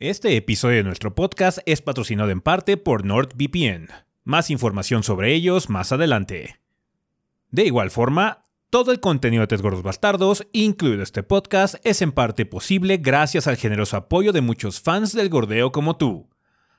Este 0.00 0.36
episodio 0.36 0.78
de 0.78 0.82
nuestro 0.82 1.14
podcast 1.14 1.58
es 1.66 1.80
patrocinado 1.80 2.30
en 2.30 2.40
parte 2.40 2.76
por 2.76 3.04
NordVPN. 3.04 3.90
Más 4.24 4.50
información 4.50 5.04
sobre 5.04 5.32
ellos 5.32 5.70
más 5.70 5.92
adelante. 5.92 6.58
De 7.52 7.64
igual 7.64 7.92
forma, 7.92 8.44
todo 8.70 8.90
el 8.90 8.98
contenido 8.98 9.42
de 9.42 9.46
Tres 9.46 9.62
Gordos 9.62 9.84
Bastardos, 9.84 10.48
incluido 10.52 11.00
este 11.00 11.22
podcast, 11.22 11.76
es 11.84 12.02
en 12.02 12.10
parte 12.10 12.44
posible 12.44 12.96
gracias 12.96 13.46
al 13.46 13.56
generoso 13.56 13.96
apoyo 13.96 14.32
de 14.32 14.40
muchos 14.40 14.80
fans 14.80 15.12
del 15.12 15.28
gordeo 15.28 15.70
como 15.70 15.96
tú. 15.96 16.28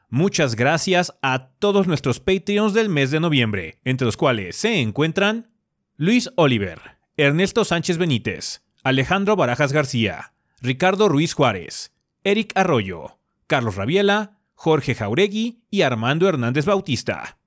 Muchas 0.09 0.57
gracias 0.57 1.17
a 1.21 1.51
todos 1.59 1.87
nuestros 1.87 2.19
Patreons 2.19 2.73
del 2.73 2.89
mes 2.89 3.11
de 3.11 3.21
noviembre, 3.21 3.79
entre 3.85 4.03
los 4.03 4.17
cuales 4.17 4.57
se 4.57 4.81
encuentran 4.81 5.53
Luis 5.95 6.29
Oliver, 6.35 6.81
Ernesto 7.15 7.63
Sánchez 7.63 7.97
Benítez, 7.97 8.61
Alejandro 8.83 9.37
Barajas 9.37 9.71
García, 9.71 10.33
Ricardo 10.61 11.07
Ruiz 11.07 11.33
Juárez, 11.33 11.94
Eric 12.27 12.53
Arroyo, 12.55 13.19
Carlos 13.45 13.75
Rabiela, 13.75 14.39
Jorge 14.55 14.95
Jauregui 14.95 15.61
y 15.69 15.83
Armando 15.83 16.27
Hernández 16.27 16.65
Bautista. 16.65 17.37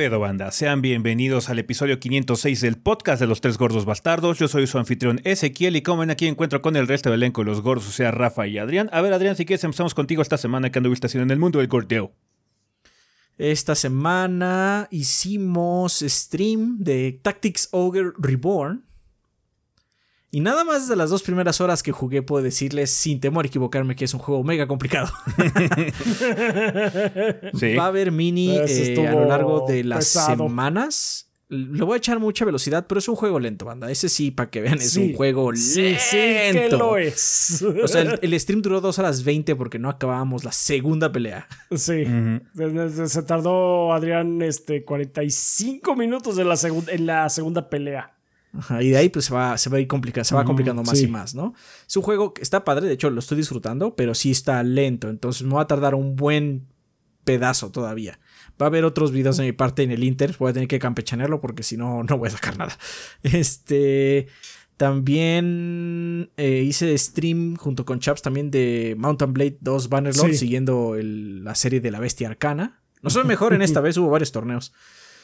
Pedo 0.00 0.18
banda? 0.18 0.50
Sean 0.50 0.80
bienvenidos 0.80 1.50
al 1.50 1.58
episodio 1.58 2.00
506 2.00 2.62
del 2.62 2.78
podcast 2.78 3.20
de 3.20 3.26
los 3.26 3.42
tres 3.42 3.58
gordos 3.58 3.84
bastardos. 3.84 4.38
Yo 4.38 4.48
soy 4.48 4.66
su 4.66 4.78
anfitrión 4.78 5.20
Ezequiel 5.24 5.76
y 5.76 5.82
como 5.82 6.00
ven 6.00 6.10
aquí 6.10 6.26
encuentro 6.26 6.62
con 6.62 6.74
el 6.76 6.88
resto 6.88 7.10
del 7.10 7.22
elenco 7.22 7.42
de 7.42 7.50
los 7.50 7.60
gordos, 7.60 7.86
o 7.86 7.90
sea, 7.90 8.10
Rafa 8.10 8.46
y 8.46 8.56
Adrián. 8.56 8.88
A 8.94 9.02
ver 9.02 9.12
Adrián, 9.12 9.36
si 9.36 9.44
quieres 9.44 9.62
empezamos 9.62 9.92
contigo 9.92 10.22
esta 10.22 10.38
semana 10.38 10.72
que 10.72 10.78
anduviste 10.78 11.06
haciendo 11.06 11.24
en 11.24 11.32
el 11.32 11.38
mundo 11.38 11.58
del 11.58 11.68
gordeo. 11.68 12.14
Esta 13.36 13.74
semana 13.74 14.88
hicimos 14.90 15.98
stream 15.98 16.78
de 16.78 17.20
Tactics 17.22 17.68
Ogre 17.70 18.12
Reborn. 18.16 18.86
Y 20.32 20.40
nada 20.40 20.62
más 20.62 20.86
de 20.88 20.94
las 20.94 21.10
dos 21.10 21.22
primeras 21.24 21.60
horas 21.60 21.82
que 21.82 21.90
jugué 21.90 22.22
puedo 22.22 22.42
decirles 22.44 22.90
sin 22.92 23.18
temor 23.18 23.44
a 23.44 23.48
equivocarme 23.48 23.96
que 23.96 24.04
es 24.04 24.14
un 24.14 24.20
juego 24.20 24.44
mega 24.44 24.66
complicado. 24.68 25.08
Sí. 27.54 27.74
Va 27.74 27.84
a 27.84 27.88
haber 27.88 28.12
mini 28.12 28.56
eh, 28.56 29.06
a 29.08 29.12
lo 29.12 29.24
largo 29.26 29.64
de 29.66 29.84
las 29.84 29.98
pesado. 30.06 30.46
semanas. 30.48 31.26
Le 31.48 31.82
voy 31.82 31.94
a 31.94 31.96
echar 31.96 32.20
mucha 32.20 32.44
velocidad, 32.44 32.86
pero 32.86 33.00
es 33.00 33.08
un 33.08 33.16
juego 33.16 33.40
lento, 33.40 33.64
banda. 33.64 33.90
Ese 33.90 34.08
sí, 34.08 34.30
para 34.30 34.48
que 34.50 34.60
vean, 34.60 34.78
es 34.78 34.92
Sí. 34.92 35.10
un 35.10 35.14
juego 35.16 35.50
Sí, 35.56 35.82
lento. 35.82 36.00
sí, 36.00 36.16
que 36.16 36.68
lo 36.78 36.96
es. 36.96 37.62
O 37.82 37.88
sea, 37.88 38.02
el, 38.02 38.18
el 38.22 38.38
stream 38.40 38.62
duró 38.62 38.80
2 38.80 38.96
horas 39.00 39.24
20 39.24 39.56
porque 39.56 39.80
no 39.80 39.88
acabábamos 39.88 40.44
la 40.44 40.52
segunda 40.52 41.10
pelea. 41.10 41.48
sí. 41.74 42.04
Se 43.06 43.22
tardó 43.24 43.92
Adrián 43.92 44.42
este 44.42 44.84
45 44.84 45.96
minutos 45.96 46.38
en 46.38 46.48
la, 46.48 46.56
en 46.86 47.06
la 47.06 47.28
segunda 47.30 47.68
pelea. 47.68 48.16
Ajá, 48.52 48.82
y 48.82 48.90
de 48.90 48.96
ahí 48.96 49.08
pues 49.10 49.26
se 49.26 49.34
va, 49.34 49.56
se 49.58 49.70
va 49.70 49.76
a 49.76 49.80
ir 49.80 49.86
complicando, 49.86 50.24
se 50.24 50.34
va 50.34 50.44
complicando 50.44 50.82
más 50.82 50.98
sí. 50.98 51.04
y 51.04 51.08
más, 51.08 51.34
¿no? 51.34 51.54
Es 51.88 51.96
un 51.96 52.02
juego 52.02 52.34
que 52.34 52.42
está 52.42 52.64
padre, 52.64 52.88
de 52.88 52.94
hecho 52.94 53.08
lo 53.10 53.20
estoy 53.20 53.36
disfrutando, 53.36 53.94
pero 53.94 54.14
sí 54.14 54.30
está 54.32 54.62
lento, 54.62 55.08
entonces 55.08 55.44
me 55.46 55.54
va 55.54 55.62
a 55.62 55.66
tardar 55.68 55.94
un 55.94 56.16
buen 56.16 56.66
pedazo 57.24 57.70
todavía. 57.70 58.18
Va 58.60 58.66
a 58.66 58.68
haber 58.68 58.84
otros 58.84 59.12
videos 59.12 59.36
de 59.36 59.44
mi 59.44 59.52
parte 59.52 59.82
en 59.84 59.90
el 59.92 60.02
Inter, 60.02 60.34
voy 60.38 60.50
a 60.50 60.52
tener 60.52 60.68
que 60.68 60.78
campechanearlo 60.80 61.40
porque 61.40 61.62
si 61.62 61.76
no, 61.76 62.02
no 62.02 62.18
voy 62.18 62.28
a 62.28 62.32
sacar 62.32 62.58
nada. 62.58 62.76
Este... 63.22 64.26
También 64.76 66.30
eh, 66.36 66.62
hice 66.66 66.96
stream 66.96 67.56
junto 67.56 67.84
con 67.84 68.00
Chaps 68.00 68.22
también 68.22 68.50
de 68.50 68.94
Mountain 68.98 69.32
Blade 69.32 69.58
2 69.60 69.88
Bannerlord, 69.88 70.30
Sí. 70.32 70.38
siguiendo 70.38 70.94
el- 70.96 71.44
la 71.44 71.54
serie 71.54 71.80
de 71.80 71.90
la 71.90 72.00
bestia 72.00 72.28
arcana. 72.28 72.80
No 73.02 73.10
soy 73.10 73.24
mejor 73.24 73.52
en 73.52 73.62
esta 73.62 73.80
vez, 73.82 73.96
hubo 73.96 74.08
varios 74.10 74.32
torneos. 74.32 74.72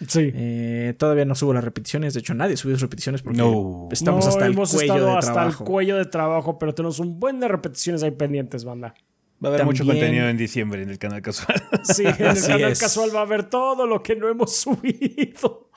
Sí. 0.07 0.31
Eh, 0.35 0.95
todavía 0.99 1.25
no 1.25 1.35
subo 1.35 1.55
las 1.55 1.65
repeticiones. 1.65 2.15
De 2.15 2.21
hecho, 2.21 2.35
nadie 2.35 2.57
subió 2.57 2.77
repeticiones 2.77 3.23
porque 3.23 3.39
No. 3.39 3.89
estamos 3.93 4.25
No, 4.25 4.31
hasta 4.31 4.47
el 4.47 4.53
hemos 4.53 4.73
cuello 4.75 4.93
estado 4.95 5.07
de 5.13 5.19
hasta 5.19 5.33
trabajo. 5.33 5.65
el 5.65 5.71
cuello 5.71 5.97
de 5.97 6.05
trabajo, 6.07 6.59
pero 6.59 6.75
tenemos 6.75 6.99
un 6.99 7.19
buen 7.21 7.41
de 7.41 7.49
repeticiones 7.49 8.03
ahí 8.03 8.11
pendientes, 8.11 8.65
banda. 8.65 8.95
Va 9.45 9.51
a 9.51 9.53
haber 9.53 9.67
mucho 9.67 9.85
También- 9.85 9.99
contenido 10.05 10.29
en 10.31 10.37
diciembre 10.39 10.83
en 10.83 10.89
el 10.91 10.99
canal 10.99 11.21
casual. 11.23 11.63
Sí, 11.85 12.05
en 12.07 12.15
el 12.19 12.27
Así 12.29 12.49
canal 12.49 12.73
es. 12.73 12.81
casual 12.81 13.11
va 13.15 13.21
a 13.21 13.23
haber 13.23 13.45
todo 13.51 13.87
lo 13.87 14.03
que 14.03 14.17
no 14.17 14.29
hemos 14.29 14.55
subido. 14.57 15.71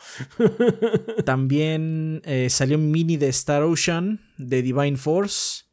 También 1.25 2.21
eh, 2.25 2.49
salió 2.49 2.77
un 2.77 2.91
mini 2.91 3.17
de 3.17 3.27
Star 3.29 3.63
Ocean 3.63 4.19
de 4.37 4.61
Divine 4.61 4.97
Force. 4.97 5.63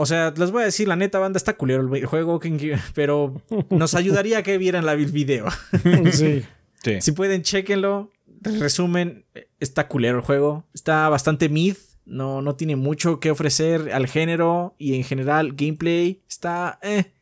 O 0.00 0.06
sea, 0.06 0.32
les 0.36 0.52
voy 0.52 0.62
a 0.62 0.66
decir, 0.66 0.86
la 0.86 0.94
neta, 0.94 1.18
banda, 1.18 1.36
está 1.38 1.56
culero 1.56 1.92
el 1.92 2.06
juego, 2.06 2.40
pero 2.94 3.42
nos 3.70 3.94
ayudaría 3.94 4.42
que 4.44 4.56
vieran 4.56 4.86
la- 4.86 4.92
el 4.92 5.06
video. 5.06 5.46
Sí. 6.12 6.44
Sí. 6.84 7.00
Si 7.00 7.12
pueden, 7.12 7.42
chequenlo. 7.42 8.12
Resumen, 8.40 9.24
está 9.58 9.88
culero 9.88 10.18
el 10.18 10.24
juego. 10.24 10.64
Está 10.72 11.08
bastante 11.08 11.48
mid. 11.48 11.74
No, 12.06 12.40
no 12.40 12.54
tiene 12.54 12.76
mucho 12.76 13.18
que 13.18 13.32
ofrecer 13.32 13.90
al 13.92 14.06
género 14.06 14.76
y 14.78 14.94
en 14.94 15.02
general 15.02 15.54
gameplay. 15.54 16.22
Está... 16.28 16.78
eh, 16.82 17.12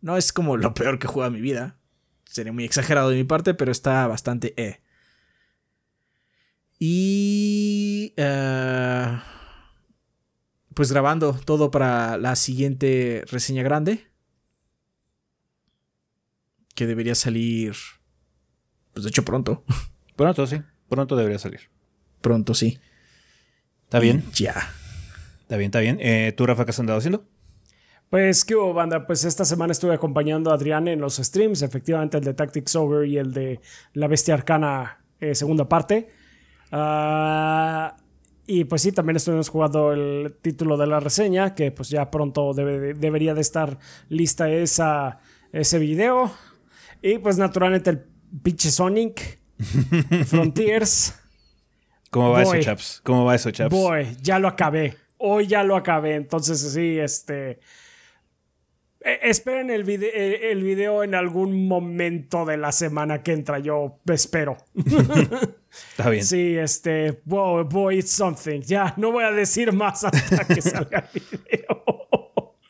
no 0.00 0.16
es 0.16 0.32
como 0.32 0.56
lo 0.56 0.72
peor 0.72 0.98
que 0.98 1.06
he 1.06 1.10
jugado 1.10 1.28
en 1.28 1.34
mi 1.34 1.42
vida. 1.42 1.76
Sería 2.24 2.52
muy 2.52 2.64
exagerado 2.64 3.10
de 3.10 3.16
mi 3.16 3.24
parte, 3.24 3.52
pero 3.52 3.70
está 3.70 4.06
bastante 4.06 4.54
eh. 4.56 4.78
Y... 6.78 8.14
eh, 8.16 9.18
pues 10.78 10.92
grabando 10.92 11.32
todo 11.32 11.72
para 11.72 12.16
la 12.18 12.36
siguiente 12.36 13.24
reseña 13.26 13.64
grande. 13.64 14.06
Que 16.76 16.86
debería 16.86 17.16
salir... 17.16 17.74
Pues 18.92 19.02
de 19.02 19.08
hecho 19.08 19.24
pronto. 19.24 19.64
Pronto, 20.14 20.46
sí. 20.46 20.62
Pronto 20.88 21.16
debería 21.16 21.40
salir. 21.40 21.62
Pronto, 22.20 22.54
sí. 22.54 22.78
¿Está 23.86 23.98
bien? 23.98 24.22
Ya. 24.34 24.54
Está 25.40 25.56
bien, 25.56 25.70
está 25.70 25.80
bien. 25.80 25.98
Eh, 26.00 26.32
¿Tú, 26.36 26.46
Rafa, 26.46 26.64
qué 26.64 26.70
has 26.70 26.78
andado 26.78 27.00
haciendo? 27.00 27.24
Pues, 28.08 28.44
¿qué 28.44 28.54
hubo, 28.54 28.72
banda? 28.72 29.04
Pues 29.04 29.24
esta 29.24 29.44
semana 29.44 29.72
estuve 29.72 29.94
acompañando 29.94 30.52
a 30.52 30.54
Adrián 30.54 30.86
en 30.86 31.00
los 31.00 31.16
streams, 31.16 31.62
efectivamente 31.62 32.18
el 32.18 32.24
de 32.24 32.34
Tactics 32.34 32.76
Over 32.76 33.04
y 33.08 33.18
el 33.18 33.32
de 33.32 33.60
La 33.94 34.06
Bestia 34.06 34.34
Arcana, 34.34 35.04
eh, 35.18 35.34
segunda 35.34 35.68
parte. 35.68 36.08
Ah, 36.70 37.96
y 38.48 38.64
pues 38.64 38.82
sí, 38.82 38.90
también 38.92 39.16
estuvimos 39.16 39.48
jugando 39.50 39.92
el 39.92 40.34
título 40.42 40.76
de 40.76 40.86
la 40.88 40.98
reseña, 40.98 41.54
que 41.54 41.70
pues 41.70 41.88
ya 41.90 42.10
pronto 42.10 42.52
debe- 42.54 42.94
debería 42.94 43.34
de 43.34 43.40
estar 43.42 43.78
lista 44.08 44.50
esa, 44.50 45.20
ese 45.52 45.78
video. 45.78 46.32
Y 47.02 47.18
pues 47.18 47.38
naturalmente 47.38 47.90
el 47.90 48.04
pinche 48.42 48.70
Sonic, 48.70 49.38
Frontiers. 50.26 51.14
¿Cómo 52.10 52.30
va 52.30 52.42
Voy. 52.42 52.58
eso, 52.58 52.64
chaps? 52.64 53.00
¿Cómo 53.04 53.24
va 53.24 53.34
eso, 53.34 53.50
chaps? 53.50 53.70
Boy, 53.70 54.16
ya 54.22 54.38
lo 54.38 54.48
acabé. 54.48 54.96
Hoy 55.18 55.46
ya 55.46 55.62
lo 55.62 55.76
acabé. 55.76 56.14
Entonces, 56.14 56.58
sí, 56.72 56.98
este. 56.98 57.60
Eh, 59.08 59.18
esperen 59.22 59.70
el, 59.70 59.84
vide- 59.84 60.10
eh, 60.14 60.50
el 60.52 60.62
video 60.62 61.02
en 61.02 61.14
algún 61.14 61.66
momento 61.66 62.44
de 62.44 62.56
la 62.56 62.72
semana 62.72 63.22
que 63.22 63.32
entra. 63.32 63.58
Yo 63.58 63.98
espero. 64.06 64.56
Está 65.90 66.10
bien. 66.10 66.24
Sí, 66.24 66.56
este. 66.56 67.20
Boy, 67.24 67.64
boy, 67.64 67.98
it's 67.98 68.10
something. 68.10 68.60
Ya, 68.62 68.94
no 68.96 69.12
voy 69.12 69.24
a 69.24 69.30
decir 69.32 69.72
más 69.72 70.04
hasta 70.04 70.44
que 70.46 70.60
salga 70.62 71.08
el 71.14 71.22
video. 71.22 71.82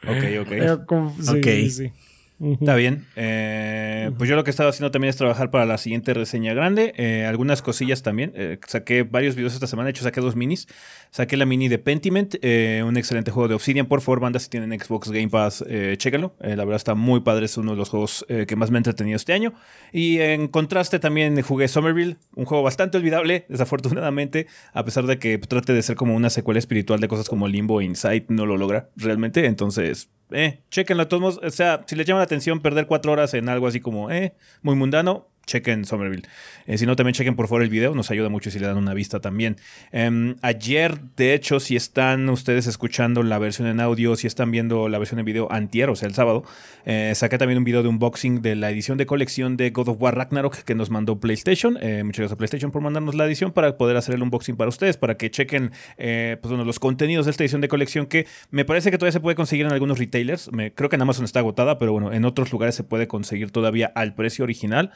Ok, 0.07 0.47
ok. 0.47 0.53
Eh, 0.53 0.77
sí, 1.21 1.31
Ok. 1.39 1.45
sí, 1.45 1.71
sí. 1.71 1.93
Está 2.41 2.77
bien. 2.77 3.05
Eh, 3.17 4.13
pues 4.17 4.31
yo 4.31 4.37
lo 4.37 4.45
que 4.45 4.51
he 4.51 4.53
estado 4.53 4.69
haciendo 4.69 4.93
también 4.93 5.11
es 5.11 5.17
trabajar 5.17 5.51
para 5.51 5.67
la 5.67 5.77
siguiente 5.77 6.15
reseña 6.15 6.55
grande. 6.55 6.93
Eh, 6.97 7.25
algunas 7.27 7.63
cosillas 7.63 8.03
también. 8.03 8.33
Eh, 8.37 8.59
saqué 8.67 9.03
varios 9.03 9.35
videos 9.35 9.55
esta 9.55 9.67
semana. 9.67 9.87
De 9.87 9.91
hecho, 9.91 10.05
saqué 10.05 10.21
dos 10.21 10.37
minis. 10.37 10.69
Saqué 11.11 11.37
la 11.37 11.47
mini 11.47 11.69
de 11.69 11.79
Pentiment, 11.79 12.35
un 12.35 12.97
excelente 12.97 13.31
juego 13.31 13.49
de 13.49 13.55
Obsidian. 13.55 13.87
Por 13.87 14.03
favor, 14.03 14.21
banda, 14.21 14.39
si 14.39 14.49
tienen 14.49 14.79
Xbox 14.79 15.11
Game 15.11 15.29
Pass, 15.29 15.65
chéquenlo. 15.97 16.35
Eh, 16.41 16.55
la 16.55 16.65
verdad 16.65 16.77
está 16.77 16.95
muy 16.95 17.21
padre. 17.21 17.47
Es 17.47 17.57
uno 17.57 17.73
de 17.73 17.79
los 17.79 17.89
juegos 17.89 18.25
que 18.29 18.57
más 18.57 18.71
me 18.71 18.77
ha 18.77 18.81
entretenido 18.81 19.17
este 19.17 19.33
año. 19.33 19.55
Y 19.93 20.19
en 20.19 20.49
contraste 20.49 20.99
también 20.99 21.41
jugué 21.43 21.67
Somerville, 21.67 22.19
un 22.37 22.45
juego 22.45 22.63
bastante 22.63 22.99
olvidable, 22.99 23.47
desafortunadamente, 23.49 24.47
a 24.73 24.85
pesar 24.85 25.07
de 25.07 25.19
que 25.19 25.39
trate 25.39 25.73
de 25.73 25.83
ser 25.83 25.97
como 25.97 26.15
una 26.15 26.31
secuela 26.31 26.59
espiritual 26.59 27.01
de 27.01 27.09
cosas 27.09 27.29
como 27.29 27.49
Limbo 27.49 27.81
e 27.81 27.85
Insight, 27.85 28.29
no 28.29 28.47
lo 28.47 28.57
logra 28.57 28.91
realmente. 28.97 29.47
Entonces, 29.47 30.11
eh, 30.31 30.61
chéquenlo. 30.71 31.05
De 31.05 31.09
todos 31.09 31.41
o 31.43 31.51
sea, 31.51 31.85
si 31.87 31.97
les 31.97 32.07
llama 32.07 32.21
la 32.21 32.25
atención 32.25 32.61
perder 32.61 32.87
cuatro 32.87 33.13
horas 33.13 33.35
en 33.35 33.49
algo 33.49 33.67
así 33.67 33.81
como, 33.81 34.11
eh, 34.11 34.35
muy 34.63 34.75
mundano, 34.75 35.29
chequen 35.49 35.85
Somerville. 35.85 36.23
Eh, 36.67 36.79
si 36.79 36.87
no, 36.87 36.95
también 36.95 37.15
chequen 37.15 37.35
por 37.35 37.49
favor 37.49 37.63
el 37.63 37.71
video, 37.71 37.95
nos 37.95 38.11
ayuda 38.11 38.29
mucho 38.29 38.51
si 38.51 38.61
le 38.61 38.67
dan 38.67 38.77
una 38.77 38.95
vista 38.95 39.19
también. 39.19 39.57
Em, 39.91 40.37
ayer, 40.43 41.01
de 41.17 41.35
hecho, 41.35 41.59
si 41.59 41.75
están 41.75 42.29
ustedes 42.29 42.67
escuchando 42.67 43.23
la 43.25 43.39
versión 43.39 43.67
en 43.67 43.81
audio, 43.81 44.15
si 44.15 44.27
están 44.27 44.53
viendo 44.53 44.89
la 44.89 44.99
versión 44.99 45.19
en 45.19 45.25
video 45.25 45.51
antier, 45.51 45.91
o 45.91 45.97
sea, 45.97 46.07
el 46.07 46.15
sábado, 46.15 46.45
eh, 46.85 47.13
saqué 47.17 47.39
también 47.39 47.59
un 47.59 47.65
video 47.65 47.83
de 47.83 47.89
unboxing 47.89 48.43
de 48.43 48.55
la 48.55 48.71
edición 48.71 48.99
de 48.99 49.07
colección 49.07 49.57
de 49.57 49.71
God 49.71 49.89
of 49.89 49.97
War 50.01 50.15
Ragnarok 50.15 50.57
que 50.59 50.75
nos 50.75 50.91
mandó 50.91 51.19
PlayStation. 51.19 51.79
Eh, 51.81 52.05
muchas 52.05 52.19
gracias 52.19 52.33
a 52.35 52.37
PlayStation 52.37 52.71
por 52.71 52.83
mandarnos 52.83 53.15
la 53.15 53.25
edición 53.27 53.51
para 53.53 53.77
poder 53.79 53.97
hacer 53.97 54.15
el 54.15 54.23
unboxing 54.23 54.57
para 54.57 54.69
ustedes, 54.69 54.99
para 54.99 55.17
que 55.17 55.31
chequen 55.31 55.73
pues, 55.97 56.39
bueno, 56.43 56.65
los 56.65 56.79
contenidos 56.79 57.25
de 57.25 57.31
esta 57.31 57.43
edición 57.43 57.63
de 57.63 57.69
colección 57.69 58.07
que 58.07 58.27
me 58.51 58.65
parece 58.65 58.91
que 58.91 58.99
todavía 58.99 59.13
se 59.13 59.21
puede 59.21 59.35
conseguir 59.35 59.67
en 59.67 59.73
algunos 59.73 59.99
retailers. 59.99 60.51
Creo 60.75 60.89
que 60.91 60.97
en 60.97 61.03
Amazon 61.03 61.25
está 61.25 61.41
agotada, 61.41 61.79
pero 61.79 61.93
bueno, 61.93 62.13
en 62.13 62.25
otros 62.25 62.53
lugares 62.53 62.75
se 62.75 62.85
puede 62.85 63.09
conseguir 63.09 63.51
todavía 63.51 63.91
al 63.95 64.15
precio 64.15 64.45
original. 64.45 64.93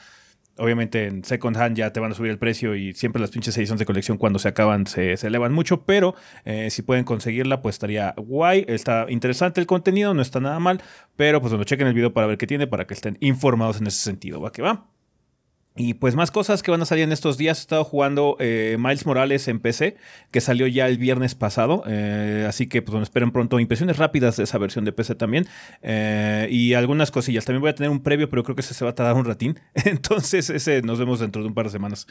Obviamente 0.59 1.07
en 1.07 1.25
second 1.25 1.57
hand 1.57 1.77
ya 1.77 1.93
te 1.93 2.01
van 2.01 2.13
a 2.13 2.15
subir 2.15 2.31
el 2.31 2.39
precio 2.39 2.75
y 2.75 2.93
siempre 2.93 3.21
las 3.21 3.31
pinches 3.31 3.57
ediciones 3.57 3.79
de 3.79 3.87
colección 3.87 4.19
cuando 4.19 4.39
se 4.39 4.49
acaban 4.49 4.87
se, 4.87 5.15
elevan 5.15 5.53
mucho, 5.53 5.85
pero 5.85 6.15
eh, 6.45 6.71
si 6.71 6.83
pueden 6.83 7.05
conseguirla 7.05 7.63
pues 7.63 7.77
estaría 7.77 8.15
guay, 8.17 8.65
está 8.69 9.07
interesante 9.09 9.61
el 9.61 9.67
contenido, 9.67 10.13
no 10.13 10.21
está 10.21 10.41
nada 10.41 10.59
mal, 10.59 10.83
pero 11.17 11.41
pues 11.41 11.53
bueno, 11.53 11.65
chequen 11.65 11.87
el 11.87 11.95
video 11.95 12.13
para 12.13 12.27
ver 12.27 12.37
qué 12.37 12.47
tiene, 12.47 12.67
para 12.67 12.87
que 12.87 12.95
estén 12.95 13.17
informados 13.21 13.81
en 13.81 13.87
ese 13.87 14.03
sentido, 14.03 14.41
va 14.41 14.53
que 14.53 14.63
va. 14.63 14.87
Y 15.75 15.95
pues 15.95 16.15
más 16.15 16.31
cosas 16.31 16.63
que 16.63 16.71
van 16.71 16.83
a 16.83 16.85
salir 16.85 17.05
en 17.05 17.13
estos 17.13 17.39
días. 17.39 17.59
He 17.59 17.63
estado 17.63 17.85
jugando 17.85 18.37
eh, 18.41 18.77
Miles 18.79 19.07
Morales 19.07 19.49
en 19.49 19.59
PC, 19.59 19.97
que 20.31 20.43
salió 20.43 20.67
ya 20.67 20.87
el 20.87 20.99
viernes 20.99 21.35
pasado. 21.35 21.83
Eh, 21.87 22.45
así 22.47 22.67
que 22.67 22.83
pues, 22.83 23.03
esperen 23.03 23.31
pronto 23.31 23.59
impresiones 23.59 23.97
rápidas 23.97 24.37
de 24.37 24.45
esa 24.45 24.59
versión 24.59 24.85
de 24.85 24.93
PC 24.93 25.15
también. 25.15 25.47
Eh, 25.81 26.47
y 26.51 26.75
algunas 26.75 27.11
cosillas. 27.11 27.47
También 27.47 27.63
voy 27.63 27.71
a 27.71 27.75
tener 27.75 27.91
un 27.91 28.03
previo, 28.03 28.29
pero 28.29 28.45
creo 28.45 28.55
que 28.55 28.61
ese 28.61 28.75
se 28.75 28.85
va 28.85 28.91
a 28.91 28.95
tardar 28.95 29.15
un 29.15 29.25
ratín. 29.25 29.59
Entonces 29.85 30.51
ese 30.51 30.83
nos 30.83 30.99
vemos 30.99 31.21
dentro 31.21 31.41
de 31.41 31.49
un 31.49 31.55
par 31.55 31.67
de 31.67 31.73
semanas 31.73 32.07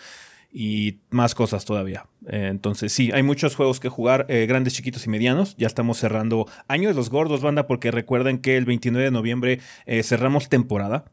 y 0.51 0.97
más 1.09 1.33
cosas 1.33 1.63
todavía. 1.65 2.05
Eh, 2.27 2.47
entonces, 2.49 2.91
sí, 2.91 3.11
hay 3.13 3.23
muchos 3.23 3.55
juegos 3.55 3.79
que 3.79 3.89
jugar, 3.89 4.25
eh, 4.27 4.45
grandes, 4.47 4.73
chiquitos 4.73 5.05
y 5.05 5.09
medianos. 5.09 5.55
Ya 5.57 5.67
estamos 5.67 5.97
cerrando 5.97 6.45
Año 6.67 6.89
de 6.89 6.95
los 6.95 7.09
Gordos, 7.09 7.41
banda, 7.41 7.67
porque 7.67 7.89
recuerden 7.89 8.39
que 8.39 8.57
el 8.57 8.65
29 8.65 9.05
de 9.05 9.11
noviembre 9.11 9.59
eh, 9.85 10.03
cerramos 10.03 10.49
temporada. 10.49 11.05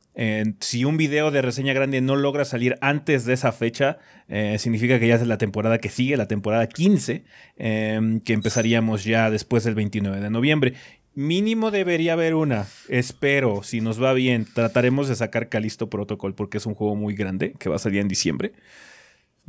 si 0.58 0.85
un 0.85 0.96
video 0.96 1.31
de 1.31 1.43
reseña 1.43 1.73
grande 1.73 2.00
no 2.00 2.17
logra 2.17 2.44
salir 2.44 2.76
antes 2.81 3.25
de 3.25 3.35
esa 3.35 3.52
fecha, 3.52 3.99
significa 4.58 4.99
que 4.99 5.06
ya 5.06 5.14
es 5.14 5.25
la 5.25 5.38
temporada 5.38 5.79
que 5.79 5.90
sigue, 5.90 6.17
la 6.17 6.26
temporada 6.26 6.67
15, 6.67 7.23
que 7.56 8.32
empezaríamos 8.32 9.05
ya 9.05 9.31
después 9.31 9.62
del 9.62 9.76
29 9.76 10.20
de 10.20 10.31
noviembre. 10.31 10.75
Mínimo 11.14 11.70
debería 11.70 12.14
haber 12.14 12.35
una. 12.35 12.67
Espero, 12.88 13.62
si 13.62 13.81
nos 13.81 14.02
va 14.02 14.12
bien, 14.12 14.44
trataremos 14.52 15.08
de 15.08 15.14
sacar 15.14 15.49
Calisto 15.49 15.88
Protocol 15.88 16.35
porque 16.35 16.58
es 16.58 16.67
un 16.67 16.75
juego 16.75 16.96
muy 16.96 17.14
grande 17.14 17.55
que 17.58 17.69
va 17.69 17.76
a 17.76 17.81
salir 17.81 18.00
en 18.00 18.08
diciembre. 18.08 18.52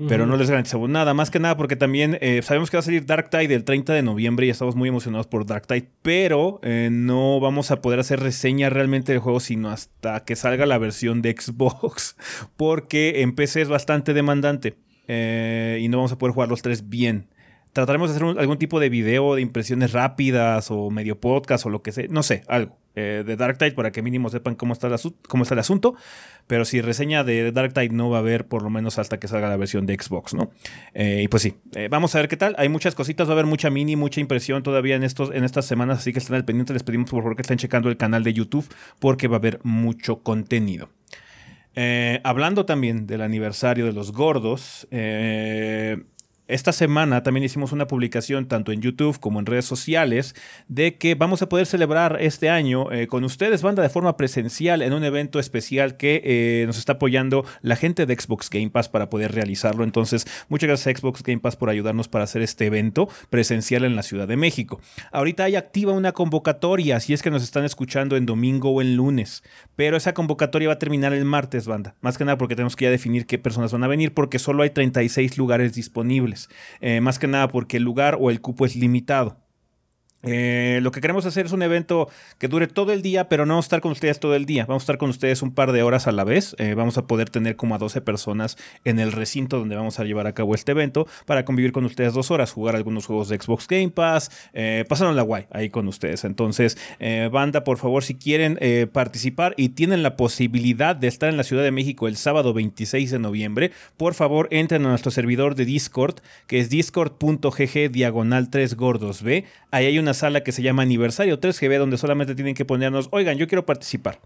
Pero 0.07 0.25
no 0.25 0.37
les 0.37 0.49
garantizamos 0.49 0.89
nada, 0.89 1.13
más 1.13 1.29
que 1.29 1.39
nada 1.39 1.57
porque 1.57 1.75
también 1.75 2.17
eh, 2.21 2.41
sabemos 2.41 2.69
que 2.69 2.77
va 2.77 2.79
a 2.79 2.83
salir 2.83 3.05
Dark 3.05 3.29
Tide 3.29 3.53
el 3.53 3.65
30 3.65 3.93
de 3.93 4.01
noviembre 4.01 4.45
y 4.45 4.49
estamos 4.49 4.75
muy 4.75 4.87
emocionados 4.87 5.27
por 5.27 5.45
Dark 5.45 5.67
Tide, 5.67 5.89
pero 6.01 6.61
eh, 6.63 6.87
no 6.89 7.41
vamos 7.41 7.69
a 7.71 7.81
poder 7.81 7.99
hacer 7.99 8.21
reseña 8.21 8.69
realmente 8.69 9.11
del 9.11 9.19
juego 9.19 9.41
sino 9.41 9.69
hasta 9.69 10.23
que 10.23 10.37
salga 10.37 10.65
la 10.65 10.77
versión 10.77 11.21
de 11.21 11.35
Xbox, 11.37 12.15
porque 12.55 13.21
en 13.21 13.35
PC 13.35 13.63
es 13.63 13.67
bastante 13.67 14.13
demandante 14.13 14.77
eh, 15.09 15.79
y 15.81 15.89
no 15.89 15.97
vamos 15.97 16.13
a 16.13 16.17
poder 16.17 16.33
jugar 16.33 16.47
los 16.47 16.61
tres 16.61 16.87
bien. 16.87 17.27
Trataremos 17.79 18.09
de 18.09 18.17
hacer 18.17 18.37
algún 18.37 18.57
tipo 18.57 18.77
de 18.81 18.89
video 18.89 19.35
de 19.35 19.41
impresiones 19.41 19.93
rápidas 19.93 20.69
o 20.69 20.89
medio 20.89 21.17
podcast 21.17 21.65
o 21.65 21.69
lo 21.69 21.81
que 21.81 21.93
sea, 21.93 22.07
no 22.09 22.23
sé, 22.23 22.43
algo 22.49 22.75
de 22.95 23.37
Dark 23.37 23.57
Tide 23.57 23.71
para 23.71 23.91
que 23.91 24.01
mínimo 24.01 24.29
sepan 24.29 24.55
cómo 24.55 24.73
está, 24.73 24.93
cómo 25.29 25.43
está 25.43 25.55
el 25.55 25.59
asunto. 25.59 25.95
Pero 26.47 26.65
si 26.65 26.81
reseña 26.81 27.23
de 27.23 27.53
Dark 27.53 27.73
Tide 27.73 27.89
no 27.89 28.09
va 28.09 28.17
a 28.17 28.19
haber 28.19 28.47
por 28.47 28.63
lo 28.63 28.69
menos 28.69 28.99
hasta 28.99 29.17
que 29.17 29.29
salga 29.29 29.47
la 29.47 29.55
versión 29.55 29.85
de 29.85 29.95
Xbox, 29.95 30.33
¿no? 30.33 30.49
Eh, 30.93 31.21
y 31.23 31.29
pues 31.29 31.43
sí, 31.43 31.53
eh, 31.75 31.87
vamos 31.89 32.13
a 32.15 32.19
ver 32.19 32.27
qué 32.27 32.35
tal. 32.35 32.55
Hay 32.57 32.67
muchas 32.67 32.95
cositas, 32.95 33.27
va 33.27 33.31
a 33.31 33.33
haber 33.35 33.45
mucha 33.45 33.69
mini, 33.69 33.95
mucha 33.95 34.19
impresión 34.19 34.61
todavía 34.61 34.97
en, 34.97 35.03
estos, 35.03 35.31
en 35.33 35.45
estas 35.45 35.65
semanas, 35.65 35.99
así 35.99 36.11
que 36.11 36.19
estén 36.19 36.35
al 36.35 36.43
pendiente. 36.43 36.73
Les 36.73 36.83
pedimos 36.83 37.09
por 37.09 37.21
favor 37.21 37.37
que 37.37 37.43
estén 37.43 37.57
checando 37.57 37.87
el 37.87 37.95
canal 37.95 38.25
de 38.25 38.33
YouTube 38.33 38.67
porque 38.99 39.29
va 39.29 39.37
a 39.37 39.39
haber 39.39 39.59
mucho 39.63 40.21
contenido. 40.23 40.89
Eh, 41.75 42.19
hablando 42.25 42.65
también 42.65 43.07
del 43.07 43.21
aniversario 43.21 43.85
de 43.85 43.93
los 43.93 44.11
gordos, 44.11 44.87
esta 46.49 46.73
semana 46.73 47.21
también 47.21 47.43
hicimos 47.43 47.71
una 47.71 47.85
publicación 47.85 48.47
tanto 48.47 48.71
en 48.71 48.81
YouTube 48.81 49.19
como 49.19 49.39
en 49.39 49.45
redes 49.45 49.65
sociales 49.65 50.33
de 50.67 50.97
que 50.97 51.13
vamos 51.13 51.43
a 51.43 51.47
poder 51.47 51.67
celebrar 51.67 52.17
este 52.19 52.49
año 52.49 52.91
eh, 52.91 53.05
con 53.05 53.23
ustedes, 53.23 53.61
banda, 53.61 53.83
de 53.83 53.89
forma 53.89 54.17
presencial 54.17 54.81
en 54.81 54.93
un 54.93 55.03
evento 55.03 55.39
especial 55.39 55.95
que 55.95 56.21
eh, 56.25 56.63
nos 56.65 56.79
está 56.79 56.93
apoyando 56.93 57.45
la 57.61 57.75
gente 57.75 58.07
de 58.07 58.19
Xbox 58.19 58.49
Game 58.49 58.71
Pass 58.71 58.89
para 58.89 59.11
poder 59.11 59.31
realizarlo. 59.31 59.83
Entonces, 59.83 60.25
muchas 60.49 60.67
gracias 60.67 60.95
a 60.95 60.99
Xbox 60.99 61.21
Game 61.21 61.39
Pass 61.39 61.55
por 61.55 61.69
ayudarnos 61.69 62.07
para 62.07 62.23
hacer 62.23 62.41
este 62.41 62.65
evento 62.65 63.09
presencial 63.29 63.83
en 63.83 63.95
la 63.95 64.01
Ciudad 64.01 64.27
de 64.27 64.35
México. 64.35 64.81
Ahorita 65.11 65.43
hay 65.43 65.55
activa 65.55 65.93
una 65.93 66.13
convocatoria, 66.13 66.99
si 66.99 67.13
es 67.13 67.21
que 67.21 67.29
nos 67.29 67.43
están 67.43 67.63
escuchando 67.63 68.17
en 68.17 68.25
domingo 68.25 68.71
o 68.71 68.81
en 68.81 68.95
lunes, 68.95 69.43
pero 69.75 69.97
esa 69.97 70.15
convocatoria 70.15 70.69
va 70.69 70.73
a 70.73 70.79
terminar 70.79 71.13
el 71.13 71.25
martes, 71.25 71.67
banda. 71.67 71.93
Más 72.01 72.17
que 72.17 72.25
nada 72.25 72.39
porque 72.39 72.55
tenemos 72.55 72.75
que 72.75 72.85
ya 72.85 72.91
definir 72.91 73.27
qué 73.27 73.37
personas 73.37 73.71
van 73.71 73.83
a 73.83 73.87
venir 73.87 74.15
porque 74.15 74.39
solo 74.39 74.63
hay 74.63 74.71
36 74.71 75.37
lugares 75.37 75.73
disponibles. 75.75 76.38
Eh, 76.79 77.01
más 77.01 77.19
que 77.19 77.27
nada 77.27 77.49
porque 77.49 77.77
el 77.77 77.83
lugar 77.83 78.17
o 78.19 78.29
el 78.29 78.39
cupo 78.39 78.65
es 78.65 78.75
limitado. 78.75 79.37
Eh, 80.23 80.79
lo 80.81 80.91
que 80.91 80.99
queremos 80.99 81.25
hacer 81.25 81.45
es 81.45 81.53
un 81.53 81.61
evento 81.61 82.09
que 82.37 82.47
dure 82.47 82.67
todo 82.67 82.91
el 82.91 83.01
día, 83.01 83.29
pero 83.29 83.45
no 83.45 83.53
vamos 83.53 83.65
a 83.65 83.67
estar 83.67 83.81
con 83.81 83.91
ustedes 83.91 84.19
todo 84.19 84.35
el 84.35 84.45
día. 84.45 84.65
Vamos 84.65 84.83
a 84.83 84.85
estar 84.85 84.97
con 84.97 85.09
ustedes 85.09 85.41
un 85.41 85.53
par 85.53 85.71
de 85.71 85.83
horas 85.83 86.07
a 86.07 86.11
la 86.11 86.23
vez. 86.23 86.55
Eh, 86.59 86.73
vamos 86.73 86.97
a 86.97 87.07
poder 87.07 87.29
tener 87.29 87.55
como 87.55 87.75
a 87.75 87.77
12 87.77 88.01
personas 88.01 88.57
en 88.83 88.99
el 88.99 89.11
recinto 89.11 89.59
donde 89.59 89.75
vamos 89.75 89.99
a 89.99 90.03
llevar 90.03 90.27
a 90.27 90.33
cabo 90.33 90.55
este 90.55 90.71
evento 90.71 91.07
para 91.25 91.45
convivir 91.45 91.71
con 91.71 91.85
ustedes 91.85 92.13
dos 92.13 92.31
horas, 92.31 92.51
jugar 92.51 92.75
algunos 92.75 93.05
juegos 93.05 93.29
de 93.29 93.39
Xbox 93.39 93.67
Game 93.67 93.89
Pass, 93.89 94.29
eh, 94.53 94.85
pasaron 94.87 95.15
la 95.15 95.21
guay 95.21 95.45
ahí 95.51 95.69
con 95.69 95.87
ustedes. 95.87 96.23
Entonces, 96.23 96.77
banda, 97.31 97.63
por 97.63 97.77
favor, 97.77 98.03
si 98.03 98.15
quieren 98.15 98.59
participar 98.91 99.53
y 99.57 99.69
tienen 99.69 100.03
la 100.03 100.15
posibilidad 100.15 100.95
de 100.95 101.07
estar 101.07 101.29
en 101.29 101.37
la 101.37 101.43
Ciudad 101.43 101.63
de 101.63 101.71
México 101.71 102.07
el 102.07 102.17
sábado 102.17 102.53
26 102.53 103.11
de 103.11 103.19
noviembre, 103.19 103.71
por 103.97 104.13
favor, 104.13 104.47
entren 104.51 104.85
a 104.85 104.89
nuestro 104.89 105.11
servidor 105.11 105.55
de 105.55 105.65
Discord, 105.65 106.15
que 106.47 106.59
es 106.59 106.69
discord.gg 106.69 107.91
diagonal 107.91 108.49
3 108.49 108.75
gordos 108.75 109.23
B. 109.23 109.45
Ahí 109.71 109.85
hay 109.85 109.99
una 109.99 110.08
sala 110.13 110.43
que 110.43 110.51
se 110.51 110.61
llama 110.61 110.83
Aniversario 110.83 111.39
3GB, 111.39 111.77
donde 111.77 111.97
solamente 111.97 112.35
tienen 112.35 112.55
que 112.55 112.65
ponernos, 112.65 113.09
oigan, 113.11 113.37
yo 113.37 113.47
quiero 113.47 113.65
participar. 113.65 114.19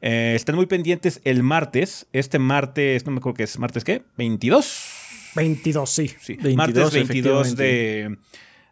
Eh, 0.00 0.32
están 0.34 0.56
muy 0.56 0.66
pendientes 0.66 1.20
el 1.24 1.42
martes, 1.42 2.06
este 2.12 2.38
martes, 2.38 3.06
no 3.06 3.12
me 3.12 3.18
acuerdo 3.18 3.36
qué 3.36 3.42
es, 3.44 3.58
martes 3.58 3.84
qué, 3.84 4.02
22. 4.16 4.90
22, 5.34 5.90
sí. 5.90 6.10
sí. 6.20 6.36
martes 6.54 6.92
22 6.92 7.56
de 7.56 8.18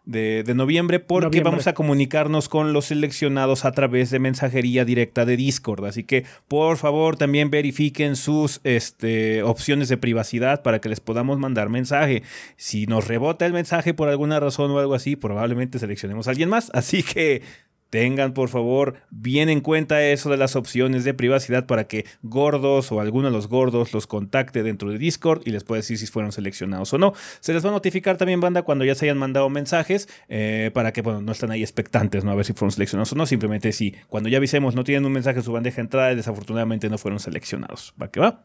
de, 0.05 0.44
noviembre 0.55 1.01
porque 1.01 1.43
vamos 1.43 1.67
a 1.67 1.75
comunicarnos 1.75 2.48
con 2.48 2.72
los 2.72 2.86
seleccionados 2.86 3.65
a 3.65 3.72
través 3.72 4.10
de 4.10 4.19
mensajería 4.19 4.84
directa 4.84 5.25
de 5.25 5.36
Discord. 5.36 5.84
Así 5.84 6.05
que 6.05 6.25
por 6.48 6.77
favor 6.77 7.17
también 7.17 7.51
verifiquen 7.51 8.17
sus 8.17 8.60
este, 8.65 9.43
opciones 9.43 9.89
de 9.89 9.96
privacidad 9.96 10.63
para 10.63 10.81
que 10.81 10.89
les 10.89 11.01
podamos 11.01 11.39
mandar 11.39 11.69
mensaje. 11.69 12.22
Si 12.56 12.86
nos 12.86 13.06
rebota 13.06 13.46
el 13.46 13.53
mensaje 13.53 13.94
por 13.94 14.08
alguna 14.08 14.41
razón 14.41 14.70
o 14.70 14.79
algo 14.79 14.94
así, 14.94 15.17
probablemente 15.17 15.79
seleccionemos 15.79 16.27
a 16.27 16.31
alguien 16.31 16.48
más. 16.48 16.70
Así 16.75 17.03
que 17.03 17.43
Tengan 17.91 18.35
por 18.35 18.49
favor 18.49 18.94
bien 19.11 19.49
en 19.49 19.61
cuenta 19.61 20.03
eso 20.03 20.31
de 20.31 20.37
las 20.37 20.56
opciones 20.56 21.05
de 21.05 21.13
privacidad 21.13 21.67
para 21.67 21.85
que 21.85 22.06
gordos 22.23 22.93
o 22.93 23.01
alguno 23.01 23.29
de 23.29 23.32
los 23.32 23.49
gordos 23.49 23.93
los 23.93 24.06
contacte 24.06 24.63
dentro 24.63 24.91
de 24.91 24.99
Discord 24.99 25.43
y 25.44 25.51
les 25.51 25.65
pueda 25.65 25.81
decir 25.81 25.99
si 25.99 26.06
fueron 26.06 26.32
seleccionados 26.32 26.93
o 26.93 26.99
no. 26.99 27.15
Se 27.41 27.53
les 27.53 27.65
va 27.65 27.70
a 27.70 27.73
notificar 27.73 28.17
también, 28.17 28.41
banda, 28.41 28.63
cuando 28.63 28.85
ya 28.85 28.94
se 28.94 29.06
hayan 29.06 29.19
mandado 29.19 29.51
mensajes 29.51 30.09
eh, 30.29 30.70
para 30.73 30.93
que 30.93 31.03
bueno, 31.03 31.20
no 31.20 31.32
estén 31.32 31.51
ahí 31.51 31.63
expectantes, 31.63 32.25
¿no? 32.25 32.31
A 32.31 32.35
ver 32.37 32.44
si 32.44 32.53
fueron 32.53 32.70
seleccionados 32.73 33.13
o 33.13 33.17
no. 33.17 33.27
Simplemente 33.27 33.73
si 33.73 33.94
cuando 34.09 34.29
ya 34.29 34.39
avisemos 34.39 34.75
no 34.75 34.85
tienen 34.85 35.05
un 35.05 35.13
mensaje 35.13 35.39
en 35.39 35.44
su 35.44 35.53
bandeja 35.53 35.77
de 35.77 35.82
entrada, 35.82 36.15
desafortunadamente 36.15 36.89
no 36.89 36.97
fueron 36.97 37.19
seleccionados. 37.19 37.94
¿Va 38.01 38.11
que 38.11 38.20
va? 38.20 38.43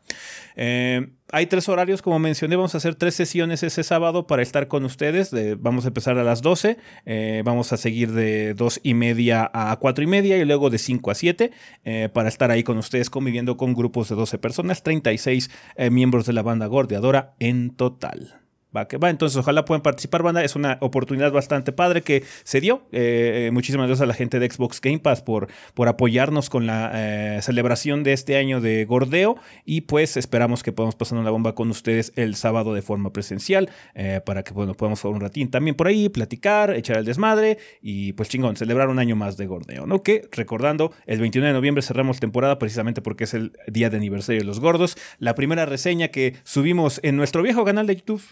Eh, 0.56 1.08
hay 1.32 1.48
tres 1.48 1.68
horarios, 1.70 2.02
como 2.02 2.20
mencioné, 2.20 2.56
vamos 2.56 2.76
a 2.76 2.78
hacer 2.78 2.96
tres 2.96 3.16
sesiones 3.16 3.64
ese 3.64 3.84
sábado 3.84 4.28
para 4.28 4.42
estar 4.42 4.68
con 4.68 4.86
ustedes. 4.86 5.32
vamos 5.60 5.86
a 5.86 5.90
empezar 5.90 6.18
a 6.18 6.24
las 6.24 6.42
12, 6.42 6.78
eh, 7.06 7.42
vamos 7.44 7.74
a 7.74 7.78
seguir 7.78 8.12
de 8.12 8.54
2 8.54 8.82
y 8.84 8.94
media 8.94 9.35
a 9.36 9.78
4 9.80 10.04
y 10.04 10.08
media 10.08 10.38
y 10.38 10.46
luego 10.46 10.70
de 10.70 10.78
5 10.78 11.12
a 11.12 11.16
7 11.16 11.52
eh, 11.84 12.10
para 12.14 12.30
estar 12.30 12.52
ahí 12.52 12.64
con 12.64 12.78
ustedes 12.78 13.10
conviviendo 13.10 13.58
con 13.58 13.74
grupos 13.74 14.10
de 14.10 14.16
12 14.16 14.38
personas, 14.38 14.84
36 14.84 15.50
eh, 15.76 15.90
miembros 15.90 16.26
de 16.26 16.34
la 16.34 16.42
banda 16.42 16.66
gordeadora 16.68 17.36
en 17.40 17.72
total. 17.72 18.45
Entonces, 18.82 19.38
ojalá 19.38 19.66
puedan 19.66 19.82
participar, 19.82 20.24
banda. 20.24 20.44
Es 20.44 20.56
una 20.56 20.78
oportunidad 20.82 21.32
bastante 21.32 21.72
padre 21.72 22.02
que 22.02 22.24
se 22.44 22.62
dio. 22.62 22.84
Eh, 22.92 23.50
muchísimas 23.54 23.88
gracias 23.88 24.04
a 24.04 24.08
la 24.08 24.14
gente 24.14 24.40
de 24.40 24.50
Xbox 24.50 24.82
Game 24.82 25.00
Pass 25.00 25.22
por, 25.22 25.48
por 25.74 25.88
apoyarnos 25.88 26.50
con 26.50 26.68
la 26.68 26.92
eh, 26.94 27.40
celebración 27.42 28.04
de 28.04 28.14
este 28.14 28.38
año 28.38 28.62
de 28.62 28.86
Gordeo. 28.86 29.38
Y 29.66 29.82
pues 29.82 30.18
esperamos 30.18 30.64
que 30.64 30.72
podamos 30.72 30.96
pasar 30.96 31.18
una 31.18 31.30
bomba 31.30 31.56
con 31.56 31.70
ustedes 31.70 32.12
el 32.16 32.36
sábado 32.36 32.74
de 32.74 32.82
forma 32.82 33.12
presencial 33.12 33.70
eh, 33.94 34.22
para 34.26 34.44
que 34.44 34.54
bueno, 34.54 34.74
podamos 34.74 35.02
jugar 35.02 35.16
un 35.16 35.22
ratín 35.22 35.50
también 35.50 35.76
por 35.76 35.88
ahí, 35.88 36.10
platicar, 36.10 36.72
echar 36.76 36.98
el 36.98 37.06
desmadre 37.06 37.58
y 37.82 38.14
pues 38.14 38.30
chingón, 38.30 38.56
celebrar 38.56 38.90
un 38.90 39.00
año 39.00 39.16
más 39.16 39.38
de 39.38 39.46
Gordeo, 39.48 39.86
¿no? 39.86 40.04
Que 40.04 40.28
recordando, 40.32 40.92
el 41.06 41.20
29 41.20 41.48
de 41.48 41.54
noviembre 41.54 41.82
cerramos 41.82 42.20
temporada 42.20 42.60
precisamente 42.60 43.02
porque 43.02 43.26
es 43.26 43.34
el 43.34 43.54
día 43.68 43.90
de 43.90 43.98
aniversario 43.98 44.42
de 44.42 44.46
los 44.46 44.60
gordos. 44.60 44.98
La 45.20 45.36
primera 45.36 45.66
reseña 45.66 46.10
que 46.10 46.36
subimos 46.44 47.00
en 47.04 47.16
nuestro 47.18 47.42
viejo 47.42 47.64
canal 47.66 47.88
de 47.88 47.96
YouTube 47.96 48.24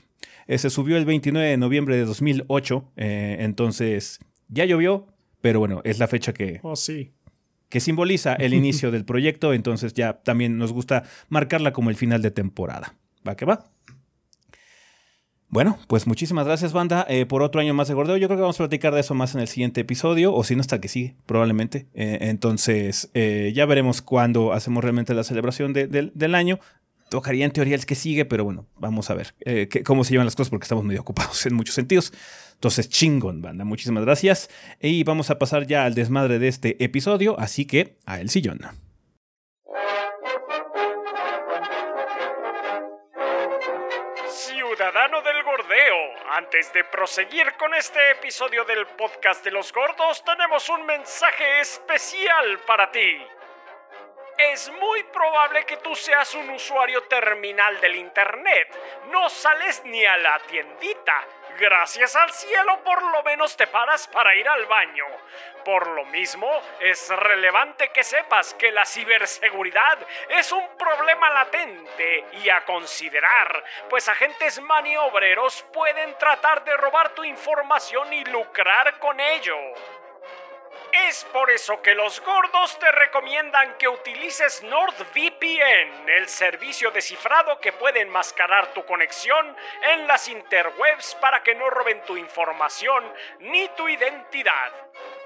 eh, 0.47 0.57
se 0.57 0.69
subió 0.69 0.97
el 0.97 1.05
29 1.05 1.47
de 1.47 1.57
noviembre 1.57 1.95
de 1.95 2.05
2008. 2.05 2.91
Eh, 2.97 3.37
entonces, 3.39 4.19
ya 4.47 4.65
llovió, 4.65 5.07
pero 5.41 5.59
bueno, 5.59 5.81
es 5.83 5.99
la 5.99 6.07
fecha 6.07 6.33
que, 6.33 6.59
Oh, 6.63 6.75
sí. 6.75 7.11
que 7.69 7.79
simboliza 7.79 8.33
el 8.35 8.53
inicio 8.53 8.91
del 8.91 9.05
proyecto. 9.05 9.53
Entonces, 9.53 9.93
ya 9.93 10.21
también 10.23 10.57
nos 10.57 10.71
gusta 10.73 11.03
marcarla 11.29 11.73
como 11.73 11.89
el 11.89 11.95
final 11.95 12.21
de 12.21 12.31
temporada. 12.31 12.95
¿Va 13.27 13.35
que 13.35 13.45
va? 13.45 13.65
Bueno, 15.49 15.77
pues 15.87 16.07
muchísimas 16.07 16.47
gracias, 16.47 16.73
banda, 16.73 17.05
eh, 17.07 17.27
por 17.27 17.43
otro 17.43 17.61
año 17.61 17.75
más 17.75 17.87
de 17.87 17.93
gordeo. 17.93 18.17
Yo 18.17 18.27
creo 18.27 18.37
que 18.37 18.41
vamos 18.41 18.55
a 18.59 18.63
platicar 18.63 18.91
de 18.95 19.01
eso 19.01 19.13
más 19.13 19.35
en 19.35 19.41
el 19.41 19.47
siguiente 19.47 19.81
episodio, 19.81 20.33
o 20.33 20.43
si 20.43 20.55
no, 20.55 20.61
hasta 20.61 20.81
que 20.81 20.87
sí, 20.87 21.13
probablemente. 21.27 21.85
Eh, 21.93 22.17
entonces, 22.21 23.11
eh, 23.13 23.51
ya 23.53 23.67
veremos 23.67 24.01
cuándo 24.01 24.51
hacemos 24.51 24.83
realmente 24.83 25.13
la 25.13 25.23
celebración 25.23 25.71
de- 25.71 25.85
del- 25.85 26.11
del 26.15 26.33
año. 26.33 26.59
Tocaría 27.13 27.45
en 27.45 27.51
teoría 27.51 27.75
el 27.75 27.85
que 27.85 27.93
sigue, 27.93 28.25
pero 28.25 28.43
bueno, 28.43 28.65
vamos 28.75 29.11
a 29.11 29.13
ver 29.13 29.35
eh, 29.41 29.69
cómo 29.85 30.03
se 30.03 30.13
llevan 30.13 30.25
las 30.25 30.35
cosas 30.35 30.49
porque 30.49 30.63
estamos 30.63 30.83
medio 30.83 30.99
ocupados 30.99 31.45
en 31.45 31.53
muchos 31.53 31.75
sentidos. 31.75 32.11
Entonces, 32.55 32.89
chingón, 32.89 33.39
banda, 33.39 33.63
muchísimas 33.65 34.03
gracias. 34.03 34.49
Y 34.81 35.03
vamos 35.03 35.29
a 35.29 35.37
pasar 35.37 35.67
ya 35.67 35.85
al 35.85 35.93
desmadre 35.93 36.39
de 36.39 36.47
este 36.47 36.83
episodio, 36.83 37.39
así 37.39 37.67
que 37.67 37.97
a 38.07 38.19
el 38.19 38.31
sillón. 38.31 38.61
Ciudadano 44.27 45.21
del 45.21 45.43
Gordeo, 45.43 46.35
antes 46.35 46.73
de 46.73 46.83
proseguir 46.85 47.45
con 47.59 47.75
este 47.75 47.99
episodio 48.17 48.65
del 48.65 48.87
podcast 48.97 49.45
de 49.45 49.51
los 49.51 49.71
gordos, 49.71 50.23
tenemos 50.25 50.67
un 50.67 50.83
mensaje 50.87 51.61
especial 51.61 52.59
para 52.65 52.91
ti. 52.91 53.19
Es 54.37 54.71
muy 54.71 55.03
probable 55.03 55.65
que 55.65 55.77
tú 55.77 55.95
seas 55.95 56.33
un 56.35 56.49
usuario 56.49 57.03
terminal 57.03 57.79
del 57.79 57.95
Internet. 57.95 58.69
No 59.11 59.29
sales 59.29 59.83
ni 59.85 60.05
a 60.05 60.17
la 60.17 60.39
tiendita. 60.39 61.23
Gracias 61.57 62.15
al 62.15 62.31
cielo 62.31 62.83
por 62.83 63.01
lo 63.03 63.21
menos 63.21 63.55
te 63.55 63.67
paras 63.67 64.07
para 64.07 64.35
ir 64.35 64.47
al 64.49 64.65
baño. 64.65 65.05
Por 65.63 65.87
lo 65.87 66.03
mismo, 66.05 66.49
es 66.79 67.09
relevante 67.09 67.89
que 67.89 68.03
sepas 68.03 68.53
que 68.55 68.71
la 68.71 68.85
ciberseguridad 68.85 69.99
es 70.29 70.51
un 70.51 70.67
problema 70.77 71.29
latente 71.29 72.25
y 72.33 72.49
a 72.49 72.65
considerar, 72.65 73.63
pues 73.89 74.09
agentes 74.09 74.59
maniobreros 74.61 75.63
pueden 75.71 76.17
tratar 76.17 76.63
de 76.63 76.75
robar 76.75 77.09
tu 77.09 77.23
información 77.23 78.11
y 78.11 78.25
lucrar 78.25 78.97
con 78.97 79.19
ello. 79.19 79.57
Es 80.93 81.25
por 81.25 81.49
eso 81.49 81.81
que 81.81 81.95
los 81.95 82.21
gordos 82.21 82.77
te 82.77 82.91
recomiendan 82.91 83.79
que 83.79 83.87
utilices 83.87 84.61
NordVPN, 84.61 86.07
el 86.07 86.29
servicio 86.29 86.91
de 86.91 87.01
cifrado 87.01 87.59
que 87.59 87.73
puede 87.73 88.01
enmascarar 88.01 88.75
tu 88.75 88.85
conexión 88.85 89.57
en 89.81 90.05
las 90.05 90.27
interwebs 90.27 91.15
para 91.15 91.41
que 91.41 91.55
no 91.55 91.67
roben 91.71 92.03
tu 92.03 92.15
información 92.15 93.11
ni 93.39 93.67
tu 93.69 93.89
identidad. 93.89 94.71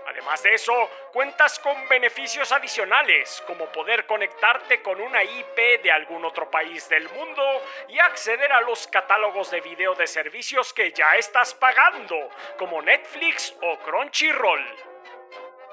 Además 0.07 0.41
de 0.41 0.53
eso, 0.53 0.89
cuentas 1.11 1.59
con 1.59 1.89
beneficios 1.89 2.53
adicionales, 2.53 3.43
como 3.45 3.65
poder 3.65 4.05
conectarte 4.05 4.81
con 4.81 5.01
una 5.01 5.21
IP 5.21 5.83
de 5.83 5.91
algún 5.91 6.23
otro 6.23 6.49
país 6.49 6.87
del 6.87 7.09
mundo 7.09 7.43
y 7.89 7.99
acceder 7.99 8.53
a 8.53 8.61
los 8.61 8.87
catálogos 8.87 9.51
de 9.51 9.59
video 9.59 9.95
de 9.95 10.07
servicios 10.07 10.71
que 10.71 10.93
ya 10.93 11.17
estás 11.17 11.53
pagando, 11.53 12.29
como 12.57 12.81
Netflix 12.81 13.53
o 13.61 13.77
Crunchyroll. 13.79 14.96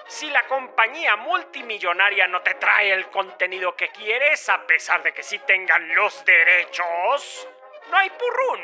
Si 0.07 0.29
la 0.31 0.43
compañía 0.47 1.17
multimillonaria 1.17 2.27
no 2.29 2.43
te 2.43 2.55
trae 2.55 2.93
el 2.93 3.09
contenido 3.09 3.75
que 3.75 3.89
quieres, 3.89 4.49
a 4.49 4.67
pesar 4.67 5.03
de 5.03 5.13
que 5.13 5.23
sí 5.23 5.39
tengan 5.41 5.95
los 5.95 6.25
derechos, 6.25 7.49
no 7.91 7.97
hay 7.97 8.11
purrún. 8.11 8.61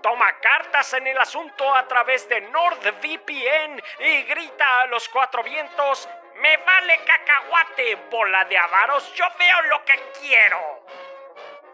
Toma 0.00 0.38
cartas 0.40 0.94
en 0.94 1.06
el 1.06 1.18
asunto 1.18 1.74
a 1.74 1.86
través 1.86 2.28
de 2.28 2.40
NordVPN 2.40 3.82
y 4.00 4.22
grita 4.22 4.80
a 4.80 4.86
los 4.86 5.08
cuatro 5.08 5.42
vientos: 5.42 6.08
¡Me 6.36 6.56
vale 6.56 7.00
cacahuate, 7.04 7.94
bola 8.10 8.44
de 8.46 8.56
avaros! 8.56 9.12
¡Yo 9.14 9.26
veo 9.38 9.62
lo 9.62 9.84
que 9.84 10.00
quiero! 10.20 10.84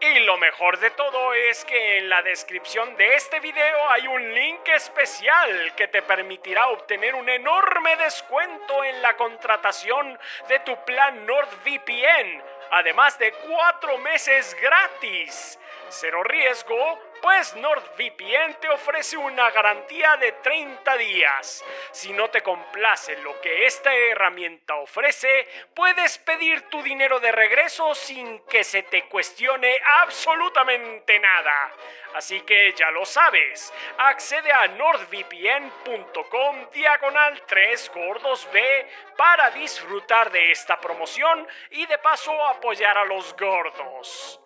Y 0.01 0.19
lo 0.19 0.37
mejor 0.37 0.77
de 0.79 0.89
todo 0.91 1.33
es 1.33 1.63
que 1.65 1.97
en 1.99 2.09
la 2.09 2.21
descripción 2.21 2.95
de 2.97 3.15
este 3.15 3.39
video 3.39 3.89
hay 3.89 4.07
un 4.07 4.33
link 4.33 4.67
especial 4.67 5.73
que 5.75 5.87
te 5.87 6.01
permitirá 6.01 6.67
obtener 6.67 7.15
un 7.15 7.29
enorme 7.29 7.95
descuento 7.95 8.83
en 8.83 9.01
la 9.01 9.15
contratación 9.15 10.19
de 10.49 10.59
tu 10.59 10.75
plan 10.83 11.25
NordVPN, 11.25 12.43
además 12.71 13.17
de 13.17 13.31
cuatro 13.31 13.97
meses 13.99 14.55
gratis. 14.61 15.57
Cero 15.87 16.23
riesgo, 16.23 16.99
pues 17.25 17.55
NordVPN 17.55 18.59
te 18.61 18.69
ofrece 18.69 19.17
una 19.17 19.49
garantía 19.49 20.15
de 20.17 20.31
30 20.31 20.95
días. 20.97 21.65
Si 21.89 22.13
no 22.13 22.29
te 22.29 22.43
complace 22.43 23.17
lo 23.23 23.41
que 23.41 23.65
esta 23.65 23.91
herramienta 23.91 24.75
ofrece, 24.75 25.47
puedes 25.73 26.19
pedir 26.19 26.69
tu 26.69 26.83
dinero 26.83 27.19
de 27.19 27.31
regreso 27.31 27.95
sin 27.95 28.41
que 28.41 28.63
se 28.63 28.83
te 28.83 29.05
cuestione 29.05 29.75
absolutamente 30.03 31.19
nada. 31.19 31.71
Así 32.13 32.41
que 32.41 32.71
ya 32.73 32.91
lo 32.91 33.05
sabes, 33.05 33.73
accede 33.97 34.51
a 34.51 34.67
nordvpn.com 34.67 36.69
diagonal 36.73 37.41
3 37.47 37.91
gordos 37.91 38.47
B 38.53 38.87
para 39.17 39.49
disfrutar 39.49 40.31
de 40.31 40.51
esta 40.51 40.79
promoción 40.79 41.47
y 41.71 41.87
de 41.87 41.97
paso 41.97 42.45
apoyar 42.45 42.99
a 42.99 43.05
los 43.05 43.35
gordos. 43.35 44.39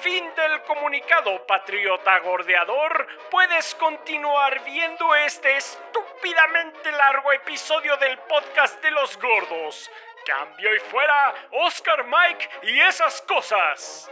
Fin 0.00 0.32
del 0.36 0.62
comunicado, 0.62 1.44
patriota 1.46 2.18
gordeador. 2.20 3.06
Puedes 3.30 3.74
continuar 3.74 4.62
viendo 4.64 5.14
este 5.16 5.56
estúpidamente 5.56 6.92
largo 6.92 7.32
episodio 7.32 7.96
del 7.96 8.16
podcast 8.20 8.80
de 8.80 8.90
los 8.92 9.18
gordos. 9.18 9.90
Cambio 10.24 10.74
y 10.74 10.78
fuera, 10.78 11.34
Oscar 11.50 12.04
Mike 12.04 12.48
y 12.62 12.80
esas 12.80 13.20
cosas. 13.22 14.10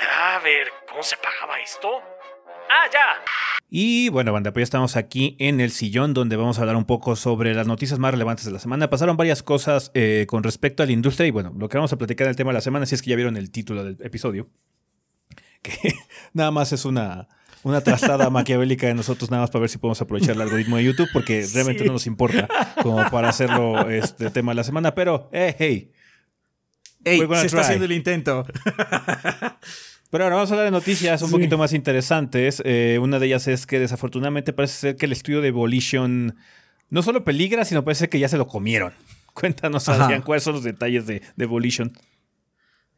A 0.00 0.38
ver, 0.40 0.72
¿cómo 0.88 1.02
se 1.02 1.16
pagaba 1.16 1.58
esto? 1.60 2.13
Ah, 2.70 2.88
ya. 2.92 3.00
Y 3.70 4.08
bueno, 4.10 4.32
banda, 4.32 4.52
pues 4.52 4.62
ya 4.62 4.64
estamos 4.64 4.96
aquí 4.96 5.36
en 5.40 5.60
el 5.60 5.70
sillón 5.70 6.14
donde 6.14 6.36
vamos 6.36 6.58
a 6.58 6.60
hablar 6.60 6.76
un 6.76 6.84
poco 6.84 7.16
sobre 7.16 7.54
las 7.54 7.66
noticias 7.66 7.98
más 7.98 8.12
relevantes 8.12 8.44
de 8.44 8.52
la 8.52 8.58
semana. 8.60 8.88
Pasaron 8.90 9.16
varias 9.16 9.42
cosas 9.42 9.90
eh, 9.94 10.26
con 10.28 10.42
respecto 10.42 10.82
a 10.82 10.86
la 10.86 10.92
industria 10.92 11.26
y 11.26 11.30
bueno, 11.30 11.52
lo 11.58 11.68
que 11.68 11.76
vamos 11.76 11.92
a 11.92 11.98
platicar 11.98 12.26
del 12.28 12.36
tema 12.36 12.50
de 12.50 12.54
la 12.54 12.60
semana, 12.60 12.86
si 12.86 12.94
es 12.94 13.02
que 13.02 13.10
ya 13.10 13.16
vieron 13.16 13.36
el 13.36 13.50
título 13.50 13.82
del 13.84 13.96
episodio, 14.00 14.48
que 15.62 15.72
nada 16.34 16.50
más 16.52 16.72
es 16.72 16.84
una, 16.84 17.26
una 17.64 17.80
trastada 17.80 18.30
maquiavélica 18.30 18.86
de 18.86 18.94
nosotros, 18.94 19.30
nada 19.30 19.42
más 19.42 19.50
para 19.50 19.62
ver 19.62 19.70
si 19.70 19.78
podemos 19.78 20.00
aprovechar 20.00 20.36
el 20.36 20.42
algoritmo 20.42 20.76
de 20.76 20.84
YouTube, 20.84 21.08
porque 21.12 21.44
realmente 21.52 21.82
Sí. 21.82 21.86
no 21.86 21.94
nos 21.94 22.06
importa 22.06 22.46
como 22.82 23.10
para 23.10 23.30
hacerlo 23.30 23.88
este 23.90 24.30
tema 24.30 24.52
de 24.52 24.56
la 24.56 24.64
semana, 24.64 24.94
pero 24.94 25.28
eh, 25.32 25.54
hey. 25.58 25.90
Ey, 27.06 27.18
We're 27.18 27.26
gonna 27.26 27.40
se 27.40 27.46
está 27.46 27.58
try. 27.58 27.64
haciendo 27.66 27.84
el 27.86 27.92
intento. 27.92 28.46
Pero 30.14 30.22
ahora 30.26 30.36
vamos 30.36 30.50
a 30.52 30.54
hablar 30.54 30.66
de 30.66 30.70
noticias 30.70 31.20
un 31.22 31.28
Sí. 31.28 31.34
poquito 31.34 31.58
más 31.58 31.72
interesantes. 31.72 32.62
Eh, 32.64 33.00
una 33.02 33.18
de 33.18 33.26
ellas 33.26 33.48
es 33.48 33.66
que 33.66 33.80
desafortunadamente 33.80 34.52
parece 34.52 34.74
ser 34.74 34.96
que 34.96 35.06
el 35.06 35.12
estudio 35.12 35.40
de 35.40 35.50
Volition 35.50 36.36
no 36.88 37.02
solo 37.02 37.24
peligra, 37.24 37.64
sino 37.64 37.82
parece 37.82 38.08
que 38.08 38.20
ya 38.20 38.28
se 38.28 38.38
lo 38.38 38.46
comieron. 38.46 38.92
Cuéntanos. 39.34 39.88
Adrián, 39.88 40.22
cuáles 40.22 40.44
son 40.44 40.52
los 40.52 40.62
detalles 40.62 41.08
de, 41.08 41.20
de 41.34 41.46
Volition. 41.46 41.92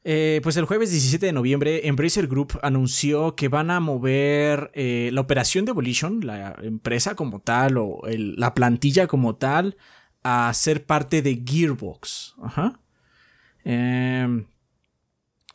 Eh, 0.05 0.41
pues 0.43 0.59
el 0.59 0.67
jueves 0.67 0.91
17 0.91 1.25
de 1.25 1.33
noviembre, 1.33 1.89
Embracer 1.89 2.27
Group 2.27 2.59
anunció 2.63 3.35
que 3.35 3.49
van 3.49 3.71
a 3.71 3.81
mover 3.81 4.71
eh, 4.75 5.09
la 5.15 5.23
operación 5.23 5.65
de 5.65 5.73
Volition, 5.73 6.21
la 6.23 6.55
empresa 6.63 7.15
como 7.15 7.41
tal, 7.41 7.79
o 7.79 8.03
el- 8.07 8.37
la 8.37 8.53
plantilla 8.53 9.07
como 9.07 9.37
tal, 9.37 9.79
a 10.23 10.53
ser 10.53 10.85
parte 10.85 11.23
de 11.23 11.43
Gearbox. 11.47 12.35
Ajá. 12.43 12.79
Em, 13.65 14.45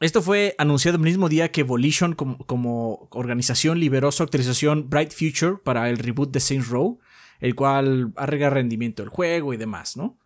esto 0.02 0.22
fue 0.22 0.56
anunciado 0.58 0.98
el 0.98 1.04
mismo 1.04 1.30
día 1.30 1.52
que 1.52 1.64
Volition 1.64 2.14
como, 2.14 3.08
organización 3.12 3.80
liberó 3.80 4.12
su 4.12 4.24
actualización 4.24 4.90
Bright 4.90 5.12
Future 5.12 5.58
para 5.64 5.90
el 5.90 5.98
reboot 5.98 6.32
de 6.32 6.40
Saints 6.40 6.68
Row, 6.68 7.00
el 7.40 7.56
cual 7.56 8.12
arregla 8.18 8.50
rendimiento 8.50 9.02
del 9.04 9.10
juego 9.10 9.54
y 9.54 9.58
demás, 9.58 9.96
¿no? 9.98 10.18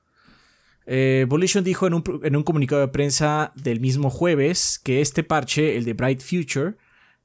Eh, 0.87 1.25
Volition 1.27 1.63
dijo 1.63 1.87
en 1.87 1.93
un, 1.95 2.03
pro- 2.03 2.23
en 2.23 2.35
un 2.35 2.43
comunicado 2.43 2.81
de 2.81 2.87
prensa 2.89 3.51
del 3.55 3.79
mismo 3.79 4.09
jueves 4.09 4.79
que 4.83 5.01
este 5.01 5.23
parche, 5.23 5.77
el 5.77 5.83
de 5.85 5.93
Bright 5.93 6.21
Future, 6.21 6.75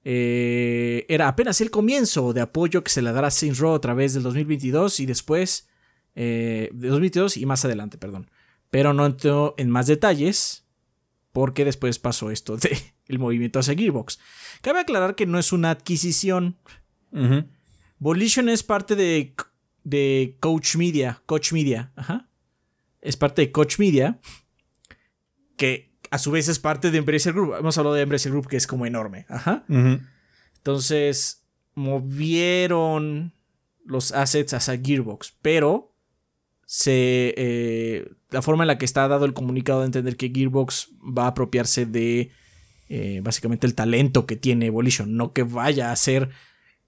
eh, 0.04 1.04
era 1.08 1.28
apenas 1.28 1.60
el 1.60 1.70
comienzo 1.70 2.32
de 2.32 2.40
apoyo 2.40 2.82
que 2.82 2.90
se 2.90 3.02
le 3.02 3.12
dará 3.12 3.28
a 3.28 3.30
Saints 3.30 3.58
Row 3.58 3.74
a 3.74 3.80
través 3.80 4.14
del 4.14 4.22
2022 4.22 5.00
y 5.00 5.06
después, 5.06 5.68
eh, 6.14 6.70
de 6.72 6.88
2022 6.88 7.36
y 7.36 7.44
más 7.46 7.64
adelante, 7.64 7.98
perdón. 7.98 8.30
Pero 8.70 8.94
no 8.94 9.04
entró 9.04 9.54
en 9.58 9.68
más 9.68 9.86
detalles 9.86 10.64
porque 11.32 11.64
después 11.64 11.98
pasó 11.98 12.30
esto 12.30 12.56
de 12.56 12.76
el 13.06 13.18
movimiento 13.18 13.58
hacia 13.58 13.74
Gearbox. 13.74 14.18
Cabe 14.62 14.80
aclarar 14.80 15.14
que 15.14 15.26
no 15.26 15.38
es 15.38 15.52
una 15.52 15.70
adquisición. 15.70 16.56
Volition 17.98 18.48
es 18.48 18.62
parte 18.62 18.96
de, 18.96 19.34
de 19.84 20.36
Coach 20.40 20.76
Media. 20.76 21.22
Coach 21.26 21.52
Media. 21.52 21.92
Ajá. 21.96 22.28
Es 23.00 23.16
parte 23.16 23.42
de 23.42 23.52
Coach 23.52 23.78
Media. 23.78 24.20
Que 25.56 25.92
a 26.10 26.18
su 26.18 26.30
vez 26.30 26.48
es 26.48 26.58
parte 26.58 26.90
de 26.90 26.98
Embracer 26.98 27.32
Group. 27.32 27.54
Hemos 27.58 27.78
hablado 27.78 27.94
de 27.94 28.02
Embracer 28.02 28.32
Group, 28.32 28.48
que 28.48 28.56
es 28.56 28.66
como 28.66 28.86
enorme. 28.86 29.26
Ajá. 29.28 29.64
Entonces, 30.56 31.44
movieron 31.74 33.32
los 33.84 34.12
assets 34.12 34.54
hacia 34.54 34.78
Gearbox. 34.78 35.36
Pero 35.42 35.89
se, 36.72 37.34
eh, 37.36 38.12
la 38.30 38.42
forma 38.42 38.62
en 38.62 38.68
la 38.68 38.78
que 38.78 38.84
está 38.84 39.08
dado 39.08 39.24
el 39.24 39.32
comunicado 39.32 39.80
de 39.80 39.86
entender 39.86 40.16
que 40.16 40.30
Gearbox 40.32 40.90
va 41.00 41.24
a 41.24 41.26
apropiarse 41.26 41.84
de 41.84 42.30
eh, 42.88 43.20
básicamente 43.24 43.66
el 43.66 43.74
talento 43.74 44.24
que 44.24 44.36
tiene 44.36 44.70
Volition. 44.70 45.16
No 45.16 45.32
que 45.32 45.42
vaya 45.42 45.88
a 45.88 45.92
hacer 45.92 46.30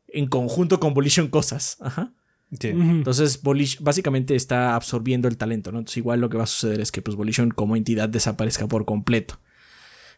en 0.07 0.29
conjunto 0.29 0.79
con 0.79 0.95
Volition 0.95 1.27
cosas. 1.27 1.79
Ajá. 1.81 2.13
Sí. 2.61 2.69
Entonces, 2.69 3.43
Volition 3.43 3.85
básicamente 3.85 4.37
está 4.37 4.77
absorbiendo 4.77 5.27
el 5.27 5.37
talento, 5.37 5.73
¿no? 5.73 5.81
Entonces, 5.81 5.97
igual 5.97 6.21
lo 6.21 6.29
que 6.29 6.37
va 6.37 6.45
a 6.45 6.47
suceder 6.47 6.81
es 6.81 6.93
que 6.93 7.03
pues, 7.03 7.17
Volition 7.17 7.51
como 7.51 7.75
entidad 7.75 8.09
desaparezca 8.09 8.69
por 8.69 8.85
completo. 8.85 9.41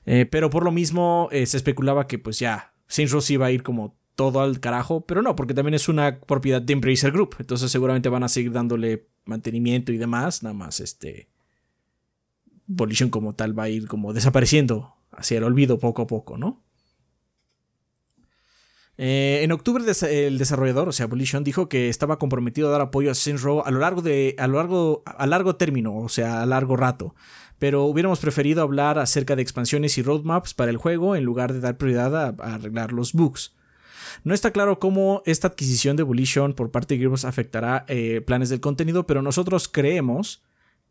Eh, 0.05 0.27
pero 0.27 0.51
por 0.51 0.65
lo 0.65 0.73
mismo, 0.73 1.31
eh, 1.33 1.47
se 1.47 1.57
especulaba 1.57 2.07
que 2.07 2.19
pues 2.19 2.39
ya 2.39 2.75
Saints 2.87 3.13
Row 3.13 3.23
sí 3.23 3.35
iba 3.35 3.47
a 3.47 3.51
ir 3.51 3.63
como 3.63 3.97
todo 4.15 4.41
al 4.41 4.61
carajo, 4.61 5.05
pero 5.07 5.23
no, 5.23 5.35
porque 5.37 5.55
también 5.55 5.75
es 5.75 5.89
una 5.89 6.21
propiedad 6.21 6.63
de 6.63 6.73
Embracer 6.73 7.13
Group. 7.13 7.37
Entonces, 7.39 7.71
seguramente 7.71 8.09
van 8.09 8.23
a 8.23 8.29
seguir 8.29 8.53
dándole 8.53 9.09
mantenimiento 9.25 9.93
y 9.93 9.99
demás. 9.99 10.43
Nada 10.43 10.55
más, 10.55 10.81
este. 10.81 11.29
Volition 12.67 13.11
como 13.11 13.35
tal 13.35 13.59
va 13.59 13.65
a 13.65 13.69
ir 13.69 13.87
como 13.89 14.13
desapareciendo 14.15 14.95
hacia 15.11 15.39
el 15.39 15.45
olvido 15.45 15.79
poco 15.79 16.03
a 16.03 16.07
poco, 16.07 16.39
¿no? 16.39 16.63
Eh, 18.97 19.41
en 19.43 19.51
octubre 19.51 19.83
el 19.85 20.39
desarrollador, 20.39 20.89
o 20.89 20.93
sea, 20.93 21.07
Volition, 21.07 21.43
dijo 21.43 21.69
que 21.69 21.89
estaba 21.89 22.19
comprometido 22.19 22.69
a 22.69 22.71
dar 22.71 22.81
apoyo 22.81 23.11
a 23.11 23.15
Saints 23.15 23.45
a 23.45 23.71
lo 23.71 23.81
largo 23.81 24.03
de 24.03 24.37
a 24.39 24.47
lo 24.47 24.59
largo 24.59 25.03
a 25.05 25.27
largo 25.27 25.57
término, 25.57 25.97
o 25.97 26.09
sea, 26.09 26.43
a 26.43 26.47
largo 26.47 26.77
rato. 26.77 27.15
Pero 27.59 27.85
hubiéramos 27.85 28.21
preferido 28.21 28.63
hablar 28.63 28.99
acerca 28.99 29.37
de 29.37 29.43
expansiones 29.43 29.99
y 29.99 30.03
roadmaps 30.03 30.55
para 30.55 30.71
el 30.71 30.77
juego 30.77 31.17
en 31.17 31.25
lugar 31.25 31.53
de 31.53 31.61
dar 31.61 31.77
prioridad 31.77 32.15
a 32.17 32.55
arreglar 32.55 32.93
los 32.93 33.13
bugs. 33.13 33.55
No 34.23 34.35
está 34.35 34.51
claro 34.53 34.79
cómo 34.79 35.23
esta 35.27 35.49
adquisición 35.49 35.97
de 35.97 36.03
Volition 36.05 36.53
por 36.55 36.71
parte 36.71 36.95
de 36.95 36.99
Gearbox 37.01 37.25
afectará 37.25 37.85
eh, 37.89 38.21
planes 38.21 38.49
del 38.51 38.61
contenido, 38.61 39.07
pero 39.07 39.23
nosotros 39.23 39.69
creemos 39.69 40.43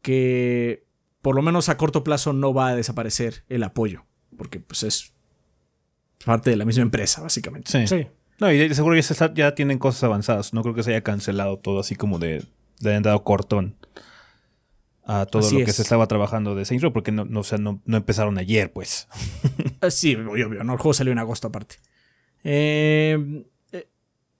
que 0.01 0.85
por 1.21 1.35
lo 1.35 1.41
menos 1.41 1.69
a 1.69 1.77
corto 1.77 2.03
plazo 2.03 2.33
no 2.33 2.53
va 2.53 2.67
a 2.69 2.75
desaparecer 2.75 3.43
el 3.47 3.63
apoyo, 3.63 4.05
porque 4.37 4.59
pues 4.59 4.83
es 4.83 5.13
parte 6.25 6.49
de 6.49 6.57
la 6.57 6.65
misma 6.65 6.83
empresa, 6.83 7.21
básicamente. 7.21 7.71
Sí. 7.71 7.87
Sí. 7.87 8.07
No, 8.39 8.51
y 8.51 8.57
de- 8.57 8.75
seguro 8.75 8.95
ya, 8.95 9.03
se 9.03 9.13
está- 9.13 9.33
ya 9.33 9.55
tienen 9.55 9.77
cosas 9.79 10.03
avanzadas. 10.03 10.53
No 10.53 10.61
creo 10.63 10.73
que 10.75 10.83
se 10.83 10.91
haya 10.91 11.01
cancelado 11.03 11.57
todo 11.59 11.79
así 11.79 11.95
como 11.95 12.19
de. 12.19 12.43
Le 12.81 12.89
hayan 12.89 13.03
dado 13.03 13.23
cortón 13.23 13.77
a 15.05 15.25
todo 15.25 15.41
Así 15.45 15.59
lo 15.59 15.65
que 15.65 15.71
es. 15.71 15.75
se 15.77 15.81
estaba 15.81 16.07
trabajando 16.07 16.55
de 16.55 16.65
Saints 16.65 16.81
Row, 16.81 16.91
porque 16.93 17.11
no, 17.11 17.25
no, 17.25 17.41
o 17.41 17.43
sea, 17.43 17.57
no, 17.57 17.81
no 17.85 17.97
empezaron 17.97 18.37
ayer, 18.37 18.71
pues. 18.73 19.07
Sí, 19.91 20.15
obvio, 20.15 20.47
obvio, 20.47 20.63
¿no? 20.63 20.73
El 20.73 20.79
juego 20.79 20.93
salió 20.93 21.11
en 21.13 21.19
agosto 21.19 21.47
aparte. 21.47 21.75
Eh, 22.43 23.45
eh, 23.71 23.87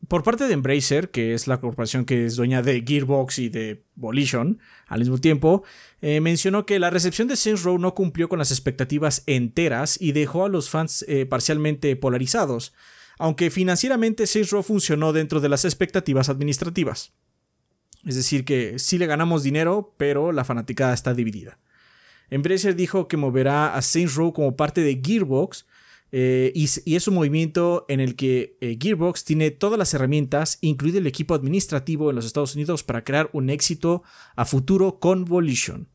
por 0.07 0.23
parte 0.23 0.47
de 0.47 0.53
Embracer, 0.53 1.11
que 1.11 1.33
es 1.33 1.47
la 1.47 1.59
corporación 1.59 2.05
que 2.05 2.25
es 2.25 2.35
dueña 2.35 2.61
de 2.61 2.83
Gearbox 2.85 3.39
y 3.39 3.49
de 3.49 3.83
Volition 3.95 4.59
al 4.87 4.99
mismo 4.99 5.17
tiempo, 5.17 5.63
eh, 6.01 6.19
mencionó 6.19 6.65
que 6.65 6.79
la 6.79 6.89
recepción 6.89 7.27
de 7.27 7.35
Saints 7.35 7.63
Row 7.63 7.77
no 7.77 7.95
cumplió 7.95 8.27
con 8.27 8.39
las 8.39 8.51
expectativas 8.51 9.23
enteras 9.25 9.97
y 9.99 10.11
dejó 10.11 10.45
a 10.45 10.49
los 10.49 10.69
fans 10.69 11.05
eh, 11.07 11.25
parcialmente 11.25 11.95
polarizados, 11.95 12.73
aunque 13.17 13.49
financieramente 13.49 14.27
Saints 14.27 14.51
Row 14.51 14.63
funcionó 14.63 15.13
dentro 15.13 15.39
de 15.39 15.49
las 15.49 15.63
expectativas 15.65 16.29
administrativas. 16.29 17.13
Es 18.05 18.15
decir, 18.15 18.43
que 18.43 18.79
sí 18.79 18.97
le 18.97 19.07
ganamos 19.07 19.43
dinero, 19.43 19.95
pero 19.97 20.33
la 20.33 20.43
fanaticada 20.43 20.93
está 20.93 21.13
dividida. 21.13 21.59
Embracer 22.29 22.75
dijo 22.75 23.07
que 23.07 23.15
moverá 23.15 23.75
a 23.75 23.81
Saints 23.81 24.15
Row 24.15 24.33
como 24.33 24.57
parte 24.57 24.81
de 24.81 25.01
Gearbox 25.01 25.65
eh, 26.15 26.51
y, 26.53 26.65
es 26.95 27.07
un 27.07 27.15
movimiento 27.15 27.87
en 27.89 27.99
el 27.99 28.15
que 28.15 28.55
eh, 28.61 28.77
Gearbox 28.79 29.23
tiene 29.23 29.49
todas 29.49 29.79
las 29.79 29.95
herramientas, 29.95 30.59
incluido 30.61 30.99
el 30.99 31.07
equipo 31.07 31.33
administrativo 31.33 32.11
en 32.11 32.15
los 32.15 32.25
Estados 32.25 32.53
Unidos, 32.53 32.83
para 32.83 33.03
crear 33.03 33.31
un 33.33 33.49
éxito 33.49 34.03
a 34.35 34.45
futuro 34.45 34.99
con 34.99 35.25
Volition. 35.25 35.89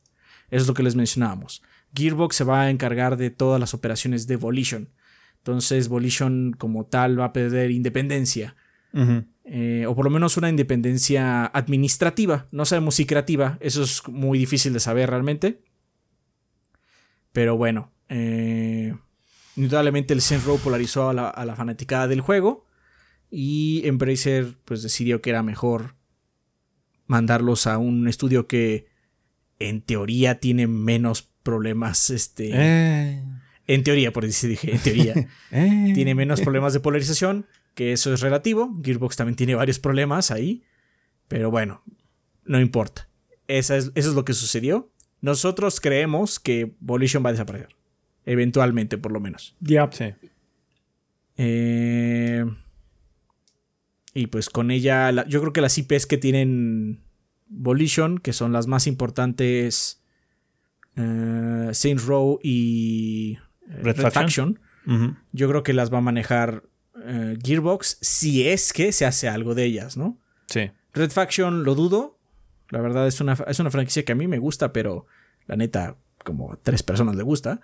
Eso 0.50 0.62
es 0.62 0.66
lo 0.66 0.74
que 0.74 0.82
les 0.82 0.96
mencionábamos. 0.96 1.62
Gearbox 1.94 2.34
se 2.34 2.42
va 2.42 2.62
a 2.62 2.70
encargar 2.70 3.16
de 3.16 3.30
todas 3.30 3.60
las 3.60 3.74
operaciones 3.74 4.26
de 4.26 4.34
Volition. 4.34 4.88
Entonces 5.36 5.86
Volition 5.86 6.52
como 6.58 6.84
tal 6.86 7.20
va 7.20 7.26
a 7.26 7.32
perder 7.32 7.70
independencia. 7.70 8.56
Eh, 9.44 9.86
o 9.86 9.94
por 9.94 10.04
lo 10.04 10.10
menos 10.10 10.36
una 10.36 10.48
independencia 10.48 11.46
administrativa. 11.46 12.48
No 12.50 12.64
sabemos 12.64 12.96
si 12.96 13.06
creativa, 13.06 13.56
eso 13.60 13.84
es 13.84 14.02
muy 14.08 14.36
difícil 14.36 14.72
de 14.72 14.80
saber 14.80 15.10
realmente. 15.10 15.62
Pero 17.30 17.56
bueno, 17.56 17.92
eh, 18.08 18.96
indudablemente 19.58 20.14
el 20.14 20.20
Saints 20.22 20.46
Row 20.46 20.58
polarizó 20.58 21.08
a 21.08 21.12
la, 21.14 21.28
a 21.28 21.44
la 21.44 21.56
fanaticada 21.56 22.08
del 22.08 22.20
juego 22.20 22.64
y 23.30 23.82
Embracer 23.86 24.56
pues 24.64 24.82
decidió 24.82 25.20
que 25.20 25.30
era 25.30 25.42
mejor 25.42 25.94
mandarlos 27.06 27.66
a 27.66 27.78
un 27.78 28.08
estudio 28.08 28.46
que 28.46 28.86
en 29.58 29.80
teoría 29.82 30.38
tiene 30.40 30.66
menos 30.66 31.28
problemas, 31.42 32.10
este, 32.10 32.50
Eh, 32.52 33.22
en 33.66 33.82
teoría, 33.82 34.12
por 34.12 34.24
decir, 34.24 34.50
dije, 34.50 34.72
en 34.72 34.78
teoría, 34.78 35.14
eh. 35.50 35.92
tiene 35.94 36.14
menos 36.14 36.40
problemas 36.40 36.72
de 36.72 36.80
polarización, 36.80 37.46
que 37.74 37.92
eso 37.92 38.12
es 38.14 38.20
relativo. 38.20 38.74
Gearbox 38.82 39.16
también 39.16 39.36
tiene 39.36 39.54
varios 39.54 39.78
problemas 39.78 40.30
ahí, 40.30 40.62
pero 41.28 41.50
bueno, 41.50 41.82
no 42.44 42.60
importa. 42.60 43.08
Esa 43.46 43.76
es- 43.76 43.90
eso 43.94 44.08
es 44.10 44.14
lo 44.14 44.24
que 44.24 44.34
sucedió. 44.34 44.90
Nosotros 45.20 45.80
creemos 45.80 46.38
que 46.38 46.74
Volition 46.80 47.24
va 47.24 47.30
a 47.30 47.32
desaparecer. 47.32 47.74
Eventualmente, 48.30 48.98
por 48.98 49.10
lo 49.12 49.20
menos. 49.20 49.56
Ya. 49.60 49.88
Sí. 49.90 50.12
Eh, 51.36 52.44
y 54.14 54.26
pues 54.26 54.50
con 54.50 54.70
ella, 54.70 55.12
la- 55.12 55.26
yo 55.26 55.40
creo 55.40 55.52
que 55.52 55.60
las 55.60 55.78
IPs 55.78 56.06
que 56.06 56.18
tienen 56.18 57.00
Volition, 57.48 58.18
que 58.18 58.32
son 58.32 58.52
las 58.52 58.66
más 58.66 58.86
importantes, 58.86 60.02
eh, 60.96 61.70
Saints 61.72 62.04
Row 62.04 62.38
y 62.42 63.38
eh, 63.68 63.80
Red 63.82 63.96
Faction. 64.12 64.60
Yo 65.32 65.48
creo 65.48 65.62
que 65.62 65.72
las 65.74 65.92
va 65.92 65.98
a 65.98 66.02
manejar 66.02 66.64
eh, 67.04 67.36
Gearbox 67.42 67.98
si 68.00 68.48
es 68.48 68.72
que 68.72 68.90
se 68.92 69.06
hace 69.06 69.28
algo 69.28 69.54
de 69.54 69.64
ellas, 69.64 69.96
¿no? 69.96 70.18
Sí. 70.48 70.70
Red 70.94 71.10
Faction 71.10 71.62
lo 71.64 71.74
dudo. 71.74 72.18
La 72.70 72.80
verdad 72.80 73.06
es 73.06 73.20
una, 73.20 73.34
es 73.46 73.60
una 73.60 73.70
franquicia 73.70 74.04
que 74.04 74.12
a 74.12 74.14
mí 74.16 74.26
me 74.26 74.38
gusta, 74.38 74.72
pero 74.72 75.06
la 75.46 75.56
neta, 75.56 75.96
como 76.24 76.52
a 76.52 76.56
tres 76.62 76.82
personas 76.82 77.16
le 77.16 77.22
gusta. 77.22 77.60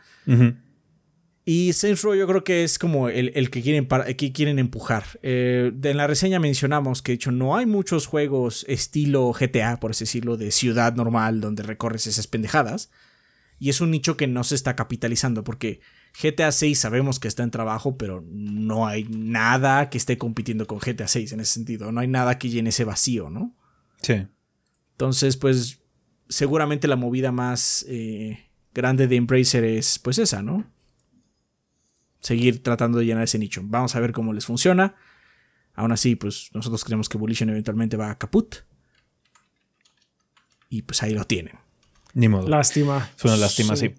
Y 1.46 1.74
Saints 1.74 2.00
Row 2.02 2.14
yo 2.14 2.26
creo 2.26 2.42
que 2.42 2.64
es 2.64 2.78
como 2.78 3.10
el, 3.10 3.30
el 3.34 3.50
que, 3.50 3.60
quieren 3.60 3.86
para- 3.86 4.06
que 4.14 4.32
quieren 4.32 4.58
empujar. 4.58 5.04
Eh, 5.22 5.72
en 5.82 5.96
la 5.98 6.06
reseña 6.06 6.40
mencionamos 6.40 7.02
que 7.02 7.12
de 7.12 7.16
hecho 7.16 7.32
no 7.32 7.54
hay 7.56 7.66
muchos 7.66 8.06
juegos 8.06 8.64
estilo 8.66 9.30
GTA, 9.38 9.78
por 9.78 9.90
así 9.90 10.04
decirlo, 10.04 10.38
de 10.38 10.50
ciudad 10.50 10.94
normal 10.94 11.42
donde 11.42 11.62
recorres 11.62 12.06
esas 12.06 12.26
pendejadas. 12.26 12.90
Y 13.58 13.68
es 13.68 13.82
un 13.82 13.90
nicho 13.90 14.16
que 14.16 14.26
no 14.26 14.42
se 14.42 14.54
está 14.54 14.74
capitalizando 14.74 15.44
porque 15.44 15.80
GTA 16.22 16.50
6 16.50 16.78
sabemos 16.78 17.20
que 17.20 17.28
está 17.28 17.42
en 17.42 17.50
trabajo, 17.50 17.98
pero 17.98 18.24
no 18.26 18.86
hay 18.86 19.04
nada 19.04 19.90
que 19.90 19.98
esté 19.98 20.16
compitiendo 20.16 20.66
con 20.66 20.78
GTA 20.78 21.08
6 21.08 21.32
en 21.32 21.40
ese 21.40 21.52
sentido. 21.52 21.92
No 21.92 22.00
hay 22.00 22.08
nada 22.08 22.38
que 22.38 22.48
llene 22.48 22.70
ese 22.70 22.84
vacío, 22.84 23.28
¿no? 23.28 23.54
Sí. 24.00 24.26
Entonces, 24.92 25.36
pues 25.36 25.80
seguramente 26.34 26.88
la 26.88 26.96
movida 26.96 27.30
más 27.32 27.86
eh, 27.88 28.50
grande 28.74 29.06
de 29.06 29.16
Embracer 29.16 29.64
es 29.64 29.98
pues 29.98 30.18
esa, 30.18 30.42
¿no? 30.42 30.64
Seguir 32.20 32.62
tratando 32.62 32.98
de 32.98 33.06
llenar 33.06 33.24
ese 33.24 33.38
nicho. 33.38 33.60
Vamos 33.64 33.94
a 33.94 34.00
ver 34.00 34.12
cómo 34.12 34.32
les 34.32 34.44
funciona. 34.44 34.96
Aún 35.74 35.92
así, 35.92 36.16
pues 36.16 36.50
nosotros 36.52 36.84
creemos 36.84 37.08
que 37.08 37.18
Volition 37.18 37.50
eventualmente 37.50 37.96
va 37.96 38.10
a 38.10 38.18
caput. 38.18 38.56
Y 40.70 40.82
pues 40.82 41.02
ahí 41.02 41.14
lo 41.14 41.24
tienen. 41.24 41.54
Ni 42.14 42.28
modo. 42.28 42.48
Lástima. 42.48 43.10
Es 43.16 43.24
una 43.24 43.36
lástima, 43.36 43.76
sí. 43.76 43.94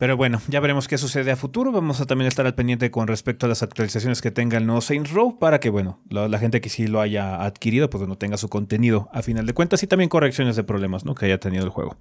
Pero 0.00 0.16
bueno, 0.16 0.40
ya 0.48 0.60
veremos 0.60 0.88
qué 0.88 0.96
sucede 0.96 1.30
a 1.30 1.36
futuro. 1.36 1.72
Vamos 1.72 2.00
a 2.00 2.06
también 2.06 2.26
estar 2.26 2.46
al 2.46 2.54
pendiente 2.54 2.90
con 2.90 3.06
respecto 3.06 3.44
a 3.44 3.50
las 3.50 3.62
actualizaciones 3.62 4.22
que 4.22 4.30
tenga 4.30 4.56
el 4.56 4.64
nuevo 4.64 4.80
Saints 4.80 5.10
Row 5.10 5.38
para 5.38 5.60
que, 5.60 5.68
bueno, 5.68 6.00
la, 6.08 6.38
gente 6.38 6.62
que 6.62 6.70
sí 6.70 6.86
lo 6.86 7.02
haya 7.02 7.44
adquirido, 7.44 7.90
pues 7.90 8.08
no 8.08 8.16
tenga 8.16 8.38
su 8.38 8.48
contenido 8.48 9.10
a 9.12 9.20
final 9.20 9.44
de 9.44 9.52
cuentas 9.52 9.82
y 9.82 9.86
también 9.86 10.08
correcciones 10.08 10.56
de 10.56 10.64
problemas 10.64 11.04
¿no? 11.04 11.14
que 11.14 11.26
haya 11.26 11.38
tenido 11.38 11.64
el 11.64 11.68
juego. 11.68 11.98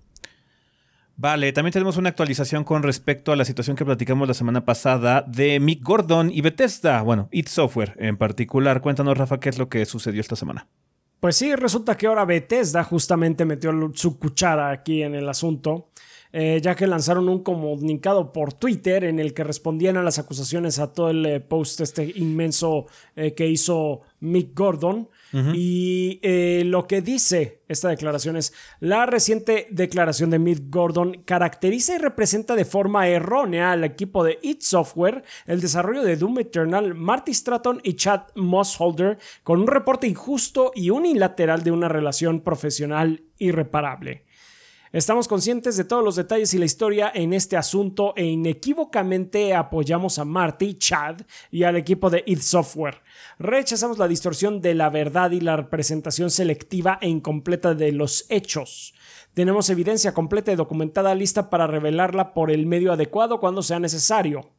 Vale, 1.17 1.51
también 1.51 1.73
tenemos 1.73 1.97
una 1.97 2.07
actualización 2.07 2.63
con 2.63 2.83
respecto 2.83 3.33
a 3.33 3.35
la 3.35 3.43
situación 3.43 3.75
que 3.75 3.83
platicamos 3.83 4.29
la 4.29 4.33
semana 4.33 4.63
pasada 4.63 5.21
de 5.27 5.59
Mick 5.59 5.83
Gordon 5.83 6.31
y 6.31 6.39
Bethesda. 6.39 7.01
Bueno, 7.01 7.27
It 7.33 7.49
Software 7.49 7.97
en 7.99 8.15
particular. 8.15 8.79
Cuéntanos, 8.79 9.17
Rafa, 9.17 9.41
qué 9.41 9.49
es 9.49 9.57
lo 9.57 9.67
que 9.67 9.85
sucedió 9.85 10.21
esta 10.21 10.37
semana. 10.37 10.69
Pues 11.19 11.35
sí, 11.35 11.53
resulta 11.53 11.97
que 11.97 12.07
ahora 12.07 12.23
Bethesda 12.23 12.85
justamente 12.85 13.43
metió 13.43 13.73
su 13.93 14.17
cuchara 14.17 14.69
aquí 14.69 15.03
en 15.03 15.15
el 15.15 15.27
asunto. 15.27 15.89
Eh, 16.31 16.59
ya 16.61 16.75
que 16.75 16.85
lanzaron 16.85 17.27
un 17.27 17.41
comunicado 17.41 18.31
por 18.31 18.53
Twitter 18.53 19.03
en 19.03 19.19
el 19.19 19.33
que 19.33 19.43
respondían 19.43 19.97
a 19.97 20.03
las 20.03 20.19
acusaciones 20.19 20.77
a 20.77 20.93
todo 20.93 21.09
el 21.09 21.25
eh, 21.25 21.39
post 21.39 21.81
este 21.81 22.13
inmenso 22.15 22.85
eh, 23.15 23.33
que 23.33 23.47
hizo 23.47 24.01
Mick 24.19 24.55
Gordon. 24.55 25.09
Y 25.53 26.19
lo 26.65 26.87
que 26.87 27.01
dice 27.01 27.61
esta 27.67 27.89
declaración 27.89 28.35
es, 28.35 28.51
la 28.79 29.05
reciente 29.05 29.67
declaración 29.69 30.31
de 30.31 30.39
Mick 30.39 30.71
Gordon 30.71 31.21
caracteriza 31.23 31.93
y 31.93 31.99
representa 31.99 32.55
de 32.55 32.65
forma 32.65 33.07
errónea 33.07 33.71
al 33.71 33.83
equipo 33.83 34.23
de 34.23 34.39
It 34.41 34.61
Software, 34.61 35.23
el 35.45 35.61
desarrollo 35.61 36.01
de 36.01 36.17
Doom 36.17 36.39
Eternal, 36.39 36.95
Marty 36.95 37.31
Stratton 37.31 37.79
y 37.83 37.93
Chad 37.93 38.21
Mossholder, 38.33 39.19
con 39.43 39.61
un 39.61 39.67
reporte 39.67 40.07
injusto 40.07 40.71
y 40.73 40.89
unilateral 40.89 41.61
de 41.63 41.71
una 41.71 41.89
relación 41.89 42.41
profesional 42.41 43.21
irreparable. 43.37 44.25
Estamos 44.91 45.27
conscientes 45.27 45.77
de 45.77 45.83
todos 45.83 46.03
los 46.03 46.15
detalles 46.15 46.51
y 46.55 46.57
la 46.57 46.65
historia 46.65 47.11
en 47.13 47.31
este 47.33 47.55
asunto 47.55 48.15
e 48.15 48.25
inequívocamente 48.25 49.53
apoyamos 49.53 50.17
a 50.17 50.25
Marty, 50.25 50.79
Chad 50.79 51.21
y 51.51 51.61
al 51.61 51.75
equipo 51.75 52.09
de 52.09 52.23
id 52.25 52.39
Software. 52.39 53.03
Rechazamos 53.37 53.99
la 53.99 54.07
distorsión 54.07 54.61
de 54.61 54.73
la 54.73 54.89
verdad 54.89 55.29
y 55.29 55.41
la 55.41 55.55
representación 55.57 56.31
selectiva 56.31 56.97
e 57.01 57.07
incompleta 57.07 57.75
de 57.75 57.91
los 57.91 58.25
hechos. 58.29 58.95
Tenemos 59.35 59.69
evidencia 59.69 60.15
completa 60.15 60.51
y 60.51 60.55
documentada 60.55 61.13
lista 61.13 61.51
para 61.51 61.67
revelarla 61.67 62.33
por 62.33 62.49
el 62.49 62.65
medio 62.65 62.91
adecuado 62.91 63.39
cuando 63.39 63.61
sea 63.61 63.79
necesario. 63.79 64.49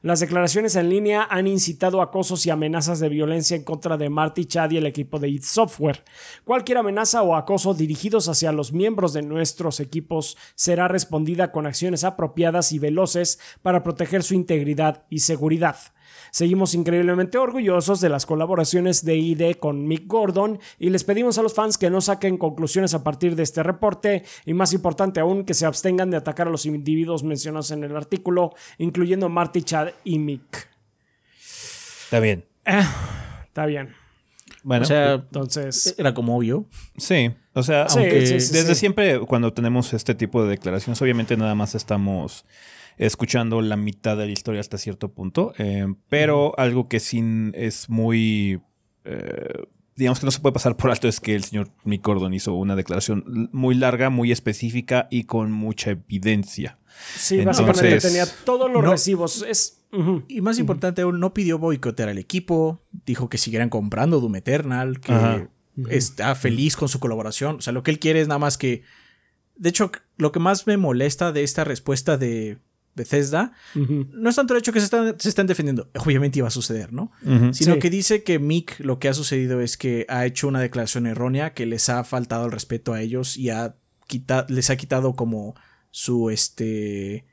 Las 0.00 0.20
declaraciones 0.20 0.76
en 0.76 0.90
línea 0.90 1.26
han 1.28 1.48
incitado 1.48 2.00
acosos 2.00 2.46
y 2.46 2.50
amenazas 2.50 3.00
de 3.00 3.08
violencia 3.08 3.56
en 3.56 3.64
contra 3.64 3.96
de 3.96 4.08
Marty 4.08 4.44
Chad 4.44 4.70
y 4.70 4.76
el 4.76 4.86
equipo 4.86 5.18
de 5.18 5.28
id 5.28 5.42
Software. 5.42 6.04
Cualquier 6.44 6.78
amenaza 6.78 7.22
o 7.22 7.34
acoso 7.34 7.74
dirigidos 7.74 8.28
hacia 8.28 8.52
los 8.52 8.72
miembros 8.72 9.12
de 9.12 9.22
nuestros 9.22 9.80
equipos 9.80 10.36
será 10.54 10.86
respondida 10.86 11.50
con 11.50 11.66
acciones 11.66 12.04
apropiadas 12.04 12.70
y 12.72 12.78
veloces 12.78 13.40
para 13.60 13.82
proteger 13.82 14.22
su 14.22 14.34
integridad 14.34 15.04
y 15.10 15.20
seguridad. 15.20 15.76
Seguimos 16.38 16.72
increíblemente 16.74 17.36
orgullosos 17.36 18.00
de 18.00 18.08
las 18.08 18.24
colaboraciones 18.24 19.04
de 19.04 19.16
ID 19.16 19.56
con 19.56 19.88
Mick 19.88 20.06
Gordon 20.06 20.60
y 20.78 20.90
les 20.90 21.02
pedimos 21.02 21.36
a 21.36 21.42
los 21.42 21.52
fans 21.52 21.78
que 21.78 21.90
no 21.90 22.00
saquen 22.00 22.38
conclusiones 22.38 22.94
a 22.94 23.02
partir 23.02 23.34
de 23.34 23.42
este 23.42 23.64
reporte 23.64 24.22
y 24.46 24.54
más 24.54 24.72
importante 24.72 25.18
aún 25.18 25.42
que 25.44 25.52
se 25.52 25.66
abstengan 25.66 26.12
de 26.12 26.16
atacar 26.16 26.46
a 26.46 26.52
los 26.52 26.64
individuos 26.64 27.24
mencionados 27.24 27.72
en 27.72 27.82
el 27.82 27.96
artículo, 27.96 28.54
incluyendo 28.78 29.28
Marty, 29.28 29.62
Chad 29.62 29.88
y 30.04 30.20
Mick. 30.20 30.68
Está 32.04 32.20
bien. 32.20 32.44
Eh, 32.66 32.84
está 33.48 33.66
bien. 33.66 33.96
Bueno, 34.62 34.84
o 34.84 34.86
sea, 34.86 35.14
entonces 35.14 35.96
era 35.98 36.14
como 36.14 36.36
obvio. 36.36 36.66
Sí, 36.96 37.32
o 37.52 37.64
sea, 37.64 37.86
aunque 37.86 38.20
desde 38.20 38.76
siempre 38.76 39.18
cuando 39.26 39.52
tenemos 39.52 39.92
este 39.92 40.14
tipo 40.14 40.44
de 40.44 40.50
declaraciones, 40.50 41.02
obviamente 41.02 41.36
nada 41.36 41.56
más 41.56 41.74
estamos 41.74 42.44
escuchando 42.98 43.62
la 43.62 43.76
mitad 43.76 44.16
de 44.16 44.26
la 44.26 44.32
historia 44.32 44.60
hasta 44.60 44.76
cierto 44.76 45.12
punto. 45.12 45.52
Eh, 45.58 45.86
pero 46.08 46.58
algo 46.58 46.88
que 46.88 47.00
sí 47.00 47.22
es 47.54 47.88
muy. 47.88 48.60
Eh, 49.04 49.66
digamos 49.96 50.20
que 50.20 50.26
no 50.26 50.30
se 50.30 50.40
puede 50.40 50.52
pasar 50.52 50.76
por 50.76 50.90
alto 50.90 51.08
es 51.08 51.20
que 51.20 51.34
el 51.34 51.44
señor 51.44 51.70
Mick 51.84 52.04
Gordon 52.04 52.34
hizo 52.34 52.54
una 52.54 52.76
declaración 52.76 53.50
muy 53.52 53.74
larga, 53.74 54.10
muy 54.10 54.30
específica 54.30 55.08
y 55.10 55.24
con 55.24 55.50
mucha 55.50 55.90
evidencia. 55.90 56.78
Sí, 57.16 57.44
básicamente 57.44 57.98
tenía 58.00 58.26
todos 58.44 58.70
los 58.70 58.84
recibos. 58.84 59.42
Es, 59.42 59.84
Y 60.28 60.40
más 60.40 60.58
importante 60.58 61.02
aún, 61.02 61.20
no 61.20 61.32
pidió 61.32 61.58
boicotear 61.58 62.08
al 62.08 62.18
equipo, 62.18 62.82
dijo 63.06 63.28
que 63.28 63.38
siguieran 63.38 63.70
comprando 63.70 64.20
Doom 64.20 64.36
Eternal, 64.36 65.00
que 65.00 65.48
está 65.88 66.34
feliz 66.34 66.76
con 66.76 66.88
su 66.88 67.00
colaboración. 67.00 67.56
O 67.56 67.60
sea, 67.60 67.72
lo 67.72 67.82
que 67.82 67.90
él 67.90 67.98
quiere 67.98 68.20
es 68.20 68.28
nada 68.28 68.38
más 68.38 68.58
que. 68.58 68.82
De 69.56 69.70
hecho, 69.70 69.90
lo 70.16 70.30
que 70.30 70.38
más 70.38 70.68
me 70.68 70.76
molesta 70.76 71.32
de 71.32 71.42
esta 71.42 71.64
respuesta 71.64 72.16
de, 72.16 72.58
Bethesda, 72.98 73.52
no 73.74 74.28
es 74.28 74.36
tanto 74.36 74.52
el 74.52 74.58
hecho 74.58 74.72
que 74.72 74.80
se 74.80 75.28
están, 75.28 75.46
defendiendo, 75.46 75.88
obviamente 75.94 76.38
iba 76.38 76.48
a 76.48 76.50
suceder, 76.50 76.92
¿no? 76.92 77.10
Sino 77.52 77.78
que 77.78 77.88
dice 77.88 78.22
que 78.22 78.38
Mick 78.38 78.78
lo 78.80 78.98
que 78.98 79.08
ha 79.08 79.14
sucedido 79.14 79.62
es 79.62 79.78
que 79.78 80.04
ha 80.08 80.26
hecho 80.26 80.48
una 80.48 80.60
declaración 80.60 81.06
errónea 81.06 81.54
que 81.54 81.64
les 81.64 81.88
ha 81.88 82.04
faltado 82.04 82.44
el 82.44 82.52
respeto 82.52 82.92
a 82.92 83.00
ellos 83.00 83.36
y 83.36 83.50
ha 83.50 83.76
les 84.48 84.70
ha 84.70 84.76
quitado 84.76 85.14
como 85.14 85.54
su 85.90 86.30
este 86.30 87.26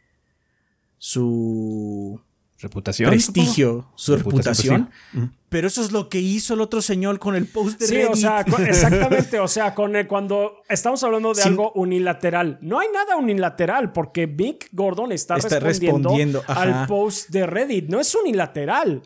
su 0.97 2.21
reputación. 2.59 3.09
Prestigio, 3.09 3.91
su 3.95 4.15
reputación. 4.15 4.89
Pues 5.13 5.29
Pero 5.55 5.69
eso 5.69 5.81
es 5.81 5.93
lo 5.93 6.09
que 6.09 6.19
hizo 6.19 6.53
el 6.53 6.59
otro 6.59 6.81
señor 6.81 7.17
con 7.17 7.33
el 7.33 7.47
post 7.47 7.79
de 7.79 7.87
Sí, 7.87 8.03
o 8.03 8.13
sea, 8.13 8.41
exactamente. 8.67 9.39
O 9.39 9.47
sea, 9.47 9.73
con 9.73 9.93
cuando 10.05 10.63
estamos 10.67 11.01
hablando 11.01 11.33
de 11.33 11.43
algo 11.43 11.71
unilateral. 11.75 12.57
No 12.59 12.77
hay 12.81 12.89
nada 12.93 13.15
unilateral 13.15 13.93
porque 13.93 14.27
Mick 14.27 14.67
Gordon 14.73 15.13
está, 15.13 15.37
respondiendo, 15.37 16.43
al 16.47 16.85
post 16.87 17.29
de 17.29 17.47
Reddit. 17.47 17.87
No 17.87 18.01
es 18.01 18.13
unilateral. 18.13 19.01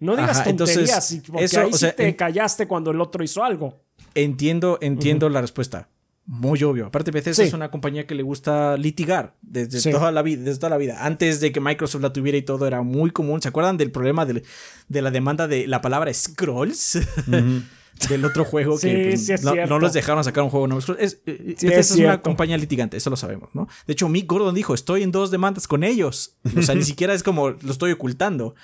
No 0.00 0.16
digas 0.16 0.42
tonterías 0.42 1.20
porque 1.28 1.58
ahí 1.58 1.72
sí 1.72 1.86
te 1.96 2.16
callaste 2.16 2.66
cuando 2.66 2.90
el 2.90 3.00
otro 3.00 3.22
hizo 3.22 3.44
algo. 3.44 3.84
Entiendo, 4.16 4.78
entiendo 4.80 5.28
la 5.28 5.42
respuesta 5.42 5.88
muy 6.26 6.62
obvio. 6.62 6.86
Aparte, 6.86 7.10
Bethesda 7.10 7.44
es 7.44 7.52
una 7.52 7.70
compañía 7.70 8.06
que 8.06 8.14
le 8.14 8.22
gusta 8.22 8.76
litigar 8.78 9.34
desde, 9.42 9.92
toda 9.92 10.10
la 10.10 10.22
vida, 10.22 10.42
desde 10.42 10.58
toda 10.58 10.70
la 10.70 10.78
vida. 10.78 11.04
Antes 11.04 11.40
de 11.40 11.52
que 11.52 11.60
Microsoft 11.60 12.02
la 12.02 12.12
tuviera 12.12 12.38
y 12.38 12.42
todo 12.42 12.66
era 12.66 12.82
muy 12.82 13.10
común. 13.10 13.42
¿Se 13.42 13.48
acuerdan 13.48 13.76
del 13.76 13.90
problema 13.90 14.24
de, 14.24 14.42
la 14.88 15.10
demanda 15.10 15.46
de 15.46 15.66
la 15.66 15.82
palabra 15.82 16.12
Scrolls? 16.14 16.98
del 18.08 18.24
otro 18.24 18.44
juego 18.44 18.78
que 18.78 19.14
pues, 19.14 19.44
no, 19.44 19.78
los 19.78 19.92
dejaron 19.92 20.24
sacar 20.24 20.42
un 20.44 20.50
juego 20.50 20.66
nuevo. 20.66 20.82
Es, 20.98 21.20
eh, 21.26 21.54
Bethesda 21.60 21.78
es, 21.78 22.00
una 22.00 22.22
compañía 22.22 22.56
litigante, 22.56 22.96
eso 22.96 23.10
lo 23.10 23.16
sabemos, 23.16 23.50
¿no? 23.54 23.68
De 23.86 23.92
hecho, 23.92 24.08
Mick 24.08 24.26
Gordon 24.26 24.54
dijo, 24.54 24.74
estoy 24.74 25.02
en 25.02 25.12
dos 25.12 25.30
demandas 25.30 25.68
con 25.68 25.84
ellos. 25.84 26.36
O 26.56 26.62
sea, 26.62 26.74
ni 26.74 26.82
siquiera 26.84 27.14
es 27.14 27.22
como 27.22 27.50
lo 27.50 27.70
estoy 27.70 27.92
ocultando. 27.92 28.54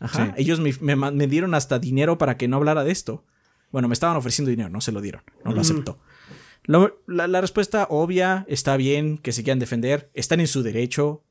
Ajá. 0.00 0.32
Ellos 0.36 0.60
me, 0.60 1.26
dieron 1.26 1.54
hasta 1.54 1.80
dinero 1.80 2.16
para 2.16 2.36
que 2.36 2.46
no 2.46 2.56
hablara 2.56 2.84
de 2.84 2.92
esto. 2.92 3.24
Bueno, 3.72 3.88
me 3.88 3.94
estaban 3.94 4.16
ofreciendo 4.16 4.50
dinero, 4.50 4.70
no 4.70 4.80
se 4.80 4.92
lo 4.92 5.00
dieron, 5.00 5.22
no 5.44 5.52
lo 5.52 5.60
aceptó. 5.60 5.98
La, 6.68 7.40
respuesta 7.40 7.86
obvia, 7.88 8.44
está 8.46 8.76
bien 8.76 9.16
que 9.16 9.32
se 9.32 9.42
quieran 9.42 9.58
defender, 9.58 10.10
están 10.12 10.38
en 10.40 10.46
su 10.46 10.62
derecho. 10.62 11.24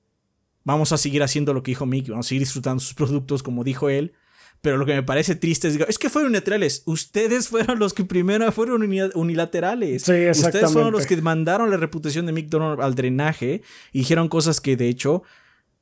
Vamos 0.63 0.91
a 0.91 0.97
seguir 0.97 1.21
haciendo 1.21 1.53
lo 1.53 1.61
que 1.61 1.71
dijo 1.71 1.85
Mick, 1.85 2.09
vamos 2.09 2.25
a 2.25 2.29
seguir 2.29 2.41
disfrutando 2.41 2.79
sus 2.79 2.95
productos 2.95 3.43
como 3.43 3.63
dijo 3.63 3.87
él. 3.89 4.13
Pero 4.61 4.77
lo 4.77 4.87
que 4.87 4.95
me 4.95 5.03
parece 5.03 5.35
triste 5.35 5.67
es, 5.67 5.75
es 5.75 5.99
que 5.99 6.09
fueron 6.09 6.29
unilaterales. 6.29 6.81
Ustedes 6.85 7.47
fueron 7.49 7.77
los 7.77 7.93
que 7.93 8.03
primero 8.03 8.51
fueron 8.51 8.81
unilaterales. 9.13 10.01
Sí, 10.01 10.27
Ustedes 10.31 10.73
fueron 10.73 10.91
los 10.91 11.05
que 11.05 11.21
mandaron 11.21 11.69
la 11.69 11.77
reputación 11.77 12.25
de 12.25 12.31
Mick 12.31 12.49
Donald 12.49 12.81
al 12.81 12.95
drenaje 12.95 13.61
y 13.93 13.99
dijeron 13.99 14.29
cosas 14.29 14.59
que 14.59 14.75
de 14.75 14.89
hecho 14.89 15.21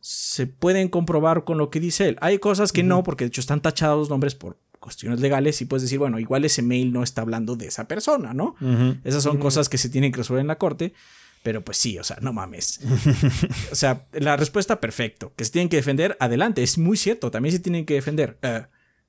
se 0.01 0.47
pueden 0.47 0.89
comprobar 0.89 1.45
con 1.45 1.57
lo 1.57 1.69
que 1.69 1.79
dice 1.79 2.09
él. 2.09 2.17
Hay 2.19 2.39
cosas 2.39 2.73
que 2.73 2.83
no, 2.83 3.03
porque 3.03 3.23
de 3.23 3.29
hecho 3.29 3.39
están 3.39 3.61
tachados 3.61 3.97
los 3.97 4.09
nombres 4.09 4.35
por 4.35 4.59
cuestiones 4.85 5.19
legales 5.19 5.59
y 5.61 5.65
puedes 5.65 5.81
decir, 5.81 5.97
bueno, 5.97 6.19
igual 6.19 6.45
ese 6.45 6.61
mail 6.61 6.93
no 6.93 7.01
está 7.01 7.21
hablando 7.21 7.55
de 7.55 7.65
esa 7.65 7.87
persona, 7.87 8.33
¿no? 8.33 8.55
Esas 9.03 9.23
son 9.23 9.37
cosas 9.39 9.67
que 9.67 9.79
se 9.79 9.89
tienen 9.89 10.11
que 10.11 10.19
resolver 10.19 10.41
en 10.41 10.47
la 10.47 10.57
corte. 10.57 10.93
Pero 11.43 11.63
pues 11.63 11.77
sí, 11.77 11.99
o 11.99 12.03
sea, 12.03 12.17
no 12.21 12.33
mames. 12.33 12.79
o 13.71 13.75
sea, 13.75 14.07
la 14.13 14.35
respuesta 14.35 14.79
perfecto. 14.79 15.31
Que 15.35 15.45
se 15.45 15.51
tienen 15.51 15.69
que 15.69 15.75
defender, 15.75 16.17
adelante. 16.19 16.63
Es 16.63 16.79
muy 16.79 16.97
cierto, 16.97 17.29
también 17.29 17.53
se 17.53 17.59
tienen 17.59 17.85
que 17.85 17.93
defender. 17.93 18.39
Eh, 18.41 18.63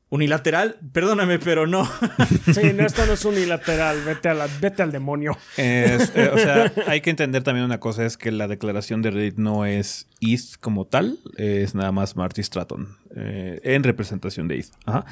unilateral, 0.09 0.79
perdóname, 0.93 1.39
pero 1.39 1.67
no. 1.67 1.87
sí, 2.55 2.73
no, 2.75 2.85
esto 2.85 3.07
no 3.07 3.15
es 3.15 3.25
unilateral. 3.25 4.03
Vete, 4.05 4.29
a 4.29 4.47
vete 4.61 4.83
al 4.83 4.93
demonio. 4.93 5.37
Eh, 5.57 5.99
o 6.33 6.39
sea, 6.39 6.73
hay 6.87 7.01
que 7.01 7.11
entender 7.11 7.43
también 7.43 7.65
una 7.65 7.81
cosa: 7.81 8.05
es 8.05 8.17
que 8.17 8.31
la 8.31 8.49
declaración 8.49 9.03
de 9.03 9.11
Reddit 9.11 9.37
no 9.37 9.65
es 9.65 10.09
ETH 10.21 10.59
como 10.61 10.87
tal, 10.87 11.19
es 11.37 11.75
nada 11.75 11.93
más 11.93 12.17
Marty 12.17 12.43
Stratton 12.43 12.99
eh, 13.17 13.61
en 13.63 13.83
representación 13.83 14.49
de 14.49 14.59
ETH. 14.59 14.71
Ajá. 14.85 15.07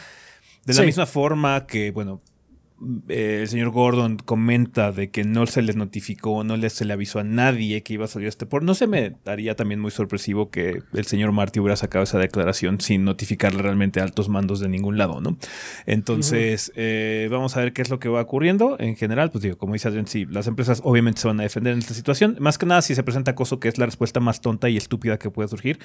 De 0.66 0.74
la 0.74 0.82
misma 0.82 1.06
forma 1.06 1.66
que, 1.66 1.90
bueno, 1.90 2.22
eh, 3.08 3.38
el 3.42 3.48
señor 3.48 3.70
Gordon 3.70 4.16
comenta 4.16 4.90
de 4.90 5.10
que 5.10 5.24
no 5.24 5.46
se 5.46 5.62
les 5.62 5.76
notificó, 5.76 6.42
no 6.44 6.56
les, 6.56 6.72
se 6.72 6.84
le 6.84 6.92
avisó 6.92 7.20
a 7.20 7.24
nadie 7.24 7.82
que 7.82 7.94
iba 7.94 8.04
a 8.04 8.08
salir 8.08 8.28
este 8.28 8.46
por. 8.46 8.62
No 8.62 8.74
se 8.74 8.86
me 8.86 9.14
daría 9.24 9.54
también 9.54 9.80
muy 9.80 9.90
sorpresivo 9.90 10.50
que 10.50 10.82
el 10.92 11.06
señor 11.06 11.32
Marty 11.32 11.60
hubiera 11.60 11.76
sacado 11.76 12.02
esa 12.02 12.18
declaración 12.18 12.80
sin 12.80 13.04
notificarle 13.04 13.62
realmente 13.62 14.00
a 14.00 14.02
altos 14.02 14.28
mandos 14.28 14.60
de 14.60 14.68
ningún 14.68 14.98
lado, 14.98 15.20
¿no? 15.20 15.38
Entonces, 15.86 16.72
eh, 16.74 17.28
vamos 17.30 17.56
a 17.56 17.60
ver 17.60 17.72
qué 17.72 17.82
es 17.82 17.90
lo 17.90 18.00
que 18.00 18.08
va 18.08 18.20
ocurriendo. 18.20 18.76
En 18.78 18.96
general, 18.96 19.30
pues 19.30 19.42
digo, 19.42 19.56
como 19.56 19.74
dice 19.74 19.88
Adrián, 19.88 20.06
sí, 20.06 20.26
las 20.26 20.46
empresas 20.46 20.80
obviamente 20.84 21.20
se 21.20 21.28
van 21.28 21.40
a 21.40 21.44
defender 21.44 21.72
en 21.72 21.78
esta 21.78 21.94
situación. 21.94 22.36
Más 22.40 22.58
que 22.58 22.66
nada, 22.66 22.82
si 22.82 22.94
se 22.94 23.02
presenta 23.02 23.30
acoso, 23.30 23.60
que 23.60 23.68
es 23.68 23.78
la 23.78 23.86
respuesta 23.86 24.20
más 24.20 24.40
tonta 24.40 24.68
y 24.68 24.76
estúpida 24.76 25.18
que 25.18 25.30
puede 25.30 25.48
surgir, 25.48 25.78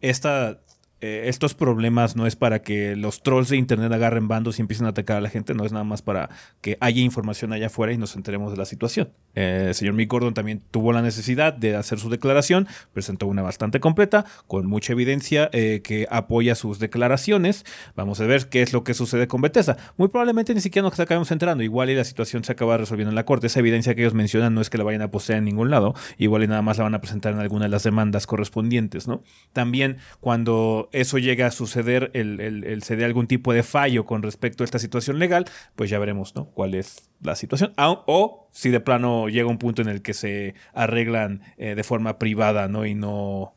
esta 0.00 0.60
eh, 1.00 1.28
estos 1.28 1.54
problemas 1.54 2.16
no 2.16 2.26
es 2.26 2.36
para 2.36 2.62
que 2.62 2.96
los 2.96 3.22
trolls 3.22 3.48
de 3.50 3.56
internet 3.56 3.92
agarren 3.92 4.28
bandos 4.28 4.58
y 4.58 4.62
empiecen 4.62 4.86
a 4.86 4.90
atacar 4.90 5.18
a 5.18 5.20
la 5.20 5.28
gente, 5.28 5.54
no 5.54 5.64
es 5.64 5.72
nada 5.72 5.84
más 5.84 6.02
para 6.02 6.30
que 6.60 6.78
haya 6.80 7.02
información 7.02 7.52
allá 7.52 7.66
afuera 7.66 7.92
y 7.92 7.98
nos 7.98 8.16
enteremos 8.16 8.52
de 8.52 8.56
la 8.56 8.64
situación. 8.64 9.10
Eh, 9.34 9.66
el 9.68 9.74
señor 9.74 9.94
Mick 9.94 10.10
Gordon 10.10 10.32
también 10.34 10.62
tuvo 10.70 10.92
la 10.92 11.02
necesidad 11.02 11.52
de 11.52 11.76
hacer 11.76 11.98
su 11.98 12.08
declaración, 12.08 12.68
presentó 12.92 13.26
una 13.26 13.42
bastante 13.42 13.80
completa, 13.80 14.24
con 14.46 14.66
mucha 14.66 14.92
evidencia 14.92 15.50
eh, 15.52 15.80
que 15.82 16.06
apoya 16.10 16.54
sus 16.54 16.78
declaraciones. 16.78 17.64
Vamos 17.96 18.20
a 18.20 18.26
ver 18.26 18.48
qué 18.48 18.62
es 18.62 18.72
lo 18.72 18.84
que 18.84 18.94
sucede 18.94 19.28
con 19.28 19.40
Bethesda. 19.40 19.76
Muy 19.96 20.08
probablemente 20.08 20.54
ni 20.54 20.60
siquiera 20.60 20.88
nos 20.88 20.98
acabemos 20.98 21.30
enterando, 21.30 21.62
igual 21.64 21.90
y 21.90 21.96
la 21.96 22.04
situación 22.04 22.44
se 22.44 22.52
acaba 22.52 22.78
resolviendo 22.78 23.10
en 23.10 23.16
la 23.16 23.24
corte. 23.24 23.48
Esa 23.48 23.60
evidencia 23.60 23.94
que 23.94 24.02
ellos 24.02 24.14
mencionan 24.14 24.54
no 24.54 24.60
es 24.60 24.70
que 24.70 24.78
la 24.78 24.84
vayan 24.84 25.02
a 25.02 25.10
poseer 25.10 25.38
en 25.38 25.44
ningún 25.44 25.70
lado, 25.70 25.94
igual 26.18 26.44
y 26.44 26.46
nada 26.46 26.62
más 26.62 26.78
la 26.78 26.84
van 26.84 26.94
a 26.94 27.00
presentar 27.00 27.32
en 27.32 27.40
alguna 27.40 27.64
de 27.64 27.70
las 27.70 27.82
demandas 27.82 28.26
correspondientes, 28.26 29.08
¿no? 29.08 29.22
También 29.52 29.98
cuando 30.20 30.83
eso 30.92 31.18
llega 31.18 31.46
a 31.46 31.50
suceder, 31.50 32.10
el, 32.14 32.82
se 32.82 32.96
dé 32.96 33.04
algún 33.04 33.26
tipo 33.26 33.52
de 33.52 33.62
fallo 33.62 34.04
con 34.04 34.22
respecto 34.22 34.62
a 34.62 34.66
esta 34.66 34.78
situación 34.78 35.18
legal, 35.18 35.46
pues 35.76 35.90
ya 35.90 35.98
veremos 35.98 36.34
¿no? 36.34 36.46
cuál 36.46 36.74
es 36.74 37.08
la 37.22 37.34
situación. 37.36 37.72
O, 37.76 38.48
si 38.52 38.70
de 38.70 38.80
plano 38.80 39.28
llega 39.28 39.48
un 39.48 39.58
punto 39.58 39.82
en 39.82 39.88
el 39.88 40.02
que 40.02 40.14
se 40.14 40.54
arreglan 40.72 41.42
eh, 41.56 41.74
de 41.74 41.84
forma 41.84 42.18
privada 42.18 42.68
¿no? 42.68 42.86
y 42.86 42.94
no 42.94 43.52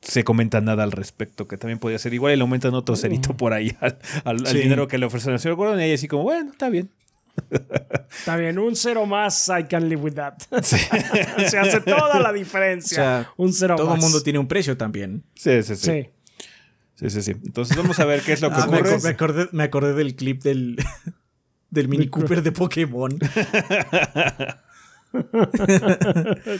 se 0.00 0.24
comenta 0.24 0.60
nada 0.60 0.84
al 0.84 0.92
respecto, 0.92 1.48
que 1.48 1.56
también 1.56 1.78
podría 1.78 1.98
ser 1.98 2.14
igual 2.14 2.32
y 2.32 2.36
le 2.36 2.42
aumentan 2.42 2.74
otro 2.74 2.96
cerito 2.96 3.36
por 3.36 3.52
ahí 3.52 3.76
al, 4.24 4.42
dinero 4.44 4.88
que 4.88 4.98
le 4.98 5.06
ofrecen 5.06 5.32
al 5.32 5.40
señor 5.40 5.56
Gordon 5.56 5.80
y 5.80 5.84
ahí 5.84 5.92
así 5.92 6.08
como, 6.08 6.22
bueno, 6.22 6.52
está 6.52 6.68
bien. 6.68 6.90
Está 8.10 8.36
bien, 8.36 8.58
un 8.58 8.74
cero 8.74 9.06
más, 9.06 9.48
I 9.48 9.64
can 9.64 9.88
live 9.88 10.02
with 10.02 10.14
that. 10.14 10.34
se 10.62 11.58
hace 11.58 11.80
toda 11.80 12.20
la 12.20 12.32
diferencia. 12.32 13.30
un 13.36 13.52
cero 13.52 13.76
todo 13.76 13.94
el 13.94 14.00
mundo 14.00 14.22
tiene 14.22 14.38
un 14.38 14.48
precio 14.48 14.76
también. 14.76 15.24
Sí, 15.34 15.62
sí, 15.62 15.76
sí. 15.76 15.90
Sí, 15.90 16.10
sí, 16.98 17.22
sí. 17.22 17.30
Entonces 17.30 17.76
vamos 17.76 17.98
a 18.00 18.04
ver 18.04 18.22
qué 18.22 18.32
es 18.32 18.40
lo 18.40 18.50
que 18.54 18.56
ah, 18.56 18.66
ocurre. 18.66 18.98
Me, 19.00 19.08
acordé, 19.08 19.48
me 19.52 19.62
acordé 19.64 19.94
del 19.94 20.16
clip 20.16 20.42
del, 20.42 20.76
del 21.70 21.88
Mini 21.88 22.08
Cooper 22.08 22.42
de 22.42 22.52
Pokémon. 22.52 23.18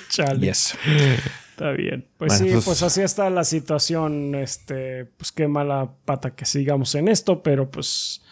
Chale. 0.09 0.47
Yes. 0.47 0.79
Está 1.51 1.73
bien. 1.73 2.07
Pues 2.17 2.39
sí, 2.39 2.51
pues, 2.53 2.65
pues, 2.65 2.83
así 2.83 3.03
está 3.03 3.29
la 3.31 3.45
situación. 3.45 4.35
Este, 4.35 5.05
pues 5.05 5.33
qué 5.33 5.49
mala 5.49 5.91
pata 6.05 6.35
que 6.35 6.45
sigamos 6.45 6.95
en 6.95 7.09
esto, 7.09 7.43
pero 7.43 7.71
pues. 7.71 8.23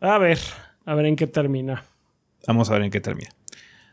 A 0.00 0.18
ver, 0.18 0.38
a 0.84 0.94
ver 0.94 1.06
en 1.06 1.16
qué 1.16 1.26
termina. 1.26 1.84
Vamos 2.46 2.70
a 2.70 2.74
ver 2.74 2.82
en 2.82 2.90
qué 2.90 3.00
termina. 3.00 3.30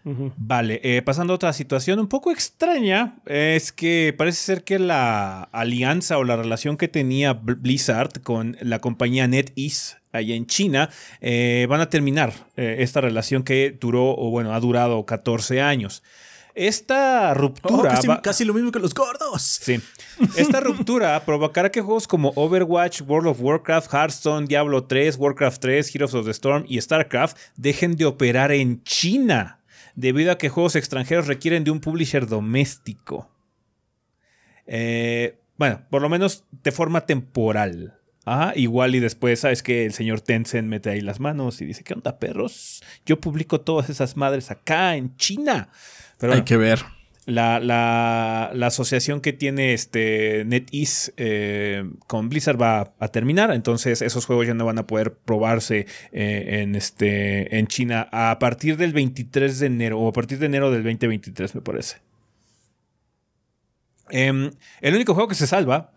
Vale, 0.03 0.81
eh, 0.83 1.01
pasando 1.01 1.33
a 1.33 1.35
otra 1.35 1.53
situación 1.53 1.99
un 1.99 2.07
poco 2.07 2.31
extraña, 2.31 3.15
es 3.25 3.71
que 3.71 4.13
parece 4.17 4.41
ser 4.41 4.63
que 4.63 4.79
la 4.79 5.43
alianza 5.51 6.17
o 6.17 6.23
la 6.23 6.35
relación 6.35 6.77
que 6.77 6.87
tenía 6.87 7.33
Blizzard 7.33 8.21
con 8.23 8.57
la 8.61 8.79
compañía 8.79 9.27
NetEase 9.27 9.97
allá 10.11 10.35
en 10.35 10.45
China 10.45 10.89
eh, 11.21 11.67
van 11.69 11.81
a 11.81 11.89
terminar 11.89 12.33
eh, 12.57 12.77
esta 12.79 13.01
relación 13.01 13.43
que 13.43 13.77
duró, 13.79 14.15
o 14.17 14.29
bueno, 14.29 14.53
ha 14.53 14.59
durado 14.59 15.05
14 15.05 15.61
años. 15.61 16.03
Esta 16.53 17.33
ruptura. 17.33 17.97
Oh, 18.09 18.21
casi, 18.21 18.43
lo 18.43 18.53
mismo 18.53 18.71
que 18.71 18.79
los 18.79 18.93
gordos. 18.93 19.41
Sí. 19.41 19.79
Esta 20.35 20.59
ruptura 20.59 21.17
provocará 21.25 21.71
que 21.71 21.79
juegos 21.79 22.07
como 22.07 22.33
Overwatch, 22.35 23.03
World 23.07 23.29
of 23.29 23.41
Warcraft, 23.41 23.93
Hearthstone, 23.93 24.47
Diablo 24.47 24.83
3, 24.83 25.15
Warcraft 25.17 25.61
3, 25.61 25.95
Heroes 25.95 26.13
of 26.13 26.25
the 26.25 26.31
Storm 26.31 26.65
y 26.67 26.81
StarCraft 26.81 27.37
dejen 27.55 27.95
de 27.95 28.05
operar 28.05 28.51
en 28.51 28.83
China 28.83 29.60
debido 29.95 30.31
a 30.31 30.37
que 30.37 30.49
juegos 30.49 30.75
extranjeros 30.75 31.27
requieren 31.27 31.63
de 31.63 31.71
un 31.71 31.79
publisher 31.79 32.27
doméstico. 32.27 33.29
Eh, 34.65 35.39
bueno, 35.57 35.81
por 35.89 36.01
lo 36.01 36.09
menos 36.09 36.45
de 36.63 36.71
forma 36.71 37.05
temporal. 37.05 37.97
Igual 38.55 38.95
y 38.95 38.99
después, 38.99 39.39
¿sabes 39.41 39.63
que 39.63 39.85
El 39.85 39.93
señor 39.93 40.21
Tencent 40.21 40.67
mete 40.67 40.89
ahí 40.89 41.01
las 41.01 41.19
manos 41.19 41.59
y 41.61 41.65
dice, 41.65 41.83
¿qué 41.83 41.93
onda, 41.93 42.19
perros? 42.19 42.81
Yo 43.05 43.19
publico 43.19 43.61
todas 43.61 43.89
esas 43.89 44.15
madres 44.15 44.51
acá 44.51 44.95
en 44.95 45.15
China. 45.17 45.69
Pero 46.17 46.33
Hay 46.33 46.43
que 46.43 46.55
ver 46.55 46.79
la, 47.25 47.59
la, 47.59 48.67
asociación 48.67 49.21
que 49.21 49.33
tiene 49.33 49.73
este 49.73 50.43
NetEase 50.45 51.13
eh, 51.17 51.89
con 52.07 52.29
Blizzard 52.29 52.59
va 52.59 52.93
a 52.99 53.07
terminar, 53.09 53.51
entonces 53.51 54.01
esos 54.01 54.25
juegos 54.25 54.47
ya 54.47 54.53
no 54.53 54.65
van 54.65 54.79
a 54.79 54.87
poder 54.87 55.13
probarse 55.13 55.85
eh, 56.11 56.61
en, 56.61 56.75
este, 56.75 57.57
en 57.57 57.67
China 57.67 58.07
a 58.11 58.39
partir 58.39 58.77
del 58.77 58.93
23 58.93 59.59
de 59.59 59.67
enero 59.67 59.99
o 59.99 60.09
a 60.09 60.13
partir 60.13 60.39
de 60.39 60.47
enero 60.47 60.71
del 60.71 60.83
2023 60.83 61.55
me 61.55 61.61
parece. 61.61 61.97
Em, 64.09 64.51
el 64.81 64.95
único 64.95 65.13
juego 65.13 65.29
que 65.29 65.35
se 65.35 65.47
salva, 65.47 65.91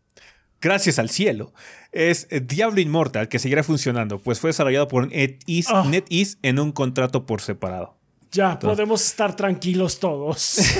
gracias 0.60 0.98
al 0.98 1.10
cielo, 1.10 1.52
es 1.92 2.28
Diablo 2.30 2.80
Immortal, 2.80 3.28
que 3.28 3.40
seguirá 3.40 3.64
funcionando, 3.64 4.20
pues 4.20 4.38
fue 4.38 4.50
desarrollado 4.50 4.86
por 4.86 5.08
NetEase, 5.08 5.68
ah. 5.74 5.84
NetEase 5.86 6.38
en 6.42 6.60
un 6.60 6.70
contrato 6.70 7.26
por 7.26 7.40
separado. 7.40 7.99
Ya, 8.32 8.58
podemos 8.58 9.04
estar 9.04 9.34
tranquilos 9.34 9.98
todos. 9.98 10.60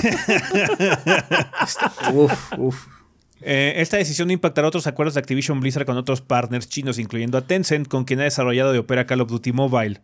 Eh, 3.43 3.73
esta 3.77 3.97
decisión 3.97 4.29
impactará 4.29 4.67
otros 4.67 4.85
acuerdos 4.85 5.15
de 5.15 5.19
Activision 5.19 5.61
Blizzard 5.61 5.87
con 5.87 5.97
otros 5.97 6.21
partners 6.21 6.69
chinos, 6.69 6.99
incluyendo 6.99 7.39
a 7.39 7.41
Tencent, 7.41 7.87
con 7.87 8.03
quien 8.03 8.19
ha 8.19 8.23
desarrollado 8.23 8.75
y 8.75 8.77
opera 8.77 9.07
Call 9.07 9.21
of 9.21 9.29
Duty 9.29 9.51
Mobile. 9.51 10.01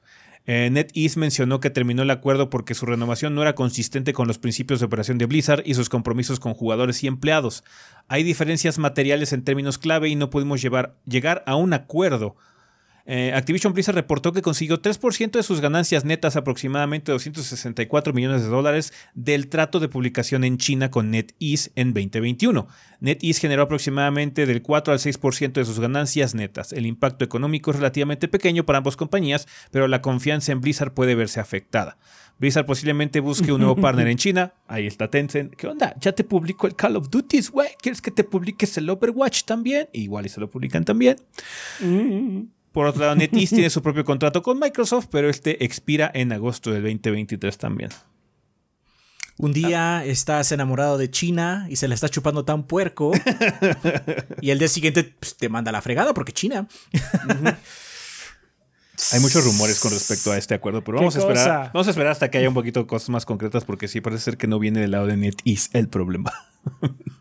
Eh, 0.47 0.69
NetEase 0.71 1.19
mencionó 1.19 1.60
que 1.60 1.69
terminó 1.69 2.01
el 2.01 2.10
acuerdo 2.10 2.49
porque 2.49 2.73
su 2.73 2.88
renovación 2.88 3.36
no 3.36 3.43
era 3.43 3.53
consistente 3.53 4.13
con 4.13 4.27
los 4.27 4.39
principios 4.39 4.79
de 4.79 4.88
operación 4.88 5.19
de 5.19 5.27
Blizzard 5.27 5.62
y 5.65 5.75
sus 5.75 5.88
compromisos 5.88 6.39
con 6.39 6.55
jugadores 6.55 7.03
y 7.03 7.07
empleados. 7.07 7.63
Hay 8.07 8.23
diferencias 8.23 8.79
materiales 8.79 9.33
en 9.33 9.43
términos 9.43 9.77
clave 9.77 10.10
y 10.10 10.15
no 10.15 10.31
pudimos 10.31 10.60
llegar 10.62 11.43
a 11.45 11.55
un 11.55 11.73
acuerdo. 11.73 12.38
Eh, 13.09 13.31
Activision 13.33 13.71
Blizzard 13.71 13.95
reportó 13.95 14.33
que 14.33 14.41
consiguió 14.41 14.81
3% 14.81 15.31
de 15.31 15.43
sus 15.43 15.61
ganancias 15.61 16.03
netas, 16.03 16.35
aproximadamente 16.35 17.13
264 17.13 18.11
millones 18.11 18.43
de 18.43 18.49
dólares, 18.49 18.91
del 19.13 19.47
trato 19.47 19.79
de 19.79 19.87
publicación 19.87 20.43
en 20.43 20.57
China 20.57 20.91
con 20.91 21.09
NetEase 21.09 21.71
en 21.75 21.93
2021. 21.93 22.67
NetEase 22.99 23.39
generó 23.39 23.63
aproximadamente 23.63 24.45
del 24.45 24.61
4 24.61 24.91
al 24.91 24.99
6% 24.99 25.53
de 25.53 25.63
sus 25.63 25.79
ganancias 25.79 26.35
netas. 26.35 26.73
El 26.73 26.85
impacto 26.85 27.23
económico 27.23 27.71
es 27.71 27.77
relativamente 27.77 28.27
pequeño 28.27 28.65
para 28.65 28.79
ambas 28.79 28.97
compañías, 28.97 29.47
pero 29.71 29.87
la 29.87 30.01
confianza 30.01 30.51
en 30.51 30.59
Blizzard 30.59 30.93
puede 30.93 31.15
verse 31.15 31.39
afectada. 31.39 31.97
Blizzard 32.39 32.65
posiblemente 32.65 33.21
busque 33.21 33.53
un 33.53 33.61
nuevo 33.61 33.75
partner 33.81 34.07
en 34.09 34.17
China. 34.17 34.53
Ahí 34.67 34.85
está 34.85 35.09
Tencent. 35.09 35.55
¿Qué 35.55 35.67
onda? 35.67 35.95
Ya 36.01 36.11
te 36.11 36.25
publico 36.25 36.67
el 36.67 36.75
Call 36.75 36.97
of 36.97 37.09
Duty, 37.09 37.39
güey. 37.51 37.69
¿Quieres 37.81 38.01
que 38.01 38.11
te 38.11 38.25
publiques 38.25 38.77
el 38.77 38.89
Overwatch 38.89 39.43
también? 39.43 39.87
Igual 39.93 40.25
y 40.25 40.29
se 40.29 40.41
lo 40.41 40.49
publican 40.49 40.83
también. 40.83 41.15
Mm. 41.79 42.56
Por 42.77 42.85
otro 42.85 43.01
lado, 43.01 43.15
NetEase 43.15 43.55
tiene 43.55 43.71
su 43.71 43.81
propio 43.81 44.05
contrato 44.05 44.43
con 44.43 44.59
Microsoft, 44.59 45.07
pero 45.09 45.31
este 45.31 45.65
expira 45.65 46.11
en 46.13 46.31
agosto 46.31 46.69
del 46.69 46.83
2023 46.83 47.57
también. 47.57 47.89
Un 49.37 49.51
día 49.51 50.05
estás 50.05 50.51
enamorado 50.51 50.99
de 50.99 51.09
China 51.09 51.65
y 51.71 51.77
se 51.77 51.87
la 51.87 51.95
está 51.95 52.07
chupando 52.07 52.45
tan 52.45 52.67
puerco. 52.67 53.13
y 54.41 54.51
el 54.51 54.59
día 54.59 54.67
siguiente 54.67 55.15
pues, 55.19 55.35
te 55.37 55.49
manda 55.49 55.71
la 55.71 55.81
fregada 55.81 56.13
porque 56.13 56.33
China. 56.33 56.67
Hay 59.11 59.21
muchos 59.21 59.43
rumores 59.43 59.79
con 59.79 59.91
respecto 59.91 60.31
a 60.31 60.37
este 60.37 60.53
acuerdo, 60.53 60.83
pero 60.83 60.99
vamos 60.99 61.15
a 61.15 61.19
esperar. 61.19 61.71
Vamos 61.73 61.87
a 61.87 61.89
esperar 61.89 62.11
hasta 62.11 62.29
que 62.29 62.37
haya 62.37 62.47
un 62.47 62.53
poquito 62.53 62.85
cosas 62.85 63.09
más 63.09 63.25
concretas, 63.25 63.65
porque 63.65 63.87
sí 63.87 64.01
parece 64.01 64.21
ser 64.21 64.37
que 64.37 64.45
no 64.45 64.59
viene 64.59 64.81
del 64.81 64.91
lado 64.91 65.07
de 65.07 65.17
NetEase 65.17 65.69
el 65.73 65.87
problema. 65.89 66.31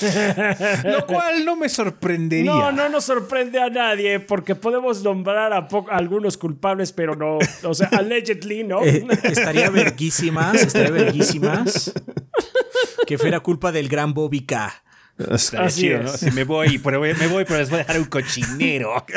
Lo 0.84 1.06
cual 1.06 1.44
no 1.44 1.56
me 1.56 1.68
sorprendería. 1.68 2.44
No, 2.44 2.72
no 2.72 2.88
nos 2.88 3.04
sorprende 3.04 3.60
a 3.60 3.70
nadie 3.70 4.20
porque 4.20 4.54
podemos 4.54 5.02
nombrar 5.02 5.52
a, 5.52 5.68
algunos 5.90 6.36
culpables, 6.36 6.92
pero 6.92 7.16
no, 7.16 7.38
o 7.64 7.74
sea, 7.74 7.88
allegedly, 7.88 8.64
¿no? 8.64 8.82
Eh, 8.84 9.06
estaría 9.24 9.70
verguísimas, 9.70 10.54
estaría 10.54 10.90
verguísimas 10.90 11.92
que 13.06 13.18
fuera 13.18 13.40
culpa 13.40 13.72
del 13.72 13.88
gran 13.88 14.14
Bobby 14.14 14.46
K. 14.46 14.82
Así 15.28 15.88
¿no? 15.88 16.08
Si 16.08 16.30
me 16.30 16.44
voy, 16.44 16.78
pero 16.78 17.00
me 17.00 17.26
voy, 17.26 17.44
pero 17.44 17.58
les 17.58 17.70
voy 17.70 17.80
a 17.80 17.82
dejar 17.82 17.98
un 17.98 18.06
cochinero. 18.06 19.04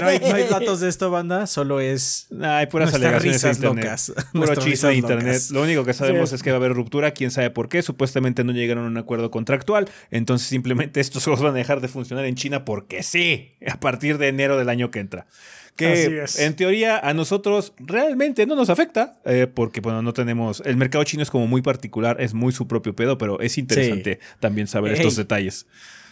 no, 0.00 0.06
hay, 0.06 0.18
datos 0.48 0.80
de 0.80 0.88
esto, 0.88 1.10
banda, 1.10 1.46
solo 1.46 1.80
es. 1.80 2.28
hay 2.40 2.66
puras 2.66 2.94
alegaciones 2.94 3.42
de 3.42 3.50
internet. 3.50 3.84
Locas. 3.84 4.12
Puro 4.32 4.56
chiste 4.56 4.86
de 4.86 4.94
internet. 4.96 5.42
Lo 5.50 5.62
único 5.62 5.84
que 5.84 5.94
sabemos 5.94 6.32
es 6.32 6.42
que 6.42 6.50
va 6.50 6.56
a 6.56 6.58
haber 6.58 6.74
ruptura, 6.74 7.12
quién 7.12 7.30
sabe 7.30 7.50
por 7.50 7.68
qué. 7.68 7.82
Supuestamente 7.82 8.44
no 8.44 8.52
llegaron 8.52 8.84
a 8.84 8.88
un 8.88 8.98
acuerdo 8.98 9.30
contractual. 9.30 9.88
Entonces, 10.10 10.48
simplemente 10.48 11.00
estos 11.00 11.24
juegos 11.24 11.42
van 11.42 11.54
a 11.54 11.58
dejar 11.58 11.80
de 11.80 11.88
funcionar 11.88 12.24
en 12.24 12.34
China 12.34 12.64
porque 12.64 13.02
sí, 13.02 13.54
a 13.66 13.80
partir 13.80 14.18
de 14.18 14.28
enero 14.28 14.58
del 14.58 14.68
año 14.68 14.90
que 14.90 15.00
entra 15.00 15.26
que 15.76 16.24
en 16.38 16.56
teoría 16.56 16.98
a 16.98 17.14
nosotros 17.14 17.72
realmente 17.78 18.46
no 18.46 18.54
nos 18.54 18.68
afecta, 18.70 19.18
eh, 19.24 19.46
porque 19.52 19.80
bueno, 19.80 20.02
no 20.02 20.12
tenemos, 20.12 20.62
el 20.66 20.76
mercado 20.76 21.02
chino 21.04 21.22
es 21.22 21.30
como 21.30 21.46
muy 21.46 21.62
particular, 21.62 22.20
es 22.20 22.34
muy 22.34 22.52
su 22.52 22.68
propio 22.68 22.94
pedo, 22.94 23.18
pero 23.18 23.40
es 23.40 23.58
interesante 23.58 24.20
también 24.40 24.66
saber 24.66 24.92
estos 24.92 25.16
detalles. 25.16 25.66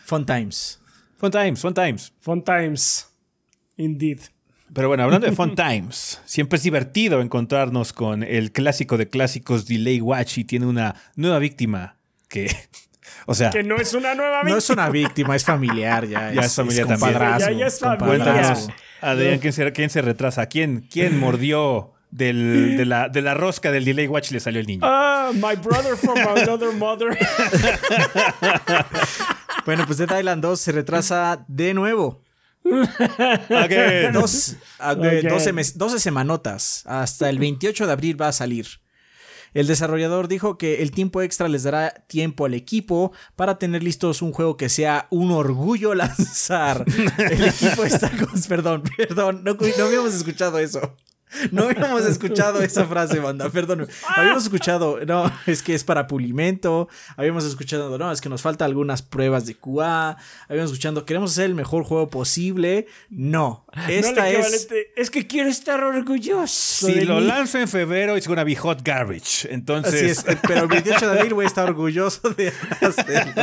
Fun 0.04 0.24
times. 0.26 0.80
Fun 1.18 1.30
times, 1.30 1.60
fun 1.60 1.74
times. 1.74 2.12
Fun 2.20 2.42
times. 2.42 3.06
Indeed. 3.76 4.20
Pero 4.72 4.88
bueno, 4.88 5.02
hablando 5.02 5.26
de 5.26 5.32
Fun 5.34 5.54
Times, 5.56 6.20
siempre 6.26 6.56
es 6.56 6.62
divertido 6.62 7.20
encontrarnos 7.20 7.92
con 7.92 8.22
el 8.22 8.52
clásico 8.52 8.96
de 8.98 9.08
clásicos 9.08 9.66
Delay 9.66 10.00
Watch 10.00 10.38
y 10.38 10.44
tiene 10.44 10.66
una 10.66 10.94
nueva 11.16 11.38
víctima 11.40 11.96
que 12.28 12.48
O 13.26 13.34
sea, 13.34 13.50
Que 13.50 13.62
no 13.64 13.76
es 13.76 13.92
una 13.94 14.14
nueva 14.14 14.38
No 14.38 14.54
víctima. 14.54 14.58
es 14.58 14.70
una 14.70 14.88
víctima, 14.90 15.36
es 15.36 15.44
familiar 15.44 16.06
ya. 16.06 16.32
Ya 16.32 16.42
es 16.42 16.54
familiar 16.54 16.86
también. 16.86 17.12
Ya- 17.12 17.50
ya 17.52 17.66
es 17.66 17.78
familia. 17.80 18.06
compadrazgo. 18.18 18.72
Adrián, 19.00 19.38
¿quién 19.38 19.52
se, 19.52 19.72
quién 19.72 19.90
se 19.90 20.02
retrasa? 20.02 20.46
¿Quién, 20.46 20.86
quién 20.90 21.18
mordió 21.18 21.92
del- 22.10 22.76
de, 22.76 22.84
la, 22.86 23.08
de 23.08 23.22
la 23.22 23.34
rosca 23.34 23.70
del 23.70 23.84
delay 23.84 24.06
watch 24.08 24.30
y 24.30 24.34
le 24.34 24.40
salió 24.40 24.60
el 24.60 24.66
niño? 24.66 24.80
Ah, 24.84 25.30
my 25.34 25.54
brother 25.56 25.96
from 25.96 26.18
another 26.18 26.72
mother. 26.72 27.16
Bueno, 29.66 29.84
pues 29.86 29.98
Dead 29.98 30.18
Island 30.18 30.42
2 30.42 30.58
se 30.60 30.72
retrasa 30.72 31.44
de 31.46 31.74
nuevo. 31.74 32.22
Dos, 32.64 34.56
a- 34.78 34.90
Again. 34.90 35.26
eh, 35.26 35.28
12, 35.28 35.52
mes- 35.52 35.76
12 35.78 36.00
semanotas. 36.00 36.82
Hasta 36.86 37.28
el 37.28 37.38
28 37.38 37.86
de 37.86 37.92
abril 37.92 38.20
va 38.20 38.28
a 38.28 38.32
salir. 38.32 38.66
El 39.54 39.66
desarrollador 39.66 40.28
dijo 40.28 40.58
que 40.58 40.82
el 40.82 40.90
tiempo 40.90 41.22
extra 41.22 41.48
les 41.48 41.64
dará 41.64 41.90
tiempo 42.06 42.44
al 42.44 42.54
equipo 42.54 43.12
para 43.36 43.58
tener 43.58 43.82
listos 43.82 44.22
un 44.22 44.32
juego 44.32 44.56
que 44.56 44.68
sea 44.68 45.06
un 45.10 45.30
orgullo 45.30 45.94
lanzar. 45.94 46.84
El 47.18 47.44
equipo 47.44 47.84
está 47.84 48.10
con... 48.10 48.40
Perdón, 48.48 48.82
perdón, 48.96 49.42
no, 49.44 49.54
no 49.54 49.84
habíamos 49.84 50.14
escuchado 50.14 50.58
eso. 50.58 50.96
No 51.52 51.64
habíamos 51.64 52.04
escuchado 52.06 52.62
esa 52.62 52.84
frase, 52.86 53.18
banda, 53.18 53.48
perdón. 53.50 53.88
Habíamos 54.08 54.44
escuchado, 54.44 54.98
no, 55.06 55.30
es 55.46 55.62
que 55.62 55.74
es 55.74 55.84
para 55.84 56.06
pulimento. 56.06 56.88
Habíamos 57.16 57.44
escuchado, 57.44 57.96
no, 57.98 58.10
es 58.12 58.20
que 58.20 58.28
nos 58.28 58.42
falta 58.42 58.64
algunas 58.64 59.02
pruebas 59.02 59.46
de 59.46 59.54
QA. 59.54 60.16
Habíamos 60.48 60.72
escuchado, 60.72 61.04
queremos 61.04 61.32
hacer 61.32 61.46
el 61.46 61.54
mejor 61.54 61.84
juego 61.84 62.10
posible. 62.10 62.86
No, 63.08 63.66
esta 63.88 64.28
es... 64.30 64.68
es 64.96 65.10
que 65.10 65.26
quiero 65.26 65.48
estar 65.48 65.82
orgulloso. 65.82 66.86
Si 66.86 67.00
lo 67.02 67.20
mí. 67.20 67.26
lanzo 67.26 67.58
en 67.58 67.68
febrero, 67.68 68.16
it's 68.16 68.26
gonna 68.26 68.44
be 68.44 68.56
hot 68.56 68.82
garbage. 68.82 69.48
Entonces, 69.50 70.18
Así 70.18 70.30
es, 70.30 70.38
pero 70.46 70.62
el 70.62 70.68
28 70.68 71.10
de 71.10 71.18
abril 71.18 71.34
voy 71.34 71.44
a 71.44 71.48
estar 71.48 71.68
orgulloso 71.68 72.30
de 72.30 72.52
hacerlo. 72.80 73.42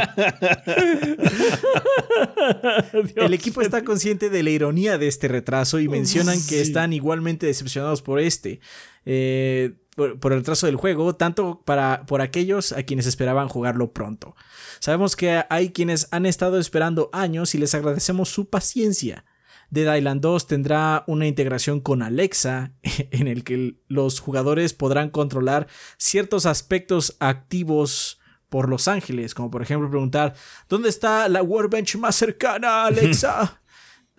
El 3.15 3.33
equipo 3.33 3.61
está 3.61 3.83
consciente 3.83 4.29
de 4.29 4.43
la 4.43 4.49
ironía 4.49 4.97
de 4.97 5.07
este 5.07 5.27
retraso 5.27 5.79
y 5.79 5.87
mencionan 5.87 6.39
que 6.47 6.61
están 6.61 6.93
igualmente 6.93 7.45
decepcionados 7.45 7.76
por 8.03 8.19
este. 8.19 8.59
eh, 9.05 9.75
por, 9.97 10.31
el 10.31 10.39
retraso 10.39 10.67
del 10.67 10.75
juego, 10.75 11.15
tanto 11.15 11.63
para, 11.65 12.05
por 12.05 12.21
aquellos 12.21 12.71
a 12.71 12.83
quienes 12.83 13.07
esperaban 13.07 13.49
jugarlo 13.49 13.93
pronto. 13.93 14.35
Sabemos 14.79 15.15
que 15.15 15.43
hay 15.49 15.71
quienes 15.71 16.07
han 16.11 16.27
estado 16.27 16.59
esperando 16.59 17.09
años 17.13 17.55
y 17.55 17.57
les 17.57 17.73
agradecemos 17.73 18.29
su 18.29 18.47
paciencia. 18.47 19.25
Dead 19.71 19.97
Island 19.97 20.21
2 20.21 20.47
tendrá 20.47 21.03
una 21.07 21.25
integración 21.25 21.81
con 21.81 22.03
Alexa 22.03 22.73
en 22.83 23.27
el 23.27 23.43
que 23.43 23.79
los 23.87 24.19
jugadores 24.19 24.73
podrán 24.73 25.09
controlar 25.09 25.67
ciertos 25.97 26.45
aspectos 26.45 27.17
activos 27.19 28.19
por 28.49 28.69
Los 28.69 28.87
Ángeles, 28.87 29.33
como 29.33 29.51
por 29.51 29.61
ejemplo 29.61 29.89
preguntar 29.89 30.35
¿Dónde 30.69 30.89
está 30.89 31.27
la 31.27 31.41
workbench 31.41 31.97
más 31.97 32.15
cercana, 32.15 32.85
Alexa? 32.85 33.61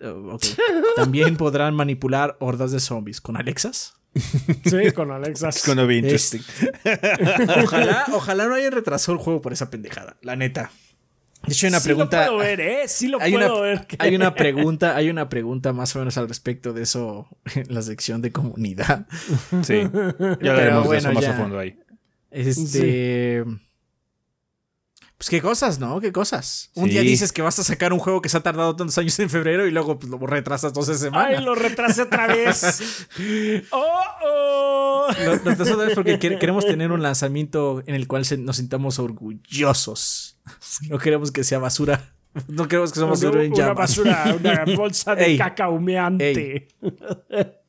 Uh, 0.01 0.29
ok. 0.31 0.43
También 0.95 1.35
podrán 1.37 1.75
manipular 1.75 2.37
hordas 2.39 2.71
de 2.71 2.79
zombies 2.79 3.21
con 3.21 3.37
Alexas. 3.37 3.95
Sí, 4.15 4.91
con 4.95 5.11
Alexa. 5.11 5.49
it's 5.49 5.65
gonna 5.67 5.83
be 5.85 5.97
interesting. 5.97 6.41
Ojalá, 7.63 8.05
ojalá 8.13 8.47
no 8.47 8.55
hayan 8.55 8.71
retrasado 8.71 9.17
el 9.17 9.23
juego 9.23 9.41
por 9.41 9.53
esa 9.53 9.69
pendejada, 9.69 10.17
la 10.21 10.35
neta. 10.35 10.71
De 11.45 11.53
hecho, 11.53 11.67
hay 11.67 11.71
una 11.71 11.79
sí 11.79 11.85
pregunta. 11.85 12.25
lo 12.25 12.31
puedo 12.33 12.39
ver, 12.39 12.59
¿eh? 12.59 12.87
Sí 12.87 13.07
lo 13.07 13.21
hay 13.21 13.31
puedo 13.31 13.53
una, 13.55 13.61
ver. 13.61 13.87
hay 13.99 14.15
una 14.15 14.33
pregunta, 14.35 14.95
hay 14.95 15.09
una 15.09 15.29
pregunta 15.29 15.73
más 15.73 15.95
o 15.95 15.99
menos 15.99 16.17
al 16.17 16.27
respecto 16.27 16.73
de 16.73 16.83
eso 16.83 17.27
en 17.55 17.73
la 17.73 17.81
sección 17.81 18.21
de 18.21 18.31
comunidad. 18.31 19.07
Sí. 19.63 19.83
Ya 20.41 20.53
de 20.53 20.79
bueno, 20.79 20.93
eso 20.95 21.11
más 21.13 21.23
ya. 21.23 21.31
a 21.31 21.37
fondo 21.37 21.59
ahí. 21.59 21.79
Este. 22.31 23.43
Pues 25.19 25.29
qué 25.29 25.41
cosas, 25.41 25.79
¿no? 25.79 25.99
Qué 25.99 26.13
cosas. 26.13 26.71
Un 26.75 26.85
Sí. 26.85 26.91
día 26.91 27.01
dices 27.01 27.33
que 27.33 27.41
vas 27.41 27.59
a 27.59 27.63
sacar 27.65 27.91
un 27.91 27.99
juego 27.99 28.21
que 28.21 28.29
se 28.29 28.37
ha 28.37 28.39
tardado 28.39 28.73
tantos 28.77 28.97
años 28.99 29.19
en 29.19 29.29
febrero 29.29 29.67
y 29.67 29.71
luego 29.71 29.99
pues, 29.99 30.09
lo 30.09 30.17
retrasas 30.25 30.71
12 30.73 30.95
semanas. 30.97 31.37
Ay, 31.37 31.43
lo 31.43 31.55
retrasé 31.55 32.03
otra 32.03 32.25
vez. 32.27 33.05
oh, 33.71 34.01
oh. 34.23 35.07
Lo, 35.25 35.35
lo 35.35 35.51
otra 35.51 35.75
vez 35.75 35.93
porque 35.93 36.17
quer- 36.19 36.39
queremos 36.39 36.65
tener 36.65 36.93
un 36.93 37.01
lanzamiento 37.03 37.83
en 37.85 37.95
el 37.95 38.07
cual 38.07 38.23
se- 38.23 38.37
nos 38.37 38.55
sintamos 38.55 38.97
orgullosos. 38.97 40.37
No 40.89 40.97
queremos 40.97 41.31
que 41.33 41.43
sea 41.43 41.59
basura. 41.59 42.13
No 42.47 42.69
queremos 42.69 42.93
que 42.93 42.99
sea 42.99 43.07
basura 43.09 43.43
en 43.43 43.51
una 43.53 43.73
basura, 43.73 44.37
una 44.39 44.63
bolsa 44.77 45.15
de 45.15 45.25
Ey. 45.31 45.37
caca 45.37 45.67
humeante. 45.69 46.69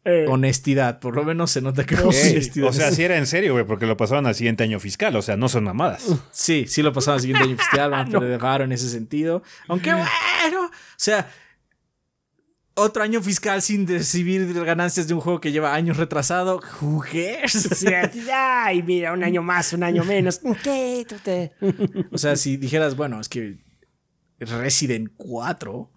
Eh, 0.05 0.25
Honestidad, 0.29 0.99
por 0.99 1.15
lo 1.15 1.25
menos 1.25 1.51
se 1.51 1.61
nota 1.61 1.85
que 1.85 1.95
honestidad. 1.97 2.69
O 2.69 2.73
sea, 2.73 2.91
si 2.91 3.03
era 3.05 3.19
en 3.19 3.27
serio, 3.27 3.53
güey, 3.53 3.67
porque 3.67 3.85
lo 3.87 3.97
pasaron 3.99 4.27
al 4.27 4.35
siguiente 4.35 4.65
año 4.65 4.81
fiscal. 4.81 5.15
O 5.17 5.21
sea, 5.23 5.37
no 5.37 5.49
son 5.51 5.65
mamadas. 5.65 6.05
Sí, 6.33 6.65
sí 6.67 6.83
lo 6.83 6.93
pasaron 6.93 7.17
al 7.17 7.21
siguiente 7.21 7.45
año 7.47 7.57
fiscal, 7.59 7.91
van 7.93 8.01
a 8.01 8.11
No. 8.11 8.19
perder 8.21 8.41
raro 8.41 8.65
en 8.65 8.73
ese 8.73 8.89
sentido. 8.89 9.43
Aunque 9.69 9.93
bueno, 9.93 10.65
o 10.67 10.71
sea, 10.97 11.31
otro 12.75 13.03
año 13.03 13.21
fiscal 13.21 13.61
sin 13.61 13.87
recibir 13.87 14.55
ganancias 14.65 15.07
de 15.07 15.13
un 15.13 15.21
juego 15.21 15.39
que 15.39 15.53
lleva 15.53 15.75
años 15.75 15.99
retrasado. 15.99 16.63
Who 16.81 17.01
cares? 17.03 17.53
sí, 17.53 17.87
ay, 18.33 18.83
mira, 18.83 19.13
un 19.13 19.23
año 19.23 19.43
más, 19.43 19.75
un 19.75 19.83
año 19.83 20.03
menos. 20.05 20.41
¿Qué? 20.65 21.07
O 22.11 22.17
sea, 22.17 22.37
si 22.37 22.57
dijeras, 22.57 22.97
bueno, 22.97 23.21
es 23.21 23.29
que 23.29 23.59
Resident 24.39 25.11
4 25.19 25.93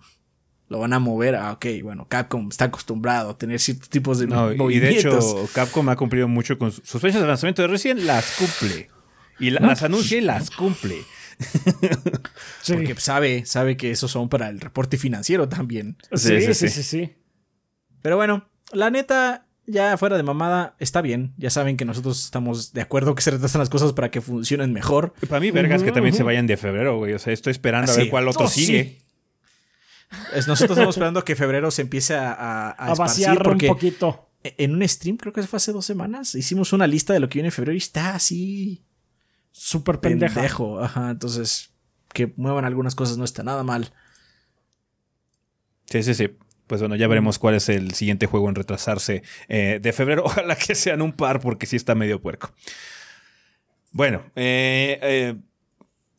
lo 0.73 0.79
van 0.79 0.91
a 0.93 0.99
mover 0.99 1.35
a, 1.35 1.51
ok, 1.53 1.65
bueno, 1.83 2.07
Capcom 2.09 2.49
está 2.49 2.65
acostumbrado 2.65 3.29
a 3.29 3.37
tener 3.37 3.59
ciertos 3.59 3.87
tipos 3.89 4.17
de 4.19 4.25
No, 4.27 4.47
y 4.47 4.51
de 4.53 4.57
movimientos. 4.57 5.23
hecho, 5.25 5.47
Capcom 5.53 5.87
ha 5.89 5.95
cumplido 5.95 6.27
mucho 6.27 6.57
con 6.57 6.71
sus 6.71 6.99
fechas 6.99 7.21
de 7.21 7.27
lanzamiento 7.27 7.61
de 7.61 7.67
Resident, 7.67 8.01
las 8.01 8.35
cumple. 8.37 8.89
Y 9.39 9.51
la- 9.51 9.61
las 9.61 9.83
anuncia 9.83 10.17
y 10.17 10.21
las 10.21 10.49
cumple. 10.51 10.97
Sí. 12.61 12.73
Porque 12.73 12.95
sabe, 12.95 13.45
sabe 13.45 13.75
que 13.77 13.91
esos 13.91 14.09
son 14.11 14.29
para 14.29 14.49
el 14.49 14.59
reporte 14.61 14.97
financiero 14.97 15.49
también. 15.49 15.97
Sí, 16.13 16.39
Sí, 16.39 16.41
sí, 16.41 16.53
sí, 16.53 16.53
sí. 16.53 16.69
sí, 16.69 16.83
sí. 16.83 17.13
Pero 18.01 18.15
bueno, 18.15 18.49
la 18.71 18.89
neta, 18.89 19.47
ya 19.65 19.97
fuera 19.97 20.17
de 20.17 20.23
mamada, 20.23 20.75
está 20.79 21.01
bien. 21.01 21.33
Ya 21.37 21.49
saben 21.49 21.77
que 21.77 21.85
nosotros 21.85 22.23
estamos 22.23 22.73
de 22.73 22.81
acuerdo 22.81 23.15
que 23.15 23.21
se 23.21 23.31
retrasan 23.31 23.59
las 23.59 23.69
cosas 23.69 23.93
para 23.93 24.11
que 24.11 24.21
funcionen 24.21 24.73
mejor. 24.73 25.13
Para 25.27 25.39
mí, 25.41 25.51
vergas 25.51 25.83
que 25.83 25.91
también 25.91 26.15
se 26.15 26.23
vayan 26.23 26.47
de 26.47 26.57
febrero, 26.57 26.97
güey. 26.97 27.13
O 27.13 27.19
sea, 27.19 27.33
estoy 27.33 27.51
esperando 27.51 27.91
a 27.91 27.95
ver 27.95 28.09
cuál 28.09 28.27
otro 28.27 28.45
Oh, 28.45 28.49
sí. 28.49 28.65
sigue. 28.65 29.01
Es- 30.33 30.47
nosotros 30.47 30.77
estamos 30.77 30.95
esperando 30.95 31.23
que 31.23 31.35
febrero 31.35 31.71
se 31.71 31.81
empiece 31.83 32.15
a, 32.15 32.31
a, 32.33 32.69
a 32.71 32.85
A 32.87 32.91
esparcir 32.93 33.27
vaciar 33.27 33.37
un 33.37 33.43
porque 33.43 33.67
poquito. 33.67 34.29
en 34.43 34.73
un 34.75 34.87
stream, 34.87 35.17
creo 35.17 35.33
que 35.33 35.43
fue 35.43 35.57
hace 35.57 35.71
dos 35.71 35.85
semanas, 35.85 36.35
hicimos 36.35 36.73
una 36.73 36.87
lista 36.87 37.13
de 37.13 37.19
lo 37.19 37.29
que 37.29 37.35
viene 37.35 37.47
en 37.47 37.51
febrero 37.53 37.73
y 37.73 37.77
está 37.77 38.15
así 38.15 38.83
Súper 39.51 39.99
pendeja. 39.99 40.33
pendejo. 40.35 40.79
Ajá, 40.81 41.11
entonces 41.11 41.71
que 42.13 42.33
muevan 42.37 42.65
algunas 42.65 42.95
cosas 42.95 43.17
no 43.17 43.23
está 43.25 43.43
nada 43.43 43.63
mal. 43.63 43.93
Sí, 45.85 46.03
sí, 46.03 46.13
sí. 46.13 46.29
Pues 46.67 46.81
bueno, 46.81 46.95
ya 46.95 47.07
veremos 47.07 47.39
cuál 47.39 47.55
es 47.55 47.69
el 47.69 47.93
siguiente 47.93 48.25
juego 48.25 48.49
en 48.49 48.55
retrasarse 48.55 49.21
eh, 49.47 49.79
de 49.81 49.93
febrero. 49.93 50.23
Ojalá 50.25 50.55
que 50.55 50.75
sean 50.75 51.01
un 51.01 51.11
par, 51.13 51.39
porque 51.39 51.65
sí 51.65 51.75
está 51.75 51.93
medio 51.93 52.21
puerco. 52.21 52.53
Bueno, 53.91 54.23
eh, 54.35 54.97
eh, 55.01 55.35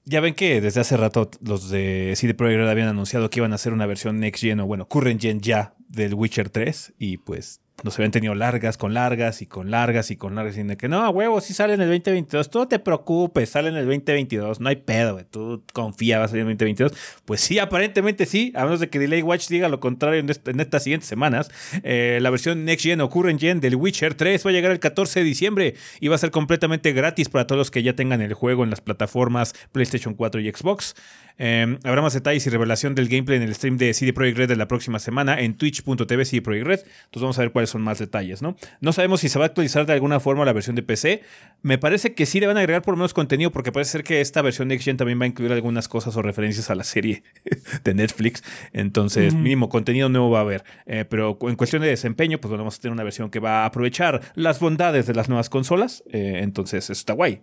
ya 0.05 0.21
ven 0.21 0.35
que 0.35 0.61
desde 0.61 0.81
hace 0.81 0.97
rato 0.97 1.31
los 1.41 1.71
de 1.71 2.13
CD 2.17 2.35
Projekt 2.35 2.63
habían 2.63 2.89
anunciado 2.89 3.31
que 3.31 3.41
iban 3.41 3.53
a 3.53 3.57
hacer 3.57 3.73
una 3.73 3.87
versión 3.87 4.21
Next 4.21 4.43
Gen 4.43 4.61
o 4.61 4.67
bueno, 4.67 4.87
Current 4.87 5.21
Gen 5.21 5.41
ya 5.41 5.75
del 5.89 6.15
Witcher 6.15 6.51
3 6.51 6.95
y 6.99 7.19
pues 7.19 7.61
nos 7.85 7.99
habían 7.99 8.11
tenido 8.11 8.35
largas 8.35 8.79
con 8.79 8.95
largas 8.95 9.43
y 9.43 9.47
con 9.47 9.71
largas 9.71 10.11
y 10.11 10.17
con 10.17 10.35
largas 10.35 10.57
y 10.57 10.63
de 10.63 10.77
que 10.77 10.89
no, 10.89 11.09
huevo, 11.11 11.41
sí 11.41 11.53
sale 11.53 11.75
en 11.75 11.83
el 11.83 11.89
2022, 11.89 12.51
tú 12.51 12.61
no 12.61 12.69
te 12.69 12.79
preocupes, 12.79 13.51
sale 13.51 13.69
en 13.69 13.77
el 13.77 13.85
2022, 13.85 14.59
no 14.59 14.69
hay 14.71 14.77
pedo, 14.77 15.13
güey, 15.13 15.27
tú 15.31 15.63
confía, 15.75 16.19
va 16.19 16.25
a 16.25 16.29
salir 16.29 16.43
en 16.43 16.49
el 16.49 16.57
2022. 16.57 16.93
Pues 17.27 17.43
sí, 17.43 17.59
aparentemente 17.59 18.25
sí, 18.25 18.53
a 18.57 18.65
menos 18.65 18.81
de 18.81 18.89
que 18.89 18.99
Delay 18.99 19.23
Watch 19.23 19.49
diga 19.49 19.69
lo 19.69 19.81
contrario 19.81 20.21
en 20.21 20.61
estas 20.61 20.83
siguientes 20.83 21.09
semanas. 21.09 21.51
Eh, 21.83 22.19
la 22.23 22.31
versión 22.31 22.65
Next 22.65 22.85
Gen 22.85 23.03
o 23.03 23.11
Current 23.11 23.39
Gen 23.39 23.61
del 23.61 23.77
Witcher 23.77 24.15
3 24.15 24.47
va 24.47 24.51
a 24.51 24.53
llegar 24.53 24.73
el 24.73 24.81
14 24.81 25.21
de 25.21 25.27
diciembre 25.27 25.75
y 26.01 26.09
va 26.09 26.15
a 26.15 26.19
ser 26.19 26.31
completamente 26.31 26.93
gratis 26.93 27.29
para 27.29 27.47
todos 27.47 27.59
los 27.59 27.71
que 27.71 27.83
ya 27.83 27.95
tengan 27.95 28.23
el 28.23 28.33
juego 28.33 28.65
en 28.65 28.71
las 28.71 28.81
plataformas 28.81 29.55
PlayStation 29.73 30.15
4 30.15 30.41
y 30.41 30.51
Xbox. 30.51 30.95
Eh, 31.39 31.79
habrá 31.85 32.01
más 32.03 32.15
detalles 32.15 32.47
y 32.47 32.51
revelación 32.51 32.95
del 32.95 33.09
gameplay 33.09 33.37
en 33.37 33.43
el 33.43 33.55
stream 33.55 33.77
de 33.77 33.93
CD 33.93 34.13
Projekt 34.13 34.39
Red 34.39 34.49
de 34.49 34.57
la 34.57 34.69
próxima 34.69 34.99
semana 34.99 35.41
en 35.41 35.57
twitch.tv 35.57 36.25
CD 36.25 36.43
Projekt 36.43 36.67
Red. 36.67 36.81
Entonces 36.81 37.23
vamos 37.23 37.39
a 37.39 37.43
ver 37.43 37.53
cuáles 37.53 37.71
son 37.71 37.83
más 37.83 37.99
detalles, 37.99 38.43
¿no? 38.43 38.57
No 38.81 38.93
sabemos 38.93 39.21
si 39.21 39.29
se 39.29 39.39
va 39.39 39.47
a 39.47 39.49
actualizar 39.49 39.87
de 39.87 39.93
alguna 39.93 40.21
forma 40.21 40.45
la 40.45 40.53
versión 40.53 40.77
de 40.77 40.83
PC. 40.83 41.23
Me 41.63 41.79
parece 41.79 42.15
que 42.15 42.27
sí 42.27 42.41
le 42.41 42.47
van 42.47 42.57
a 42.57 42.61
agregar 42.61 42.83
por 42.83 42.95
lo 42.95 42.99
menos 42.99 43.15
contenido 43.15 43.51
porque 43.51 43.73
parece 43.73 43.93
ser 43.93 44.05
que 44.05 44.21
esta 44.21 44.43
versión 44.43 44.69
Next 44.69 44.85
Gen 44.85 44.97
también 44.97 45.21
va 45.21 45.25
a 45.25 45.29
incluir 45.29 45.53
algunas 45.53 45.89
cosas 45.89 46.17
o 46.17 46.23
referencias 46.23 46.71
a 46.71 46.75
la 46.75 46.85
serie 46.85 47.23
de 47.85 47.95
Netflix. 47.95 48.43
Entonces, 48.73 49.35
mínimo 49.35 49.69
contenido 49.69 50.09
nuevo 50.09 50.31
va 50.31 50.39
a 50.39 50.43
haber. 50.43 50.65
Eh, 50.87 51.05
pero 51.09 51.39
en 51.43 51.57
cuestión 51.57 51.83
de 51.83 51.89
desempeño, 51.89 52.39
pues 52.39 52.51
bueno, 52.51 52.65
vamos 52.65 52.79
a 52.79 52.81
tener 52.81 52.93
una 52.93 53.05
versión 53.05 53.31
que 53.31 53.41
va 53.41 53.63
a 53.63 53.67
aprovechar 53.67 54.21
las 54.35 54.61
bondades 54.61 55.07
de 55.07 55.15
las 55.15 55.29
nuevas 55.29 55.51
consolas. 55.51 56.05
Eh, 56.13 56.41
entonces, 56.43 56.85
eso 56.85 56.93
está 56.93 57.13
guay. 57.13 57.41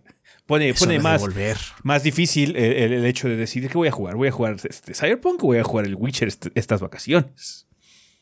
Pone, 0.51 0.73
pone 0.73 0.93
de 0.93 0.99
más, 0.99 1.21
volver. 1.21 1.57
más 1.83 2.03
difícil 2.03 2.55
el, 2.55 2.93
el- 2.93 3.05
hecho 3.05 3.27
de 3.29 3.35
decidir 3.37 3.69
qué 3.69 3.77
voy 3.77 3.87
a 3.87 3.91
jugar. 3.91 4.15
¿Voy 4.15 4.27
a 4.27 4.31
jugar 4.31 4.57
este 4.69 4.93
Cyberpunk 4.93 5.43
o 5.43 5.47
voy 5.47 5.57
a 5.59 5.63
jugar 5.63 5.85
el 5.85 5.95
Witcher 5.95 6.27
este- 6.27 6.51
estas 6.55 6.81
vacaciones? 6.81 7.67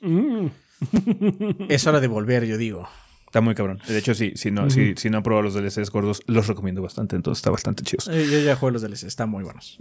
Mm. 0.02 0.48
Es 1.70 1.86
hora 1.88 2.00
de 2.00 2.08
volver, 2.08 2.46
yo 2.46 2.58
digo. 2.58 2.88
Está 3.26 3.42
muy 3.42 3.54
cabrón. 3.54 3.80
De 3.88 3.98
hecho, 3.98 4.14
sí, 4.16 4.34
si 4.36 4.50
no, 4.50 4.70
si, 4.70 4.94
si 4.96 5.10
no 5.10 5.18
han 5.18 5.24
probado 5.24 5.44
los 5.44 5.54
DLCs 5.54 5.92
gordos, 5.92 6.22
los 6.26 6.48
recomiendo 6.48 6.82
bastante. 6.82 7.16
Entonces 7.16 7.40
está 7.40 7.52
bastante 7.52 7.84
chidos. 7.84 8.08
Eh, 8.08 8.26
yo 8.32 8.40
ya 8.40 8.56
juego 8.56 8.72
los 8.72 8.82
DLC, 8.82 9.04
están 9.04 9.30
muy 9.30 9.44
buenos. 9.44 9.78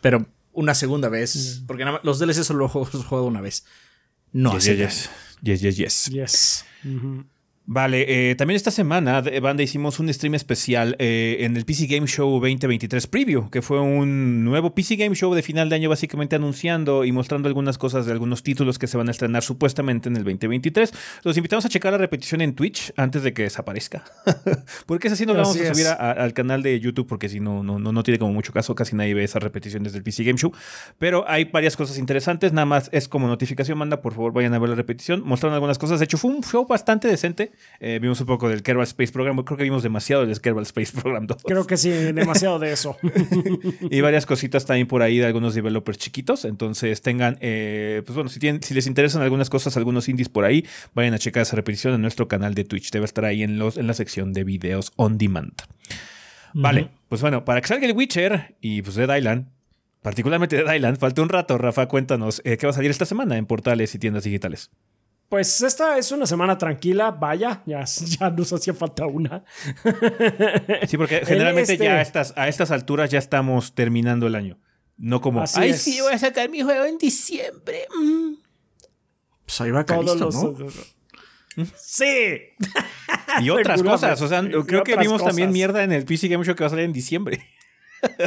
Pero 0.00 0.26
una 0.52 0.74
segunda 0.74 1.08
vez, 1.08 1.62
porque 1.66 1.84
nada 1.84 1.96
más- 1.98 2.04
los 2.04 2.18
DLC 2.18 2.44
solo 2.44 2.60
los 2.60 2.70
juego, 2.70 2.88
los 2.92 3.04
juego 3.04 3.26
una 3.26 3.40
vez. 3.40 3.64
No, 4.32 4.52
Yes, 4.54 4.62
así 4.68 4.76
yes, 4.76 5.10
yes. 5.42 5.60
Yes, 5.60 5.76
yes, 5.76 6.06
yes. 6.10 6.64
Vale, 7.74 8.04
eh, 8.30 8.34
también 8.34 8.56
esta 8.56 8.70
semana, 8.70 9.22
de- 9.22 9.40
banda, 9.40 9.62
hicimos 9.62 9.98
un 9.98 10.12
stream 10.12 10.34
especial 10.34 10.94
eh, 10.98 11.38
en 11.40 11.56
el 11.56 11.64
PC 11.64 11.86
Game 11.86 12.06
Show 12.06 12.28
2023 12.38 13.06
Preview, 13.06 13.48
que 13.48 13.62
fue 13.62 13.80
un 13.80 14.44
nuevo 14.44 14.74
PC 14.74 14.96
Game 14.96 15.14
Show 15.16 15.32
de 15.32 15.40
final 15.42 15.70
de 15.70 15.76
año, 15.76 15.88
básicamente 15.88 16.36
anunciando 16.36 17.02
y 17.06 17.12
mostrando 17.12 17.48
algunas 17.48 17.78
cosas 17.78 18.04
de 18.04 18.12
algunos 18.12 18.42
títulos 18.42 18.78
que 18.78 18.86
se 18.86 18.98
van 18.98 19.08
a 19.08 19.10
estrenar 19.12 19.42
supuestamente 19.42 20.10
en 20.10 20.16
el 20.16 20.24
2023. 20.24 20.92
Los 21.24 21.34
invitamos 21.38 21.64
a 21.64 21.70
checar 21.70 21.92
la 21.92 21.98
repetición 21.98 22.42
en 22.42 22.54
Twitch 22.54 22.92
antes 22.98 23.22
de 23.22 23.32
que 23.32 23.44
desaparezca. 23.44 24.04
porque 24.84 25.06
es 25.08 25.14
así, 25.14 25.24
nos 25.24 25.36
vamos 25.36 25.56
Así 25.56 25.64
a 25.66 25.72
subir 25.72 25.86
a- 25.86 25.92
a- 25.94 26.10
al 26.12 26.34
canal 26.34 26.62
de 26.62 26.78
YouTube, 26.78 27.06
porque 27.06 27.30
si 27.30 27.40
no, 27.40 27.62
no, 27.62 27.78
no, 27.78 27.90
no 27.90 28.02
tiene 28.02 28.18
como 28.18 28.34
mucho 28.34 28.52
caso, 28.52 28.74
casi 28.74 28.94
nadie 28.96 29.14
ve 29.14 29.24
esas 29.24 29.42
repeticiones 29.42 29.94
del 29.94 30.02
PC 30.02 30.24
Game 30.24 30.38
Show. 30.38 30.52
Pero 30.98 31.24
hay 31.26 31.44
varias 31.46 31.78
cosas 31.78 31.96
interesantes, 31.96 32.52
nada 32.52 32.66
más 32.66 32.90
es 32.92 33.08
como 33.08 33.28
notificación, 33.28 33.78
manda, 33.78 34.02
por 34.02 34.12
favor 34.12 34.34
vayan 34.34 34.52
a 34.52 34.58
ver 34.58 34.68
la 34.68 34.76
repetición. 34.76 35.22
Mostraron 35.24 35.54
algunas 35.54 35.78
cosas, 35.78 36.00
de 36.00 36.04
hecho 36.04 36.18
fue 36.18 36.30
un 36.32 36.42
show 36.42 36.66
bastante 36.66 37.08
decente. 37.08 37.52
Eh, 37.80 37.98
vimos 38.00 38.20
un 38.20 38.26
poco 38.26 38.48
del 38.48 38.62
Kerbal 38.62 38.84
Space 38.84 39.12
Program, 39.12 39.36
creo 39.38 39.58
que 39.58 39.64
vimos 39.64 39.82
demasiado 39.82 40.24
del 40.24 40.40
Kerbal 40.40 40.62
Space 40.62 40.92
Program 40.92 41.26
2. 41.26 41.42
Creo 41.44 41.66
que 41.66 41.76
sí, 41.76 41.90
demasiado 42.12 42.58
de 42.58 42.72
eso. 42.72 42.96
Y 43.90 44.00
varias 44.00 44.24
cositas 44.24 44.64
también 44.66 44.86
por 44.86 45.02
ahí 45.02 45.18
de 45.18 45.26
algunos 45.26 45.54
developers 45.54 45.98
chiquitos. 45.98 46.44
Entonces 46.44 47.02
tengan, 47.02 47.38
eh, 47.40 48.02
pues 48.06 48.14
bueno, 48.14 48.30
si, 48.30 48.38
tienen, 48.38 48.62
si 48.62 48.74
les 48.74 48.86
interesan 48.86 49.22
algunas 49.22 49.50
cosas, 49.50 49.76
algunos 49.76 50.08
indies 50.08 50.28
por 50.28 50.44
ahí, 50.44 50.64
vayan 50.94 51.14
a 51.14 51.18
checar 51.18 51.42
esa 51.42 51.56
repetición 51.56 51.94
en 51.94 52.02
nuestro 52.02 52.28
canal 52.28 52.54
de 52.54 52.64
Twitch. 52.64 52.90
Debe 52.90 53.04
estar 53.04 53.24
ahí 53.24 53.42
en, 53.42 53.58
los, 53.58 53.76
en 53.76 53.86
la 53.86 53.94
sección 53.94 54.32
de 54.32 54.44
videos 54.44 54.92
on 54.96 55.18
demand. 55.18 55.52
Vale, 56.54 56.88
pues 57.08 57.20
bueno, 57.20 57.44
para 57.44 57.60
que 57.60 57.68
salga 57.68 57.86
el 57.86 57.96
Witcher 57.96 58.56
y 58.60 58.82
pues 58.82 58.94
Dead 58.94 59.16
Island, 59.16 59.48
particularmente 60.02 60.56
Dead 60.56 60.74
Island, 60.74 60.98
falta 60.98 61.22
un 61.22 61.28
rato. 61.28 61.58
Rafa, 61.58 61.88
cuéntanos 61.88 62.42
eh, 62.44 62.56
qué 62.56 62.66
va 62.66 62.70
a 62.70 62.74
salir 62.74 62.90
esta 62.90 63.06
semana 63.06 63.36
en 63.36 63.46
portales 63.46 63.94
y 63.94 63.98
tiendas 63.98 64.24
digitales. 64.24 64.70
Pues 65.32 65.62
esta 65.62 65.96
es 65.96 66.12
una 66.12 66.26
semana 66.26 66.58
tranquila, 66.58 67.10
vaya, 67.10 67.62
ya, 67.64 67.84
ya 68.20 68.28
nos 68.28 68.52
hacía 68.52 68.74
falta 68.74 69.06
una. 69.06 69.42
Sí, 70.86 70.98
porque 70.98 71.24
generalmente 71.24 71.72
este- 71.72 71.84
ya 71.86 71.94
a 71.94 72.02
estas, 72.02 72.34
a 72.36 72.48
estas 72.48 72.70
alturas 72.70 73.08
ya 73.08 73.18
estamos 73.18 73.74
terminando 73.74 74.26
el 74.26 74.34
año. 74.34 74.58
No 74.98 75.22
como, 75.22 75.40
Así 75.40 75.58
ay, 75.58 75.70
es. 75.70 75.80
sí, 75.80 75.98
voy 76.02 76.12
a 76.12 76.18
sacar 76.18 76.50
mi 76.50 76.60
juego 76.60 76.84
en 76.84 76.98
diciembre. 76.98 77.86
mm". 77.98 78.34
Pues 79.46 79.58
ahí 79.62 79.70
va 79.70 79.86
Todos 79.86 80.18
Calisto, 80.18 80.52
los. 80.66 80.76
¿no? 81.56 81.66
Sí. 81.78 82.40
Y 83.40 83.48
otras 83.48 83.82
cosas. 83.92 84.20
O 84.20 84.28
sea, 84.28 84.42
creo 84.66 84.84
que 84.84 84.98
vimos 84.98 85.24
también 85.24 85.50
mierda 85.50 85.82
en 85.82 85.92
el 85.92 86.04
PC 86.04 86.28
Game 86.28 86.44
Show 86.44 86.54
que 86.54 86.62
va 86.64 86.66
a 86.66 86.70
salir 86.70 86.84
en 86.84 86.92
diciembre. 86.92 87.42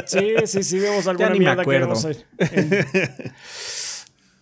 Sí, 0.06 0.34
sí, 0.46 0.62
sí, 0.64 0.78
vemos 0.80 1.06
alguna 1.06 1.28
ni 1.28 1.38
me 1.38 1.44
mierda 1.54 1.62
que 1.62 2.08
ahí. 2.08 2.24
En- 2.38 3.32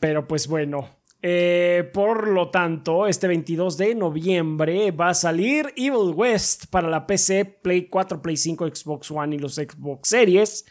Pero 0.00 0.26
pues 0.26 0.46
bueno. 0.46 1.03
Eh, 1.26 1.88
por 1.94 2.28
lo 2.28 2.50
tanto, 2.50 3.06
este 3.06 3.26
22 3.26 3.78
de 3.78 3.94
noviembre 3.94 4.90
va 4.90 5.08
a 5.08 5.14
salir 5.14 5.72
Evil 5.74 6.12
West 6.14 6.66
para 6.66 6.86
la 6.90 7.06
PC, 7.06 7.46
Play 7.46 7.86
4, 7.88 8.20
Play 8.20 8.36
5, 8.36 8.66
Xbox 8.68 9.10
One 9.10 9.34
y 9.36 9.38
los 9.38 9.54
Xbox 9.54 10.06
Series. 10.10 10.66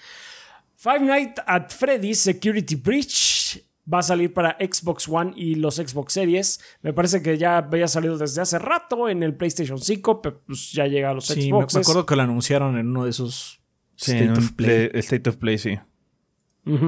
Five 0.76 1.00
Nights 1.00 1.42
at 1.48 1.70
Freddy's 1.70 2.20
Security 2.20 2.76
Breach 2.76 3.64
va 3.92 4.00
a 4.00 4.04
salir 4.04 4.32
para 4.32 4.56
Xbox 4.60 5.10
One 5.10 5.34
y 5.36 5.56
los 5.56 5.78
Xbox 5.78 6.14
Series. 6.14 6.60
Me 6.84 6.94
parece 6.94 7.24
que 7.24 7.36
ya 7.40 7.58
había 7.58 7.88
salido 7.88 8.16
desde 8.20 8.42
hace 8.42 8.60
rato 8.60 9.10
en 9.10 9.24
el 9.24 9.36
PlayStation 9.36 9.80
5, 9.80 10.22
pero 10.22 10.40
pues 10.46 10.72
ya 10.72 10.86
llega 10.86 11.10
a 11.10 11.14
los 11.16 11.26
Sí, 11.26 11.52
me, 11.52 11.58
me 11.58 11.64
Xboxes. 11.64 11.82
acuerdo 11.82 12.06
que 12.06 12.16
lo 12.16 12.22
anunciaron 12.22 12.78
en 12.78 12.90
uno 12.90 13.06
de 13.06 13.10
esos 13.10 13.60
Sí, 13.96 14.12
State 14.12 14.32
of 14.32 14.52
Play. 14.52 14.88
play- 14.90 15.00
State 15.00 15.30
of 15.32 15.38
Play, 15.38 15.58
sí. 15.58 15.80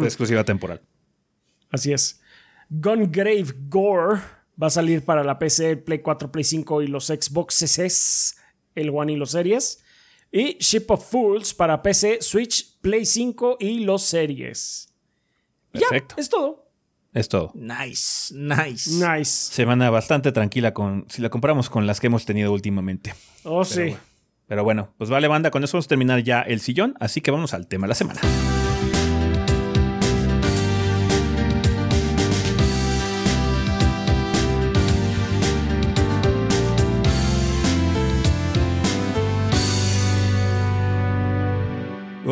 Exclusiva 0.03 0.43
temporal. 0.43 0.81
Así 1.71 1.91
es. 1.91 2.21
Gungrave 2.69 3.53
Gore 3.67 4.21
va 4.61 4.67
a 4.67 4.69
salir 4.69 5.03
para 5.03 5.23
la 5.23 5.37
PC, 5.37 5.77
Play 5.77 5.99
4, 5.99 6.31
Play 6.31 6.43
5 6.43 6.81
y 6.81 6.87
los 6.87 7.07
Xbox 7.07 7.61
SS, 7.61 8.35
el 8.75 8.89
One 8.89 9.13
y 9.13 9.15
los 9.15 9.31
Series. 9.31 9.83
Y 10.31 10.57
Ship 10.59 10.85
of 10.89 11.09
Fools 11.09 11.53
para 11.53 11.81
PC, 11.81 12.21
Switch, 12.21 12.79
Play 12.81 13.05
5 13.05 13.57
y 13.59 13.79
los 13.79 14.03
Series. 14.03 14.93
Perfecto. 15.71 16.15
Ya, 16.17 16.21
es 16.21 16.29
todo. 16.29 16.65
Es 17.13 17.29
todo. 17.29 17.51
Nice, 17.55 18.33
nice. 18.33 18.89
Nice. 18.89 19.53
Semana 19.53 19.89
bastante 19.89 20.33
tranquila 20.33 20.73
con, 20.73 21.05
si 21.09 21.21
la 21.21 21.29
comparamos 21.29 21.69
con 21.69 21.87
las 21.87 22.01
que 22.01 22.07
hemos 22.07 22.25
tenido 22.25 22.51
últimamente. 22.51 23.13
Oh, 23.43 23.63
sí. 23.63 23.79
bueno. 23.79 23.97
Pero 24.47 24.63
bueno, 24.63 24.93
pues 24.97 25.09
vale, 25.09 25.27
banda, 25.27 25.49
con 25.49 25.63
eso 25.63 25.77
vamos 25.77 25.85
a 25.85 25.89
terminar 25.89 26.21
ya 26.23 26.41
el 26.41 26.59
sillón, 26.59 26.95
así 26.99 27.21
que 27.21 27.31
vamos 27.31 27.53
al 27.53 27.67
tema 27.67 27.85
de 27.85 27.89
la 27.89 27.95
semana. 27.95 28.21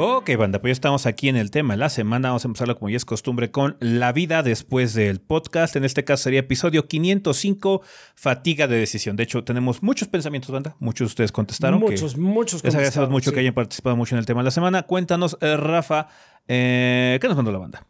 Ok, 0.05 0.35
banda, 0.37 0.59
pues 0.59 0.71
ya 0.71 0.73
estamos 0.73 1.05
aquí 1.05 1.29
en 1.29 1.37
el 1.37 1.49
tema 1.49 1.75
de 1.75 1.77
la 1.77 1.87
semana. 1.87 2.27
Vamos 2.27 2.43
a 2.43 2.49
empezarlo 2.49 2.75
como 2.77 2.89
ya 2.89 2.97
es 2.97 3.05
costumbre 3.05 3.51
con 3.51 3.77
la 3.79 4.11
vida 4.11 4.43
después 4.43 4.93
del 4.93 5.21
podcast. 5.21 5.77
En 5.77 5.85
este 5.85 6.03
caso 6.03 6.23
sería 6.23 6.41
episodio 6.41 6.89
505, 6.89 7.81
fatiga 8.13 8.67
de 8.67 8.75
decisión. 8.75 9.15
De 9.15 9.23
hecho, 9.23 9.45
tenemos 9.45 9.81
muchos 9.81 10.09
pensamientos, 10.09 10.51
banda. 10.51 10.75
Muchos 10.79 11.05
de 11.07 11.11
ustedes 11.11 11.31
contestaron. 11.31 11.79
que- 11.79 11.91
muchos, 11.91 12.17
muchos. 12.17 12.61
les 12.65 12.75
agradecemos 12.75 13.09
mucho 13.11 13.29
sí. 13.29 13.33
que 13.33 13.39
hayan 13.39 13.53
participado 13.53 13.95
mucho 13.95 14.15
en 14.15 14.19
el 14.19 14.25
tema 14.25 14.41
de 14.41 14.43
la 14.43 14.51
semana. 14.51 14.83
Cuéntanos, 14.83 15.37
eh, 15.39 15.55
Rafa, 15.55 16.09
eh, 16.49 17.17
¿qué 17.21 17.27
nos 17.29 17.37
mandó 17.37 17.53
la 17.53 17.59
banda? 17.59 17.87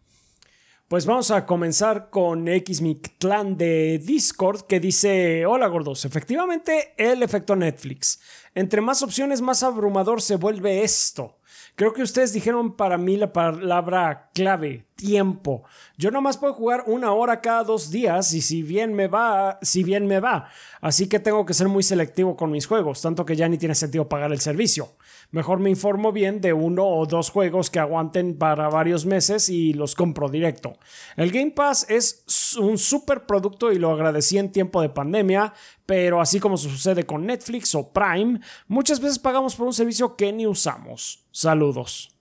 Pues 0.87 1.07
vamos 1.07 1.31
a 1.31 1.47
comenzar 1.47 2.11
con 2.11 2.47
X 2.47 2.83
Clan 3.17 3.57
de 3.57 3.97
Discord 3.97 4.67
que 4.67 4.79
dice, 4.79 5.47
hola 5.47 5.65
gordos, 5.65 6.05
efectivamente 6.05 6.93
el 6.95 7.23
efecto 7.23 7.55
Netflix. 7.55 8.19
Entre 8.53 8.81
más 8.81 9.01
opciones, 9.01 9.41
más 9.41 9.63
abrumador 9.63 10.21
se 10.21 10.35
vuelve 10.35 10.83
esto. 10.83 11.39
Creo 11.75 11.91
que 11.91 12.03
ustedes 12.03 12.33
dijeron 12.33 12.75
para 12.75 12.99
mí 12.99 13.17
la 13.17 13.33
palabra 13.33 14.29
clave, 14.35 14.85
tiempo. 14.95 15.63
Yo 15.97 16.11
nomás 16.11 16.37
puedo 16.37 16.53
jugar 16.53 16.83
una 16.85 17.13
hora 17.13 17.41
cada 17.41 17.63
dos 17.63 17.89
días 17.89 18.31
y 18.33 18.41
si 18.41 18.61
bien 18.61 18.93
me 18.93 19.07
va, 19.07 19.57
si 19.63 19.83
bien 19.83 20.05
me 20.05 20.19
va. 20.19 20.49
Así 20.81 21.09
que 21.09 21.19
tengo 21.19 21.47
que 21.47 21.55
ser 21.55 21.69
muy 21.69 21.81
selectivo 21.81 22.37
con 22.37 22.51
mis 22.51 22.67
juegos, 22.67 23.01
tanto 23.01 23.25
que 23.25 23.35
ya 23.35 23.49
ni 23.49 23.57
tiene 23.57 23.73
sentido 23.73 24.07
pagar 24.07 24.31
el 24.31 24.39
servicio. 24.39 24.89
Mejor 25.33 25.57
me 25.57 25.71
informo 25.71 26.11
bien 26.11 26.41
de 26.41 26.53
uno 26.53 26.85
o 26.85 27.07
dos 27.07 27.31
juegos 27.31 27.71
que 27.71 27.79
aguanten 27.79 28.37
para 28.37 28.69
varios 28.69 29.07
meses 29.07 29.49
y 29.49 29.73
los 29.73 29.95
compro 29.95 30.29
directo. 30.29 30.77
El 31.17 31.31
Game 31.31 31.49
Pass 31.49 31.87
es 31.89 32.55
un 32.59 32.77
super 32.77 33.25
producto 33.25 33.71
y 33.71 33.79
lo 33.79 33.89
agradecí 33.89 34.37
en 34.37 34.51
tiempo 34.51 34.79
de 34.79 34.89
pandemia, 34.89 35.51
pero 35.87 36.21
así 36.21 36.39
como 36.39 36.55
sucede 36.55 37.07
con 37.07 37.25
Netflix 37.25 37.73
o 37.73 37.91
Prime, 37.91 38.41
muchas 38.67 38.99
veces 38.99 39.17
pagamos 39.17 39.55
por 39.55 39.65
un 39.65 39.73
servicio 39.73 40.15
que 40.15 40.31
ni 40.31 40.45
usamos. 40.45 41.25
Saludos. 41.31 42.15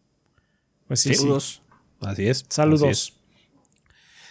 Pues 0.89 1.01
sí, 1.01 1.11
sí. 1.11 1.17
Saludos. 1.17 1.63
Así 2.01 2.27
es. 2.27 2.47
Saludos. 2.49 2.83
así 2.83 2.91
es. 2.93 3.13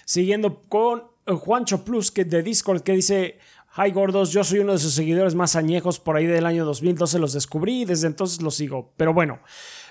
Siguiendo 0.05 0.63
con 0.63 1.03
Juancho 1.27 1.85
Plus 1.85 2.09
que 2.09 2.25
de 2.25 2.41
Discord 2.41 2.81
que 2.81 2.93
dice, 2.93 3.37
Hi 3.73 3.89
gordos, 3.91 4.33
yo 4.33 4.43
soy 4.43 4.59
uno 4.59 4.73
de 4.73 4.79
sus 4.79 4.93
seguidores 4.93 5.33
más 5.33 5.55
añejos, 5.55 5.97
por 5.97 6.17
ahí 6.17 6.25
del 6.25 6.45
año 6.45 6.65
2012 6.65 7.19
los 7.19 7.31
descubrí 7.31 7.83
y 7.83 7.85
desde 7.85 8.07
entonces 8.07 8.41
los 8.41 8.55
sigo. 8.55 8.91
Pero 8.97 9.13
bueno, 9.13 9.39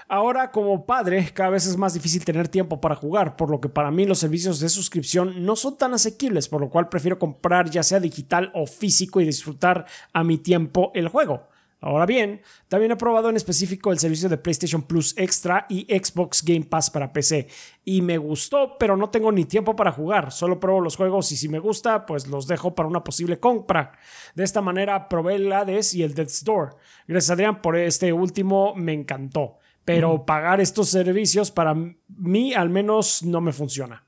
ahora 0.06 0.50
como 0.50 0.84
padre 0.84 1.30
cada 1.32 1.48
vez 1.48 1.64
es 1.64 1.78
más 1.78 1.94
difícil 1.94 2.22
tener 2.22 2.48
tiempo 2.48 2.78
para 2.78 2.94
jugar, 2.94 3.36
por 3.36 3.48
lo 3.48 3.58
que 3.58 3.70
para 3.70 3.90
mí 3.90 4.04
los 4.04 4.18
servicios 4.18 4.60
de 4.60 4.68
suscripción 4.68 5.46
no 5.46 5.56
son 5.56 5.78
tan 5.78 5.94
asequibles, 5.94 6.46
por 6.46 6.60
lo 6.60 6.68
cual 6.68 6.90
prefiero 6.90 7.18
comprar 7.18 7.70
ya 7.70 7.82
sea 7.82 8.00
digital 8.00 8.52
o 8.54 8.66
físico 8.66 9.18
y 9.18 9.24
disfrutar 9.24 9.86
a 10.12 10.24
mi 10.24 10.36
tiempo 10.36 10.92
el 10.94 11.08
juego. 11.08 11.48
Ahora 11.82 12.04
bien, 12.04 12.42
también 12.68 12.92
he 12.92 12.96
probado 12.96 13.30
en 13.30 13.36
específico 13.36 13.90
el 13.90 13.98
servicio 13.98 14.28
de 14.28 14.36
PlayStation 14.36 14.82
Plus 14.82 15.14
Extra 15.16 15.64
y 15.70 15.86
Xbox 15.86 16.44
Game 16.44 16.66
Pass 16.66 16.90
para 16.90 17.10
PC. 17.10 17.48
Y 17.84 18.02
me 18.02 18.18
gustó, 18.18 18.76
pero 18.78 18.98
no 18.98 19.08
tengo 19.08 19.32
ni 19.32 19.46
tiempo 19.46 19.74
para 19.74 19.90
jugar. 19.90 20.30
Solo 20.30 20.60
pruebo 20.60 20.82
los 20.82 20.96
juegos 20.96 21.32
y 21.32 21.36
si 21.36 21.48
me 21.48 21.58
gusta, 21.58 22.04
pues 22.04 22.26
los 22.26 22.46
dejo 22.46 22.74
para 22.74 22.88
una 22.88 23.02
posible 23.02 23.40
compra. 23.40 23.92
De 24.34 24.44
esta 24.44 24.60
manera 24.60 25.08
probé 25.08 25.36
el 25.36 25.50
Hades 25.50 25.94
y 25.94 26.02
el 26.02 26.12
Death's 26.12 26.44
Door. 26.44 26.76
Gracias 27.08 27.30
Adrián 27.30 27.62
por 27.62 27.76
este 27.76 28.12
último, 28.12 28.74
me 28.74 28.92
encantó. 28.92 29.56
Pero 29.86 30.26
pagar 30.26 30.60
estos 30.60 30.90
servicios 30.90 31.50
para 31.50 31.74
mí 31.74 32.52
al 32.52 32.68
menos 32.68 33.22
no 33.22 33.40
me 33.40 33.54
funciona. 33.54 34.04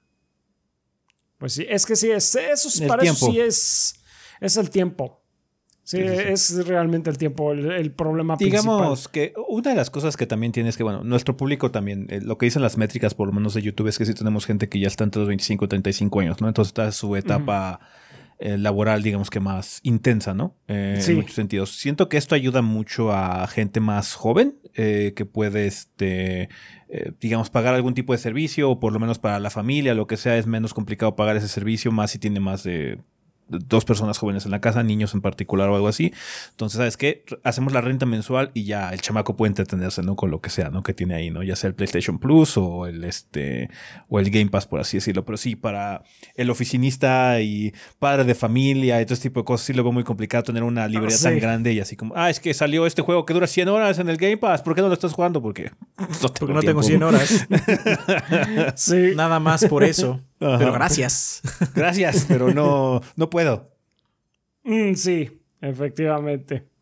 Pues 1.39 1.55
sí, 1.55 1.67
es 1.69 1.87
que 1.87 1.97
sí, 1.97 2.11
es, 2.11 2.37
eso 2.37 2.69
es, 2.69 2.83
para 2.83 3.03
eso 3.03 3.15
sí 3.15 3.41
es, 3.41 3.95
es 4.41 4.57
el 4.59 4.69
tiempo. 4.69 5.22
Sí, 5.85 5.99
Sí, 5.99 6.09
sí, 6.09 6.15
sí. 6.17 6.23
es 6.61 6.67
realmente 6.69 7.11
el 7.11 7.19
tiempo 7.19 7.53
el, 7.53 7.71
el 7.73 7.91
problema 7.93 8.37
Digamos 8.39 9.09
principal. 9.09 9.13
que 9.13 9.35
una 9.49 9.71
de 9.71 9.77
las 9.77 9.91
cosas 9.91 10.17
que 10.17 10.27
también 10.27 10.53
tienes 10.53 10.77
que, 10.77 10.85
bueno, 10.85 11.03
nuestro 11.03 11.37
público 11.37 11.71
también, 11.73 12.07
eh, 12.09 12.21
lo 12.23 12.39
que 12.39 12.47
dicen 12.47 12.63
las 12.63 12.77
métricas 12.77 13.15
por 13.15 13.27
lo 13.27 13.33
menos 13.35 13.55
de 13.55 13.63
YouTube 13.63 13.89
es 13.89 13.99
que 13.99 14.07
sí 14.07 14.15
tenemos 14.15 14.47
gente 14.47 14.69
que 14.69 14.79
ya 14.79 14.87
está 14.87 15.03
entre 15.05 15.21
los 15.21 15.29
25 15.29 15.65
y 15.65 15.69
35 15.69 16.21
años, 16.21 16.41
¿no? 16.41 16.47
Entonces 16.49 16.71
está 16.71 16.93
su 16.93 17.17
etapa 17.17 17.81
eh, 18.39 18.59
laboral, 18.59 19.03
digamos 19.03 19.29
que 19.31 19.41
más 19.41 19.81
intensa, 19.83 20.35
¿no? 20.35 20.57
Eh, 20.69 20.99
Sí. 21.01 21.13
En 21.13 21.17
muchos 21.19 21.35
sentidos. 21.35 21.71
Siento 21.77 22.09
que 22.09 22.17
esto 22.17 22.35
ayuda 22.37 22.63
mucho 22.63 23.13
a 23.13 23.47
gente 23.49 23.81
más 23.81 24.15
joven 24.15 24.59
eh, 24.75 25.13
que 25.17 25.27
puede, 25.27 25.67
este, 25.67 26.49
digamos, 27.21 27.51
pagar 27.51 27.75
algún 27.75 27.95
tipo 27.95 28.13
de 28.13 28.19
servicio 28.19 28.71
o 28.71 28.79
por 28.81 28.93
lo 28.93 29.01
menos 29.01 29.19
para 29.19 29.39
la 29.41 29.51
familia, 29.51 29.95
lo 29.95 30.07
que 30.07 30.17
sea, 30.17 30.37
es 30.39 30.47
menos 30.47 30.75
complicado 30.75 31.17
pagar 31.17 31.37
ese 31.37 31.49
servicio, 31.49 31.91
más 31.93 32.13
si 32.13 32.19
tiene 32.19 32.39
más 32.41 32.63
de 32.63 32.99
dos 33.49 33.85
personas 33.85 34.19
jóvenes 34.19 34.45
en 34.45 34.51
la 34.51 34.61
casa, 34.61 34.83
niños 34.83 35.15
en 35.15 35.21
particular 35.21 35.69
o 35.69 35.75
algo 35.75 35.89
así. 35.89 36.13
Entonces, 36.51 36.79
¿sabes 36.79 36.97
qué? 36.97 37.25
Hacemos 37.45 37.73
la 37.73 37.81
renta 37.81 38.07
mensual 38.07 38.51
y 38.55 38.65
ya 38.65 38.91
el 38.91 39.01
chamaco 39.01 39.37
puede 39.37 39.49
entretenerse, 39.49 40.03
¿no? 40.03 40.17
Con 40.17 40.31
lo 40.31 40.41
que 40.41 40.51
sea, 40.51 40.71
¿no? 40.71 40.83
Que 40.83 40.95
tiene 40.95 41.15
ahí, 41.15 41.31
¿no? 41.31 41.43
Ya 41.43 41.57
sea 41.57 41.69
el 41.69 41.75
PlayStation 41.75 42.19
Plus 42.19 42.57
o 42.57 42.87
el 42.87 43.05
este 43.05 43.71
o 44.09 44.19
el 44.19 44.31
Game 44.31 44.51
Pass, 44.51 44.67
por 44.67 44.81
así 44.81 44.97
decirlo. 44.97 45.25
Pero 45.25 45.37
sí, 45.37 45.57
para 45.57 46.03
el 46.35 46.51
oficinista 46.51 47.41
y 47.41 47.73
padre 47.99 48.25
de 48.25 48.35
familia 48.35 49.01
y 49.01 49.05
todo 49.05 49.15
este 49.15 49.29
tipo 49.29 49.41
de 49.41 49.45
cosas, 49.45 49.67
sí 49.67 49.73
lo 49.73 49.83
veo 49.83 49.93
muy 49.93 50.05
complicado 50.05 50.45
tener 50.45 50.63
una 50.63 50.89
librería 50.89 51.17
sí. 51.17 51.25
tan 51.25 51.39
grande 51.39 51.73
y 51.73 51.81
así 51.81 51.97
como, 51.97 52.15
ah, 52.17 52.31
es 52.31 52.41
que 52.41 52.55
salió 52.55 52.87
este 52.87 53.03
juego 53.03 53.27
que 53.27 53.35
dura 53.35 53.47
100 53.47 53.69
horas 53.69 53.99
en 53.99 54.09
el 54.09 54.17
Game 54.17 54.39
Pass, 54.39 54.63
¿por 54.63 54.75
qué 54.75 54.83
no 54.83 54.89
lo 54.89 54.95
estás 54.95 55.13
jugando? 55.13 55.43
Porque 55.43 55.71
no 55.99 56.07
tengo, 56.07 56.35
Porque 56.39 56.55
no 56.55 56.61
tengo 56.61 56.83
tiempo. 56.83 56.83
100 56.83 57.03
horas. 57.03 57.47
Sí. 58.75 59.13
Nada 59.15 59.39
más 59.41 59.65
por 59.67 59.85
eso. 59.85 60.21
Ajá. 60.43 60.59
Pero 60.59 60.73
gracias. 60.73 61.43
Gracias, 61.75 62.27
pero 62.29 62.53
no, 62.53 63.01
no 63.17 63.31
puedo. 63.31 63.71
Mm, 64.65 64.95
sí, 64.95 65.41
efectivamente. 65.61 66.73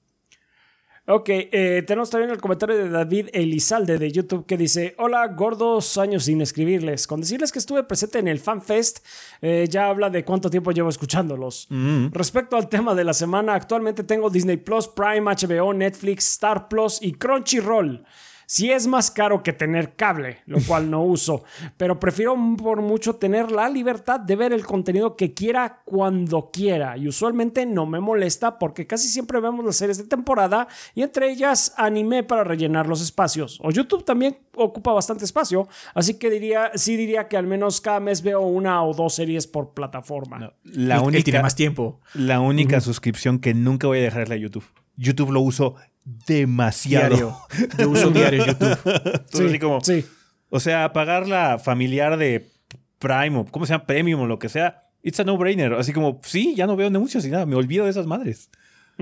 Ok, 1.12 1.28
eh, 1.28 1.82
tenemos 1.88 2.08
también 2.08 2.30
el 2.30 2.40
comentario 2.40 2.76
de 2.76 2.88
David 2.88 3.30
Elizalde 3.32 3.98
de 3.98 4.12
YouTube 4.12 4.46
que 4.46 4.56
dice: 4.56 4.94
Hola, 4.96 5.26
gordos 5.26 5.98
años 5.98 6.24
sin 6.24 6.40
escribirles. 6.40 7.08
Con 7.08 7.20
decirles 7.20 7.50
que 7.50 7.58
estuve 7.58 7.82
presente 7.82 8.20
en 8.20 8.28
el 8.28 8.38
FanFest, 8.38 9.04
eh, 9.42 9.66
ya 9.68 9.88
habla 9.88 10.08
de 10.08 10.24
cuánto 10.24 10.50
tiempo 10.50 10.70
llevo 10.70 10.88
escuchándolos. 10.88 11.66
Respecto 12.12 12.56
al 12.56 12.68
tema 12.68 12.94
de 12.94 13.02
la 13.02 13.12
semana, 13.12 13.54
actualmente 13.54 14.04
tengo 14.04 14.30
Disney 14.30 14.58
Plus, 14.58 14.86
Prime, 14.86 15.22
HBO, 15.22 15.74
Netflix, 15.74 16.30
Star 16.34 16.68
Plus 16.68 17.02
y 17.02 17.12
Crunchyroll. 17.12 18.04
Sí 18.52 18.72
es 18.72 18.88
más 18.88 19.12
caro 19.12 19.44
que 19.44 19.52
tener 19.52 19.94
cable, 19.94 20.38
lo 20.46 20.58
cual 20.66 20.90
no 20.90 21.04
uso, 21.04 21.44
pero 21.76 22.00
prefiero 22.00 22.36
por 22.58 22.82
mucho 22.82 23.14
tener 23.14 23.52
la 23.52 23.68
libertad 23.68 24.18
de 24.18 24.34
ver 24.34 24.52
el 24.52 24.66
contenido 24.66 25.14
que 25.14 25.34
quiera 25.34 25.82
cuando 25.84 26.50
quiera 26.50 26.96
y 26.96 27.06
usualmente 27.06 27.64
no 27.64 27.86
me 27.86 28.00
molesta 28.00 28.58
porque 28.58 28.88
casi 28.88 29.08
siempre 29.08 29.38
vemos 29.38 29.64
las 29.64 29.76
series 29.76 29.98
de 29.98 30.04
temporada 30.08 30.66
y 30.96 31.02
entre 31.02 31.30
ellas 31.30 31.72
anime 31.76 32.24
para 32.24 32.42
rellenar 32.42 32.88
los 32.88 33.00
espacios. 33.00 33.60
O 33.62 33.70
YouTube 33.70 34.04
también 34.04 34.38
ocupa 34.56 34.92
bastante 34.92 35.24
espacio, 35.24 35.68
así 35.94 36.14
que 36.14 36.28
diría, 36.28 36.72
sí 36.74 36.96
diría 36.96 37.28
que 37.28 37.36
al 37.36 37.46
menos 37.46 37.80
cada 37.80 38.00
mes 38.00 38.20
veo 38.20 38.40
una 38.40 38.82
o 38.82 38.92
dos 38.94 39.14
series 39.14 39.46
por 39.46 39.74
plataforma. 39.74 40.54
La 40.64 41.00
única, 41.00 41.22
tiene 41.22 41.42
más 41.42 41.54
tiempo. 41.54 42.00
La 42.14 42.40
única 42.40 42.80
suscripción 42.80 43.38
que 43.38 43.54
nunca 43.54 43.86
voy 43.86 44.00
a 44.00 44.02
dejar 44.02 44.22
es 44.22 44.28
la 44.28 44.34
de 44.34 44.40
YouTube. 44.40 44.64
YouTube 44.96 45.30
lo 45.30 45.40
uso 45.40 45.76
demasiado. 46.04 47.08
Diario. 47.08 47.36
Yo 47.78 47.90
uso 47.90 48.10
diario 48.12 48.46
YouTube. 48.46 48.78
Entonces, 48.84 49.40
así 49.48 49.58
como, 49.58 49.80
sí. 49.82 50.04
O 50.48 50.60
sea, 50.60 50.92
pagar 50.92 51.28
la 51.28 51.58
familiar 51.58 52.16
de 52.16 52.50
Prime 52.98 53.36
o 53.38 53.44
¿cómo 53.46 53.66
se 53.66 53.72
llama? 53.72 53.86
Premium 53.86 54.20
o 54.20 54.26
lo 54.26 54.38
que 54.38 54.48
sea. 54.48 54.80
It's 55.02 55.20
a 55.20 55.24
no-brainer. 55.24 55.72
Así 55.74 55.92
como, 55.92 56.20
sí, 56.24 56.54
ya 56.56 56.66
no 56.66 56.76
veo 56.76 56.88
anuncios 56.88 57.24
y 57.24 57.30
nada. 57.30 57.46
Me 57.46 57.54
olvido 57.56 57.84
de 57.84 57.90
esas 57.90 58.06
madres. 58.06 58.50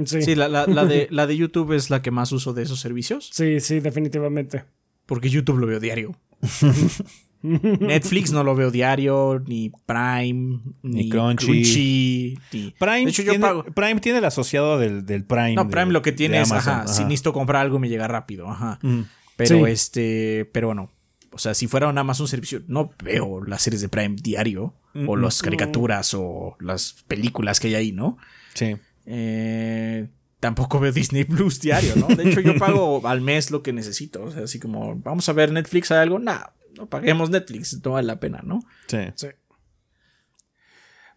Sí, 0.04 0.22
Sí, 0.22 0.34
la, 0.36 0.48
la- 0.48 0.66
la 0.66 0.84
de, 0.84 1.08
la 1.10 1.26
de 1.26 1.36
YouTube 1.36 1.72
es 1.72 1.90
la 1.90 2.02
que 2.02 2.10
más 2.10 2.30
uso 2.32 2.52
de 2.52 2.62
esos 2.62 2.78
servicios. 2.80 3.30
sí, 3.32 3.60
sí, 3.60 3.80
definitivamente. 3.80 4.64
Porque 5.06 5.28
YouTube 5.30 5.58
lo 5.58 5.66
veo 5.66 5.80
diario. 5.80 6.14
Netflix 7.42 8.32
no 8.32 8.42
lo 8.44 8.54
veo 8.54 8.70
diario, 8.70 9.42
ni 9.46 9.70
Prime, 9.86 10.60
ni, 10.82 11.04
Ni 11.04 11.08
Crunchy. 11.08 11.46
Crunchy, 11.46 12.38
ni- 12.52 12.70
Prime, 12.78 13.04
De 13.04 13.10
hecho, 13.10 13.22
yo 13.22 13.30
tiene, 13.32 13.44
pago. 13.46 13.64
Prime 13.64 14.00
tiene 14.00 14.18
el 14.18 14.24
asociado 14.24 14.78
del, 14.78 15.06
del 15.06 15.24
Prime. 15.24 15.54
No, 15.54 15.64
de- 15.64 15.70
Prime 15.70 15.92
lo 15.92 16.02
que 16.02 16.12
tiene 16.12 16.40
es, 16.40 16.50
Amazon. 16.50 16.72
ajá, 16.74 16.86
si 16.88 17.02
necesito 17.04 17.32
comprar 17.32 17.62
algo 17.62 17.78
me 17.78 17.88
llega 17.88 18.08
rápido, 18.08 18.48
ajá. 18.50 18.78
Mm. 18.82 19.02
Pero 19.36 19.64
Sí. 19.66 19.70
este, 19.70 20.50
pero 20.52 20.66
bueno, 20.68 20.90
o 21.30 21.38
sea, 21.38 21.54
si 21.54 21.68
fuera 21.68 21.86
un 21.88 21.96
Amazon 21.98 22.26
servicio, 22.26 22.62
no 22.66 22.90
veo 23.04 23.44
las 23.44 23.62
series 23.62 23.80
de 23.82 23.88
Prime 23.88 24.16
diario, 24.20 24.74
o 25.06 25.16
Mm, 25.16 25.20
las 25.22 25.42
caricaturas, 25.42 26.12
o 26.14 26.56
las 26.58 27.04
películas 27.06 27.60
que 27.60 27.68
hay 27.68 27.74
ahí, 27.76 27.92
¿no? 27.92 28.16
Sí. 28.54 28.74
Eh, 29.06 30.08
tampoco 30.40 30.80
veo 30.80 30.92
Disney 30.92 31.24
Plus 31.24 31.60
diario, 31.60 31.94
¿no? 31.96 32.08
De 32.08 32.28
hecho, 32.28 32.40
yo 32.40 32.56
pago 32.58 33.00
al 33.06 33.20
mes 33.20 33.50
lo 33.50 33.62
que 33.62 33.72
necesito. 33.72 34.24
O 34.24 34.30
sea, 34.30 34.44
así 34.44 34.58
como, 34.58 34.96
vamos 34.96 35.28
a 35.28 35.32
ver 35.32 35.52
Netflix, 35.52 35.90
¿hay 35.92 35.98
algo? 35.98 36.18
Nah, 36.18 36.40
no 36.78 36.86
paguemos 36.86 37.28
Netflix, 37.28 37.80
no 37.84 37.92
vale 37.92 38.06
la 38.06 38.20
pena, 38.20 38.40
¿no? 38.42 38.60
Sí. 38.86 38.98
Sí. 39.14 39.28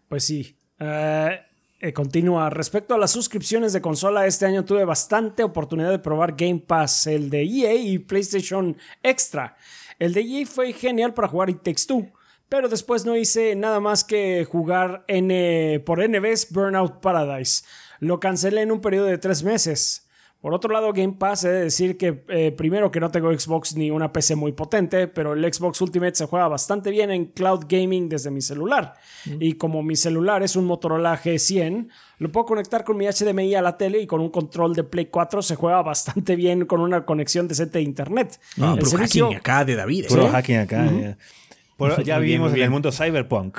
Pues 0.08 0.24
sí. 0.24 0.58
Eh, 0.78 1.40
eh, 1.80 1.92
continúa. 1.92 2.50
Respecto 2.50 2.94
a 2.94 2.98
las 2.98 3.12
suscripciones 3.12 3.72
de 3.72 3.80
consola, 3.80 4.26
este 4.26 4.44
año 4.44 4.64
tuve 4.64 4.84
bastante 4.84 5.42
oportunidad 5.42 5.90
de 5.90 5.98
probar 5.98 6.34
Game 6.36 6.58
Pass, 6.58 7.06
el 7.06 7.30
de 7.30 7.42
EA 7.42 7.74
y 7.74 7.98
PlayStation 7.98 8.76
Extra. 9.02 9.56
El 9.98 10.12
de 10.12 10.20
EA 10.20 10.46
fue 10.46 10.72
genial 10.72 11.14
para 11.14 11.28
jugar 11.28 11.50
It 11.50 11.62
Takes 11.62 11.86
Two, 11.86 12.12
pero 12.48 12.68
después 12.68 13.04
no 13.04 13.16
hice 13.16 13.54
nada 13.54 13.80
más 13.80 14.04
que 14.04 14.44
jugar 14.44 15.04
N 15.08 15.80
por 15.86 16.06
NBS 16.06 16.52
Burnout 16.52 17.00
Paradise. 17.00 17.64
Lo 18.00 18.18
cancelé 18.18 18.62
en 18.62 18.72
un 18.72 18.80
periodo 18.80 19.06
de 19.06 19.18
tres 19.18 19.44
meses. 19.44 20.01
Por 20.42 20.52
otro 20.54 20.72
lado, 20.72 20.92
Game 20.92 21.14
Pass, 21.16 21.44
he 21.44 21.48
de 21.50 21.60
decir 21.62 21.96
que 21.96 22.24
eh, 22.28 22.50
primero 22.50 22.90
que 22.90 22.98
no 22.98 23.12
tengo 23.12 23.32
Xbox 23.32 23.76
ni 23.76 23.92
una 23.92 24.12
PC 24.12 24.34
muy 24.34 24.50
potente, 24.50 25.06
pero 25.06 25.34
el 25.34 25.54
Xbox 25.54 25.80
Ultimate 25.80 26.16
se 26.16 26.26
juega 26.26 26.48
bastante 26.48 26.90
bien 26.90 27.12
en 27.12 27.26
cloud 27.26 27.66
gaming 27.68 28.08
desde 28.08 28.32
mi 28.32 28.42
celular. 28.42 28.94
Y 29.38 29.52
como 29.52 29.84
mi 29.84 29.94
celular 29.94 30.42
es 30.42 30.56
un 30.56 30.64
Motorola 30.64 31.16
G100, 31.16 31.88
lo 32.18 32.32
puedo 32.32 32.44
conectar 32.46 32.82
con 32.82 32.96
mi 32.96 33.06
HDMI 33.06 33.54
a 33.54 33.62
la 33.62 33.76
tele 33.76 34.00
y 34.00 34.06
con 34.08 34.20
un 34.20 34.30
control 34.30 34.74
de 34.74 34.82
Play 34.82 35.06
4 35.06 35.42
se 35.42 35.54
juega 35.54 35.80
bastante 35.84 36.34
bien 36.34 36.66
con 36.66 36.80
una 36.80 37.04
conexión 37.06 37.46
decente 37.46 37.78
de 37.78 37.84
internet. 37.84 38.40
Ah, 38.60 38.72
el 38.72 38.78
puro 38.80 38.90
servicio, 38.90 39.26
hacking 39.26 39.38
acá 39.38 39.64
de 39.64 39.76
David. 39.76 40.04
¿eh? 40.06 40.08
Puro 40.08 40.28
hacking 40.28 40.56
acá. 40.56 40.90
ya. 40.90 41.18
Por- 41.76 42.02
ya 42.02 42.18
vivimos 42.18 42.52
en 42.52 42.62
el 42.62 42.70
mundo 42.70 42.90
cyberpunk. 42.90 43.58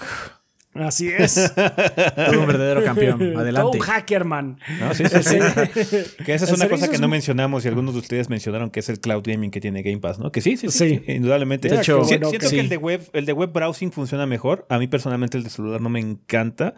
Así 0.75 1.07
es. 1.09 1.53
Todo 2.15 2.39
un 2.41 2.47
verdadero 2.47 2.83
campeón. 2.83 3.19
Todo 3.19 3.39
Adelante. 3.39 3.77
un 3.77 3.83
hackerman. 3.83 4.59
¿no? 4.79 4.93
Sí, 4.93 5.03
sí, 5.05 5.23
sí. 5.23 5.37
que 6.25 6.33
esa 6.33 6.45
es 6.45 6.51
una 6.51 6.67
cosa 6.69 6.87
que 6.89 6.95
es 6.95 7.01
no 7.01 7.07
un- 7.07 7.11
mencionamos 7.11 7.65
y 7.65 7.67
algunos 7.67 7.93
de 7.93 7.99
ustedes 7.99 8.29
mencionaron 8.29 8.69
que 8.69 8.79
es 8.79 8.89
el 8.89 8.99
cloud 8.99 9.23
gaming 9.25 9.51
que 9.51 9.61
tiene 9.61 9.81
Game 9.83 9.99
Pass, 9.99 10.19
¿no? 10.19 10.31
Que 10.31 10.41
sí, 10.41 10.57
sí, 10.57 10.69
sí, 10.69 11.01
indudablemente. 11.07 11.69
De 11.69 11.77
hecho, 11.77 12.03
Si- 12.05 12.15
bueno, 12.17 12.29
siento 12.29 12.49
que 12.49 12.59
el 12.59 12.69
de 12.69 12.77
web, 12.77 13.09
el 13.13 13.25
de 13.25 13.33
web 13.33 13.51
browsing 13.51 13.91
funciona 13.91 14.25
mejor. 14.25 14.65
A 14.69 14.79
mí 14.79 14.87
personalmente 14.87 15.37
el 15.37 15.43
de 15.43 15.49
celular 15.49 15.81
no 15.81 15.89
me 15.89 15.99
encanta. 15.99 16.75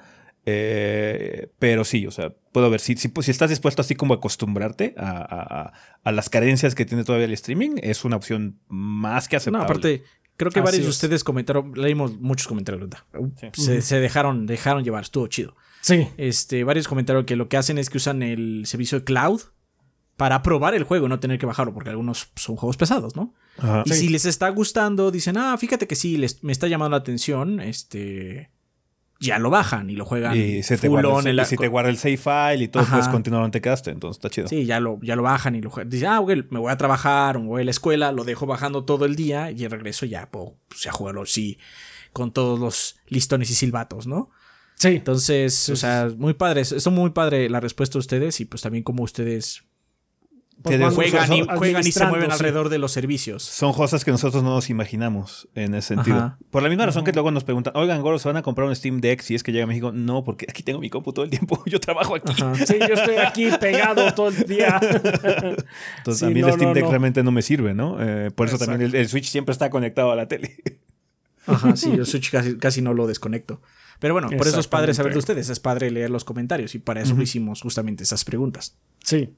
eh, 0.47 1.47
pero 1.59 1.83
sí, 1.83 2.05
o 2.05 2.11
sea, 2.11 2.31
puedo 2.51 2.69
ver, 2.69 2.79
si, 2.79 2.95
si, 2.97 3.07
pues, 3.07 3.25
si 3.25 3.31
estás 3.31 3.49
dispuesto 3.49 3.81
así 3.81 3.95
como 3.95 4.13
a 4.13 4.17
acostumbrarte 4.17 4.93
a, 4.97 5.09
a- 5.09 5.61
a- 5.61 5.73
a 6.03 6.11
las 6.11 6.29
carencias 6.29 6.75
que 6.75 6.85
tiene 6.85 7.03
todavía 7.03 7.25
el 7.25 7.33
streaming, 7.33 7.77
es 7.81 8.05
una 8.05 8.15
opción 8.15 8.59
más 8.67 9.27
que 9.27 9.35
No, 9.35 9.37
aceptable. 9.37 9.63
aparte, 9.65 10.03
creo 10.37 10.51
que 10.51 10.59
Así 10.59 10.65
varios 10.65 10.83
de 10.83 10.89
es. 10.89 10.95
ustedes 10.95 11.23
comentaron, 11.23 11.73
leímos 11.75 12.19
muchos 12.19 12.47
comentarios, 12.47 12.89
¿verdad? 12.89 12.99
Sí. 13.53 13.63
Se, 13.63 13.81
se 13.81 13.99
dejaron, 13.99 14.45
dejaron 14.45 14.83
llevar, 14.83 15.03
estuvo 15.03 15.27
chido. 15.27 15.55
Sí. 15.81 16.07
Este, 16.17 16.63
varios 16.63 16.87
comentaron 16.87 17.25
que 17.25 17.35
lo 17.35 17.47
que 17.47 17.57
hacen 17.57 17.77
es 17.77 17.89
que 17.89 17.97
usan 17.97 18.23
el 18.23 18.63
servicio 18.65 18.99
de 18.99 19.05
cloud 19.05 19.41
para 20.17 20.41
probar 20.41 20.73
el 20.75 20.83
juego 20.83 21.09
no 21.09 21.19
tener 21.19 21.37
que 21.37 21.45
bajarlo, 21.45 21.73
porque 21.73 21.89
algunos 21.89 22.31
son 22.35 22.55
juegos 22.55 22.77
pesados, 22.77 23.15
¿no? 23.15 23.33
Ajá. 23.57 23.83
Y 23.85 23.91
si 23.91 24.07
les 24.09 24.25
está 24.25 24.49
gustando, 24.49 25.11
dicen, 25.11 25.37
ah, 25.37 25.57
fíjate 25.57 25.87
que 25.87 25.95
sí, 25.95 26.17
les, 26.17 26.43
me 26.43 26.51
está 26.51 26.67
llamando 26.67 26.91
la 26.91 27.01
atención, 27.01 27.59
este, 27.59 28.49
ya 29.25 29.39
lo 29.39 29.49
bajan 29.49 29.89
y 29.89 29.95
lo 29.95 30.05
juegan 30.05 30.35
Y 30.37 30.63
se 30.63 30.77
te, 30.77 30.87
full 30.87 31.01
guarda 31.01 31.09
on 31.09 31.23
el, 31.25 31.29
en 31.31 31.35
la- 31.37 31.43
y 31.43 31.45
si 31.45 31.57
te 31.57 31.67
guarda 31.67 31.89
el 31.89 31.97
save 31.97 32.17
file 32.17 32.63
y 32.63 32.67
todo, 32.67 32.83
Ajá. 32.83 32.93
puedes 32.93 33.07
continuar 33.09 33.43
donde 33.43 33.57
te 33.59 33.61
quedaste. 33.61 33.91
Entonces 33.91 34.17
está 34.17 34.29
chido. 34.29 34.47
Sí, 34.47 34.65
ya 34.65 34.79
lo, 34.79 34.99
ya 35.01 35.15
lo 35.15 35.23
bajan 35.23 35.55
y 35.55 35.61
lo 35.61 35.69
juegan. 35.69 35.89
Dicen, 35.89 36.09
ah, 36.09 36.19
güey, 36.19 36.43
me 36.49 36.59
voy 36.59 36.71
a 36.71 36.77
trabajar, 36.77 37.37
o 37.37 37.41
me 37.41 37.47
voy 37.47 37.61
a 37.61 37.65
la 37.65 37.71
escuela, 37.71 38.11
lo 38.11 38.23
dejo 38.23 38.45
bajando 38.45 38.85
todo 38.85 39.05
el 39.05 39.15
día 39.15 39.51
y 39.51 39.67
regreso 39.67 40.05
ya, 40.05 40.29
pues, 40.31 40.53
ya 40.81 40.91
jugarlo 40.91 41.25
sí, 41.25 41.57
con 42.13 42.31
todos 42.31 42.59
los 42.59 42.97
listones 43.07 43.49
y 43.49 43.55
silbatos, 43.55 44.07
¿no? 44.07 44.29
Sí. 44.75 44.89
Entonces, 44.89 45.69
o 45.69 45.75
sea, 45.75 46.09
muy 46.17 46.33
padre, 46.33 46.61
es 46.61 46.87
muy 46.87 47.11
padre 47.11 47.49
la 47.49 47.59
respuesta 47.61 47.93
de 47.93 47.99
ustedes 47.99 48.39
y 48.41 48.45
pues 48.45 48.61
también 48.61 48.83
como 48.83 49.03
ustedes 49.03 49.63
Pues 50.61 50.79
vamos 50.79 50.95
juegan 50.95 51.13
y, 51.13 51.19
administrando, 51.19 51.57
juegan 51.57 51.87
y 51.87 51.91
se 51.91 52.05
mueven 52.07 52.27
sí. 52.27 52.33
alrededor 52.33 52.69
de 52.69 52.77
los 52.79 52.91
servicios. 52.91 53.43
Son 53.43 53.71
cosas 53.73 54.03
que 54.03 54.09
nosotros 54.09 54.41
no 54.41 54.55
nos 54.55 54.69
imaginamos 54.71 55.47
en 55.53 55.75
ese 55.75 55.89
sentido. 55.89 56.17
Ajá. 56.17 56.37
Por 56.49 56.63
la 56.63 56.69
misma 56.69 56.87
razón 56.87 57.03
que 57.03 57.11
luego 57.11 57.29
nos 57.29 57.43
preguntan, 57.43 57.73
oigan, 57.75 58.01
Goro, 58.01 58.17
¿se 58.17 58.27
van 58.27 58.37
a 58.37 58.41
comprar 58.41 58.67
un 58.67 58.75
Steam 58.75 58.99
Deck 58.99 59.21
si 59.21 59.35
es 59.35 59.43
que 59.43 59.51
llega 59.51 59.65
a 59.65 59.67
México? 59.67 59.91
No, 59.91 60.23
porque 60.23 60.47
aquí 60.49 60.63
tengo 60.63 60.79
mi 60.79 60.89
compu 60.89 61.13
todo 61.13 61.23
el 61.23 61.29
tiempo. 61.29 61.61
Yo 61.67 61.79
trabajo 61.79 62.15
aquí. 62.15 62.33
Sí, 62.65 62.75
yo 62.79 62.93
estoy 62.95 63.17
aquí 63.17 63.49
pegado 63.59 64.13
todo 64.13 64.29
el 64.29 64.43
día. 64.45 64.79
Entonces 64.81 66.19
Sí, 66.19 66.25
a 66.25 66.29
mí 66.29 66.41
no, 66.41 66.47
el 66.47 66.53
Steam 66.53 66.69
no, 66.69 66.73
Deck 66.73 66.83
no. 66.83 66.89
realmente 66.89 67.23
no 67.23 67.31
me 67.31 67.41
sirve, 67.41 67.73
¿no? 67.73 67.97
Eh, 67.99 68.31
por 68.31 68.47
eso 68.47 68.57
también 68.57 68.81
el, 68.81 68.95
el 68.95 69.07
Switch 69.07 69.29
siempre 69.29 69.51
está 69.53 69.69
conectado 69.69 70.11
a 70.11 70.15
la 70.15 70.27
tele. 70.27 70.55
Ajá, 71.47 71.75
sí, 71.75 71.95
yo 71.95 72.05
Switch 72.05 72.31
casi, 72.31 72.57
casi 72.57 72.81
no 72.81 72.93
lo 72.93 73.07
desconecto. 73.07 73.61
Pero 73.99 74.13
bueno, 74.13 74.29
por 74.35 74.47
eso 74.47 74.59
es 74.59 74.67
padre 74.67 74.93
saber 74.93 75.13
de 75.13 75.19
ustedes, 75.19 75.49
es 75.49 75.59
padre 75.59 75.89
leer 75.91 76.09
los 76.09 76.23
comentarios 76.23 76.75
y 76.75 76.79
para 76.79 77.01
eso 77.01 77.19
hicimos 77.21 77.61
justamente 77.61 78.03
esas 78.03 78.25
preguntas. 78.25 78.77
Sí. 79.03 79.33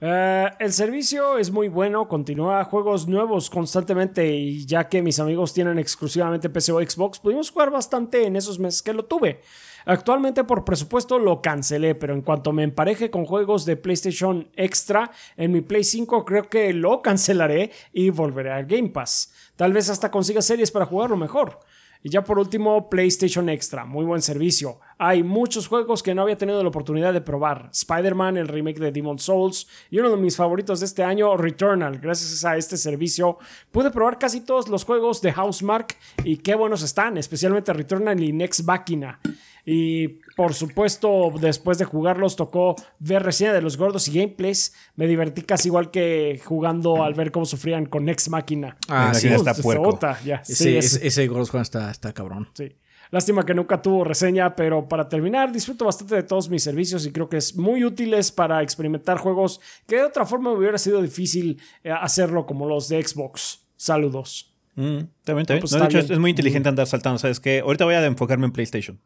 Eh, 0.00 0.50
el 0.58 0.72
servicio 0.72 1.38
es 1.38 1.50
muy 1.50 1.68
bueno, 1.68 2.08
continúa 2.08 2.64
juegos 2.64 3.06
nuevos 3.06 3.48
constantemente 3.48 4.26
y 4.34 4.66
ya 4.66 4.88
que 4.88 5.02
mis 5.02 5.20
amigos 5.20 5.54
tienen 5.54 5.78
exclusivamente 5.78 6.50
PC 6.50 6.72
o 6.72 6.80
Xbox, 6.80 7.20
pudimos 7.20 7.50
jugar 7.50 7.70
bastante 7.70 8.26
en 8.26 8.36
esos 8.36 8.58
meses 8.58 8.82
que 8.82 8.92
lo 8.92 9.04
tuve. 9.04 9.40
Actualmente 9.86 10.44
por 10.44 10.64
presupuesto 10.64 11.18
lo 11.18 11.42
cancelé, 11.42 11.94
pero 11.94 12.14
en 12.14 12.22
cuanto 12.22 12.52
me 12.52 12.64
empareje 12.64 13.10
con 13.10 13.26
juegos 13.26 13.64
de 13.66 13.76
PlayStation 13.76 14.48
Extra 14.56 15.10
en 15.36 15.52
mi 15.52 15.60
Play 15.60 15.84
5 15.84 16.24
creo 16.24 16.48
que 16.48 16.72
lo 16.72 17.02
cancelaré 17.02 17.70
y 17.92 18.10
volveré 18.10 18.50
al 18.52 18.66
Game 18.66 18.88
Pass. 18.88 19.32
Tal 19.56 19.72
vez 19.72 19.90
hasta 19.90 20.10
consiga 20.10 20.42
series 20.42 20.70
para 20.70 20.86
jugarlo 20.86 21.16
mejor. 21.16 21.60
Y 22.06 22.10
ya 22.10 22.22
por 22.22 22.38
último, 22.38 22.90
PlayStation 22.90 23.48
Extra, 23.48 23.86
muy 23.86 24.04
buen 24.04 24.20
servicio. 24.20 24.78
Hay 24.98 25.22
muchos 25.22 25.68
juegos 25.68 26.02
que 26.02 26.14
no 26.14 26.20
había 26.20 26.36
tenido 26.36 26.62
la 26.62 26.68
oportunidad 26.68 27.14
de 27.14 27.22
probar. 27.22 27.70
Spider-Man, 27.72 28.36
el 28.36 28.46
remake 28.46 28.78
de 28.78 28.92
Demon 28.92 29.18
Souls 29.18 29.66
y 29.90 30.00
uno 30.00 30.10
de 30.10 30.18
mis 30.18 30.36
favoritos 30.36 30.80
de 30.80 30.86
este 30.86 31.02
año, 31.02 31.34
Returnal. 31.38 31.98
Gracias 31.98 32.44
a 32.44 32.58
este 32.58 32.76
servicio 32.76 33.38
pude 33.72 33.90
probar 33.90 34.18
casi 34.18 34.42
todos 34.42 34.68
los 34.68 34.84
juegos 34.84 35.22
de 35.22 35.32
Housemark 35.32 35.96
y 36.24 36.36
qué 36.36 36.54
buenos 36.54 36.82
están, 36.82 37.16
especialmente 37.16 37.72
Returnal 37.72 38.22
y 38.22 38.34
Next 38.34 38.66
Machina. 38.66 39.18
Y 39.66 40.08
por 40.36 40.52
supuesto, 40.52 41.32
después 41.40 41.78
de 41.78 41.84
jugarlos, 41.86 42.36
tocó 42.36 42.76
ver 42.98 43.22
reseña 43.22 43.52
de 43.52 43.62
los 43.62 43.76
gordos 43.78 44.08
y 44.08 44.12
gameplays. 44.18 44.74
Me 44.96 45.06
divertí 45.06 45.42
casi 45.42 45.68
igual 45.68 45.90
que 45.90 46.40
jugando 46.44 47.02
al 47.02 47.14
ver 47.14 47.30
cómo 47.32 47.46
sufrían 47.46 47.86
con 47.86 48.04
Next 48.04 48.28
Máquina. 48.28 48.76
Ah, 48.88 49.14
sí, 49.14 49.28
está 49.28 49.54
puerco. 49.54 49.84
bota, 49.84 50.18
ya. 50.24 50.36
Ese, 50.36 50.54
Sí, 50.54 50.76
es- 50.76 50.96
ese, 50.96 51.06
ese 51.06 51.26
Gordos 51.28 51.50
Juan 51.50 51.62
está, 51.62 51.90
está 51.90 52.12
cabrón. 52.12 52.48
sí. 52.54 52.76
Lástima 53.10 53.44
que 53.46 53.54
nunca 53.54 53.80
tuvo 53.80 54.02
reseña, 54.02 54.56
pero 54.56 54.88
para 54.88 55.08
terminar, 55.08 55.52
disfruto 55.52 55.84
bastante 55.84 56.16
de 56.16 56.24
todos 56.24 56.48
mis 56.48 56.64
servicios 56.64 57.06
y 57.06 57.12
creo 57.12 57.28
que 57.28 57.36
es 57.36 57.54
muy 57.54 57.84
útiles 57.84 58.32
para 58.32 58.60
experimentar 58.60 59.18
juegos 59.18 59.60
que 59.86 59.96
de 59.96 60.04
otra 60.04 60.26
forma 60.26 60.50
me 60.50 60.56
hubiera 60.58 60.78
sido 60.78 61.00
difícil 61.00 61.60
eh, 61.84 61.92
hacerlo 61.92 62.44
como 62.44 62.66
los 62.66 62.88
de 62.88 63.00
Xbox. 63.06 63.60
Saludos. 63.76 64.52
Mm, 64.74 64.96
está 65.20 65.34
bien. 65.34 65.46
pues 65.46 65.60
No, 65.60 65.64
está 65.64 65.78
de 65.78 65.84
hecho, 65.84 65.88
bien. 65.98 66.04
es, 66.06 66.10
es 66.10 66.18
muy 66.18 66.30
inteligente 66.30 66.68
andar 66.68 66.88
saltando. 66.88 67.18
¿Sabes 67.20 67.38
qué? 67.38 67.60
Ahorita 67.60 67.84
voy 67.84 67.94
a 67.94 68.04
enfocarme 68.04 68.46
en 68.46 68.52
PlayStation. 68.52 68.98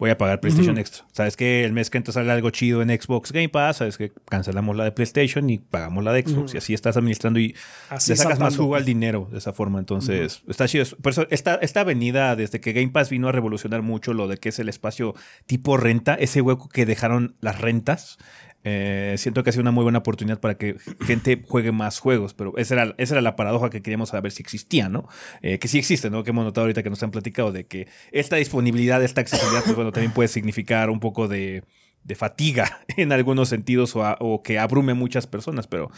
Voy 0.00 0.08
a 0.08 0.16
pagar 0.16 0.40
PlayStation 0.40 0.78
Extra. 0.78 1.04
¿Sabes 1.12 1.36
qué? 1.36 1.62
El 1.62 1.74
mes 1.74 1.90
que 1.90 1.98
entra 1.98 2.10
sale 2.14 2.32
algo 2.32 2.48
chido 2.48 2.80
en 2.80 2.88
Xbox 2.88 3.32
Game 3.32 3.50
Pass. 3.50 3.76
¿Sabes 3.76 3.98
que 3.98 4.10
Cancelamos 4.30 4.74
la 4.74 4.84
de 4.84 4.92
PlayStation 4.92 5.50
y 5.50 5.58
pagamos 5.58 6.02
la 6.02 6.14
de 6.14 6.22
Xbox. 6.22 6.54
Y 6.54 6.56
así 6.56 6.72
estás 6.72 6.96
administrando 6.96 7.38
y 7.38 7.54
Así 7.90 8.12
le 8.12 8.16
sacas 8.16 8.38
más 8.40 8.56
jugo 8.56 8.76
al 8.76 8.86
dinero 8.86 9.28
de 9.30 9.36
esa 9.36 9.52
forma. 9.52 9.78
Entonces, 9.78 10.42
está 10.48 10.66
chido. 10.66 10.86
Por 11.02 11.12
eso, 11.12 11.26
esta, 11.28 11.56
esta 11.56 11.80
avenida, 11.80 12.34
desde 12.34 12.62
que 12.62 12.72
Game 12.72 12.88
Pass 12.88 13.10
vino 13.10 13.28
a 13.28 13.32
revolucionar 13.32 13.82
mucho 13.82 14.14
lo 14.14 14.26
de 14.26 14.38
que 14.38 14.48
es 14.48 14.58
el 14.58 14.70
espacio 14.70 15.14
tipo 15.44 15.76
renta, 15.76 16.14
ese 16.14 16.40
hueco 16.40 16.70
que 16.70 16.86
dejaron 16.86 17.36
las 17.42 17.60
rentas, 17.60 18.16
eh, 18.64 19.14
siento 19.18 19.42
que 19.42 19.50
ha 19.50 19.52
sido 19.52 19.62
una 19.62 19.70
muy 19.70 19.82
buena 19.82 19.98
oportunidad 20.00 20.38
para 20.40 20.56
que 20.58 20.76
gente 21.06 21.42
juegue 21.46 21.72
más 21.72 21.98
juegos, 21.98 22.34
pero 22.34 22.56
esa 22.58 22.74
era, 22.74 22.94
esa 22.98 23.14
era 23.14 23.22
la 23.22 23.36
paradoja 23.36 23.70
que 23.70 23.80
queríamos 23.82 24.10
saber 24.10 24.32
si 24.32 24.42
existía, 24.42 24.88
¿no? 24.88 25.08
Eh, 25.42 25.58
que 25.58 25.68
sí 25.68 25.78
existe, 25.78 26.10
¿no? 26.10 26.24
Que 26.24 26.30
hemos 26.30 26.44
notado 26.44 26.64
ahorita 26.66 26.82
que 26.82 26.90
nos 26.90 27.02
han 27.02 27.10
platicado 27.10 27.52
de 27.52 27.64
que 27.66 27.88
esta 28.12 28.36
disponibilidad, 28.36 29.02
esta 29.02 29.20
accesibilidad, 29.22 29.62
pues 29.64 29.76
bueno, 29.76 29.92
también 29.92 30.12
puede 30.12 30.28
significar 30.28 30.90
un 30.90 31.00
poco 31.00 31.26
de, 31.28 31.64
de 32.04 32.14
fatiga 32.14 32.80
en 32.96 33.12
algunos 33.12 33.48
sentidos 33.48 33.96
o, 33.96 34.04
a- 34.04 34.16
o 34.20 34.42
que 34.42 34.58
abrume 34.58 34.94
muchas 34.94 35.26
personas, 35.26 35.66
pero 35.66 35.90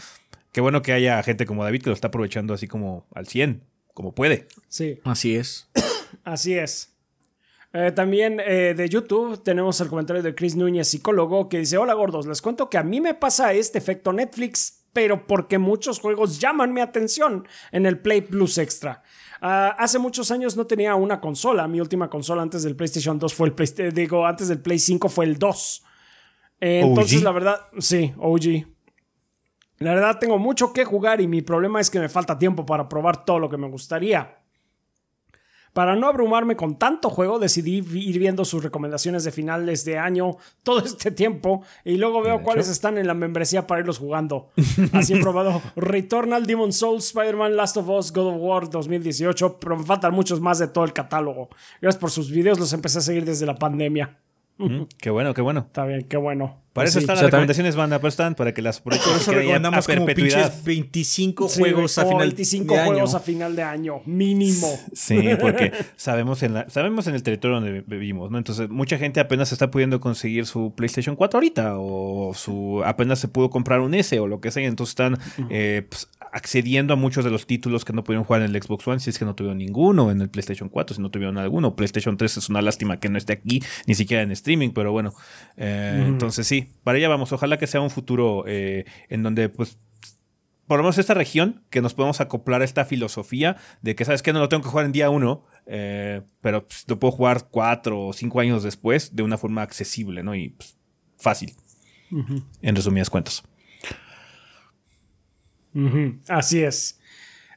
qué 0.52 0.60
bueno 0.60 0.82
que 0.82 0.92
haya 0.92 1.22
gente 1.22 1.46
como 1.46 1.64
David 1.64 1.82
que 1.82 1.90
lo 1.90 1.94
está 1.94 2.08
aprovechando 2.08 2.54
así 2.54 2.68
como 2.68 3.06
al 3.14 3.26
100, 3.26 3.64
como 3.94 4.14
puede. 4.14 4.46
Sí. 4.68 5.00
Así 5.04 5.34
es. 5.36 5.68
Así 6.24 6.54
es. 6.54 6.91
Eh, 7.72 7.92
también 7.92 8.38
eh, 8.40 8.74
de 8.76 8.88
YouTube 8.88 9.42
tenemos 9.42 9.80
el 9.80 9.88
comentario 9.88 10.22
de 10.22 10.34
Chris 10.34 10.56
Núñez, 10.56 10.88
psicólogo, 10.88 11.48
que 11.48 11.58
dice, 11.58 11.78
hola 11.78 11.94
gordos, 11.94 12.26
les 12.26 12.42
cuento 12.42 12.68
que 12.68 12.76
a 12.78 12.82
mí 12.82 13.00
me 13.00 13.14
pasa 13.14 13.52
este 13.54 13.78
efecto 13.78 14.12
Netflix, 14.12 14.84
pero 14.92 15.26
porque 15.26 15.58
muchos 15.58 15.98
juegos 16.00 16.38
llaman 16.38 16.72
mi 16.72 16.80
atención 16.80 17.46
en 17.70 17.86
el 17.86 17.98
Play 17.98 18.22
Plus 18.22 18.58
Extra. 18.58 19.02
Ah, 19.40 19.74
hace 19.78 19.98
muchos 19.98 20.30
años 20.30 20.56
no 20.56 20.66
tenía 20.66 20.94
una 20.94 21.20
consola, 21.20 21.66
mi 21.66 21.80
última 21.80 22.08
consola 22.08 22.42
antes 22.42 22.62
del 22.62 22.76
PlayStation 22.76 23.18
2 23.18 23.34
fue 23.34 23.48
el 23.48 23.54
Play, 23.54 23.68
eh, 23.78 23.90
digo, 23.92 24.24
antes 24.24 24.48
del 24.48 24.60
Play 24.60 24.78
5 24.78 25.08
fue 25.08 25.24
el 25.24 25.38
2. 25.38 25.84
Eh, 26.60 26.80
entonces, 26.84 27.18
OG. 27.18 27.24
la 27.24 27.32
verdad, 27.32 27.60
sí, 27.78 28.12
OG. 28.18 28.66
La 29.78 29.94
verdad, 29.94 30.18
tengo 30.20 30.38
mucho 30.38 30.72
que 30.72 30.84
jugar 30.84 31.20
y 31.20 31.26
mi 31.26 31.42
problema 31.42 31.80
es 31.80 31.90
que 31.90 31.98
me 31.98 32.08
falta 32.08 32.38
tiempo 32.38 32.64
para 32.64 32.88
probar 32.88 33.24
todo 33.24 33.40
lo 33.40 33.48
que 33.48 33.56
me 33.56 33.68
gustaría. 33.68 34.41
Para 35.72 35.96
no 35.96 36.06
abrumarme 36.06 36.56
con 36.56 36.76
tanto 36.76 37.08
juego, 37.08 37.38
decidí 37.38 37.78
ir 37.78 38.18
viendo 38.18 38.44
sus 38.44 38.62
recomendaciones 38.62 39.24
de 39.24 39.32
finales 39.32 39.84
de 39.84 39.98
año 39.98 40.36
todo 40.62 40.80
este 40.80 41.10
tiempo 41.10 41.62
y 41.84 41.96
luego 41.96 42.22
veo 42.22 42.42
cuáles 42.42 42.68
están 42.68 42.98
en 42.98 43.06
la 43.06 43.14
membresía 43.14 43.66
para 43.66 43.80
irlos 43.80 43.98
jugando. 43.98 44.50
Así 44.92 45.14
he 45.14 45.20
probado 45.22 45.62
Returnal, 45.76 46.46
Demon 46.46 46.72
Souls, 46.72 47.06
Spider-Man, 47.06 47.56
Last 47.56 47.76
of 47.76 47.88
Us, 47.88 48.12
God 48.12 48.34
of 48.34 48.36
War 48.38 48.68
2018, 48.68 49.58
pero 49.58 49.76
me 49.76 49.84
faltan 49.84 50.12
muchos 50.14 50.40
más 50.40 50.58
de 50.58 50.68
todo 50.68 50.84
el 50.84 50.92
catálogo. 50.92 51.48
Gracias 51.80 52.00
por 52.00 52.10
sus 52.10 52.30
videos, 52.30 52.58
los 52.58 52.72
empecé 52.72 52.98
a 52.98 53.02
seguir 53.02 53.24
desde 53.24 53.46
la 53.46 53.56
pandemia. 53.56 54.18
Mm, 54.68 54.82
qué 54.98 55.10
bueno, 55.10 55.34
qué 55.34 55.42
bueno. 55.42 55.60
Está 55.66 55.84
bien, 55.86 56.04
qué 56.04 56.16
bueno. 56.16 56.58
Para 56.72 56.86
Pues 56.86 56.90
eso 56.92 57.00
sí. 57.00 57.02
están 57.04 57.14
o 57.14 57.16
sea, 57.18 57.24
las 57.24 57.30
recomendaciones, 57.32 57.76
banda, 57.76 57.98
pero 57.98 58.08
están 58.08 58.34
para 58.34 58.54
que 58.54 58.62
las 58.62 58.78
aprovechen 58.78 59.04
Por 59.04 59.18
y 59.18 59.20
eso 59.20 59.32
recomendamos 59.32 59.86
a 59.88 59.92
como 59.94 60.06
perpetuidad. 60.06 60.42
pinches 60.50 60.64
25 60.64 61.48
Sí, 61.50 61.60
juegos 61.60 61.98
a 61.98 62.06
final 62.06 62.28
25 62.28 62.72
de 62.74 62.80
año. 62.80 62.90
juegos 62.92 63.14
a 63.14 63.20
final 63.20 63.56
de 63.56 63.62
año, 63.62 64.00
mínimo. 64.06 64.68
Sí, 64.94 65.20
porque 65.38 65.72
sabemos 65.96 66.42
en, 66.42 66.54
la, 66.54 66.70
sabemos 66.70 67.06
en 67.08 67.14
el 67.14 67.22
territorio 67.22 67.56
donde 67.60 67.82
vivimos, 67.86 68.30
¿no? 68.30 68.38
Entonces, 68.38 68.70
mucha 68.70 68.96
gente 68.96 69.20
apenas 69.20 69.52
está 69.52 69.70
pudiendo 69.70 70.00
conseguir 70.00 70.46
su 70.46 70.72
PlayStation 70.74 71.14
4 71.14 71.36
ahorita, 71.36 71.74
o 71.76 72.32
su 72.34 72.82
apenas 72.86 73.18
se 73.18 73.28
pudo 73.28 73.50
comprar 73.50 73.80
un 73.80 73.92
S 73.94 74.18
o 74.18 74.26
lo 74.26 74.40
que 74.40 74.50
sea, 74.50 74.64
entonces 74.66 74.92
están 74.92 75.18
eh, 75.50 75.86
pues, 75.90 76.08
accediendo 76.32 76.94
a 76.94 76.96
muchos 76.96 77.24
de 77.24 77.30
los 77.30 77.46
títulos 77.46 77.84
que 77.84 77.92
no 77.92 78.02
pudieron 78.02 78.24
jugar 78.24 78.40
en 78.42 78.54
el 78.54 78.62
Xbox 78.62 78.88
One, 78.88 79.00
si 79.00 79.10
es 79.10 79.18
que 79.18 79.26
no 79.26 79.34
tuvieron 79.34 79.58
ninguno 79.58 80.10
en 80.10 80.20
el 80.22 80.30
PlayStation 80.30 80.70
4, 80.70 80.96
si 80.96 81.02
no 81.02 81.10
tuvieron 81.10 81.36
alguno. 81.36 81.76
PlayStation 81.76 82.16
3 82.16 82.38
es 82.38 82.48
una 82.48 82.62
lástima 82.62 82.98
que 82.98 83.10
no 83.10 83.18
esté 83.18 83.34
aquí, 83.34 83.62
ni 83.86 83.94
siquiera 83.94 84.22
en 84.22 84.32
streaming, 84.32 84.70
pero 84.70 84.92
bueno. 84.92 85.12
Eh, 85.58 86.04
Entonces, 86.06 86.46
sí, 86.46 86.70
para 86.84 86.96
allá 86.96 87.08
vamos. 87.08 87.32
Ojalá 87.32 87.58
que 87.58 87.66
sea 87.66 87.82
un 87.82 87.90
futuro 87.90 88.44
eh, 88.46 88.86
en 89.10 89.22
donde, 89.22 89.50
pues, 89.50 89.78
por 90.66 90.78
lo 90.78 90.84
menos 90.84 90.96
esta 90.96 91.12
región, 91.12 91.64
que 91.68 91.82
nos 91.82 91.92
podemos 91.92 92.22
acoplar 92.22 92.62
a 92.62 92.64
esta 92.64 92.86
filosofía 92.86 93.58
de 93.82 93.94
que, 93.94 94.06
¿sabes 94.06 94.22
qué? 94.22 94.32
No 94.32 94.40
lo 94.40 94.48
tengo 94.48 94.62
que 94.62 94.70
jugar 94.70 94.86
en 94.86 94.92
día 94.92 95.10
uno, 95.10 95.44
eh, 95.66 96.22
pero 96.40 96.66
pues, 96.66 96.86
lo 96.88 96.98
puedo 96.98 97.12
jugar 97.12 97.48
cuatro 97.50 98.06
o 98.06 98.12
cinco 98.14 98.40
años 98.40 98.62
después 98.62 99.14
de 99.14 99.22
una 99.22 99.36
forma 99.36 99.60
accesible, 99.60 100.22
¿no? 100.22 100.34
Y 100.34 100.48
pues, 100.48 100.78
fácil, 101.18 101.52
en 102.62 102.74
resumidas 102.74 103.10
cuentas. 103.10 103.42
Así 106.28 106.62
es. 106.62 106.98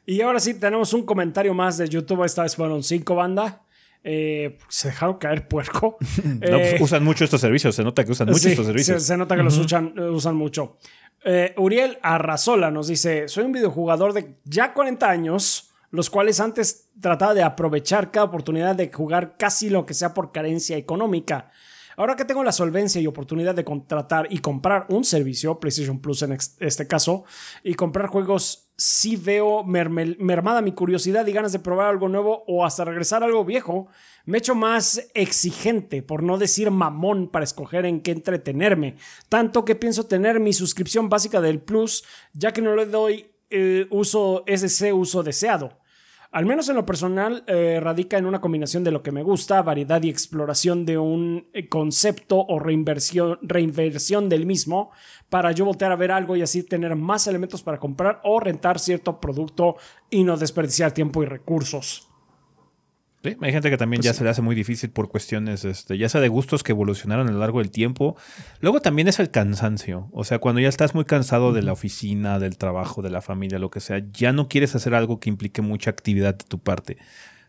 Y 0.05 0.21
ahora 0.21 0.39
sí, 0.39 0.53
tenemos 0.53 0.93
un 0.93 1.03
comentario 1.05 1.53
más 1.53 1.77
de 1.77 1.87
YouTube. 1.89 2.23
Esta 2.23 2.43
vez 2.43 2.55
fueron 2.55 2.83
cinco 2.83 3.15
bandas. 3.15 3.55
Eh, 4.03 4.59
se 4.69 4.89
dejaron 4.89 5.17
caer 5.17 5.47
puerco. 5.47 5.97
No, 6.23 6.39
pues, 6.39 6.73
Eh, 6.73 6.77
usan 6.79 7.03
mucho 7.03 7.23
estos 7.23 7.41
servicios, 7.41 7.75
se 7.75 7.83
nota 7.83 8.03
que 8.05 8.11
usan 8.11 8.27
mucho 8.27 8.39
sí, 8.39 8.49
estos 8.51 8.67
servicios. 8.67 9.01
Se, 9.01 9.07
se 9.07 9.17
nota 9.17 9.35
que 9.35 9.41
los 9.43 9.57
usan, 9.57 9.97
usan 9.99 10.35
mucho. 10.35 10.77
Eh, 11.23 11.55
Uriel 11.57 11.97
Arrazola 12.03 12.69
nos 12.69 12.87
dice: 12.87 13.27
Soy 13.27 13.45
un 13.45 13.51
videojugador 13.51 14.13
de 14.13 14.35
ya 14.43 14.73
40 14.73 15.09
años, 15.09 15.71
los 15.89 16.11
cuales 16.11 16.39
antes 16.39 16.89
trataba 17.01 17.33
de 17.33 17.41
aprovechar 17.41 18.11
cada 18.11 18.25
oportunidad 18.27 18.75
de 18.75 18.91
jugar 18.91 19.37
casi 19.37 19.71
lo 19.71 19.87
que 19.87 19.95
sea 19.95 20.13
por 20.13 20.31
carencia 20.31 20.77
económica. 20.77 21.49
Ahora 21.97 22.15
que 22.15 22.25
tengo 22.25 22.43
la 22.43 22.51
solvencia 22.51 22.99
y 23.01 23.07
oportunidad 23.07 23.55
de 23.55 23.63
contratar 23.63 24.27
y 24.29 24.39
comprar 24.39 24.85
un 24.89 25.03
servicio, 25.03 25.59
PlayStation 25.59 25.99
Plus 25.99 26.21
en 26.23 26.37
este 26.59 26.87
caso, 26.87 27.23
y 27.63 27.73
comprar 27.75 28.07
juegos, 28.07 28.71
sí 28.77 29.15
veo 29.15 29.63
mermada 29.63 30.61
mi 30.61 30.73
curiosidad 30.73 31.25
y 31.25 31.31
ganas 31.31 31.53
de 31.53 31.59
probar 31.59 31.87
algo 31.87 32.09
nuevo 32.09 32.43
o 32.47 32.65
hasta 32.65 32.83
regresar 32.83 33.23
a 33.23 33.27
algo 33.27 33.45
viejo. 33.45 33.87
Me 34.25 34.37
he 34.37 34.39
hecho 34.39 34.55
más 34.55 35.07
exigente, 35.13 36.01
por 36.01 36.23
no 36.23 36.37
decir 36.37 36.71
mamón, 36.71 37.29
para 37.29 37.45
escoger 37.45 37.85
en 37.85 38.01
qué 38.01 38.11
entretenerme. 38.11 38.95
Tanto 39.29 39.63
que 39.63 39.75
pienso 39.75 40.07
tener 40.07 40.39
mi 40.39 40.51
suscripción 40.51 41.09
básica 41.09 41.41
del 41.41 41.61
Plus, 41.61 42.03
ya 42.33 42.51
que 42.51 42.61
no 42.61 42.75
le 42.75 42.85
doy 42.85 43.31
eh, 43.49 43.87
uso, 43.91 44.43
ese 44.47 44.91
uso 44.91 45.23
deseado. 45.23 45.77
Al 46.31 46.45
menos 46.45 46.67
en 46.69 46.75
lo 46.75 46.85
personal, 46.85 47.43
eh, 47.47 47.79
radica 47.81 48.17
en 48.17 48.25
una 48.25 48.41
combinación 48.41 48.83
de 48.83 48.91
lo 48.91 49.03
que 49.03 49.11
me 49.11 49.23
gusta, 49.23 49.61
variedad 49.61 50.01
y 50.03 50.09
exploración 50.09 50.85
de 50.85 50.97
un 50.97 51.47
eh, 51.53 51.69
concepto 51.69 52.45
o 52.47 52.59
reinversión, 52.59 53.39
reinversión 53.41 54.27
del 54.29 54.45
mismo, 54.45 54.91
para 55.29 55.51
yo 55.51 55.65
voltear 55.65 55.91
a 55.91 55.95
ver 55.95 56.11
algo 56.11 56.35
y 56.35 56.41
así 56.41 56.63
tener 56.63 56.95
más 56.95 57.27
elementos 57.27 57.63
para 57.63 57.79
comprar 57.79 58.21
o 58.23 58.39
rentar 58.39 58.79
cierto 58.79 59.19
producto 59.19 59.77
y 60.09 60.23
no 60.23 60.37
desperdiciar 60.37 60.91
tiempo 60.91 61.23
y 61.23 61.25
recursos. 61.25 62.09
Sí, 63.25 63.35
hay 63.41 63.51
gente 63.51 63.69
que 63.69 63.77
también 63.77 63.99
Pues 63.99 64.05
ya 64.05 64.13
sí. 64.13 64.19
se 64.19 64.23
le 64.23 64.29
hace 64.29 64.41
muy 64.41 64.55
difícil 64.55 64.91
por 64.91 65.09
cuestiones, 65.09 65.65
este, 65.65 65.97
ya 65.97 66.07
sea 66.09 66.21
de 66.21 66.27
gustos 66.27 66.61
que 66.63 66.73
evolucionaron 66.73 67.27
a 67.27 67.31
lo 67.31 67.39
largo 67.39 67.59
del 67.59 67.71
tiempo. 67.71 68.15
Luego 68.61 68.81
también 68.81 69.07
es 69.07 69.19
el 69.19 69.31
cansancio. 69.31 70.09
O 70.11 70.23
sea, 70.23 70.39
cuando 70.39 70.61
ya 70.61 70.69
estás 70.69 70.93
muy 70.93 71.05
cansado 71.05 71.51
de 71.53 71.63
la 71.63 71.71
oficina, 71.73 72.37
del 72.39 72.57
trabajo, 72.57 73.01
de 73.01 73.09
la 73.09 73.21
familia, 73.21 73.57
lo 73.57 73.71
que 73.71 73.79
sea, 73.79 74.01
ya 74.11 74.31
no 74.31 74.47
quieres 74.47 74.75
hacer 74.75 74.93
algo 74.93 75.19
que 75.19 75.29
implique 75.29 75.61
mucha 75.63 75.89
actividad 75.89 76.35
de 76.35 76.45
tu 76.45 76.59
parte. 76.59 76.97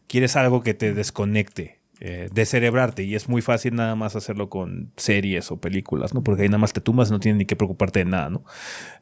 Quieres 0.08 0.34
algo 0.36 0.62
que 0.62 0.72
te 0.74 0.94
desconecte. 0.94 1.80
eh, 1.98 2.28
descerebrarte 2.30 3.04
y 3.04 3.14
es 3.14 3.26
muy 3.26 3.40
fácil 3.40 3.74
nada 3.74 3.94
más 3.96 4.16
hacerlo 4.16 4.50
con 4.50 4.92
series 4.98 5.50
o 5.50 5.58
películas, 5.62 6.12
¿no? 6.12 6.22
Porque 6.22 6.42
ahí 6.42 6.48
nada 6.48 6.58
más 6.58 6.74
te 6.74 6.82
tumbas, 6.82 7.10
no 7.10 7.20
tienes 7.20 7.38
ni 7.38 7.46
que 7.46 7.56
preocuparte 7.56 8.00
de 8.00 8.04
nada, 8.04 8.28
¿no? 8.28 8.44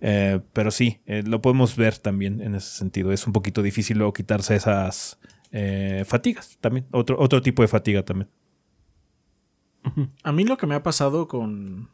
Eh, 0.01 0.39
pero 0.53 0.71
sí, 0.71 1.01
eh, 1.07 1.25
lo 1.27 1.43
podemos 1.43 1.75
ver 1.75 1.99
también 1.99 2.41
en 2.41 2.55
ese 2.55 2.71
sentido. 2.77 3.11
Es 3.11 3.27
un 3.27 3.33
poquito 3.33 3.63
difícil 3.63 3.99
luego 3.99 4.13
quitarse 4.13 4.55
esas 4.55 5.19
eh, 5.57 6.03
fatigas 6.05 6.59
también, 6.61 6.87
otro, 6.91 7.17
otro 7.21 7.41
tipo 7.41 7.63
de 7.63 7.69
fatiga 7.69 8.05
también. 8.05 8.29
A 10.23 10.33
mí 10.33 10.45
lo 10.45 10.57
que 10.57 10.67
me 10.67 10.75
ha 10.75 10.83
pasado 10.83 11.29
con. 11.29 11.91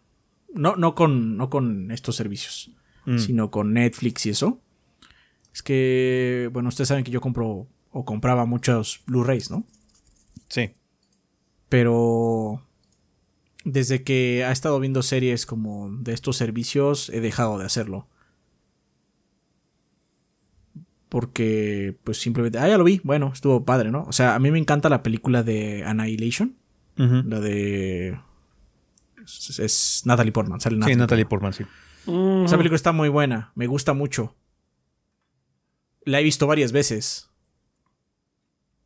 No, 0.55 0.77
no 0.77 0.95
con, 0.95 1.37
no 1.37 1.51
con 1.51 1.91
estos 1.91 2.17
servicios, 2.17 2.71
Mm. 3.07 3.19
sino 3.19 3.51
con 3.51 3.73
Netflix 3.73 4.27
y 4.27 4.31
eso. 4.31 4.61
Es 5.55 5.63
que, 5.63 6.49
bueno, 6.53 6.69
ustedes 6.69 6.89
saben 6.89 7.03
que 7.05 7.11
yo 7.11 7.21
compro 7.21 7.67
o 7.91 8.05
compraba 8.05 8.45
muchos 8.47 9.03
Blu-rays, 9.07 9.51
¿no? 9.51 9.65
Sí. 10.49 10.71
Pero 11.69 12.63
desde 13.65 14.03
que 14.05 14.45
ha 14.45 14.53
estado 14.53 14.79
viendo 14.81 15.03
series 15.03 15.47
como 15.47 15.91
de 15.91 16.13
estos 16.13 16.37
servicios, 16.37 17.09
he 17.11 17.21
dejado 17.21 17.59
de 17.59 17.65
hacerlo. 17.65 18.07
Porque, 21.11 21.99
pues 22.05 22.19
simplemente, 22.19 22.59
ah, 22.59 22.69
ya 22.69 22.79
lo 22.79 22.85
vi, 22.85 23.01
bueno, 23.05 23.31
estuvo 23.35 23.65
padre, 23.67 23.91
¿no? 23.91 24.05
O 24.05 24.13
sea, 24.13 24.35
a 24.35 24.39
mí 24.39 24.51
me 24.51 24.59
encanta 24.59 24.89
la 24.89 25.03
película 25.03 25.43
de 25.43 25.85
Annihilation, 25.85 26.57
la 26.97 27.41
de... 27.41 28.19
Es, 29.25 29.59
es 29.61 30.03
Natalie 30.07 30.33
Portman, 30.33 30.61
sale 30.61 30.77
Sí, 30.77 30.81
Natalie 30.81 30.97
Natalie 30.97 31.27
Portman. 31.27 31.53
Sí. 31.53 31.65
Esa 32.47 32.57
película 32.57 32.77
está 32.77 32.93
muy 32.93 33.09
buena, 33.09 33.53
me 33.57 33.67
gusta 33.67 33.93
mucho. 33.93 34.35
La 36.05 36.21
he 36.21 36.23
visto 36.23 36.47
varias 36.47 36.73
veces. 36.73 37.29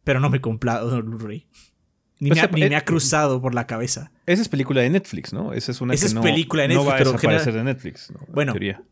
Pero 0.03 0.19
no 0.21 0.31
me 0.31 0.39
he 0.39 0.41
comprado 0.41 0.97
el 0.97 1.03
Blu-ray. 1.03 1.47
Ni, 2.21 2.31
Pues, 2.31 2.41
me 2.41 2.47
ha, 2.47 2.51
ni 2.53 2.63
eh, 2.63 2.69
me 2.71 2.77
ha 2.77 2.85
cruzado 2.85 3.43
por 3.43 3.55
la 3.55 3.67
cabeza. 3.67 4.13
Esa 4.27 4.41
es 4.43 4.49
película 4.49 4.81
de 4.81 4.89
Netflix, 4.91 5.33
¿no? 5.33 5.53
Esa 5.53 5.73
es 5.73 5.81
una 5.81 5.93
Esa 5.95 6.03
que 6.05 6.07
es 6.09 6.15
no, 6.15 6.23
película 6.23 6.63
de 6.63 6.69
no 6.69 6.75
Netflix, 6.85 6.91
va 6.91 6.95
a 6.95 6.99
pero 6.99 7.13
desaparecer 7.13 7.53
genera- 7.53 7.65
de 7.65 7.75
Netflix. 7.75 8.11
¿no? 8.11 8.21
En 8.27 8.33
Bueno. 8.33 8.53
teoría. 8.53 8.83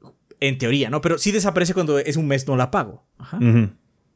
En 0.49 0.59
teoría, 0.59 0.90
¿no? 0.90 1.01
Pero 1.01 1.18
sí 1.18 1.30
desaparece 1.30 1.72
cuando 1.74 1.99
es 1.99 2.16
un 2.16 2.26
mes 2.26 2.47
no 2.49 2.57
la 2.57 2.70
pago. 2.70 3.07
Ajá. 3.18 3.38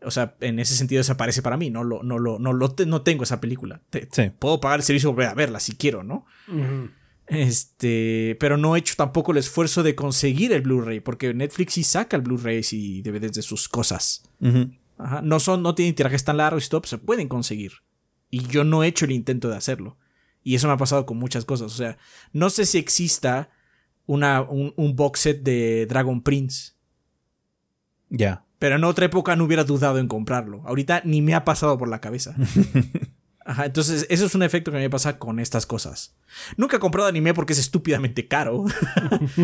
O 0.02 0.10
sea, 0.10 0.36
en 0.40 0.58
ese 0.58 0.74
sentido 0.74 1.00
desaparece 1.00 1.40
para 1.42 1.56
mí. 1.56 1.70
No 1.70 1.84
lo, 1.84 2.02
no 2.02 2.18
lo, 2.18 2.38
no 2.38 2.52
lo 2.52 2.72
te- 2.72 2.86
no 2.86 3.02
tengo 3.02 3.22
esa 3.24 3.40
película. 3.40 3.80
Te- 3.90 4.08
Sí. 4.10 4.30
Puedo 4.38 4.60
pagar 4.60 4.80
el 4.80 4.84
servicio 4.84 5.08
y 5.08 5.12
volver 5.12 5.28
a 5.28 5.34
verla 5.34 5.60
si 5.60 5.76
quiero, 5.76 6.02
¿no? 6.02 6.26
Este, 7.28 8.36
pero 8.38 8.56
no 8.56 8.76
he 8.76 8.78
hecho 8.78 8.94
tampoco 8.96 9.32
el 9.32 9.38
esfuerzo 9.38 9.82
de 9.82 9.94
conseguir 9.94 10.52
el 10.52 10.62
Blu-ray, 10.62 11.00
porque 11.00 11.34
Netflix 11.34 11.74
sí 11.74 11.82
saca 11.82 12.16
el 12.16 12.22
Blu-ray 12.22 12.62
y 12.70 13.02
DVDs 13.02 13.32
de 13.34 13.42
sus 13.42 13.68
cosas. 13.68 14.22
Ajá. 14.98 15.22
No 15.22 15.40
son, 15.40 15.62
no 15.62 15.74
tienen 15.74 15.94
tirajes 15.94 16.24
tan 16.24 16.36
largos 16.38 16.66
y 16.66 16.68
todo, 16.68 16.82
pues 16.82 16.90
se 16.90 16.98
pueden 16.98 17.28
conseguir. 17.28 17.72
Y 18.30 18.46
yo 18.46 18.64
no 18.64 18.82
he 18.82 18.88
hecho 18.88 19.04
el 19.04 19.12
intento 19.12 19.48
de 19.48 19.56
hacerlo. 19.56 19.98
Y 20.42 20.54
eso 20.54 20.68
me 20.68 20.74
ha 20.74 20.78
pasado 20.78 21.04
con 21.06 21.16
muchas 21.18 21.44
cosas. 21.44 21.72
O 21.72 21.76
sea, 21.76 21.98
no 22.32 22.50
sé 22.50 22.64
si 22.66 22.78
exista 22.78 23.50
una, 24.06 24.42
un, 24.42 24.72
un 24.76 24.96
box 24.96 25.20
set 25.20 25.42
de 25.42 25.86
Dragon 25.86 26.22
Prince. 26.22 26.72
Ya. 28.08 28.44
Pero 28.58 28.76
en 28.76 28.84
otra 28.84 29.06
época 29.06 29.36
no 29.36 29.44
hubiera 29.44 29.64
dudado 29.64 29.98
en 29.98 30.08
comprarlo. 30.08 30.62
Ahorita 30.64 31.02
ni 31.04 31.20
me 31.22 31.34
ha 31.34 31.44
pasado 31.44 31.76
por 31.76 31.88
la 31.88 32.00
cabeza. 32.00 32.34
Ajá, 33.46 33.66
entonces 33.66 34.06
eso 34.10 34.26
es 34.26 34.34
un 34.34 34.42
efecto 34.42 34.72
que 34.72 34.78
me 34.78 34.90
pasa 34.90 35.18
con 35.18 35.38
estas 35.38 35.66
cosas. 35.66 36.16
Nunca 36.56 36.78
he 36.78 36.80
comprado 36.80 37.06
anime 37.06 37.32
porque 37.32 37.52
es 37.52 37.60
estúpidamente 37.60 38.26
caro. 38.26 38.64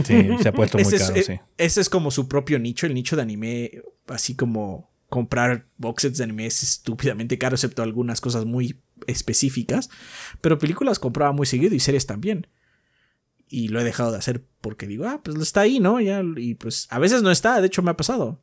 Sí, 0.05 0.29
se 0.41 0.49
ha 0.49 0.53
puesto 0.53 0.79
muy 0.79 0.87
ese, 0.87 0.97
es, 0.97 1.03
caro, 1.03 1.17
eh, 1.17 1.23
sí. 1.23 1.41
ese 1.57 1.81
es 1.81 1.89
como 1.89 2.11
su 2.11 2.27
propio 2.27 2.59
nicho, 2.59 2.87
el 2.87 2.95
nicho 2.95 3.15
de 3.15 3.23
anime, 3.23 3.83
así 4.09 4.35
como 4.35 4.91
comprar 5.09 5.67
box 5.77 6.03
sets 6.03 6.19
de 6.19 6.25
anime 6.25 6.47
es 6.47 6.63
estúpidamente 6.63 7.39
caro, 7.39 7.55
excepto 7.55 7.83
algunas 7.83 8.21
cosas 8.21 8.45
muy 8.45 8.81
específicas. 9.07 9.89
Pero 10.41 10.59
películas 10.59 10.99
compraba 10.99 11.33
muy 11.33 11.47
seguido 11.47 11.75
y 11.75 11.81
series 11.81 12.07
también. 12.07 12.49
Y 13.55 13.69
lo 13.69 13.81
he 13.81 13.85
dejado 13.85 14.11
de 14.13 14.17
hacer 14.19 14.47
porque 14.63 14.87
digo, 14.87 15.05
ah, 15.07 15.21
pues 15.23 15.37
está 15.37 15.61
ahí, 15.61 15.79
¿no? 15.79 16.01
Ya, 16.01 16.23
y 16.39 16.55
pues 16.55 16.87
a 16.89 16.99
veces 16.99 17.23
no 17.23 17.31
está, 17.31 17.61
de 17.61 17.67
hecho 17.67 17.83
me 17.83 17.91
ha 17.91 17.97
pasado. 17.99 18.41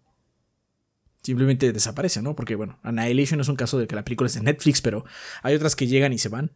Simplemente 1.24 1.74
desaparece, 1.74 2.22
¿no? 2.22 2.36
Porque 2.36 2.56
bueno, 2.56 2.80
Annihilation 2.84 3.42
es 3.42 3.50
un 3.50 3.56
caso 3.56 3.78
de 3.80 3.88
que 3.88 3.96
la 3.96 4.04
película 4.06 4.28
es 4.28 4.36
de 4.36 4.42
Netflix, 4.42 4.82
pero 4.82 5.04
hay 5.42 5.56
otras 5.56 5.76
que 5.76 5.88
llegan 5.88 6.14
y 6.14 6.18
se 6.20 6.30
van. 6.30 6.52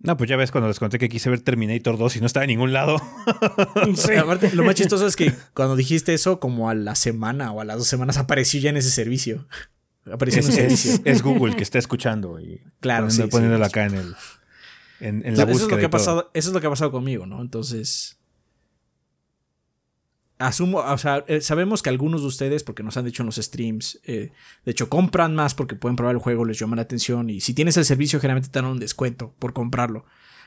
No, 0.00 0.16
pues 0.16 0.28
ya 0.28 0.36
ves 0.36 0.50
cuando 0.50 0.66
les 0.66 0.80
conté 0.80 0.98
que 0.98 1.08
quise 1.08 1.30
ver 1.30 1.40
Terminator 1.40 1.96
2 1.96 2.16
y 2.16 2.20
no 2.20 2.26
estaba 2.26 2.44
en 2.44 2.48
ningún 2.50 2.72
lado. 2.72 3.00
Sí. 3.94 4.14
Aparte, 4.14 4.52
lo 4.54 4.64
más 4.64 4.74
chistoso 4.74 5.06
es 5.06 5.14
que 5.16 5.32
cuando 5.54 5.76
dijiste 5.76 6.12
eso, 6.14 6.40
como 6.40 6.68
a 6.68 6.74
la 6.74 6.96
semana 6.96 7.52
o 7.52 7.60
a 7.60 7.64
las 7.64 7.78
dos 7.78 7.86
semanas 7.86 8.18
apareció 8.18 8.60
ya 8.60 8.70
en 8.70 8.76
ese 8.76 8.90
servicio. 8.90 9.46
Apareció 10.10 10.40
en 10.42 10.48
Es, 10.48 10.50
un 10.50 10.56
servicio. 10.56 10.92
es- 10.94 11.00
es 11.04 11.22
Google 11.22 11.54
que 11.54 11.62
está 11.62 11.78
escuchando 11.78 12.40
y 12.40 12.60
Claro, 12.80 13.06
poniendo- 13.06 13.10
sí, 13.10 13.22
sí. 13.22 13.28
poniéndolo 13.30 13.64
acá 13.64 13.86
en 13.86 13.94
el 13.94 14.14
en, 15.02 15.24
en 15.26 15.36
la 15.36 15.42
Eso 15.42 15.42
es, 15.42 15.48
búsqueda. 15.48 15.70
lo 15.76 15.80
que 15.80 15.86
ha 15.86 15.90
pasado, 15.90 16.30
eso 16.34 16.48
es 16.48 16.54
lo 16.54 16.60
que 16.60 16.66
ha 16.66 16.70
pasado 16.70 16.90
conmigo, 16.90 17.26
¿no? 17.26 17.40
Entonces. 17.42 18.18
Asumo, 20.38 20.78
o 20.78 20.98
sea, 20.98 21.24
eh, 21.28 21.40
sabemos 21.40 21.82
que 21.82 21.88
algunos 21.90 22.22
de 22.22 22.26
ustedes, 22.26 22.64
porque 22.64 22.82
nos 22.82 22.96
han 22.96 23.04
dicho 23.04 23.22
en 23.22 23.26
los 23.26 23.36
streams, 23.36 24.00
eh, 24.02 24.32
de 24.64 24.70
hecho 24.72 24.88
compran 24.88 25.36
más 25.36 25.54
porque 25.54 25.76
pueden 25.76 25.94
probar 25.94 26.16
el 26.16 26.20
juego, 26.20 26.44
les 26.44 26.58
llama 26.58 26.74
la 26.74 26.82
atención 26.82 27.30
y 27.30 27.40
si 27.40 27.54
tienes 27.54 27.76
el 27.76 27.84
servicio 27.84 28.18
generalmente 28.18 28.48
te 28.48 28.58
dan 28.58 28.68
un 28.68 28.80
descuento 28.80 29.34
por 29.38 29.52
comprarlo. 29.52 30.04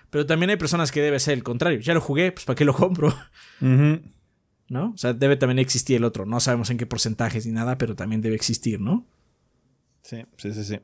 Pero 0.09 0.25
también 0.25 0.49
hay 0.49 0.57
personas 0.57 0.91
que 0.91 1.01
debe 1.01 1.19
ser 1.19 1.35
el 1.35 1.43
contrario. 1.43 1.79
Ya 1.79 1.93
lo 1.93 2.01
jugué, 2.01 2.31
pues 2.33 2.43
¿para 2.45 2.57
qué 2.57 2.65
lo 2.65 2.73
compro? 2.73 3.15
¿No? 3.61 4.91
O 4.93 4.97
sea, 4.97 5.13
debe 5.13 5.37
también 5.37 5.59
existir 5.59 5.95
el 5.95 6.03
otro. 6.03 6.25
No 6.25 6.39
sabemos 6.41 6.69
en 6.71 6.77
qué 6.77 6.85
porcentajes 6.85 7.45
ni 7.45 7.53
nada, 7.53 7.77
pero 7.77 7.95
también 7.95 8.21
debe 8.21 8.35
existir, 8.35 8.81
¿no? 8.81 9.05
Sí, 10.01 10.25
sí, 10.37 10.53
sí, 10.53 10.63
sí. 10.63 10.79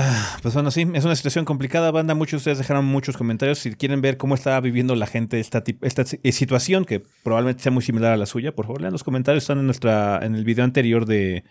Ah, 0.00 0.38
pues 0.42 0.54
bueno, 0.54 0.70
sí, 0.70 0.86
es 0.94 1.04
una 1.04 1.16
situación 1.16 1.44
complicada, 1.44 1.90
banda. 1.90 2.14
Muchos 2.14 2.30
de 2.30 2.36
ustedes 2.36 2.58
dejaron 2.58 2.84
muchos 2.84 3.16
comentarios. 3.16 3.58
Si 3.58 3.74
quieren 3.74 4.00
ver 4.00 4.16
cómo 4.16 4.36
está 4.36 4.60
viviendo 4.60 4.94
la 4.94 5.08
gente 5.08 5.40
esta, 5.40 5.64
esta 5.82 6.04
eh, 6.22 6.30
situación, 6.30 6.84
que 6.84 7.02
probablemente 7.24 7.64
sea 7.64 7.72
muy 7.72 7.82
similar 7.82 8.12
a 8.12 8.16
la 8.16 8.26
suya, 8.26 8.54
por 8.54 8.66
favor, 8.66 8.80
lean 8.80 8.92
los 8.92 9.02
comentarios. 9.02 9.42
Están 9.42 9.58
en 9.58 9.66
nuestra 9.66 10.20
en 10.22 10.36
el 10.36 10.44
video 10.44 10.64
anterior 10.64 11.04
de, 11.04 11.42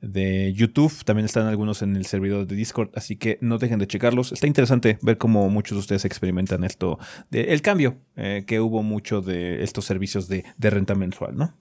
de 0.00 0.52
YouTube. 0.54 1.04
También 1.04 1.26
están 1.26 1.46
algunos 1.46 1.82
en 1.82 1.94
el 1.94 2.04
servidor 2.04 2.48
de 2.48 2.56
Discord, 2.56 2.90
así 2.96 3.14
que 3.14 3.38
no 3.40 3.58
dejen 3.58 3.78
de 3.78 3.86
checarlos. 3.86 4.32
Está 4.32 4.48
interesante 4.48 4.98
ver 5.00 5.16
cómo 5.16 5.48
muchos 5.48 5.76
de 5.76 5.80
ustedes 5.80 6.04
experimentan 6.04 6.64
esto, 6.64 6.98
el 7.30 7.62
cambio 7.62 7.98
eh, 8.16 8.42
que 8.44 8.58
hubo 8.58 8.82
mucho 8.82 9.20
de 9.20 9.62
estos 9.62 9.84
servicios 9.84 10.26
de, 10.26 10.44
renta 10.58 10.96
mensual, 10.96 11.36
¿no? 11.36 11.54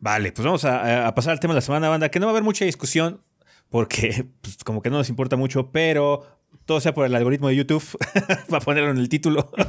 Vale, 0.00 0.32
pues 0.32 0.44
vamos 0.44 0.64
a 0.64 1.14
pasar 1.14 1.30
al 1.30 1.38
tema 1.38 1.54
de 1.54 1.58
la 1.58 1.60
semana, 1.62 1.88
banda, 1.88 2.10
que 2.10 2.18
no 2.18 2.26
va 2.26 2.30
a 2.30 2.34
haber 2.34 2.42
mucha 2.42 2.64
discusión, 2.64 3.20
porque 3.68 4.26
pues, 4.40 4.58
como 4.64 4.82
que 4.82 4.90
no 4.90 4.98
nos 4.98 5.08
importa 5.08 5.36
mucho, 5.36 5.70
pero 5.70 6.26
todo 6.66 6.80
sea 6.80 6.94
por 6.94 7.06
el 7.06 7.14
algoritmo 7.14 7.48
de 7.48 7.56
YouTube, 7.56 7.84
para 8.48 8.64
ponerlo 8.64 8.90
en 8.90 8.98
el 8.98 9.08
título. 9.08 9.50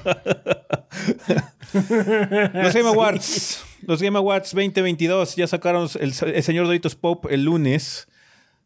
los 1.74 2.74
Game 2.74 2.88
Awards, 2.88 3.64
los 3.82 4.02
Game 4.02 4.18
Awards 4.18 4.52
2022, 4.52 5.36
ya 5.36 5.48
sacaron 5.48 5.90
el, 6.00 6.14
el 6.34 6.44
señor 6.44 6.66
Doritos 6.68 6.96
Pope 6.96 7.34
el 7.34 7.44
lunes. 7.44 8.08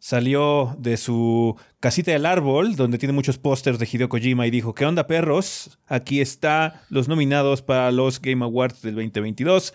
Salió 0.01 0.77
de 0.80 0.95
su 0.95 1.57
casita 1.82 2.11
del 2.11 2.25
árbol, 2.25 2.77
donde 2.77 2.97
tiene 2.97 3.11
muchos 3.11 3.38
pósters 3.38 3.80
de 3.80 3.89
Hideo 3.91 4.07
Kojima, 4.07 4.47
y 4.47 4.49
dijo: 4.49 4.73
¿Qué 4.73 4.86
onda, 4.86 5.07
perros? 5.07 5.77
Aquí 5.88 6.21
está 6.21 6.84
los 6.88 7.09
nominados 7.09 7.61
para 7.61 7.91
los 7.91 8.21
Game 8.21 8.45
Awards 8.45 8.82
del 8.82 8.95
2022. 8.95 9.73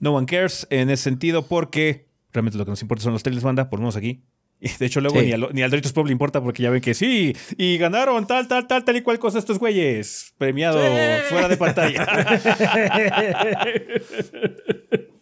No 0.00 0.14
one 0.14 0.26
cares 0.26 0.66
en 0.70 0.90
ese 0.90 1.04
sentido, 1.04 1.46
porque 1.46 2.08
realmente 2.32 2.58
lo 2.58 2.64
que 2.64 2.72
nos 2.72 2.82
importa 2.82 3.04
son 3.04 3.12
los 3.12 3.22
trailers, 3.22 3.44
banda, 3.44 3.70
por 3.70 3.78
lo 3.78 3.84
menos 3.84 3.94
aquí. 3.94 4.24
De 4.60 4.86
hecho, 4.86 5.00
luego 5.00 5.20
Sí. 5.20 5.26
ni, 5.26 5.32
al, 5.32 5.48
ni 5.52 5.62
al 5.62 5.70
Doritos 5.70 5.92
Pop 5.92 6.06
le 6.06 6.12
importa 6.12 6.42
porque 6.42 6.62
ya 6.62 6.70
ven 6.70 6.80
que 6.80 6.94
sí, 6.94 7.34
y 7.58 7.76
ganaron 7.78 8.26
tal, 8.26 8.48
tal, 8.48 8.66
tal, 8.66 8.84
tal 8.84 8.96
y 8.96 9.02
cual 9.02 9.18
cosa 9.18 9.38
estos 9.38 9.58
güeyes. 9.58 10.34
Premiado 10.38 10.78
fuera 11.28 11.48
de 11.48 11.56
pantalla. 11.56 12.06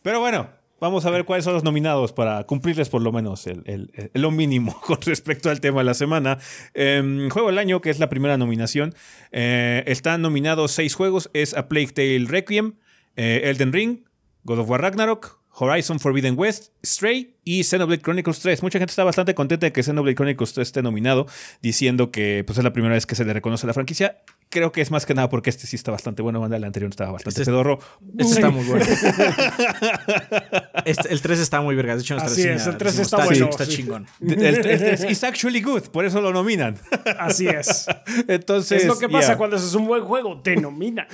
Pero 0.03 0.20
bueno, 0.20 0.49
vamos 0.80 1.07
a 1.07 1.11
ver 1.11 1.24
cuáles 1.24 1.45
son 1.45 1.55
los 1.55 1.64
nominados 1.64 2.12
para 2.12 2.45
cumplirles 2.45 2.89
por 2.89 3.03
lo 3.03 3.11
menos 3.12 3.47
el, 3.47 3.62
el- 3.66 3.91
el- 4.12 4.22
lo 4.22 4.30
mínimo 4.30 4.78
con 4.87 5.01
respecto 5.03 5.51
al 5.51 5.61
tema 5.61 5.80
de 5.80 5.85
la 5.85 5.95
semana. 5.95 6.39
Em, 6.74 7.28
Juego 7.30 7.49
del 7.49 7.59
año, 7.59 7.80
que 7.80 7.91
es 7.91 7.99
la 7.99 8.09
primera 8.09 8.37
nominación. 8.37 8.95
Eh, 9.32 9.82
están 9.87 10.22
nominados 10.22 10.72
seis 10.72 10.95
juegos. 10.95 11.30
Es 11.32 11.55
A 11.57 11.68
Plague 11.68 11.89
Tale 11.93 12.26
Requiem, 12.28 12.74
eh, 13.16 13.43
Elden 13.45 13.72
Ring, 13.72 14.05
God 14.45 14.61
of 14.61 14.68
War 14.70 14.80
Ragnarok, 14.82 15.41
Horizon 15.57 16.00
Forbidden 16.00 16.34
West, 16.38 16.72
Stray 16.84 17.36
y 17.44 17.62
Xenoblade 17.62 18.02
Chronicles 18.02 18.40
3. 18.40 18.62
Mucha 18.62 18.78
gente 18.78 18.90
está 18.90 19.05
bastante 19.05 19.34
contenta 19.34 19.66
de 19.66 19.72
que 19.72 19.82
Xenoblade 19.82 20.16
Chronicles 20.16 20.52
3 20.52 20.66
esté 20.66 20.82
nominado, 20.82 21.26
diciendo 21.62 22.11
que 22.11 22.42
pues, 22.46 22.59
es 22.59 22.64
la 22.64 22.72
primera 22.72 22.94
vez 22.94 23.07
que 23.07 23.14
se 23.14 23.24
le 23.24 23.32
reconoce 23.32 23.66
a 23.66 23.68
la 23.68 23.74
franquicia. 23.74 24.18
Creo 24.50 24.72
que 24.72 24.80
es 24.80 24.90
más 24.90 25.07
que 25.07 25.14
nada 25.14 25.28
porque 25.28 25.50
este 25.50 25.66
sí 25.66 25.76
está 25.76 25.90
bastante 25.90 26.22
bueno, 26.22 26.40
banda. 26.40 26.57
El 26.57 26.64
anterior 26.64 26.90
estaba 26.90 27.12
bastante 27.12 27.30
Este 27.30 27.42
es- 27.42 27.48
pedorro. 27.48 27.78
Este 28.18 28.34
está 28.34 28.50
muy 28.50 28.64
bueno. 28.64 28.84
Este- 30.84 31.12
el 31.12 31.20
3 31.22 31.38
está 31.40 31.61
muy 31.61 31.74
verga. 31.74 31.94
De 31.96 32.02
hecho, 32.02 32.16
Así 32.16 32.42
es, 32.42 32.66
el 32.66 32.76
3 32.76 32.96
decimos, 32.96 33.12
está 33.12 33.24
bueno, 33.24 33.48
Está 33.48 33.64
sí. 33.66 33.76
chingón. 33.76 34.07
El, 34.20 34.42
el, 34.42 34.66
el- 34.66 35.11
it's 35.11 35.24
actually 35.24 35.61
good, 35.62 35.82
por 35.88 36.05
eso 36.05 36.20
lo 36.20 36.32
nominan. 36.32 36.76
Así 37.18 37.46
es. 37.48 37.86
Entonces, 38.28 38.82
es 38.82 38.88
lo 38.88 38.98
que 38.98 39.09
pasa 39.09 39.28
yeah. 39.28 39.36
cuando 39.38 39.57
haces 39.57 39.74
un 39.74 39.86
buen 39.86 40.05
juego, 40.05 40.40
te 40.42 40.57
nominan. 40.57 41.07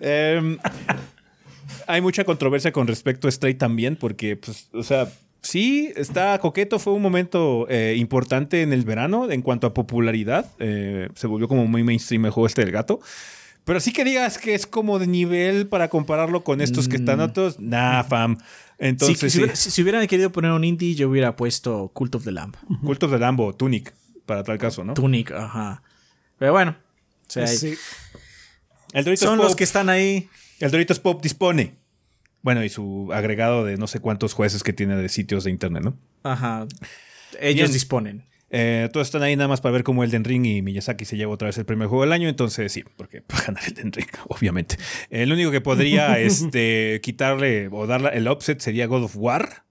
Em, 0.00 0.58
hay 1.88 2.00
mucha 2.00 2.24
controversia 2.24 2.70
con 2.72 2.86
respecto 2.86 3.26
a 3.26 3.30
Stray 3.32 3.54
también, 3.54 3.96
porque, 3.96 4.36
pues, 4.36 4.68
o 4.72 4.82
sea, 4.82 5.10
Sí, 5.40 5.92
está 5.94 6.36
coqueto. 6.40 6.80
Fue 6.80 6.92
un 6.92 7.00
momento 7.00 7.66
eh, 7.70 7.94
importante 7.96 8.62
en 8.62 8.72
el 8.72 8.82
verano 8.84 9.30
en 9.30 9.40
cuanto 9.40 9.68
a 9.68 9.72
popularidad. 9.72 10.50
Eh, 10.58 11.08
se 11.14 11.28
volvió 11.28 11.46
como 11.46 11.64
muy 11.68 11.84
mainstream 11.84 12.24
el 12.26 12.32
juego 12.32 12.48
este 12.48 12.62
del 12.62 12.72
gato. 12.72 12.98
Pero 13.64 13.78
sí 13.78 13.92
que 13.92 14.02
digas 14.04 14.36
que 14.36 14.54
es 14.56 14.66
como 14.66 14.98
de 14.98 15.06
nivel 15.06 15.68
para 15.68 15.88
compararlo 15.88 16.42
con 16.42 16.60
estos 16.60 16.88
que 16.88 16.96
están 16.96 17.20
otros. 17.20 17.60
Nah, 17.60 18.02
fam. 18.02 18.36
Entonces, 18.78 19.20
si, 19.20 19.30
sí. 19.30 19.38
hubiera, 19.38 19.54
si- 19.56 19.70
si 19.70 19.80
hubieran 19.82 20.04
querido 20.08 20.32
poner 20.32 20.50
un 20.50 20.64
indie, 20.64 20.96
yo 20.96 21.08
hubiera 21.08 21.36
puesto 21.36 21.92
Cult 21.94 22.16
of 22.16 22.24
the 22.24 22.32
Lamb. 22.32 22.56
Cult 22.84 23.02
of 23.04 23.12
the 23.12 23.18
Lambo, 23.18 23.54
Tunic, 23.54 23.94
para 24.26 24.42
tal 24.42 24.58
caso, 24.58 24.82
¿no? 24.82 24.94
Tunic, 24.94 25.30
ajá. 25.30 25.82
Pero 26.36 26.50
bueno. 26.52 26.76
o 26.80 27.30
sea, 27.30 27.46
Sí. 27.46 27.74
El 28.92 29.04
Doritos 29.04 29.26
son 29.28 29.38
Pop, 29.38 29.46
los 29.46 29.54
que 29.56 29.64
están 29.64 29.88
ahí. 29.88 30.28
El 30.60 30.70
Doritos 30.70 31.00
Pop 31.00 31.22
dispone. 31.22 31.76
Bueno, 32.42 32.64
y 32.64 32.68
su 32.68 33.10
agregado 33.12 33.64
de 33.64 33.76
no 33.76 33.86
sé 33.86 34.00
cuántos 34.00 34.32
jueces 34.32 34.62
que 34.62 34.72
tiene 34.72 34.96
de 34.96 35.08
sitios 35.08 35.44
de 35.44 35.50
internet, 35.50 35.82
¿no? 35.82 35.98
Ajá. 36.22 36.66
Ellos 37.40 37.68
Bien. 37.68 37.72
disponen. 37.72 38.28
Eh, 38.50 38.88
todos 38.92 39.08
están 39.08 39.22
ahí 39.22 39.36
nada 39.36 39.48
más 39.48 39.60
para 39.60 39.72
ver 39.72 39.82
cómo 39.82 40.02
Elden 40.02 40.24
Ring 40.24 40.46
y 40.46 40.62
Miyazaki 40.62 41.04
se 41.04 41.16
lleva 41.16 41.32
otra 41.32 41.46
vez 41.46 41.58
el 41.58 41.66
primer 41.66 41.88
juego 41.88 42.04
del 42.04 42.12
año. 42.12 42.28
Entonces, 42.28 42.72
sí, 42.72 42.84
porque 42.96 43.20
va 43.32 43.38
a 43.38 43.42
ganar 43.42 43.62
Elden 43.66 43.92
Ring, 43.92 44.08
obviamente. 44.28 44.76
El 45.10 45.32
único 45.32 45.50
que 45.50 45.60
podría 45.60 46.18
este, 46.18 47.00
quitarle 47.02 47.68
o 47.70 47.86
darle 47.86 48.10
el 48.14 48.26
offset 48.28 48.60
sería 48.60 48.86
God 48.86 49.04
of 49.04 49.16
War. 49.16 49.64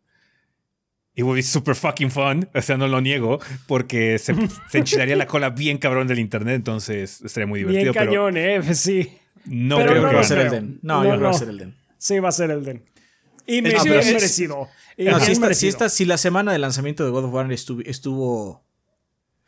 Y 1.15 1.23
would 1.23 1.37
be 1.37 1.41
super 1.41 1.73
fucking 1.73 2.11
fun. 2.11 2.47
O 2.53 2.61
sea, 2.61 2.77
no 2.77 2.87
lo 2.87 3.01
niego, 3.01 3.39
porque 3.65 4.19
se, 4.19 4.35
se 4.69 4.77
enchilaría 4.77 5.15
la 5.15 5.25
cola 5.25 5.49
bien 5.49 5.79
cabrón 5.79 6.07
del 6.07 6.19
internet. 6.19 6.57
Entonces, 6.57 7.21
estaría 7.21 7.47
muy 7.47 7.61
divertido. 7.61 7.91
Bien 7.91 7.93
pero 7.93 8.05
cañón, 8.05 8.37
¿eh? 8.37 8.75
Sí. 8.75 9.17
No 9.49 9.77
Pero 9.77 9.89
creo 9.91 10.01
creo 10.01 10.09
que 10.09 10.15
va 10.15 10.21
a 10.21 10.23
ser 10.25 10.37
creo. 10.39 10.51
Elden. 10.51 10.79
No, 10.81 10.93
No, 10.95 11.03
yo 11.03 11.09
creo 11.09 11.17
que 11.19 11.23
va 11.23 11.29
a 11.29 11.31
no. 11.33 11.37
ser 11.39 11.49
Elden. 11.49 11.75
Sí, 11.97 12.19
va 12.19 12.29
a 12.29 12.31
ser 12.31 12.51
Elden. 12.51 12.83
Y 13.45 13.61
me 13.61 13.69
Es- 13.69 13.85
es- 13.85 14.05
merecido. 14.07 14.67
Y 14.97 15.05
No, 15.05 15.19
si, 15.19 15.31
esta, 15.31 15.33
si, 15.35 15.39
merecido. 15.41 15.69
esta- 15.69 15.89
si 15.89 16.05
la 16.05 16.17
semana 16.17 16.51
de 16.51 16.59
lanzamiento 16.59 17.05
de 17.05 17.11
God 17.11 17.25
of 17.25 17.33
War 17.33 17.51
estuvo, 17.51 17.81
estuvo 17.85 18.63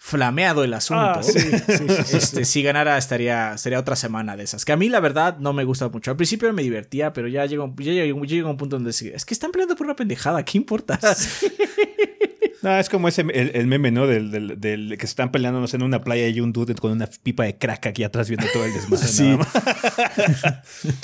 flameado 0.01 0.63
el 0.63 0.73
asunto, 0.73 1.01
Ah, 1.03 1.21
sí, 1.23 1.33
sí, 1.37 1.49
sí, 1.67 1.85
sí. 2.05 2.17
este, 2.17 2.45
si 2.45 2.63
ganara 2.63 2.97
estaría, 2.97 3.57
sería 3.57 3.79
otra 3.79 3.97
semana 3.97 4.37
de 4.37 4.43
esas. 4.45 4.63
Que 4.63 4.71
a 4.71 4.77
mí 4.77 4.87
la 4.87 5.01
verdad 5.01 5.37
no 5.39 5.51
me 5.51 5.65
gusta 5.65 5.89
mucho. 5.89 6.11
Al 6.11 6.15
principio 6.17 6.53
me 6.53 6.63
divertía, 6.63 7.11
pero 7.11 7.27
ya 7.27 7.45
llegó, 7.45 7.73
ya 7.77 7.91
llegó, 7.91 8.23
llega 8.23 8.49
un 8.49 8.55
punto 8.55 8.77
donde 8.77 8.91
es 8.91 9.25
que 9.25 9.33
están 9.33 9.51
peleando 9.51 9.75
por 9.75 9.85
una 9.85 9.95
pendejada, 9.97 10.45
¿qué 10.45 10.57
importa? 10.57 10.97
No, 12.61 12.77
es 12.77 12.89
como 12.89 13.07
ese 13.07 13.21
el, 13.21 13.51
el 13.53 13.67
meme, 13.67 13.89
¿no? 13.91 14.05
Del, 14.05 14.31
del- 14.31 14.59
del 14.59 14.89
que 14.97 15.07
se 15.07 15.11
están 15.11 15.31
peleando 15.31 15.61
no 15.61 15.67
sé, 15.67 15.77
en 15.77 15.83
una 15.83 16.01
playa 16.01 16.27
y 16.27 16.41
un 16.41 16.51
dude 16.51 16.75
con 16.75 16.91
una 16.91 17.07
pipa 17.23 17.43
de 17.45 17.57
crack 17.57 17.85
aquí 17.87 18.03
atrás 18.03 18.27
viendo 18.29 18.45
todo 18.51 18.65
el 18.65 18.73
desmadre. 18.73 19.07
Sí. 19.07 19.37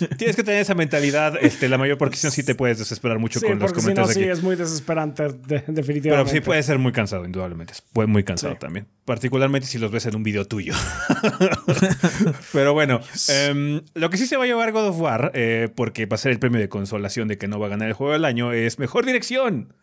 Tienes 0.18 0.36
que 0.36 0.44
tener 0.44 0.62
esa 0.62 0.76
mentalidad. 0.76 1.38
Este, 1.42 1.70
la 1.70 1.78
mayor 1.78 1.98
porque 1.98 2.18
si 2.18 2.28
no, 2.28 2.32
sí 2.32 2.44
te 2.44 2.56
puedes 2.56 2.78
desesperar 2.80 3.20
mucho 3.20 3.40
Sí, 3.40 3.46
con 3.46 3.60
los 3.60 3.72
porque 3.72 3.82
si 3.82 3.88
no, 3.88 3.94
comentarios 3.94 4.14
sí, 4.14 4.22
aquí. 4.24 4.30
es 4.32 4.44
muy 4.44 4.56
desesperante, 4.56 5.24
de- 5.24 5.34
Pero 5.62 5.64
definitivamente. 5.68 6.32
sí 6.32 6.42
puede 6.42 6.62
ser 6.64 6.78
muy 6.80 6.92
cansado, 6.92 7.26
indudablemente. 7.26 7.74
Es 7.74 7.84
pu- 7.94 8.08
muy 8.08 8.24
cansado 8.24 8.54
Sí. 8.54 8.60
también. 8.60 8.88
Particularmente 9.06 9.68
si 9.68 9.78
los 9.78 9.92
ves 9.92 10.06
en 10.08 10.16
un 10.16 10.24
video 10.24 10.46
tuyo. 10.46 10.74
Pero 12.54 12.74
bueno, 12.74 13.00
em, 13.30 13.82
lo 13.94 14.10
que 14.10 14.18
sí 14.18 14.26
se 14.28 14.38
va 14.38 14.44
a 14.44 14.48
llevar 14.48 14.72
God 14.72 14.88
of 14.90 15.00
War, 15.00 15.32
eh, 15.34 15.70
porque 15.76 16.06
va 16.06 16.16
a 16.16 16.18
ser 16.18 16.32
el 16.32 16.40
premio 16.40 16.60
de 16.60 16.70
consolación 16.70 17.28
de 17.28 17.38
que 17.38 17.48
no 17.48 17.60
va 17.60 17.68
a 17.68 17.70
ganar 17.70 17.88
el 17.88 17.94
juego 17.94 18.14
del 18.14 18.26
año, 18.26 18.52
es 18.52 18.80
Mejor 18.80 19.06
Dirección. 19.06 19.74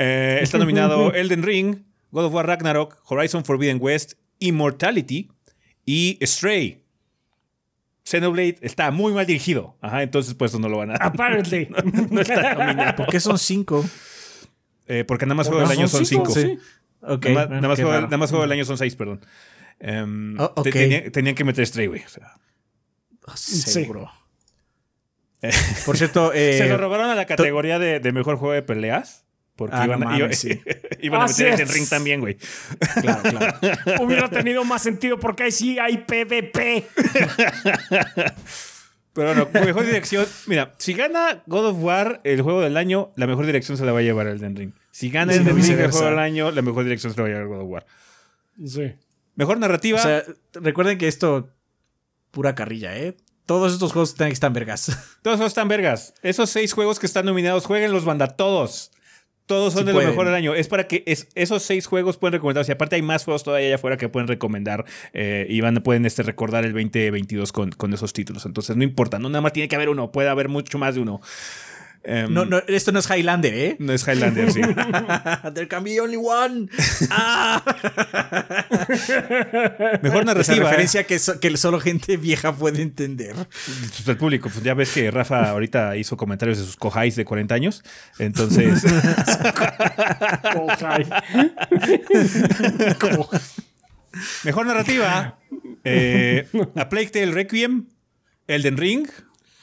Eh, 0.00 0.38
está 0.42 0.58
nominado 0.58 1.12
Elden 1.14 1.42
Ring, 1.42 1.82
God 2.12 2.26
of 2.26 2.34
War 2.34 2.46
Ragnarok, 2.46 2.98
Horizon 3.04 3.44
Forbidden 3.44 3.78
West, 3.80 4.12
Immortality 4.38 5.28
y 5.84 6.18
Stray. 6.22 6.84
Xenoblade 8.04 8.56
está 8.62 8.90
muy 8.90 9.12
mal 9.12 9.26
dirigido. 9.26 9.76
Ajá, 9.82 10.02
entonces 10.02 10.34
pues 10.34 10.58
no 10.58 10.68
lo 10.68 10.78
van 10.78 10.92
a... 10.92 10.94
Apparently. 11.00 11.68
no 12.10 12.20
está 12.20 12.54
nominado. 12.54 12.96
¿Por 12.96 13.08
qué 13.08 13.20
son 13.20 13.38
cinco? 13.38 13.84
Eh, 14.86 15.04
porque 15.06 15.26
nada 15.26 15.34
más 15.34 15.48
juego 15.48 15.62
del 15.62 15.70
año 15.78 15.88
son 15.88 16.06
cinco, 16.06 16.30
cinco. 16.32 16.58
sí. 16.60 16.64
Ok, 17.02 17.26
nada, 17.26 17.48
más- 17.48 17.60
nada 17.62 17.74
juego, 17.76 17.90
raro. 17.90 18.02
nada 18.06 18.16
más 18.16 18.30
juego 18.30 18.42
del 18.44 18.52
año 18.52 18.64
son 18.64 18.78
seis, 18.78 18.96
perdón. 18.96 19.20
Em, 19.80 20.38
Oh, 20.40 20.48
te- 20.62 20.70
ok. 20.70 20.72
tenía- 20.72 21.12
tenían 21.12 21.34
que 21.34 21.44
meter 21.44 21.66
Stray, 21.66 21.86
güey. 21.88 22.02
o 22.04 22.08
sea. 22.08 22.32
Seguro. 23.36 24.10
Por 25.86 25.96
cierto, 25.96 26.32
Se 26.32 26.64
eh, 26.64 26.68
lo 26.68 26.78
robaron 26.78 27.10
a 27.10 27.14
la 27.14 27.26
categoría 27.26 27.78
de, 27.78 28.00
de 28.00 28.12
mejor 28.12 28.36
juego 28.36 28.54
de 28.54 28.62
peleas. 28.62 29.24
Porque 29.58 29.74
Ah, 29.76 29.86
iban, 29.86 29.98
no 30.00 30.08
a- 30.10 30.16
iba- 30.16 30.32
sí. 30.32 30.60
iban 31.02 31.20
a 31.22 31.26
meter 31.26 31.48
es. 31.54 31.60
el 31.60 31.68
ring 31.68 31.88
también, 31.88 32.20
güey. 32.20 32.38
claro, 33.02 33.22
claro. 33.22 33.58
Hubiera 34.04 34.30
tenido 34.30 34.64
más 34.64 34.80
sentido 34.82 35.18
porque 35.18 35.42
ahí 35.42 35.50
sí 35.50 35.78
hay 35.80 35.98
PvP. 35.98 36.86
Pero 39.12 39.34
bueno, 39.34 39.48
mejor 39.52 39.84
dirección. 39.84 40.26
Mira, 40.46 40.74
si 40.78 40.92
gana 40.94 41.42
God 41.46 41.66
of 41.70 41.76
War 41.82 42.20
el 42.22 42.40
juego 42.42 42.60
del 42.60 42.76
año, 42.76 43.10
la 43.16 43.26
mejor 43.26 43.46
dirección 43.46 43.76
se 43.76 43.84
la 43.84 43.90
va 43.92 43.98
a 43.98 44.02
llevar 44.02 44.28
Elden 44.28 44.54
Ring. 44.54 44.72
Si 44.92 45.10
gana 45.10 45.32
Sí, 45.32 45.40
Elden 45.40 45.56
Ring 45.56 45.70
el 45.80 45.90
juego 45.90 46.06
del 46.06 46.18
año, 46.20 46.50
la 46.52 46.62
mejor 46.62 46.84
dirección 46.84 47.12
se 47.12 47.16
la 47.18 47.22
va 47.24 47.28
a 47.28 47.32
llevar 47.32 47.48
God 47.48 47.60
of 47.62 47.68
War. 47.68 47.86
Sí. 48.64 48.92
Mejor 49.34 49.58
narrativa. 49.58 49.98
O 49.98 50.02
sea, 50.02 50.22
recuerden 50.54 50.98
que 50.98 51.08
esto 51.08 51.50
pura 52.30 52.54
carrilla, 52.54 52.96
¿eh? 52.96 53.16
Todos 53.44 53.72
estos 53.72 53.92
juegos 53.92 54.14
tienen 54.14 54.30
que 54.30 54.34
estar 54.34 54.52
vergas. 54.52 55.16
Todos 55.22 55.36
esos 55.40 55.48
están 55.48 55.66
vergas. 55.66 56.14
Esos 56.22 56.50
seis 56.50 56.72
juegos 56.72 57.00
que 57.00 57.06
están 57.06 57.26
nominados, 57.26 57.64
jueguen 57.66 57.90
los 57.92 58.04
banda 58.04 58.28
todos. 58.28 58.92
Todos 59.48 59.72
son 59.72 59.80
Sí 59.80 59.86
de 59.86 59.92
pueden. 59.92 60.06
lo 60.10 60.12
mejor 60.12 60.26
del 60.26 60.34
año. 60.36 60.54
Es 60.54 60.68
para 60.68 60.86
que 60.86 61.02
es- 61.06 61.26
esos 61.34 61.64
seis 61.64 61.86
juegos 61.86 62.16
pueden 62.18 62.34
recomendarse. 62.34 62.70
Aparte 62.70 62.94
hay 62.94 63.02
más 63.02 63.24
juegos 63.24 63.42
todavía 63.42 63.66
allá 63.66 63.74
afuera 63.74 63.96
que 63.96 64.08
pueden 64.08 64.28
recomendar 64.28 64.84
eh, 65.12 65.46
y 65.48 65.60
van, 65.60 65.74
pueden 65.82 66.06
este, 66.06 66.22
recordar 66.22 66.64
el 66.64 66.72
2022 66.72 67.50
con, 67.50 67.70
con 67.72 67.92
esos 67.92 68.12
títulos. 68.12 68.46
Entonces 68.46 68.76
no 68.76 68.84
importa, 68.84 69.18
no 69.18 69.28
nada 69.28 69.40
más 69.40 69.52
tiene 69.52 69.66
que 69.68 69.74
haber 69.74 69.88
uno, 69.88 70.12
puede 70.12 70.28
haber 70.28 70.48
mucho 70.48 70.78
más 70.78 70.94
de 70.94 71.00
uno. 71.00 71.20
Em, 72.10 72.32
No, 72.32 72.46
no, 72.46 72.56
esto 72.68 72.90
no 72.90 73.00
es 73.00 73.10
Highlander, 73.10 73.52
¿eh? 73.54 73.76
no 73.78 73.92
es 73.92 74.02
Highlander, 74.08 74.50
sí. 74.50 74.62
There 75.54 75.68
can 75.68 75.84
be 75.84 76.00
only 76.00 76.16
one. 76.16 76.68
Ah, 77.10 77.62
Mejor 80.02 80.22
esa 80.22 80.24
narrativa. 80.24 80.70
referencia 80.70 81.04
que, 81.04 81.18
so- 81.18 81.38
que 81.38 81.54
solo 81.58 81.80
gente 81.80 82.16
vieja 82.16 82.54
puede 82.56 82.80
entender. 82.82 83.34
Pues 83.34 84.08
el 84.08 84.16
público, 84.16 84.48
pues 84.48 84.64
ya 84.64 84.72
ves 84.74 84.90
que 84.90 85.10
Rafa 85.10 85.50
ahorita 85.50 85.96
hizo 85.98 86.16
comentarios 86.16 86.56
de 86.58 86.64
sus 86.64 86.76
cojáis 86.76 87.14
de 87.14 87.26
40 87.26 87.54
años. 87.54 87.82
Entonces, 88.18 88.84
mejor 94.44 94.66
narrativa. 94.66 95.38
Eh, 95.84 96.46
A 96.76 96.88
Plague 96.88 97.08
Tale 97.10 97.32
Requiem, 97.32 97.86
Elden 98.46 98.76
Ring, 98.76 99.06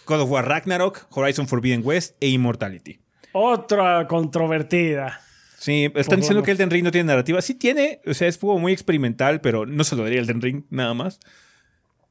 God 0.05 0.21
of 0.21 0.29
War 0.29 0.47
Ragnarok, 0.47 1.07
Horizon 1.11 1.47
Forbidden 1.47 1.81
West 1.83 2.15
e 2.19 2.27
Immortality. 2.29 2.99
Otra 3.33 4.07
controvertida. 4.07 5.21
Sí, 5.57 5.85
están 5.85 5.93
Pues 5.93 6.07
diciendo 6.07 6.27
bueno. 6.41 6.43
que 6.43 6.51
Elden 6.51 6.69
Ring 6.69 6.83
no 6.83 6.91
tiene 6.91 7.07
narrativa. 7.07 7.41
Sí 7.41 7.55
tiene, 7.55 7.99
o 8.05 8.13
sea, 8.13 8.27
es 8.27 8.37
juego 8.37 8.59
muy 8.59 8.71
experimental, 8.71 9.41
pero 9.41 9.65
no 9.65 9.83
se 9.83 9.95
lo 9.95 10.03
daría 10.03 10.19
Elden 10.19 10.41
Ring 10.41 10.63
nada 10.69 10.93
más. 10.93 11.19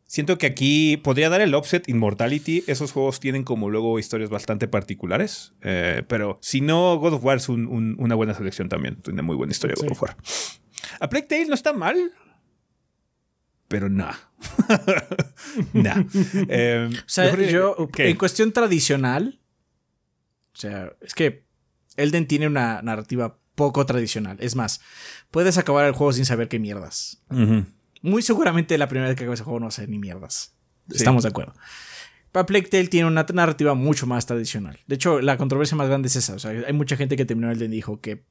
Siento 0.07 0.39
que 0.39 0.47
aquí 0.47 0.97
podría 0.99 1.29
dar 1.31 1.41
el 1.41 1.55
offset 1.55 1.89
Immortality. 1.89 2.63
Esos 2.67 2.93
juegos 2.93 3.21
tienen 3.21 3.43
como 3.45 3.71
luego 3.71 3.99
historias 3.99 4.29
bastante 4.31 4.69
particulares. 4.69 5.53
eh, 5.63 6.03
pero 6.09 6.39
si 6.43 6.61
no, 6.61 6.99
God 6.99 7.15
of 7.15 7.25
War 7.25 7.37
es 7.39 7.49
un- 7.49 7.67
un- 7.67 7.97
una 7.99 8.15
buena 8.15 8.35
selección 8.35 8.69
también. 8.69 8.97
Tiene 9.03 9.23
muy 9.23 9.35
buena 9.37 9.53
historia 9.53 9.77
Sí. 9.77 9.83
God 9.87 9.93
of 9.93 10.03
War. 10.03 10.17
A 11.01 11.09
Plague 11.09 11.27
Tale 11.27 11.47
no 11.47 11.55
está 11.55 11.73
mal. 11.73 12.13
Pero 13.69 13.89
nah. 13.89 14.15
nah. 15.73 16.05
Eh, 16.49 16.91
O 16.93 17.09
sea, 17.09 17.37
yo, 17.37 17.77
en 17.99 18.17
cuestión 18.17 18.53
tradicional, 18.53 19.41
o 20.53 20.57
sea, 20.57 20.93
es 21.01 21.15
que 21.15 21.45
Elden 21.97 22.27
tiene 22.27 22.47
una 22.47 22.83
narrativa 22.83 23.39
poco 23.55 23.87
tradicional. 23.87 24.37
Es 24.41 24.57
más, 24.57 24.81
puedes 25.31 25.59
acabar 25.59 25.87
el 25.87 25.93
juego 25.93 26.13
sin 26.13 26.25
saber 26.25 26.49
qué 26.49 26.59
mierdas. 26.59 27.23
Muy 28.03 28.23
seguramente 28.23 28.77
la 28.79 28.89
primera 28.89 29.09
vez 29.09 29.17
que 29.17 29.25
acabes 29.25 29.41
el 29.41 29.45
juego 29.45 29.61
no 29.61 29.71
sé 29.71 29.87
ni 29.87 29.99
mierdas. 29.99 30.57
Sí. 30.89 30.97
Estamos 30.97 31.23
de 31.23 31.31
acuerdo. 31.31 31.55
Plague 32.43 32.69
Tale 32.69 32.89
tiene 32.89 33.07
una 33.07 33.25
narrativa 33.33 33.75
mucho 33.75 34.07
más 34.07 34.27
tradicional. 34.27 34.81
De 34.89 34.97
hecho, 34.97 35.21
la 35.21 35.37
controversia 35.39 35.77
más 35.77 35.87
grande 35.87 36.09
es 36.09 36.17
esa. 36.17 36.35
O 36.35 36.39
sea, 36.41 36.51
hay 36.51 36.73
mucha 36.73 36.97
gente 36.97 37.17
que 37.17 37.25
terminó 37.25 37.51
Elden 37.51 37.73
y 37.73 37.77
dijo 37.77 38.01
que, 38.01 38.25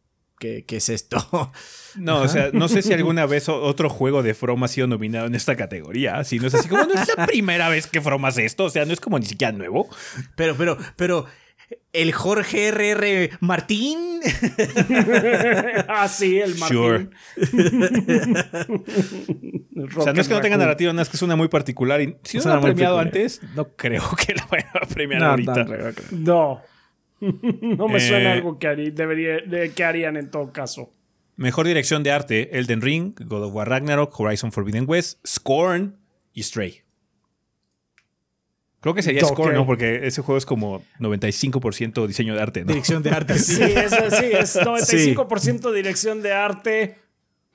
que, 0.44 0.66
que 0.66 0.78
es 0.78 0.90
esto. 0.90 1.52
No, 1.96 2.22
o 2.24 2.28
sea, 2.28 2.50
no 2.54 2.68
sé 2.70 2.82
si 2.82 2.92
alguna 2.92 3.26
vez 3.28 3.48
o- 3.50 3.62
otro 3.62 3.88
juego 3.88 4.24
de 4.24 4.34
From 4.34 4.64
ha 4.64 4.68
sido 4.68 4.88
nominado 4.88 5.28
en 5.28 5.36
esta 5.36 5.56
categoría. 5.56 6.24
Si 6.24 6.40
no 6.40 6.48
es 6.48 6.56
así 6.56 6.68
como, 6.68 6.86
no 6.86 6.94
es 7.00 7.08
la 7.16 7.28
primera 7.28 7.70
vez 7.70 7.86
que 7.86 8.02
From 8.02 8.26
hace 8.26 8.46
esto. 8.46 8.64
O 8.64 8.70
sea, 8.72 8.84
no 8.86 8.94
es 8.94 9.00
como 9.00 9.20
ni 9.20 9.28
siquiera 9.28 9.52
nuevo. 9.54 9.88
Pero, 10.36 10.56
pero, 10.58 10.76
pero, 10.96 11.28
el 11.94 12.12
Jorge 12.12 12.70
R.R. 12.70 13.30
Martín. 13.42 14.22
ah, 15.88 16.08
sí, 16.08 16.40
el 16.40 16.56
Martín. 16.56 16.78
Sure. 16.78 17.10
O 19.98 20.02
sea, 20.04 20.14
no 20.14 20.22
es 20.22 20.28
que 20.28 20.34
no 20.34 20.42
tenga 20.42 20.58
narrativa, 20.58 20.94
no 20.94 21.02
es 21.04 21.10
que 21.10 21.18
es 21.18 21.22
una 21.22 21.36
muy 21.36 21.48
particular. 21.48 22.02
Y 22.02 22.16
si 22.24 22.38
no 22.40 22.46
la 22.46 22.56
ha 22.56 22.62
premiado 22.62 22.98
antes, 23.00 23.42
no 23.56 23.76
creo 23.76 24.04
que 24.18 24.34
la 24.34 24.48
vayan 24.50 24.70
a 24.82 24.86
premiar 24.88 25.22
No, 25.22 25.28
ahorita. 25.30 25.64
no, 25.64 25.76
no, 25.76 25.92
no. 26.12 26.62
No. 27.78 27.88
me 27.88 27.98
Eh, 27.98 28.08
suena 28.08 28.34
algo 28.34 28.60
que, 28.60 28.68
harí- 28.68 28.92
debería, 28.92 29.38
de- 29.46 29.72
que 29.72 29.84
harían 29.84 30.18
en 30.18 30.30
todo 30.30 30.52
caso. 30.52 30.92
Mejor 31.36 31.66
dirección 31.66 32.04
de 32.04 32.12
arte: 32.12 32.58
Elden 32.60 32.82
Ring, 32.82 33.14
God 33.26 33.46
of 33.46 33.54
War 33.56 33.68
Ragnarok, 33.70 34.18
Horizon 34.20 34.52
Forbidden 34.52 34.86
West, 34.88 35.20
Scorn 35.26 35.98
y 36.34 36.44
Stray. 36.44 36.82
Creo 38.82 38.94
que 38.94 39.02
sería 39.02 39.22
Ok. 39.24 39.30
Score, 39.32 39.54
¿no? 39.54 39.66
Porque 39.66 40.06
ese 40.06 40.22
juego 40.22 40.38
es 40.38 40.46
como 40.46 40.84
95% 41.00 42.06
diseño 42.06 42.36
de 42.36 42.42
arte, 42.42 42.62
¿no? 42.66 42.68
Dirección 42.68 43.02
de 43.02 43.12
arte. 43.12 43.36
Sí, 43.40 43.62
es, 43.64 43.92
sí, 43.92 44.26
es 44.34 44.56
95% 44.58 45.72
dirección 45.72 46.22
de 46.22 46.34
arte. 46.34 46.98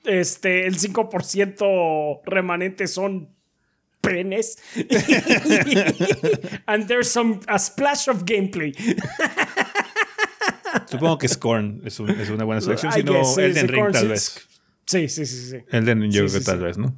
Este, 0.05 0.65
el 0.65 0.79
5% 0.79 2.21
remanente 2.25 2.87
son 2.87 3.29
penes. 4.01 4.57
And 6.65 6.87
there's 6.87 7.09
some 7.09 7.41
a 7.47 7.59
splash 7.59 8.07
of 8.09 8.23
gameplay. 8.25 8.73
Supongo 10.89 11.17
que 11.17 11.27
Scorn 11.27 11.81
es, 11.85 11.99
un- 11.99 12.09
es 12.09 12.29
una 12.29 12.43
buena 12.43 12.61
selección. 12.61 12.91
I 12.91 12.95
Si 12.95 13.03
no, 13.03 13.13
guess, 13.13 13.35
sí, 13.35 13.41
Elden 13.41 13.61
sí, 13.61 13.67
Ring 13.67 13.81
Korn, 13.81 13.93
tal 13.93 14.01
sí, 14.03 14.07
vez. 14.07 14.47
Sí, 14.85 15.09
sí, 15.09 15.25
sí, 15.25 15.49
sí. 15.51 15.57
Elden 15.71 16.01
Ring 16.01 16.11
yo 16.11 16.25
creo 16.25 16.39
que 16.39 16.45
tal 16.45 16.59
vez, 16.59 16.77
¿no? 16.77 16.95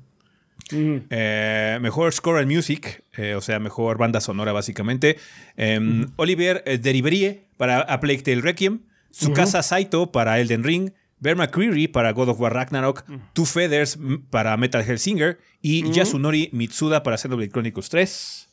Eh, 0.74 1.80
mejor 1.82 2.14
score 2.14 2.40
and 2.40 2.50
music, 2.52 3.04
eh, 3.18 3.36
o 3.36 3.42
sea, 3.42 3.60
mejor 3.60 3.98
banda 3.98 4.22
sonora 4.22 4.54
básicamente. 4.54 5.18
Em, 5.58 6.08
Oliver 6.16 6.64
eh, 6.66 6.78
Deriberie 6.78 7.44
para 7.58 7.82
A 7.82 8.00
Plague 8.00 8.22
Tale 8.22 8.42
Requiem, 8.42 8.80
Tsukasa 9.12 9.64
Saito 9.64 10.12
para 10.14 10.40
Elden 10.40 10.64
Ring, 10.64 10.92
Bear 11.20 11.36
McCreary 11.36 11.88
para 11.90 12.12
God 12.14 12.30
of 12.30 12.40
War 12.40 12.54
Ragnarok, 12.54 13.04
Two 13.34 13.46
Feathers 13.46 13.98
mm, 13.98 14.28
para 14.30 14.56
Metal 14.56 14.82
Hellsinger 14.82 15.40
y 15.62 15.92
Yasunori 15.92 16.50
Mitsuda 16.54 17.04
para 17.04 17.18
Xenoblade 17.18 17.52
Chronicles 17.52 17.90
3. 17.90 18.48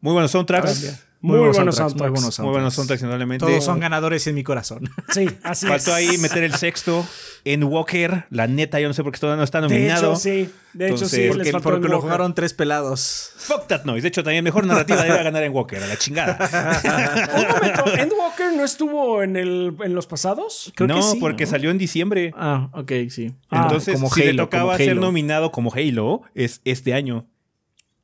Muy 0.00 0.12
buenos 0.14 0.30
soundtracks. 0.30 1.04
Muy, 1.22 1.36
buenos 1.38 1.56
soundtracks, 1.56 1.76
soundtracks. 1.76 1.98
Muy 2.00 2.20
buenos 2.20 2.38
Muy 2.38 2.48
buenos 2.48 2.74
soundtracks. 2.74 2.74
soundtracks, 2.74 3.02
indudablemente. 3.02 3.44
Todos 3.46 3.62
son 3.64 3.78
ganadores 3.80 4.26
en 4.26 4.34
mi 4.34 4.42
corazón. 4.42 4.88
Sí, 5.12 5.26
así 5.42 5.66
Faltó 5.66 5.90
es. 5.96 6.08
ahí 6.10 6.18
meter 6.18 6.44
el 6.44 6.54
sexto 6.54 7.06
en 7.44 7.64
Walker. 7.64 8.24
La 8.30 8.46
neta, 8.46 8.80
yo 8.80 8.88
no 8.88 8.94
sé 8.94 9.02
por 9.02 9.12
qué 9.12 9.18
todavía 9.18 9.36
no 9.38 9.44
está 9.44 9.60
De 9.60 9.68
nominado. 9.68 10.12
hecho, 10.12 10.16
sí. 10.20 10.48
De 10.72 10.86
hecho, 10.86 10.94
Entonces, 10.94 11.10
sí. 11.10 11.26
porque- 11.26 11.26
les 11.26 11.36
Porque, 11.36 11.52
faltó 11.52 11.62
porque 11.70 11.86
el 11.86 11.90
lo 11.90 11.96
Walker. 11.98 12.08
jugaron 12.10 12.34
tres 12.34 12.54
pelados. 12.54 13.32
Fuck 13.36 13.66
that 13.66 13.84
noise. 13.84 14.02
De 14.02 14.08
hecho, 14.08 14.22
también 14.24 14.44
mejor 14.44 14.66
narrativa 14.66 15.02
debe 15.02 15.22
ganar 15.22 15.42
en 15.42 15.52
Walker, 15.52 15.82
a 15.82 15.86
la 15.86 15.96
chingada. 15.98 16.38
Un 17.36 17.48
momento, 17.48 17.96
¿Endwalker 17.98 18.52
no 18.56 18.64
estuvo 18.64 19.22
en, 19.22 19.36
el, 19.36 19.74
en 19.82 19.94
los 19.94 20.06
pasados? 20.06 20.72
Creo 20.74 20.88
no, 20.88 20.96
que 20.96 21.02
sí, 21.02 21.18
porque 21.20 21.44
¿no? 21.44 21.50
salió 21.50 21.70
en 21.70 21.76
diciembre. 21.78 22.32
Ah, 22.36 22.70
ok, 22.72 22.92
sí. 23.10 23.34
Ah, 23.50 23.64
Entonces, 23.64 23.94
como 23.94 24.10
si 24.10 24.20
le 24.22 24.30
Halo, 24.30 24.44
tocaba 24.44 24.64
como 24.72 24.76
ser 24.78 24.90
Halo. 24.92 25.00
nominado 25.02 25.50
como 25.52 25.72
Halo, 25.74 26.22
es 26.34 26.60
este 26.64 26.94
año. 26.94 27.26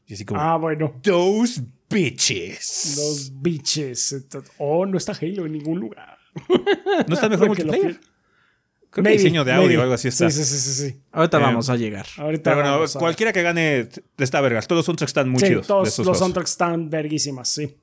Y 0.06 0.14
así 0.14 0.24
como, 0.24 0.40
Ah, 0.40 0.56
bueno. 0.56 0.92
those 1.02 1.62
bitches. 1.90 2.94
Los 2.96 3.32
bitches. 3.42 4.26
Oh, 4.58 4.86
no 4.86 4.98
está 4.98 5.12
Halo 5.12 5.46
en 5.46 5.52
ningún 5.52 5.80
lugar. 5.80 6.18
¿No 7.06 7.14
está 7.14 7.28
mejor 7.28 7.48
multiplayer? 7.48 7.98
que- 8.00 8.16
Creo 8.88 9.02
que 9.02 9.10
Maybe, 9.10 9.18
diseño 9.24 9.44
de 9.44 9.52
audio 9.52 9.66
maybe. 9.66 9.78
o 9.78 9.82
algo 9.82 9.94
así 9.94 10.08
está. 10.08 10.30
Sí, 10.30 10.42
sí, 10.44 10.58
sí. 10.58 11.00
Ahorita 11.12 11.36
Eh, 11.38 11.42
vamos 11.42 11.68
a 11.68 11.76
llegar. 11.76 12.06
Ahorita 12.16 12.44
Pero 12.44 12.56
bueno, 12.56 12.70
vamos 12.76 12.96
a- 12.96 12.98
cualquiera 12.98 13.32
que 13.32 13.42
gane 13.42 13.88
está 14.16 14.40
vergas. 14.40 14.66
Todos 14.66 14.78
los 14.78 14.86
soundtracks 14.86 15.10
están 15.10 15.28
muy 15.28 15.40
Sí, 15.40 15.48
chidos. 15.48 15.62
de 15.64 15.68
todos 15.68 15.88
estos 15.88 16.06
los 16.06 16.18
soundtracks 16.18 16.52
están 16.52 16.88
verguísimas, 16.88 17.48
sí. 17.48 17.76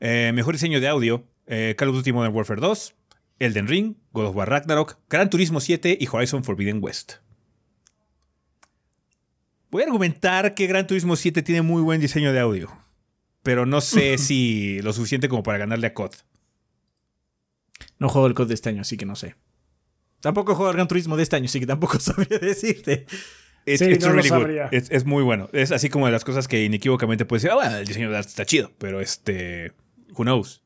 Eh, 0.00 0.32
mejor 0.34 0.54
diseño 0.54 0.80
de 0.80 0.88
audio: 0.88 1.24
eh, 1.46 1.74
Call 1.78 1.90
of 1.90 1.96
Duty 1.96 2.12
Modern 2.12 2.34
Warfare 2.34 2.60
2, 2.60 2.94
Elden 3.38 3.68
Ring, 3.68 3.94
God 4.12 4.26
of 4.26 4.34
War 4.36 4.48
Ragnarok, 4.50 4.98
Gran 5.08 5.30
Turismo 5.30 5.60
7 5.60 5.96
y 6.00 6.08
Horizon 6.10 6.42
Forbidden 6.42 6.82
West. 6.82 7.14
Voy 9.70 9.82
a 9.82 9.86
argumentar 9.86 10.54
que 10.54 10.66
Gran 10.66 10.86
Turismo 10.86 11.14
7 11.14 11.42
tiene 11.42 11.62
muy 11.62 11.82
buen 11.82 12.00
diseño 12.00 12.32
de 12.32 12.40
audio, 12.40 12.72
pero 13.48 13.64
no 13.64 13.80
sé 13.80 14.18
si 14.18 14.78
lo 14.82 14.92
suficiente 14.92 15.26
como 15.26 15.42
para 15.42 15.56
ganarle 15.56 15.86
a 15.86 15.94
COD. 15.94 16.10
No 17.98 18.10
juego 18.10 18.26
el 18.26 18.34
COD 18.34 18.48
de 18.48 18.52
este 18.52 18.68
año, 18.68 18.82
así 18.82 18.98
que 18.98 19.06
no 19.06 19.16
sé. 19.16 19.36
Tampoco 20.20 20.54
juego 20.54 20.70
el 20.70 20.76
Gran 20.76 20.86
Turismo 20.86 21.16
de 21.16 21.22
este 21.22 21.36
año, 21.36 21.46
así 21.46 21.58
que 21.58 21.66
tampoco 21.66 21.98
sabría 21.98 22.40
decirte. 22.40 23.06
It's, 23.64 23.78
Sí, 23.78 23.86
it's 23.86 24.04
no 24.04 24.08
lo 24.08 24.16
really 24.16 24.28
good. 24.28 24.38
sabría. 24.38 24.68
Es, 24.70 24.90
es 24.90 25.06
muy 25.06 25.22
bueno. 25.22 25.48
Es 25.54 25.72
así 25.72 25.88
como 25.88 26.04
de 26.04 26.12
las 26.12 26.24
cosas 26.24 26.46
que 26.46 26.62
inequívocamente 26.62 27.24
puedes 27.24 27.44
decir, 27.44 27.52
ah, 27.52 27.54
bueno, 27.54 27.78
el 27.78 27.86
diseño 27.86 28.10
de 28.10 28.18
arte 28.18 28.28
está 28.28 28.44
chido, 28.44 28.70
pero 28.76 29.00
este, 29.00 29.72
who 30.12 30.24
knows. 30.24 30.62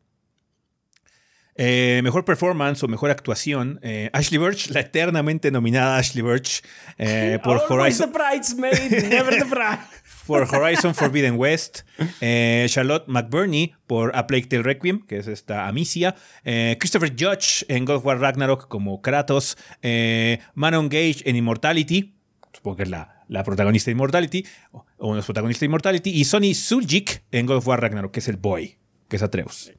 Eh, 1.55 2.01
mejor 2.03 2.25
performance 2.25 2.83
o 2.83 2.89
mejor 2.89 3.11
actuación, 3.11 3.79
eh, 3.83 4.11
Ashley 4.15 4.39
Birch, 4.39 4.71
la 4.71 4.81
eternamente 4.81 5.51
nominada 5.51 5.99
Ashley 5.99 6.23
Birch 6.23 6.63
eh, 6.99 7.39
por, 7.45 7.59
Always 7.59 8.01
Horizon, 8.01 8.11
the 8.11 8.19
bridesmaid, 8.19 9.11
never 9.11 9.39
the 9.39 9.45
bride. 9.45 9.79
Por 10.27 10.43
Horizon 10.55 10.95
Forbidden 10.95 11.35
West, 11.37 11.81
eh, 12.21 12.67
Charlotte 12.69 13.05
McBurney 13.09 13.75
por 13.87 14.15
A 14.17 14.27
Plague 14.27 14.47
Tale 14.47 14.63
Requiem, 14.63 15.01
que 15.07 15.19
es 15.19 15.27
esta 15.27 15.67
Amicia, 15.69 16.15
eh, 16.45 16.77
Christopher 16.79 17.11
Judge 17.19 17.65
en 17.69 17.85
God 17.85 17.97
of 17.97 18.07
War 18.07 18.19
Ragnarok 18.21 18.69
como 18.69 19.01
Kratos, 19.03 19.57
eh, 19.83 20.39
Manon 20.55 20.89
Gage 20.89 21.23
en 21.25 21.37
Immortality, 21.37 22.15
supongo 22.53 22.77
que 22.77 22.83
es 22.85 22.91
la, 22.91 23.25
la 23.29 23.43
protagonista 23.45 23.87
de 23.91 23.93
Immortality, 23.93 24.45
o 24.73 24.85
o 24.99 25.07
uno 25.07 25.15
de 25.15 25.19
los 25.19 25.27
protagonistas 25.27 25.61
de 25.61 25.67
Immortality, 25.67 26.11
y 26.11 26.25
Sonny 26.25 26.55
Suljic 26.55 27.25
en 27.33 27.47
God 27.47 27.57
of 27.57 27.67
War 27.67 27.81
Ragnarok, 27.81 28.13
que 28.13 28.21
es 28.21 28.29
el 28.29 28.37
Boy, 28.37 28.77
que 29.09 29.17
es 29.17 29.23
Atreus. 29.23 29.73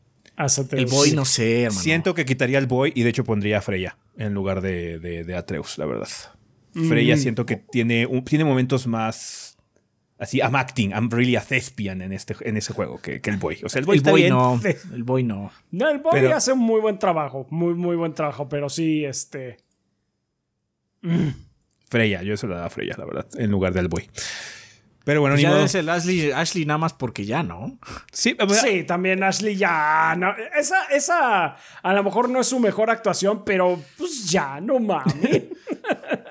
El 0.79 0.85
boy 0.87 1.11
no 1.11 1.25
sé, 1.25 1.61
hermano. 1.63 1.79
Siento 1.81 2.13
que 2.15 2.25
quitaría 2.25 2.57
el 2.57 2.65
Boy 2.67 2.91
y 2.95 3.03
de 3.03 3.09
hecho 3.09 3.23
pondría 3.23 3.59
a 3.59 3.61
Freya 3.61 3.97
en 4.17 4.33
lugar 4.33 4.61
de, 4.61 4.97
de- 4.99 5.23
de 5.23 5.35
Atreus, 5.35 5.77
la 5.77 5.85
verdad. 5.85 6.07
Freya 6.89 7.15
siento 7.17 7.45
que 7.45 7.55
tiene, 7.57 8.07
un- 8.07 8.25
tiene 8.25 8.43
momentos 8.43 8.87
más 8.87 9.52
así, 10.19 10.39
I'm 10.39 10.55
acting, 10.55 10.91
I'm 10.91 11.09
really 11.09 11.35
a 11.35 11.41
thespian 11.41 12.01
en, 12.01 12.13
este, 12.13 12.35
en 12.41 12.57
ese 12.57 12.73
juego 12.73 12.99
que, 13.01 13.19
que 13.21 13.29
el 13.29 13.37
Boy. 13.37 13.59
O 13.63 13.69
sea, 13.69 13.79
el 13.79 13.85
Boy 13.85 13.95
El 13.95 13.99
está 13.99 14.11
boy 14.11 14.21
bien. 14.21 14.33
no. 14.33 14.59
El 14.93 15.03
boy 15.03 15.23
no. 15.23 15.51
No, 15.71 15.89
el 15.89 15.99
boy 15.99 16.11
Pero- 16.13 16.35
hace 16.35 16.53
un 16.53 16.59
muy 16.59 16.79
buen 16.81 16.97
trabajo, 16.99 17.47
muy, 17.49 17.73
muy 17.73 17.95
buen 17.95 18.13
trabajo, 18.13 18.47
pero 18.49 18.69
sí, 18.69 19.03
este... 19.05 19.57
Freya, 21.89 22.23
yo 22.23 22.37
se 22.37 22.47
lo 22.47 22.55
daba 22.55 22.67
a 22.67 22.69
Freya, 22.69 22.95
la 22.97 23.05
verdad, 23.05 23.27
en 23.37 23.51
lugar 23.51 23.73
del 23.73 23.87
Boy. 23.87 24.09
Pero 25.03 25.19
bueno, 25.19 25.33
Pues 25.33 25.43
ni 25.43 25.49
ya 25.49 25.55
modo. 25.55 25.65
es 25.65 25.75
el 25.75 25.89
Ashley, 25.89 26.31
Ashley 26.31 26.65
nada 26.65 26.77
más 26.77 26.93
porque 26.93 27.25
ya, 27.25 27.43
¿no? 27.43 27.77
Sí, 28.13 28.37
o 28.39 28.47
sea, 28.47 28.61
Sí, 28.61 28.83
también 28.85 29.21
Ashley 29.21 29.57
ya. 29.57 30.15
No, 30.17 30.33
esa, 30.57 30.85
esa 30.85 31.57
a 31.81 31.93
lo 31.93 32.03
mejor 32.05 32.29
no 32.29 32.39
es 32.39 32.47
su 32.47 32.57
mejor 32.61 32.89
actuación, 32.89 33.43
pero 33.43 33.77
pues 33.97 34.29
ya, 34.29 34.61
no 34.61 34.79
mames. 34.79 35.43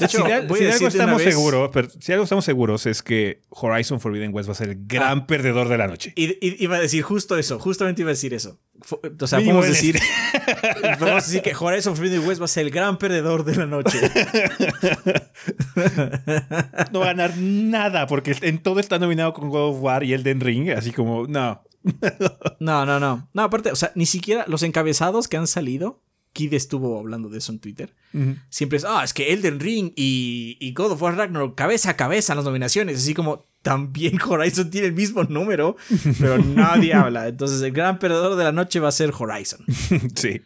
De 0.00 0.06
hecho, 0.06 0.24
si 0.24 0.30
de, 0.32 0.48
si 0.58 0.64
de 0.64 0.72
algo 0.72 0.88
estamos 0.88 1.24
vez- 1.24 1.34
seguros, 1.34 1.70
pero 1.72 1.88
si 1.90 2.12
algo 2.12 2.24
estamos 2.24 2.44
seguros 2.44 2.86
es 2.86 3.02
que 3.02 3.42
Horizon 3.50 4.00
Forbidden 4.00 4.34
West 4.34 4.48
va 4.48 4.52
a 4.52 4.56
ser 4.56 4.70
el 4.70 4.78
gran 4.86 5.26
perdedor 5.26 5.68
de 5.68 5.78
la 5.78 5.86
noche. 5.86 6.12
Y, 6.16 6.30
y- 6.44 6.56
iba 6.64 6.76
a 6.76 6.80
decir 6.80 7.02
justo 7.02 7.36
eso, 7.38 7.58
justamente 7.58 8.02
iba 8.02 8.10
a 8.10 8.14
decir 8.14 8.34
eso. 8.34 8.58
O 9.20 9.26
sea, 9.26 9.38
podemos 9.40 9.66
decir, 9.68 9.98
podemos 10.98 11.26
decir 11.26 11.42
que 11.42 11.54
Horizon 11.54 11.94
Forbidden 11.94 12.26
West 12.26 12.40
va 12.40 12.46
a 12.46 12.48
ser 12.48 12.64
el 12.66 12.70
gran 12.72 12.98
perdedor 12.98 13.44
de 13.44 13.56
la 13.56 13.66
noche. 13.66 13.98
No 16.92 17.00
va 17.00 17.06
a 17.06 17.08
ganar 17.14 17.36
nada 17.38 18.06
porque 18.06 18.34
en 18.42 18.62
todo 18.62 18.80
está 18.80 18.98
nominado 18.98 19.32
con 19.32 19.48
God 19.48 19.70
of 19.76 19.82
War 19.82 20.04
y 20.04 20.12
Elden 20.12 20.40
Ring, 20.40 20.70
así 20.70 20.92
como, 20.92 21.26
no. 21.26 21.62
No, 22.58 22.84
no, 22.86 23.00
no. 23.00 23.28
No, 23.32 23.42
aparte, 23.42 23.70
o 23.70 23.76
sea, 23.76 23.92
ni 23.94 24.06
siquiera 24.06 24.44
los 24.48 24.62
encabezados 24.62 25.28
que 25.28 25.36
han 25.36 25.46
salido, 25.46 26.02
Kid 26.32 26.54
estuvo 26.54 26.98
hablando 26.98 27.28
de 27.28 27.38
eso 27.38 27.52
en 27.52 27.58
Twitter. 27.58 27.92
Siempre 28.48 28.78
es, 28.78 28.84
ah, 28.84 29.02
es 29.04 29.14
que 29.14 29.32
Elden 29.32 29.60
Ring 29.60 29.92
y, 29.96 30.56
y 30.60 30.72
God 30.72 30.92
of 30.92 31.02
War 31.02 31.16
Ragnarok 31.16 31.56
cabeza 31.56 31.90
a 31.90 31.96
cabeza 31.96 32.32
en 32.32 32.38
las 32.38 32.44
nominaciones. 32.44 32.98
Así 32.98 33.14
como 33.14 33.44
también 33.62 34.18
Horizon 34.28 34.70
tiene 34.70 34.88
el 34.88 34.92
mismo 34.92 35.24
número, 35.24 35.76
pero 36.18 36.38
nadie 36.44 36.94
habla. 36.94 37.28
Entonces, 37.28 37.60
el 37.62 37.72
gran 37.72 37.98
perdedor 37.98 38.36
de 38.36 38.44
la 38.44 38.52
noche 38.52 38.80
va 38.80 38.88
a 38.88 38.92
ser 38.92 39.12
Horizon. 39.16 39.64
Sí. 40.14 40.40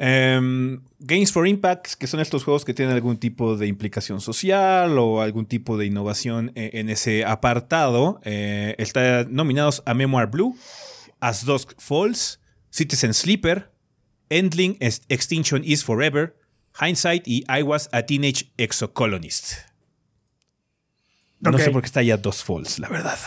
Em, 0.00 0.80
Games 1.00 1.32
for 1.32 1.46
Impact, 1.48 1.94
que 1.94 2.06
son 2.06 2.20
estos 2.20 2.44
juegos 2.44 2.64
que 2.64 2.72
tienen 2.72 2.94
algún 2.94 3.16
tipo 3.18 3.56
de 3.56 3.66
implicación 3.66 4.20
social 4.20 4.96
o 4.96 5.20
algún 5.20 5.46
tipo 5.46 5.76
de 5.76 5.86
innovación 5.86 6.52
eh, 6.54 6.70
en 6.74 6.88
ese 6.88 7.24
apartado. 7.24 8.20
Eh, 8.24 8.76
están 8.78 9.34
nominados 9.34 9.82
a 9.86 9.94
Memoir 9.94 10.28
Blue, 10.28 10.56
As 11.18 11.44
Dusk 11.44 11.72
Falls, 11.78 12.40
Citizen 12.70 13.12
Sleeper, 13.12 13.72
Endling 14.30 14.76
Ex- 14.80 15.02
Extinction 15.08 15.62
is 15.64 15.84
Forever, 15.84 16.36
Hindsight 16.80 17.26
y 17.26 17.44
I 17.48 17.62
Was 17.62 17.88
a 17.92 18.02
Teenage 18.02 18.50
Exocolonist. 18.56 19.54
No 21.40 21.56
sé 21.58 21.70
por 21.70 21.82
qué 21.82 21.86
está 21.86 22.02
ya 22.02 22.16
Dos 22.16 22.42
Falls, 22.42 22.78
la 22.78 22.88
verdad. 22.88 23.18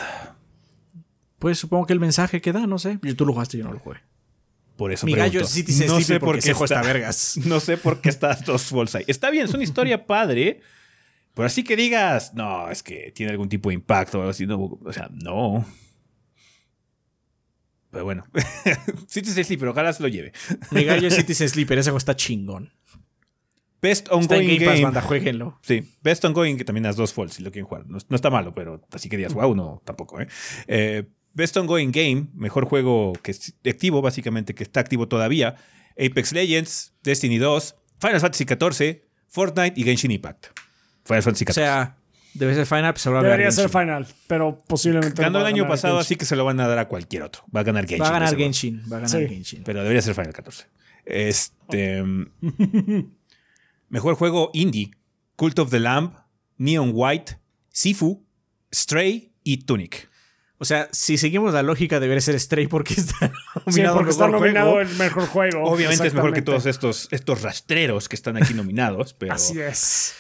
Pues 1.39 1.57
supongo 1.57 1.85
que 1.87 1.93
el 1.93 1.99
mensaje 1.99 2.41
que 2.41 2.51
da, 2.51 2.67
no 2.67 2.77
sé. 2.77 2.99
Tú 3.15 3.25
lo 3.25 3.33
jugaste, 3.33 3.57
yo 3.57 3.63
no 3.63 3.73
lo 3.73 3.79
jugué. 3.79 3.99
Por 4.75 4.91
eso 4.91 5.05
Mi 5.05 5.13
pregunto. 5.13 5.39
gallo 5.39 5.87
no 5.87 6.01
sé 6.01 6.19
por 6.19 6.39
qué 6.39 6.51
está, 6.51 6.63
está 6.65 6.81
vergas. 6.81 7.37
No 7.45 7.59
sé 7.59 7.77
por 7.77 8.01
qué 8.01 8.09
está 8.09 8.33
dos 8.35 8.63
Falls 8.63 8.95
ahí. 8.95 9.03
Está 9.07 9.29
bien, 9.29 9.45
es 9.45 9.53
una 9.53 9.63
historia 9.63 10.05
padre. 10.07 10.61
Pero 11.33 11.45
así 11.45 11.63
que 11.63 11.75
digas, 11.77 12.33
no, 12.33 12.69
es 12.69 12.83
que 12.83 13.11
tiene 13.15 13.31
algún 13.31 13.47
tipo 13.47 13.69
de 13.69 13.75
impacto 13.75 14.17
o 14.17 14.21
algo 14.21 14.31
así. 14.31 14.45
No, 14.45 14.59
o 14.83 14.91
sea, 14.93 15.09
no. 15.11 15.65
Pero 17.91 18.05
bueno. 18.05 18.25
Citizen 19.07 19.43
Sleeper, 19.43 19.67
ojalá 19.69 19.93
se 19.93 20.01
lo 20.01 20.09
lleve. 20.09 20.31
Mi 20.71 20.83
gallo 20.83 21.07
es 21.07 21.15
Citizen 21.15 21.49
Sleeper, 21.49 21.77
ese 21.77 21.89
juego 21.89 21.97
está 21.97 22.15
chingón. 22.15 22.71
Best 23.81 24.09
Ongoing 24.11 24.47
Game 24.59 24.65
Pass, 24.65 24.81
banda, 24.81 25.01
jueguenlo. 25.01 25.59
Sí, 25.63 25.83
Best 26.03 26.23
Ongoing, 26.23 26.55
que 26.55 26.63
también 26.63 26.85
has 26.85 26.95
dos 26.95 27.13
Falls, 27.13 27.33
si 27.33 27.43
lo 27.43 27.51
quieren 27.51 27.67
jugar. 27.67 27.85
No, 27.87 27.97
no 28.07 28.15
está 28.15 28.29
malo, 28.29 28.53
pero 28.53 28.81
así 28.91 29.09
que 29.09 29.17
digas, 29.17 29.33
wow, 29.33 29.55
no, 29.55 29.81
tampoco, 29.83 30.21
¿eh? 30.21 30.27
Eh, 30.67 31.03
Best 31.33 31.57
Ongoing 31.57 31.91
Game, 31.91 32.27
mejor 32.35 32.65
juego 32.65 33.13
que 33.23 33.31
es 33.31 33.55
activo, 33.67 34.01
básicamente, 34.01 34.53
que 34.53 34.63
está 34.63 34.79
activo 34.81 35.07
todavía. 35.07 35.55
Apex 35.97 36.31
Legends, 36.31 36.93
Destiny 37.03 37.39
2, 37.39 37.75
Final 37.99 38.19
Fantasy 38.19 38.45
XIV, 38.45 39.01
Fortnite 39.27 39.79
y 39.79 39.83
Genshin 39.83 40.11
Impact. 40.11 40.47
Final 41.03 41.23
Fantasy 41.23 41.45
O 41.45 41.47
XIV. 41.47 41.53
sea, 41.55 41.97
Debe 42.33 42.55
ser 42.55 42.65
Final, 42.65 42.93
pues 42.93 43.01
se 43.03 43.09
lo 43.09 43.15
va 43.15 43.19
a 43.21 43.23
Debería 43.23 43.51
ser 43.51 43.69
final, 43.69 44.07
pero 44.27 44.63
posiblemente. 44.65 45.21
Ganó 45.21 45.39
el 45.41 45.45
año 45.47 45.67
pasado, 45.67 45.95
Genshin. 45.95 46.05
así 46.07 46.15
que 46.15 46.25
se 46.25 46.35
lo 46.35 46.45
van 46.45 46.59
a 46.61 46.67
dar 46.67 46.79
a 46.79 46.87
cualquier 46.87 47.23
otro. 47.23 47.43
Va 47.55 47.59
a 47.59 47.63
ganar 47.63 47.85
Genshin. 47.85 48.03
Va 48.03 48.07
a 48.07 48.11
ganar. 48.11 48.35
Genshin. 48.37 48.81
Va 48.91 48.97
a 48.97 48.99
ganar 49.01 49.09
Sí. 49.09 49.27
Genshin. 49.27 49.63
Pero 49.63 49.81
debería 49.81 50.01
ser 50.01 50.15
Final 50.15 50.31
14. 50.33 50.65
Este. 51.05 52.03
mejor 53.89 54.15
juego 54.15 54.49
indie: 54.53 54.91
Cult 55.35 55.59
of 55.59 55.69
the 55.71 55.79
Lamb, 55.79 56.13
Neon 56.57 56.91
White, 56.93 57.37
Sifu, 57.69 58.25
Stray 58.73 59.31
y 59.43 59.65
Tunic. 59.65 60.09
O 60.57 60.65
sea, 60.65 60.87
si 60.91 61.17
seguimos 61.17 61.55
la 61.55 61.63
lógica, 61.63 61.99
debería 61.99 62.21
ser 62.21 62.39
Stray 62.39 62.67
porque 62.67 62.93
está 62.93 63.15
Sí, 63.67 63.81
nominado 63.81 63.95
porque 63.95 64.11
está 64.11 64.27
nominado 64.27 64.71
juego. 64.73 64.89
el 64.89 64.95
mejor 64.97 65.25
juego. 65.25 65.63
Obviamente 65.63 66.07
es 66.07 66.13
mejor 66.13 66.33
que 66.33 66.43
todos 66.43 66.67
estos, 66.67 67.07
estos 67.11 67.41
rastreros 67.41 68.07
que 68.07 68.15
están 68.15 68.37
aquí 68.37 68.53
nominados, 68.53 69.13
pero. 69.15 69.33
Así 69.33 69.59
es. 69.59 70.13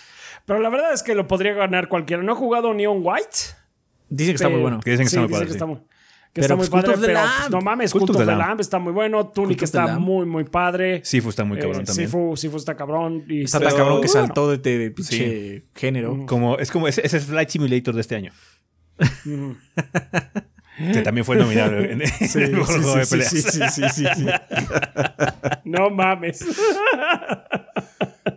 Pero 0.45 0.59
la 0.59 0.69
verdad 0.69 0.93
es 0.93 1.03
que 1.03 1.15
lo 1.15 1.27
podría 1.27 1.53
ganar 1.53 1.87
cualquiera. 1.87 2.23
No 2.23 2.33
he 2.33 2.35
jugado 2.35 2.73
Neon 2.73 2.99
White. 3.03 3.37
Dicen 4.09 4.33
que 4.33 4.35
está 4.37 4.49
muy 4.49 4.59
bueno. 4.61 4.79
Que 4.81 4.91
dicen 4.91 5.05
que 5.05 5.09
sí, 5.09 5.15
está 5.17 5.21
muy 5.21 5.31
padre, 5.31 5.45
que 5.45 5.51
sí. 5.51 5.55
está 5.55 5.65
muy, 5.65 5.77
que 5.77 6.41
Pero, 6.41 6.43
está 6.43 6.55
muy 6.55 6.67
pues, 6.67 6.69
padre, 6.83 6.93
of 6.95 6.99
the 7.01 7.07
pero 7.07 7.19
Lamb. 7.19 7.31
pues, 7.39 7.49
no 7.51 7.61
mames, 7.61 7.91
Cult 7.91 8.01
Cult 8.01 8.09
of 8.11 8.17
the 8.17 8.21
the 8.23 8.25
Lamb. 8.31 8.39
Lamb 8.49 8.59
está 8.61 8.79
muy 8.79 8.93
bueno, 8.93 9.27
Tunic 9.27 9.61
está 9.61 9.99
muy, 9.99 10.25
muy 10.25 10.43
padre. 10.45 11.01
Sifu 11.03 11.29
está 11.29 11.43
muy 11.43 11.57
cabrón 11.59 11.81
Eh, 11.81 11.85
también. 11.85 12.07
Sifu, 12.09 12.35
Sifu 12.37 12.57
está 12.57 12.75
cabrón. 12.75 13.25
Y 13.27 13.43
Está 13.43 13.59
tan 13.59 13.75
cabrón 13.75 14.01
que 14.01 14.07
saltó 14.07 14.49
de, 14.49 14.57
de, 14.57 14.77
de 14.77 14.91
pinche 14.91 15.63
género. 15.75 16.25
Como, 16.25 16.57
es 16.57 16.71
como 16.71 16.87
ese, 16.87 17.05
ese 17.05 17.17
es 17.17 17.25
Flight 17.25 17.49
Simulator 17.49 17.93
de 17.95 18.01
este 18.01 18.15
año. 18.15 18.31
Ujú. 19.25 19.55
Que 20.93 21.01
también 21.01 21.25
fue 21.25 21.35
nominado 21.35 21.77
en, 21.77 22.01
en 22.01 22.01
el 22.35 22.51
mejor 22.53 22.81
juego 22.81 22.95
de 22.95 23.05
sí, 23.05 23.11
peleas. 23.11 23.29
sí, 23.31 23.41
sí, 23.41 23.59
sí, 23.69 23.83
sí, 23.93 24.05
sí. 24.15 24.25
No 25.65 25.89
mames. 25.89 26.43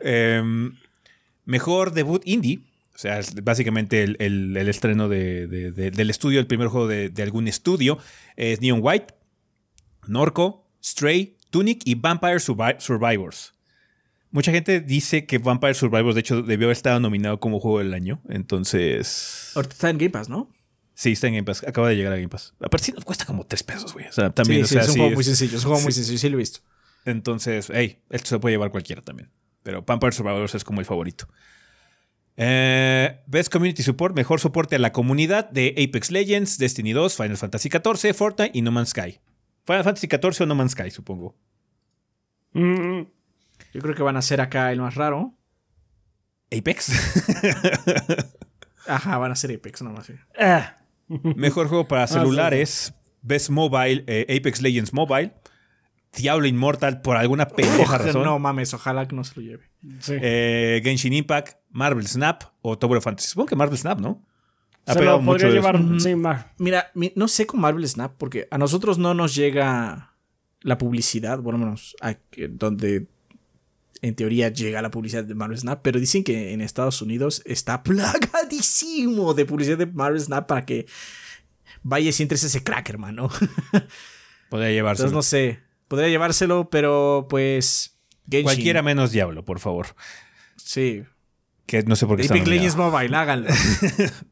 Em, 0.00 0.72
mejor 1.44 1.92
debut 1.92 2.22
indie. 2.24 2.60
O 2.94 2.98
sea, 2.98 3.18
es 3.18 3.34
básicamente 3.42 4.02
el, 4.04 4.16
el- 4.20 4.56
el 4.56 4.68
estreno 4.68 5.08
de- 5.08 5.46
de- 5.48 5.72
de- 5.72 5.90
del 5.90 6.10
estudio, 6.10 6.38
el 6.40 6.46
primer 6.46 6.68
juego 6.68 6.86
de, 6.86 7.08
de 7.08 7.22
algún 7.22 7.48
estudio. 7.48 7.98
Es 8.36 8.60
Neon 8.60 8.78
White, 8.82 9.14
Norco, 10.06 10.66
Stray, 10.82 11.36
Tunic 11.50 11.82
y 11.84 11.94
Vampire 11.96 12.36
Survi- 12.36 12.78
Survivors. 12.80 13.52
Mucha 14.30 14.50
gente 14.52 14.80
dice 14.80 15.26
que 15.26 15.38
Vampire 15.38 15.74
Survivors, 15.74 16.14
de 16.14 16.20
hecho, 16.20 16.42
debió 16.42 16.66
haber 16.66 16.76
estado 16.76 16.98
nominado 17.00 17.38
como 17.40 17.60
juego 17.60 17.78
del 17.78 17.94
año. 17.94 18.20
Entonces. 18.28 19.52
Ahorita 19.54 19.74
está 19.74 19.90
en 19.90 19.98
Game 19.98 20.10
Pass, 20.10 20.28
¿no? 20.28 20.50
Sí, 20.94 21.12
está 21.12 21.26
en 21.28 21.34
Game 21.34 21.44
Pass. 21.44 21.64
Acaba 21.66 21.88
de 21.88 21.96
llegar 21.96 22.12
a 22.12 22.16
Game 22.16 22.28
Pass. 22.28 22.54
Aparte, 22.60 22.86
sí 22.86 22.92
nos 22.92 23.04
cuesta 23.04 23.24
como 23.26 23.44
3 23.46 23.62
pesos, 23.62 23.92
güey. 23.92 24.06
O 24.06 24.12
sea, 24.12 24.30
también. 24.30 24.60
sí, 24.60 24.64
o 24.64 24.66
sí, 24.66 24.74
sea, 24.74 24.82
es 24.82 24.88
un 24.88 24.94
sí 24.94 24.98
juego 25.00 25.10
es- 25.10 25.16
muy 25.16 25.24
sencillo. 25.24 25.56
Es 25.58 25.64
un 25.64 25.68
juego 25.70 25.82
muy 25.82 25.92
sencillo, 25.92 26.18
sí 26.18 26.28
lo 26.28 26.36
he 26.36 26.38
visto. 26.38 26.60
Entonces, 27.04 27.68
hey, 27.72 27.98
esto 28.10 28.28
se 28.28 28.38
puede 28.38 28.54
llevar 28.54 28.70
cualquiera 28.70 29.02
también. 29.02 29.30
Pero 29.64 29.82
Vampire 29.82 30.12
Survivors 30.12 30.54
es 30.54 30.62
como 30.62 30.78
el 30.78 30.86
favorito. 30.86 31.26
Eh, 32.36 33.20
Best 33.26 33.50
Community 33.52 33.82
Support, 33.82 34.14
mejor 34.14 34.38
soporte 34.38 34.76
a 34.76 34.78
la 34.78 34.92
comunidad 34.92 35.50
de 35.50 35.74
Apex 35.76 36.10
Legends, 36.12 36.58
Destiny 36.58 36.92
2, 36.92 37.16
Final 37.16 37.36
Fantasy 37.36 37.68
XIV, 37.70 38.14
Fortnite 38.14 38.56
y 38.56 38.62
No 38.62 38.70
Man's 38.70 38.90
Sky. 38.90 39.18
Final 39.66 39.82
Fantasy 39.84 40.06
XIV 40.08 40.42
o 40.42 40.46
No 40.46 40.54
Man's 40.54 40.72
Sky, 40.72 40.90
supongo. 40.90 41.34
Mm, 42.52 43.02
Yo 43.72 43.80
creo 43.80 43.94
que 43.94 44.02
van 44.02 44.16
a 44.16 44.22
ser 44.22 44.40
acá 44.40 44.70
el 44.70 44.80
más 44.80 44.94
raro. 44.94 45.34
Apex. 46.56 46.92
Ajá, 48.86 49.18
van 49.18 49.32
a 49.32 49.36
ser 49.36 49.54
Apex 49.54 49.82
nomás. 49.82 50.06
sí. 50.06 50.12
eh. 50.38 50.62
mejor 51.08 51.68
juego 51.68 51.88
para 51.88 52.06
sí, 52.06 52.14
celulares, 52.14 52.94
Best 53.22 53.50
Mobile, 53.50 54.04
eh, 54.06 54.36
Apex 54.38 54.60
Legends 54.60 54.92
Mobile, 54.92 55.32
Diablo 56.16 56.46
Immortal 56.46 57.00
por 57.00 57.16
alguna 57.16 57.46
pendeja 57.48 57.82
Ojalá- 57.82 58.04
razón. 58.06 58.24
no 58.24 58.38
mames, 58.38 58.72
ojalá 58.74 59.06
que 59.08 59.16
no 59.16 59.24
se 59.24 59.32
lo 59.36 59.42
lleve. 59.42 59.64
Sí. 60.00 60.14
Eh, 60.20 60.80
Genshin 60.84 61.12
Impact, 61.12 61.58
Marvel 61.70 62.06
Snap 62.06 62.42
o 62.62 62.78
Tower 62.78 62.98
of 62.98 63.04
Fantasy. 63.04 63.28
Supongo 63.28 63.48
que 63.48 63.56
Marvel 63.56 63.78
Snap, 63.78 63.98
¿no? 64.00 64.22
Ha 64.86 64.92
Se 64.94 65.02
lo 65.02 65.22
podría 65.24 65.48
llevar 65.50 65.80
más. 65.80 66.46
Mira, 66.58 66.90
mi- 66.94 67.12
no 67.16 67.26
sé 67.28 67.46
con 67.46 67.60
Marvel 67.60 67.88
Snap, 67.88 68.14
porque 68.18 68.46
a 68.50 68.58
nosotros 68.58 68.98
no 68.98 69.14
nos 69.14 69.34
llega 69.34 70.14
la 70.60 70.78
publicidad, 70.78 71.38
bueno, 71.38 71.58
menos 71.58 71.96
a 72.02 72.16
donde 72.50 73.06
en 74.02 74.14
teoría 74.14 74.50
llega 74.50 74.82
la 74.82 74.90
publicidad 74.90 75.24
de 75.24 75.34
Marvel 75.34 75.58
Snap, 75.58 75.80
pero 75.82 75.98
dicen 75.98 76.22
que 76.24 76.52
en 76.52 76.60
Estados 76.60 77.00
Unidos 77.00 77.42
está 77.46 77.82
plagadísimo 78.44 79.32
de 79.34 79.46
publicidad 79.46 79.78
de 79.78 79.86
Marvel 79.86 80.20
Snap 80.20 80.46
para 80.46 80.66
que 80.66 80.86
vayas 81.82 82.20
y 82.20 82.22
entres 82.22 82.44
a 82.44 82.48
ese 82.48 82.62
crack, 82.62 82.88
hermano. 82.90 83.30
Podría 84.50 84.70
llevarse. 84.70 85.02
Entonces 85.02 85.14
no 85.14 85.22
sé, 85.22 85.60
podría 85.94 86.10
llevárselo, 86.10 86.68
pero 86.70 87.26
pues 87.30 87.98
Genshin. 88.28 88.44
Cualquiera 88.44 88.82
menos 88.82 89.12
Diablo, 89.12 89.44
por 89.44 89.60
favor. 89.60 89.86
Sí. 90.56 91.04
Que 91.66 91.82
no 91.84 91.96
sé 91.96 92.06
por 92.06 92.18
qué 92.18 92.26
Epic. 92.26 92.46
Legends 92.46 92.76
Mobile, 92.76 93.16
háganlo. 93.16 93.48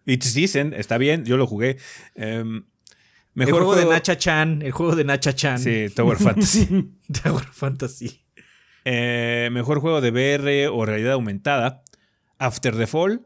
It's 0.05 0.35
decent, 0.35 0.75
está 0.75 0.99
bien, 0.99 1.25
yo 1.25 1.37
lo 1.37 1.47
jugué. 1.47 1.79
Em, 2.15 2.57
el 2.57 2.65
mejor 3.35 3.65
juego, 3.65 3.77
de 3.77 3.87
Nacha 3.87 4.19
Chan, 4.19 4.61
el 4.63 4.73
juego 4.73 4.97
de 4.97 5.05
Nacha 5.05 5.35
Chan. 5.35 5.59
Sí, 5.59 5.87
Tower 5.95 6.19
Fantasy. 6.19 6.91
Tower 7.23 7.47
Fantasy. 7.51 8.25
Eh, 8.85 9.49
mejor 9.53 9.81
juego 9.81 10.01
de 10.01 10.11
VR 10.11 10.69
o 10.69 10.85
realidad 10.85 11.13
aumentada. 11.13 11.83
After 12.39 12.77
the 12.77 12.87
Fall, 12.87 13.25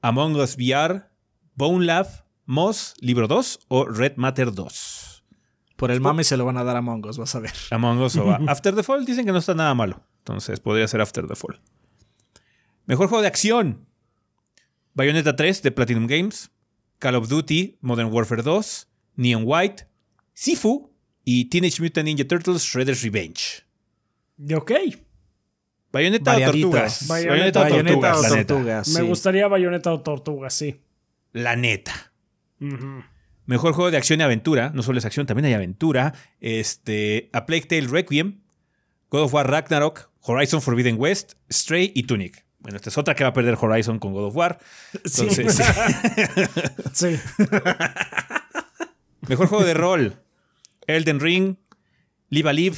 Among 0.00 0.36
Us 0.36 0.56
VR, 0.56 1.04
Bone 1.54 1.84
Lab, 1.84 2.06
Moss, 2.46 2.94
Libro 3.00 3.28
2 3.28 3.60
o 3.68 3.84
Red 3.84 4.14
Matter 4.16 4.52
2. 4.52 5.03
Por 5.76 5.90
el 5.90 6.00
mame 6.00 6.22
se 6.24 6.36
lo 6.36 6.44
van 6.44 6.56
a 6.56 6.64
dar 6.64 6.76
a 6.76 6.80
Mongos, 6.80 7.18
vas 7.18 7.34
a 7.34 7.40
ver. 7.40 7.52
Among 7.70 8.00
Us 8.00 8.16
o 8.16 8.30
After 8.48 8.74
the 8.74 8.82
Fall 8.82 9.04
dicen 9.04 9.24
que 9.26 9.32
no 9.32 9.38
está 9.38 9.54
nada 9.54 9.74
malo. 9.74 10.04
Entonces 10.18 10.60
podría 10.60 10.86
ser 10.88 11.00
After 11.00 11.26
the 11.26 11.34
Fall. 11.34 11.60
Mejor 12.86 13.08
juego 13.08 13.22
de 13.22 13.28
acción. 13.28 13.86
Bayonetta 14.94 15.34
3 15.36 15.62
de 15.62 15.72
Platinum 15.72 16.06
Games. 16.06 16.50
Call 17.00 17.16
of 17.16 17.28
Duty 17.28 17.78
Modern 17.80 18.12
Warfare 18.12 18.42
2. 18.42 18.88
Neon 19.16 19.42
White. 19.46 19.86
Sifu. 20.32 20.92
Y 21.24 21.46
Teenage 21.46 21.80
Mutant 21.82 22.04
Ninja 22.06 22.26
Turtles 22.28 22.62
Shredder's 22.62 23.02
Revenge. 23.02 23.64
Ok. 24.54 24.72
Bayonetta 25.90 26.36
o. 26.36 26.40
Tortugas. 26.40 27.08
Bayonetta- 27.08 27.28
Bayonetta 27.30 27.60
o 27.60 27.62
Bayonetta 27.62 27.92
Tortugas, 27.92 28.18
o 28.18 28.22
la 28.22 28.28
neta. 28.36 28.46
Tortugas, 28.54 28.88
Me 28.88 29.00
sí. 29.00 29.06
gustaría 29.06 29.48
Bayonetta 29.48 29.92
o 29.92 30.00
Tortuga, 30.02 30.50
sí. 30.50 30.80
La 31.32 31.56
neta. 31.56 32.12
Mejor 33.46 33.72
juego 33.74 33.90
de 33.90 33.96
acción 33.96 34.20
y 34.20 34.22
aventura. 34.22 34.70
No 34.74 34.82
solo 34.82 34.98
es 34.98 35.04
acción, 35.04 35.26
también 35.26 35.46
hay 35.46 35.52
aventura. 35.54 36.14
Este, 36.40 37.28
A 37.32 37.44
Plague 37.46 37.66
Tale 37.66 37.86
Requiem. 37.88 38.40
God 39.10 39.22
of 39.22 39.34
War 39.34 39.50
Ragnarok. 39.50 40.10
Horizon 40.20 40.62
Forbidden 40.62 40.96
West. 40.98 41.34
Stray 41.52 41.92
y 41.94 42.04
Tunic. 42.04 42.44
Bueno, 42.60 42.76
esta 42.76 42.88
es 42.88 42.96
otra 42.96 43.14
que 43.14 43.22
va 43.24 43.30
a 43.30 43.32
perder 43.34 43.56
Horizon 43.60 43.98
con 43.98 44.12
God 44.14 44.24
of 44.28 44.36
War. 44.36 44.58
Entonces, 44.94 45.56
Sí. 46.94 47.16
mejor 49.28 49.46
juego 49.48 49.64
de 49.64 49.74
rol. 49.74 50.16
Elden 50.86 51.20
Ring. 51.20 51.56
Live 52.30 52.48
Alive. 52.48 52.76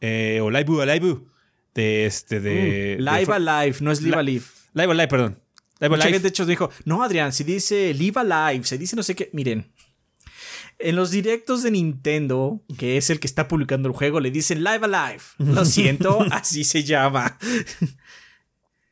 Eh, 0.00 0.38
o 0.42 0.50
Live 0.50 0.82
Alive. 0.82 1.18
De 1.74 2.06
este, 2.06 2.40
de. 2.40 2.96
Mm, 2.98 3.02
Live 3.02 3.26
de- 3.26 3.32
Alive, 3.50 3.76
no 3.80 3.92
es 3.92 4.00
Live 4.00 4.12
La- 4.16 4.20
Alive. 4.20 4.44
Live 4.74 4.90
Alive, 4.92 5.08
perdón. 5.08 5.42
Live 5.80 5.90
Mucha 5.90 6.02
Alive. 6.04 6.14
gente 6.14 6.22
de 6.22 6.28
hecho 6.28 6.46
dijo, 6.46 6.70
no 6.84 7.02
Adrián, 7.04 7.32
si 7.32 7.44
dice 7.44 7.94
Live 7.94 8.20
Alive, 8.20 8.64
se 8.64 8.78
dice 8.78 8.96
no 8.96 9.02
sé 9.04 9.14
qué. 9.14 9.30
Miren, 9.32 9.70
en 10.78 10.96
los 10.96 11.10
directos 11.10 11.62
de 11.62 11.70
Nintendo, 11.72 12.62
que 12.78 12.96
es 12.96 13.10
el 13.10 13.18
que 13.20 13.26
está 13.26 13.48
publicando 13.48 13.88
el 13.88 13.94
juego, 13.94 14.20
le 14.20 14.30
dicen 14.30 14.62
Live 14.62 14.80
Alive. 14.84 15.22
Lo 15.38 15.64
siento, 15.66 16.20
así 16.30 16.64
se 16.64 16.84
llama. 16.84 17.38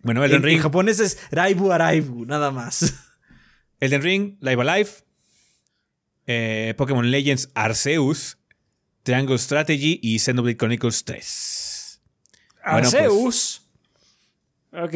Bueno, 0.00 0.24
Elden 0.24 0.36
En, 0.38 0.42
en 0.42 0.46
Ring. 0.50 0.60
japonés 0.62 1.00
es 1.00 1.18
Raibu 1.30 1.72
Araibu, 1.72 2.24
nada 2.26 2.50
más. 2.50 2.94
Elden 3.80 4.02
Ring, 4.02 4.36
Live 4.40 4.62
Alive, 4.62 4.90
eh, 6.26 6.74
Pokémon 6.76 7.10
Legends 7.10 7.50
Arceus, 7.54 8.38
Triangle 9.02 9.38
Strategy 9.38 10.00
y 10.02 10.18
Xenoblade 10.18 10.56
Chronicles 10.56 11.04
3. 11.04 12.00
Bueno, 12.64 12.90
pues- 12.90 12.94
Arceus. 12.94 13.62
Ok. 14.72 14.94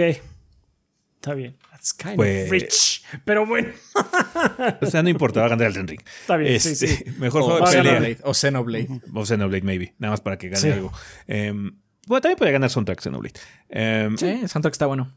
Está 1.20 1.34
bien. 1.34 1.54
That's 1.70 1.92
kind 1.92 2.16
Pues- 2.16 2.46
of 2.46 2.50
rich. 2.50 3.02
Pero 3.26 3.44
bueno. 3.46 3.68
O 4.80 4.86
sea, 4.86 5.02
no 5.02 5.10
importa, 5.10 5.40
va 5.40 5.46
a 5.46 5.48
ganar 5.50 5.66
Elden 5.68 5.86
Ring. 5.88 6.00
Está 6.22 6.36
bien, 6.38 6.58
sí, 6.60 6.70
Este, 6.70 6.86
sí. 6.86 7.04
Mejor 7.18 7.42
O. 7.42 7.66
Xenoblade, 7.66 8.18
o 8.22 8.32
Xenoblade. 8.34 8.88
O 9.14 9.26
Xenoblade, 9.26 9.62
maybe. 9.62 9.94
Nada 9.98 10.12
más 10.12 10.20
para 10.22 10.38
que 10.38 10.48
gane 10.48 10.62
Sí. 10.62 10.70
algo. 10.70 10.92
Em, 11.26 11.72
bueno, 12.06 12.20
también 12.22 12.38
puede 12.38 12.52
ganar 12.52 12.70
Soundtrack 12.70 13.00
Xenoblade. 13.02 13.34
Em, 13.68 14.16
Sí, 14.16 14.26
el 14.28 14.48
soundtrack 14.48 14.72
está 14.72 14.86
bueno. 14.86 15.12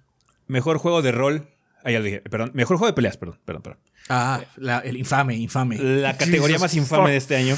Mejor 0.48 0.78
juego 0.78 1.02
de 1.02 1.12
rol. 1.14 1.48
Ah, 1.86 1.92
ya 1.92 2.00
lo 2.00 2.06
dije. 2.06 2.20
Perdón. 2.22 2.52
Mejor 2.54 2.78
juego 2.78 2.92
de 2.92 2.96
peleas, 2.96 3.16
perdón. 3.18 3.40
Perdón, 3.46 3.62
perdón. 3.62 3.80
Ah, 4.10 4.42
la- 4.58 4.80
el 4.80 4.98
infame, 4.98 5.36
infame. 5.38 5.78
La 5.78 6.18
categoría 6.18 6.56
Jesus 6.58 6.62
más 6.62 6.74
infame 6.76 7.02
fuck. 7.04 7.10
de 7.12 7.18
este 7.18 7.36
año. 7.38 7.56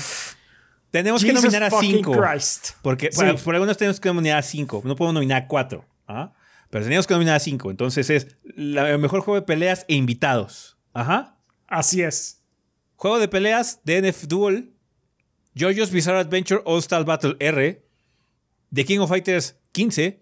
Tenemos 0.92 1.24
que 1.24 1.34
nominar 1.34 1.64
a 1.64 1.70
fucking 1.72 1.92
cinco. 1.98 2.12
Christ. 2.22 2.70
Porque 2.84 3.10
Sí. 3.12 3.18
por, 3.20 3.42
por 3.42 3.56
algunos 3.56 3.76
tenemos 3.78 4.00
que 4.00 4.08
nominar 4.10 4.38
a 4.38 4.42
cinco. 4.44 4.82
No 4.86 4.96
podemos 4.96 5.16
nominar 5.16 5.44
a 5.44 5.48
cuatro. 5.48 5.86
¿ah? 6.08 6.32
Pero 6.70 6.84
teníamos 6.84 7.08
que 7.08 7.14
nominar 7.14 7.36
a 7.36 7.40
cinco. 7.40 7.72
Entonces 7.72 8.10
es 8.10 8.28
la- 8.44 8.90
el 8.90 9.00
mejor 9.00 9.22
juego 9.22 9.40
de 9.40 9.46
peleas 9.46 9.86
e 9.88 9.96
invitados. 9.96 10.78
Ajá. 10.94 11.38
Así 11.68 12.02
es. 12.02 12.42
Juego 12.96 13.20
de 13.20 13.28
peleas 13.28 13.80
DNF 13.84 14.26
Duel. 14.28 14.74
JoJo's 15.56 15.92
Bizarre 15.92 16.20
Adventure 16.20 16.62
All 16.66 16.80
Star 16.80 17.06
Battle 17.06 17.36
R. 17.40 17.82
The 18.74 18.86
King 18.86 19.00
of 19.00 19.10
Fighters 19.10 19.56
15. 19.72 20.22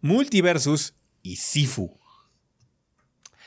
Multiversus 0.00 0.94
y 1.22 1.36
Sifu. 1.36 1.96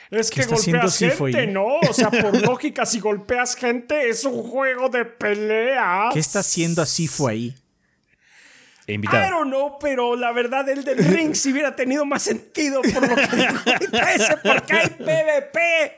Es 0.09 0.29
¿Qué 0.31 0.41
que 0.41 0.47
golpeas 0.47 0.97
gente, 0.97 1.37
ahí? 1.39 1.47
¿no? 1.47 1.65
O 1.87 1.93
sea, 1.93 2.09
por 2.09 2.41
lógica, 2.47 2.85
si 2.85 2.99
golpeas 2.99 3.55
gente, 3.55 4.09
es 4.09 4.23
un 4.23 4.41
juego 4.41 4.89
de 4.89 5.03
peleas. 5.05 6.13
¿Qué 6.13 6.19
está 6.19 6.39
haciendo 6.39 6.81
así 6.81 7.07
fue 7.07 7.31
ahí? 7.33 7.55
E 8.87 8.93
I 8.93 8.95
invitado. 8.95 9.29
don't 9.29 9.49
know, 9.51 9.77
pero 9.79 10.15
la 10.15 10.31
verdad, 10.31 10.67
el 10.69 10.83
del 10.83 10.97
ring 10.97 11.35
si 11.35 11.51
hubiera 11.51 11.75
tenido 11.75 12.05
más 12.05 12.23
sentido 12.23 12.81
por 12.81 13.07
lo 13.07 13.15
que 13.15 13.35
dijo 13.35 13.59
ese, 14.15 14.37
porque 14.37 14.73
hay 14.73 14.89
PvP. 14.89 15.91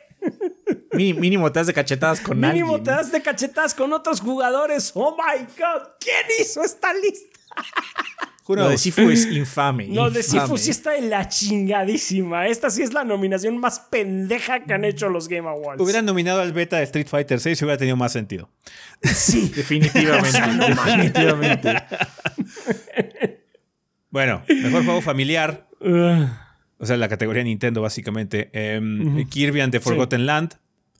Mí- 0.93 1.13
Mínimo 1.13 1.51
te 1.51 1.59
das 1.59 1.67
de 1.67 1.73
cachetadas 1.73 2.19
con 2.19 2.39
Mínimo 2.39 2.71
alguien. 2.75 2.83
te 2.83 2.91
das 2.91 3.11
de 3.11 3.21
cachetas 3.21 3.73
con 3.75 3.93
otros 3.93 4.19
jugadores. 4.21 4.91
Oh 4.95 5.15
my 5.15 5.45
god, 5.57 5.87
¿quién 5.99 6.25
hizo 6.41 6.63
esta 6.63 6.91
lista? 6.93 7.37
Who 8.49 8.55
Lo 8.55 8.67
de? 8.67 8.79
Sifu 8.79 9.11
es 9.11 9.27
infame. 9.27 9.89
No, 9.89 10.09
de. 10.09 10.23
Sifu 10.23 10.57
sí 10.57 10.71
está 10.71 10.97
en 10.97 11.11
la 11.11 11.29
chingadísima. 11.29 12.47
Esta 12.47 12.71
sí 12.71 12.81
es 12.81 12.93
la 12.93 13.03
nominación 13.03 13.59
más 13.59 13.79
pendeja 13.79 14.63
que 14.63 14.73
han 14.73 14.85
hecho 14.85 15.07
los 15.07 15.27
Game 15.27 15.47
Awards. 15.47 15.79
Hubieran 15.79 16.03
nominado 16.03 16.41
al 16.41 16.51
beta 16.51 16.77
de 16.77 16.83
Street 16.85 17.05
Fighter 17.07 17.39
6 17.39 17.61
y 17.61 17.65
hubiera 17.65 17.77
tenido 17.77 17.95
más 17.95 18.11
sentido. 18.11 18.49
Sí. 19.03 19.49
Definitivamente. 19.55 20.41
definitivamente. 20.67 21.75
Bueno, 24.09 24.41
mejor 24.47 24.83
juego 24.83 25.01
familiar. 25.01 25.67
O 26.79 26.85
sea, 26.87 26.97
la 26.97 27.07
categoría 27.07 27.43
Nintendo, 27.43 27.83
básicamente. 27.83 28.49
Em, 28.53 29.27
Kirby 29.29 29.61
and 29.61 29.71
the 29.71 29.79
Forgotten 29.79 30.25
Land. 30.25 30.55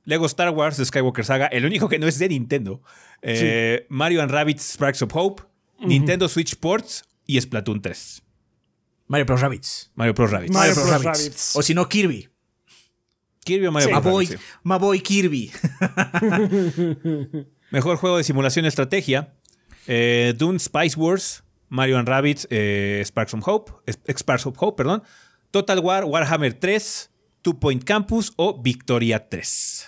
Lego 0.06 0.28
Star 0.28 0.52
Wars, 0.52 0.78
The 0.78 0.86
Skywalker 0.86 1.26
Saga. 1.26 1.48
El 1.48 1.66
único 1.66 1.90
que 1.90 1.98
no 1.98 2.06
es 2.06 2.20
de 2.20 2.30
Nintendo. 2.30 2.84
Eh, 3.24 3.88
Mario 3.90 4.22
and 4.22 4.30
Rabbids 4.30 4.74
Sparks 4.74 5.02
of 5.02 5.10
Hope. 5.16 5.42
Nintendo 5.80 6.30
Switch 6.30 6.52
Sports 6.52 7.06
y 7.30 7.40
Splatoon 7.40 7.80
3. 7.80 8.24
Mario 9.08 9.26
Bros. 9.26 9.42
Rabbids. 9.42 9.92
Mario 9.94 10.14
Bros. 10.16 10.32
Rabbids. 10.32 10.52
Mario 10.52 10.74
Bros. 10.74 11.04
Rabbids. 11.04 11.56
O 11.56 11.62
si 11.62 11.76
no, 11.76 11.88
Kirby. 11.88 12.28
Kirby 13.46 13.68
o 13.68 13.72
Mario 13.72 13.88
Sí. 13.90 13.94
Bros. 13.94 14.04
Maboy, 14.04 14.26
Rabbids, 14.26 14.42
sí. 14.42 14.48
Maboy 14.64 15.00
Kirby. 15.02 15.52
Mejor 17.72 17.98
juego 17.98 18.18
de 18.18 18.24
simulación 18.24 18.66
y 18.66 18.68
estrategia. 18.68 19.34
Eh, 19.86 20.34
Dune 20.38 20.60
Spice 20.60 20.96
Wars, 21.00 21.44
Mario 21.70 22.00
and 22.00 22.08
Rabbids, 22.08 22.48
eh, 22.50 23.04
Sparks 23.06 23.34
of 23.36 23.42
Hope, 23.46 23.72
Sparks 24.18 24.46
of 24.48 24.56
Hope, 24.58 24.84
perdón. 24.84 25.04
Total 25.52 25.80
War, 25.80 26.06
Warhammer 26.06 26.54
3, 26.54 27.12
Two 27.44 27.60
Point 27.60 27.84
Campus 27.84 28.34
o 28.38 28.60
Victoria 28.62 29.30
3. 29.30 29.86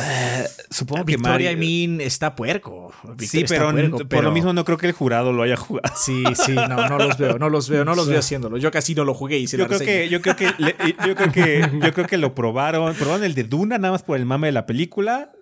Eh, 0.00 0.46
supongo 0.70 1.04
que 1.04 1.12
Victoria, 1.16 1.50
Mario. 1.50 1.52
I 1.52 1.86
mean, 1.88 2.00
está 2.00 2.34
puerco. 2.36 2.92
sí, 3.18 3.44
pero, 3.48 3.72
por 4.08 4.24
lo 4.24 4.32
mismo 4.32 4.52
no 4.52 4.64
creo 4.64 4.78
que 4.78 4.86
el 4.86 4.92
jurado 4.92 5.32
lo 5.32 5.42
haya 5.42 5.56
jugado. 5.56 5.92
Sí, 5.96 6.22
sí, 6.34 6.52
no, 6.54 6.88
no 6.88 6.98
los 6.98 7.18
veo, 7.18 7.38
no 7.38 7.48
los 7.48 7.68
veo, 7.68 7.84
no 7.84 7.94
los 7.94 8.08
veo 8.08 8.18
haciéndolo. 8.20 8.56
Yo 8.58 8.70
casi 8.70 8.94
no 8.94 9.04
lo 9.04 9.14
jugué 9.14 9.38
y 9.38 9.42
hice 9.44 9.56
Yo 9.56 9.66
creo, 9.66 9.80
que, 9.80 10.08
yo, 10.08 10.20
creo 10.22 10.36
que, 10.36 10.50
le- 10.58 10.76
yo, 11.06 11.14
creo 11.14 11.32
que, 11.32 11.70
yo 11.82 11.92
creo 11.94 12.06
que 12.06 12.16
lo 12.18 12.34
probaron. 12.34 12.94
Probaron 12.94 13.24
el 13.24 13.34
de 13.34 13.44
Duna 13.44 13.78
nada 13.78 13.92
más 13.92 14.02
por 14.02 14.16
el 14.16 14.26
mame 14.26 14.48
de 14.48 14.52
la 14.52 14.66
película. 14.66 15.32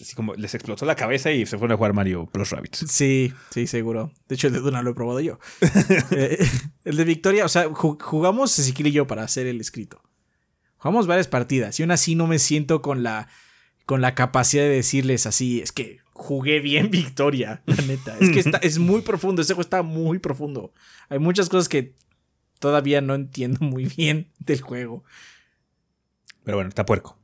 Así 0.00 0.14
como 0.14 0.34
les 0.34 0.54
explotó 0.54 0.86
la 0.86 0.94
cabeza 0.96 1.30
y 1.30 1.44
se 1.44 1.58
fueron 1.58 1.74
a 1.74 1.76
jugar 1.76 1.92
Mario 1.92 2.24
Plus 2.24 2.50
Rabbits. 2.50 2.86
Sí, 2.88 3.34
sí, 3.50 3.66
seguro. 3.66 4.10
De 4.28 4.34
hecho, 4.34 4.46
el 4.46 4.54
de 4.54 4.60
Duna 4.60 4.80
lo 4.82 4.92
he 4.92 4.94
probado 4.94 5.20
yo. 5.20 5.38
Eh, 6.12 6.38
el 6.84 6.96
de 6.96 7.04
Victoria, 7.04 7.44
o 7.44 7.48
sea, 7.48 7.68
ju- 7.68 8.00
jugamos 8.00 8.58
Ezequiel 8.58 8.86
y 8.88 8.92
yo 8.92 9.06
para 9.06 9.22
hacer 9.24 9.46
el 9.46 9.60
escrito. 9.60 10.00
Jugamos 10.78 11.06
varias 11.06 11.28
partidas 11.28 11.78
y 11.78 11.82
aún 11.82 11.90
así 11.90 12.14
no 12.14 12.26
me 12.26 12.38
siento 12.38 12.80
con 12.80 13.02
la, 13.02 13.28
con 13.90 14.00
la 14.00 14.14
capacidad 14.14 14.62
de 14.62 14.68
decirles 14.68 15.26
así, 15.26 15.60
es 15.60 15.72
que 15.72 15.98
jugué 16.12 16.60
bien 16.60 16.90
Victoria, 16.92 17.60
la 17.66 17.74
neta. 17.82 18.16
Es 18.20 18.30
que 18.30 18.38
está, 18.38 18.58
es 18.58 18.78
muy 18.78 19.00
profundo, 19.00 19.42
ese 19.42 19.54
juego 19.54 19.62
está 19.62 19.82
muy 19.82 20.20
profundo. 20.20 20.72
Hay 21.08 21.18
muchas 21.18 21.48
cosas 21.48 21.68
que 21.68 21.96
todavía 22.60 23.00
no 23.00 23.16
entiendo 23.16 23.58
muy 23.66 23.86
bien 23.86 24.30
del 24.38 24.60
juego. 24.60 25.02
Pero 26.44 26.58
bueno, 26.58 26.68
está 26.68 26.86
puerco. 26.86 27.18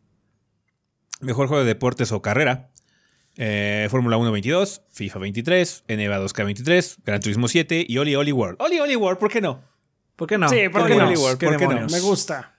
Mejor 1.21 1.47
juego 1.47 1.63
de 1.63 1.69
deportes 1.69 2.11
o 2.11 2.21
carrera. 2.21 2.73
Eh, 3.37 3.87
Fórmula 3.89 4.17
1 4.17 4.33
22, 4.33 4.83
FIFA 4.91 5.21
23, 5.21 5.85
NBA 5.87 6.19
2K 6.19 6.45
23, 6.47 6.97
Gran 7.07 7.21
Turismo 7.21 7.47
7 7.47 7.87
y 7.89 7.99
Oli 7.99 8.17
Oli 8.17 8.33
World. 8.33 8.57
Oli 8.61 8.81
Oli 8.81 8.97
World, 8.97 9.21
¿por 9.21 9.31
qué 9.31 9.41
no? 9.41 9.63
¿Por 10.17 10.27
qué 10.27 10.37
no? 10.37 10.49
Sí, 10.49 10.69
¿por 10.69 10.83
qué 10.83 10.97
no? 10.97 11.09
demonios? 11.09 11.37
¿Por 11.37 11.57
qué 11.57 11.69
no? 11.69 11.87
Me 11.87 12.01
gusta. 12.01 12.56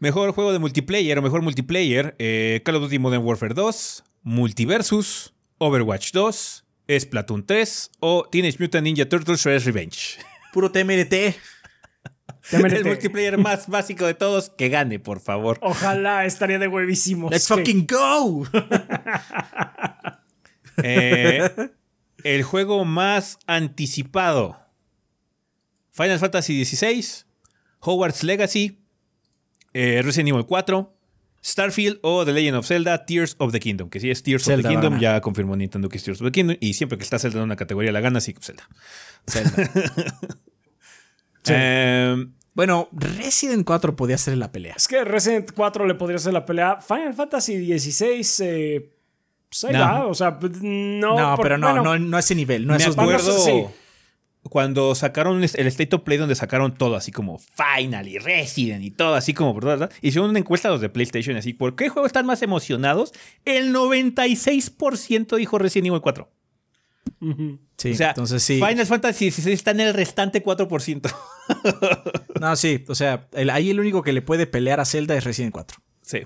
Mejor 0.00 0.32
juego 0.32 0.52
de 0.52 0.58
multiplayer 0.58 1.18
o 1.18 1.22
mejor 1.22 1.42
multiplayer. 1.42 2.16
eh, 2.18 2.62
Call 2.64 2.76
of 2.76 2.82
Duty 2.84 2.98
Modern 2.98 3.22
Warfare 3.22 3.52
2, 3.54 4.02
Multiversus, 4.22 5.34
Overwatch 5.58 6.12
2, 6.12 6.64
Splatoon 6.98 7.44
3 7.46 7.90
o 8.00 8.24
Teenage 8.30 8.56
Mutant 8.58 8.84
Ninja 8.84 9.06
Turtles 9.08 9.40
Shredder's 9.40 9.66
Revenge. 9.66 10.18
Puro 10.52 10.72
TMNT. 10.72 11.12
El 12.52 12.84
multiplayer 12.84 13.36
más 13.36 13.68
básico 13.68 14.06
de 14.06 14.14
todos, 14.14 14.48
que 14.50 14.70
gane, 14.70 14.98
por 14.98 15.20
favor. 15.20 15.58
Ojalá 15.60 16.24
estaría 16.24 16.58
de 16.58 16.66
huevísimos. 16.66 17.30
Let's 17.30 17.46
fucking 17.46 17.86
go. 17.86 18.46
Eh, 20.82 21.50
el 22.24 22.42
juego 22.42 22.86
más 22.86 23.38
anticipado. 23.46 24.58
Final 25.92 26.18
Fantasy 26.18 26.64
XVI, 26.64 27.04
Hogwarts 27.80 28.24
Legacy, 28.24 28.79
eh, 29.74 30.00
Resident 30.02 30.28
Evil 30.30 30.44
4, 30.46 30.92
Starfield 31.42 31.98
o 32.02 32.24
The 32.24 32.32
Legend 32.32 32.56
of 32.58 32.66
Zelda, 32.66 33.04
Tears 33.06 33.34
of 33.38 33.52
the 33.52 33.60
Kingdom. 33.60 33.88
Que 33.90 34.00
sí 34.00 34.10
es 34.10 34.22
Tears 34.22 34.46
of 34.48 34.62
the 34.62 34.68
Kingdom, 34.68 34.98
ya 34.98 35.20
confirmó 35.20 35.56
Nintendo 35.56 35.88
que 35.88 35.96
es 35.98 36.04
Tears 36.04 36.20
of 36.20 36.26
the 36.26 36.32
Kingdom. 36.32 36.56
Y 36.60 36.74
siempre 36.74 36.98
que 36.98 37.04
está 37.04 37.18
Zelda 37.18 37.38
en 37.38 37.44
una 37.44 37.56
categoría 37.56 37.92
la 37.92 38.00
gana, 38.00 38.20
sí, 38.20 38.34
Zelda. 38.40 38.68
Eh, 41.48 42.16
Bueno, 42.52 42.88
Resident 42.92 43.64
4 43.64 43.94
podía 43.94 44.18
ser 44.18 44.36
la 44.36 44.50
pelea. 44.50 44.74
Es 44.76 44.88
que 44.88 45.04
Resident 45.04 45.52
4 45.54 45.86
le 45.86 45.94
podría 45.94 46.18
ser 46.18 46.32
la 46.32 46.44
pelea. 46.44 46.78
Final 46.80 47.14
Fantasy 47.14 47.78
XVI, 47.78 48.26
eh, 48.44 48.90
pues 49.48 49.64
ahí 49.64 49.72
No. 49.72 49.78
va, 49.78 50.06
O 50.06 50.14
sea, 50.14 50.38
pues, 50.38 50.60
no. 50.60 51.16
No, 51.18 51.36
por- 51.36 51.44
pero 51.44 51.58
no, 51.58 51.68
bueno, 51.68 51.84
no, 51.84 51.98
no 51.98 52.16
a 52.16 52.20
ese 52.20 52.34
nivel, 52.34 52.66
no 52.66 52.74
a 52.74 52.76
me 52.76 52.82
esos 52.82 52.98
acuerdo 52.98 53.38
sí. 53.38 53.64
Cuando 54.42 54.94
sacaron 54.94 55.38
el 55.42 55.66
State 55.66 55.94
of 55.94 56.02
Play 56.02 56.16
donde 56.18 56.34
sacaron 56.34 56.74
todo, 56.74 56.96
así 56.96 57.12
como 57.12 57.38
Final 57.38 58.08
y 58.08 58.18
Resident 58.18 58.82
y 58.82 58.90
todo, 58.90 59.14
así 59.14 59.34
como, 59.34 59.52
¿verdad? 59.54 59.90
Hicieron 60.00 60.30
una 60.30 60.38
encuesta 60.38 60.68
a 60.68 60.70
los 60.72 60.80
de 60.80 60.88
PlayStation, 60.88 61.36
así, 61.36 61.52
¿por 61.52 61.76
qué 61.76 61.88
juego 61.88 62.06
están 62.06 62.26
más 62.26 62.40
emocionados? 62.42 63.12
El 63.44 63.72
96% 63.74 65.36
dijo 65.36 65.58
Resident 65.58 65.88
Evil 65.88 66.00
4. 66.00 66.30
Sí, 67.76 67.90
o 67.92 67.94
sea, 67.94 68.08
entonces 68.10 68.42
sí. 68.42 68.54
Final 68.64 68.86
Fantasy 68.86 69.30
XVI 69.30 69.52
está 69.52 69.70
en 69.72 69.80
el 69.80 69.94
restante 69.94 70.42
4%. 70.42 71.14
No, 72.40 72.56
sí, 72.56 72.84
o 72.88 72.94
sea, 72.94 73.28
el- 73.32 73.50
ahí 73.50 73.70
el 73.70 73.80
único 73.80 74.02
que 74.02 74.12
le 74.12 74.22
puede 74.22 74.46
pelear 74.46 74.80
a 74.80 74.84
Zelda 74.84 75.16
es 75.16 75.24
Resident 75.24 75.52
4. 75.52 75.78
sí. 76.02 76.20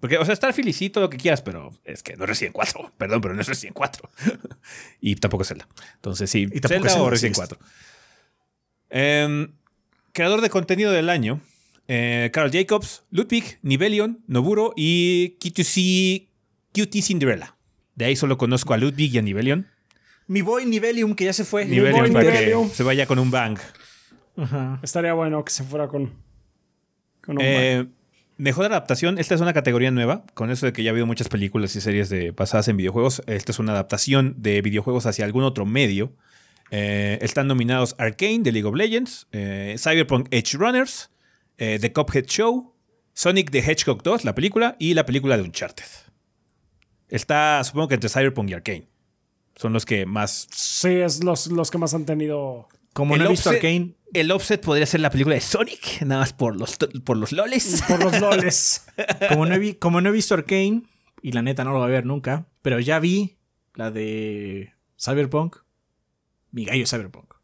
Porque, 0.00 0.16
o 0.18 0.24
sea, 0.24 0.34
sí, 0.52 0.90
todo 0.90 1.04
lo 1.04 1.10
que 1.10 1.18
quieras, 1.18 1.42
pero 1.42 1.72
es 1.84 2.02
que 2.02 2.16
no 2.16 2.24
es 2.24 2.30
Resident 2.30 2.54
4. 2.54 2.92
Perdón, 2.98 3.20
pero 3.20 3.34
no 3.34 3.40
es 3.40 3.46
Resident 3.48 3.76
4. 3.76 4.10
y 5.00 5.14
tampoco 5.16 5.42
es 5.42 5.48
Zelda. 5.48 5.68
Entonces 5.96 6.30
sí, 6.30 6.48
Y 6.50 6.60
tampoco 6.60 6.68
Zelda 6.68 6.88
es 6.88 6.92
o 6.94 6.96
Zelda, 6.96 7.10
Resident 7.10 7.34
sí. 7.36 7.40
4. 7.40 7.58
Em, 8.90 9.52
creador 10.12 10.40
de 10.40 10.50
contenido 10.50 10.90
del 10.92 11.08
año. 11.10 11.40
eh, 11.88 12.30
Carl 12.32 12.50
Jacobs, 12.52 13.02
Ludwig, 13.10 13.58
Nivelion, 13.62 14.22
Noburo 14.26 14.72
y 14.76 15.36
QTC, 15.40 16.28
QT 16.72 17.02
Cinderella. 17.02 17.56
De 17.96 18.04
ahí 18.06 18.16
solo 18.16 18.38
conozco 18.38 18.72
a 18.74 18.78
Ludwig 18.78 19.14
y 19.14 19.18
a 19.18 19.22
Nivelion. 19.22 19.66
Mi 20.28 20.42
boy 20.42 20.64
Nivelium, 20.66 21.14
que 21.16 21.24
ya 21.24 21.32
se 21.32 21.44
fue. 21.44 21.64
Nivelion 21.66 22.00
voy, 22.00 22.12
para 22.12 22.30
Nivelion. 22.30 22.68
que 22.70 22.74
se 22.76 22.82
vaya 22.84 23.06
con 23.06 23.18
un 23.18 23.30
bang. 23.32 23.58
Ajá. 24.36 24.78
Estaría 24.82 25.12
bueno 25.14 25.44
que 25.44 25.50
se 25.52 25.64
fuera 25.64 25.88
con. 25.88 26.12
con 27.20 27.36
un 27.38 27.42
Eh, 27.44 27.86
mejor 28.40 28.66
adaptación, 28.66 29.18
esta 29.18 29.34
es 29.34 29.40
una 29.40 29.52
categoría 29.52 29.90
nueva, 29.90 30.24
con 30.34 30.50
eso 30.50 30.66
de 30.66 30.72
que 30.72 30.82
ya 30.82 30.90
ha 30.90 30.92
habido 30.92 31.06
muchas 31.06 31.28
películas 31.28 31.76
y 31.76 31.80
series 31.80 32.08
de, 32.08 32.32
basadas 32.32 32.68
en 32.68 32.76
videojuegos. 32.76 33.22
Esta 33.26 33.52
es 33.52 33.58
una 33.58 33.72
adaptación 33.72 34.34
de 34.38 34.62
videojuegos 34.62 35.06
hacia 35.06 35.24
algún 35.24 35.44
otro 35.44 35.66
medio. 35.66 36.12
Eh, 36.70 37.18
están 37.20 37.46
nominados 37.46 37.94
Arkane 37.98 38.40
de 38.40 38.52
League 38.52 38.66
of 38.66 38.74
Legends, 38.74 39.26
eh, 39.32 39.76
Cyberpunk 39.78 40.28
Edge 40.30 40.56
Runners, 40.56 41.10
eh, 41.58 41.78
The 41.80 41.92
Cuphead 41.92 42.26
Show, 42.26 42.74
Sonic 43.12 43.50
the 43.50 43.58
Hedgehog 43.58 44.02
2, 44.02 44.24
la 44.24 44.34
película, 44.34 44.76
y 44.78 44.94
la 44.94 45.04
película 45.04 45.36
de 45.36 45.42
Uncharted. 45.42 45.84
Está, 47.08 47.62
supongo 47.64 47.88
que 47.88 47.94
entre 47.94 48.08
Cyberpunk 48.08 48.50
y 48.50 48.54
Arkane. 48.54 48.88
Son 49.56 49.72
los 49.72 49.84
que 49.84 50.06
más. 50.06 50.48
Sí, 50.52 50.88
es 50.88 51.22
los, 51.22 51.48
los 51.48 51.70
que 51.70 51.78
más 51.78 51.92
han 51.92 52.06
tenido. 52.06 52.68
Como 52.92 53.14
El 53.14 53.20
no 53.20 53.26
he 53.26 53.30
visto 53.30 53.50
Arkane, 53.50 53.94
El 54.12 54.30
offset 54.32 54.60
podría 54.60 54.84
ser 54.86 55.00
la 55.00 55.10
película 55.10 55.34
de 55.36 55.40
Sonic, 55.40 56.02
nada 56.02 56.22
más 56.22 56.32
por 56.32 56.56
los, 56.56 56.76
por 57.04 57.16
los 57.16 57.32
loles. 57.32 57.82
Por 57.86 58.02
los 58.02 58.20
loles. 58.20 58.84
como 59.28 59.46
no, 59.46 59.54
he 59.54 59.78
como 59.78 60.00
no 60.00 60.08
he 60.08 60.12
visto 60.12 60.34
Arkane, 60.34 60.82
y 61.22 61.32
la 61.32 61.42
neta 61.42 61.64
no 61.64 61.72
lo 61.72 61.78
voy 61.78 61.88
a 61.88 61.92
ver 61.92 62.06
nunca, 62.06 62.46
pero 62.62 62.80
ya 62.80 62.98
vi 62.98 63.36
la 63.74 63.90
de 63.90 64.72
Cyberpunk. 64.98 65.56
Mi 66.50 66.64
gallo 66.64 66.84
Cyberpunk. 66.86 67.34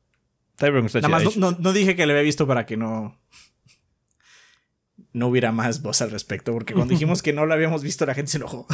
Cyberpunk 0.58 0.86
está 0.86 1.00
Nada 1.00 1.08
más 1.10 1.36
no, 1.36 1.52
no- 1.52 1.58
no 1.60 1.72
dije 1.72 1.94
que 1.94 2.06
lo 2.06 2.12
había 2.12 2.22
visto 2.24 2.46
para 2.46 2.66
que 2.66 2.76
no. 2.76 3.16
No 5.12 5.28
hubiera 5.28 5.50
más 5.52 5.80
voz 5.80 6.02
al 6.02 6.10
respecto, 6.10 6.52
porque 6.52 6.74
cuando 6.74 6.92
dijimos 6.92 7.22
que 7.22 7.32
no 7.32 7.46
lo 7.46 7.54
habíamos 7.54 7.82
visto, 7.82 8.04
la 8.04 8.14
gente 8.14 8.32
se 8.32 8.36
enojó. 8.38 8.66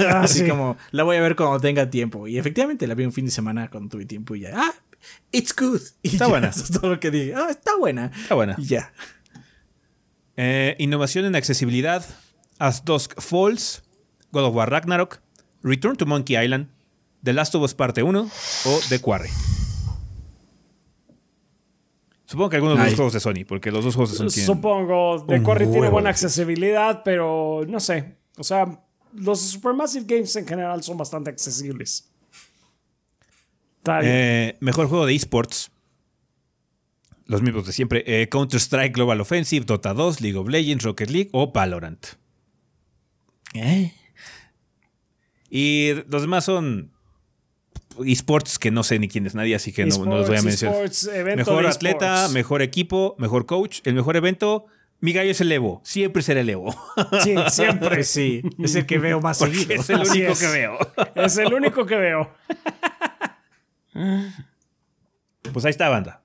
Ah, 0.00 0.20
Así 0.22 0.40
sí. 0.40 0.48
como, 0.48 0.76
la 0.92 1.02
voy 1.02 1.16
a 1.16 1.20
ver 1.20 1.34
cuando 1.34 1.58
tenga 1.58 1.90
tiempo. 1.90 2.28
Y 2.28 2.38
efectivamente 2.38 2.86
la 2.86 2.94
vi 2.94 3.04
un 3.04 3.12
fin 3.12 3.24
de 3.24 3.30
semana 3.32 3.68
cuando 3.68 3.88
tuve 3.88 4.04
tiempo 4.06 4.36
y 4.36 4.40
ya. 4.40 4.50
¡Ah! 4.54 4.72
It's 5.32 5.54
good. 5.54 5.80
Y 6.02 6.08
Está 6.08 6.24
ya, 6.24 6.30
buena. 6.30 6.48
Eso 6.48 6.64
es 6.64 6.70
todo 6.70 6.90
lo 6.90 7.00
que 7.00 7.10
dije. 7.10 7.34
¡Ah, 7.34 7.48
está 7.50 7.76
buena! 7.76 8.10
Está 8.14 8.34
buena. 8.34 8.54
Y 8.58 8.64
ya. 8.64 8.92
Eh, 10.36 10.76
innovación 10.78 11.24
en 11.24 11.36
accesibilidad. 11.36 12.04
As 12.58 12.84
Dusk 12.84 13.20
Falls. 13.20 13.82
God 14.32 14.44
of 14.44 14.54
War 14.54 14.70
Ragnarok. 14.70 15.20
Return 15.62 15.96
to 15.96 16.06
Monkey 16.06 16.36
Island. 16.36 16.68
The 17.22 17.32
Last 17.32 17.54
of 17.54 17.62
Us 17.62 17.74
Parte 17.74 18.02
1 18.02 18.20
o 18.20 18.80
The 18.88 19.00
Quarry. 19.00 19.28
Supongo 22.24 22.50
que 22.50 22.56
algunos 22.56 22.78
de 22.78 22.84
los 22.84 22.94
juegos 22.94 23.12
de 23.14 23.20
Sony, 23.20 23.44
porque 23.48 23.70
los 23.70 23.84
dos 23.84 23.94
juegos 23.94 24.12
de 24.12 24.18
Sony 24.18 24.28
tienen... 24.28 24.46
Supongo. 24.46 25.24
The 25.26 25.42
Quarry 25.42 25.66
tiene 25.70 25.88
buena 25.88 26.10
accesibilidad, 26.10 27.02
pero 27.02 27.64
no 27.66 27.80
sé. 27.80 28.18
O 28.36 28.44
sea, 28.44 28.84
los 29.14 29.40
Supermassive 29.40 30.04
Games 30.06 30.36
en 30.36 30.46
general 30.46 30.82
son 30.82 30.98
bastante 30.98 31.30
accesibles. 31.30 32.10
Está 33.88 34.00
bien. 34.00 34.12
Eh, 34.14 34.56
mejor 34.60 34.86
juego 34.88 35.06
de 35.06 35.14
esports. 35.14 35.70
Los 37.26 37.42
mismos 37.42 37.66
de 37.66 37.72
siempre. 37.72 38.04
Eh, 38.06 38.28
Counter-Strike 38.28 38.94
Global 38.94 39.20
Offensive, 39.20 39.64
Dota 39.64 39.94
2, 39.94 40.20
League 40.20 40.38
of 40.38 40.48
Legends, 40.48 40.84
Rocket 40.84 41.10
League 41.10 41.28
o 41.32 41.52
Valorant. 41.52 42.06
¿Eh? 43.54 43.92
Y 45.50 45.92
los 46.08 46.22
demás 46.22 46.44
son 46.44 46.92
esports 48.04 48.58
que 48.58 48.70
no 48.70 48.82
sé 48.82 48.98
ni 48.98 49.08
quién 49.08 49.26
es 49.26 49.34
nadie, 49.34 49.54
así 49.54 49.72
que 49.72 49.86
no, 49.86 50.04
no 50.04 50.18
los 50.18 50.28
voy 50.28 50.36
a 50.38 50.42
mencionar. 50.42 50.90
Mejor 51.36 51.66
atleta, 51.66 52.28
mejor 52.28 52.62
equipo, 52.62 53.16
mejor 53.18 53.46
coach. 53.46 53.80
El 53.84 53.94
mejor 53.94 54.16
evento, 54.16 54.66
mi 55.00 55.12
gallo 55.12 55.30
es 55.30 55.40
el 55.40 55.50
Evo. 55.52 55.80
Siempre 55.84 56.22
será 56.22 56.40
el 56.40 56.50
Evo. 56.50 56.74
Sí, 57.22 57.34
siempre. 57.48 58.04
Sí, 58.04 58.42
es 58.62 58.74
el 58.74 58.86
que 58.86 58.98
veo 58.98 59.20
más 59.20 59.38
Porque 59.40 59.56
seguido. 59.56 59.80
es 59.80 59.90
el 59.90 60.00
único 60.00 60.32
es. 60.32 60.38
que 60.40 60.46
veo. 60.46 60.78
Es 61.14 61.38
el 61.38 61.52
único 61.52 61.86
que 61.86 61.96
veo. 61.96 62.30
Pues 65.52 65.64
ahí 65.64 65.70
está, 65.70 65.88
banda. 65.88 66.22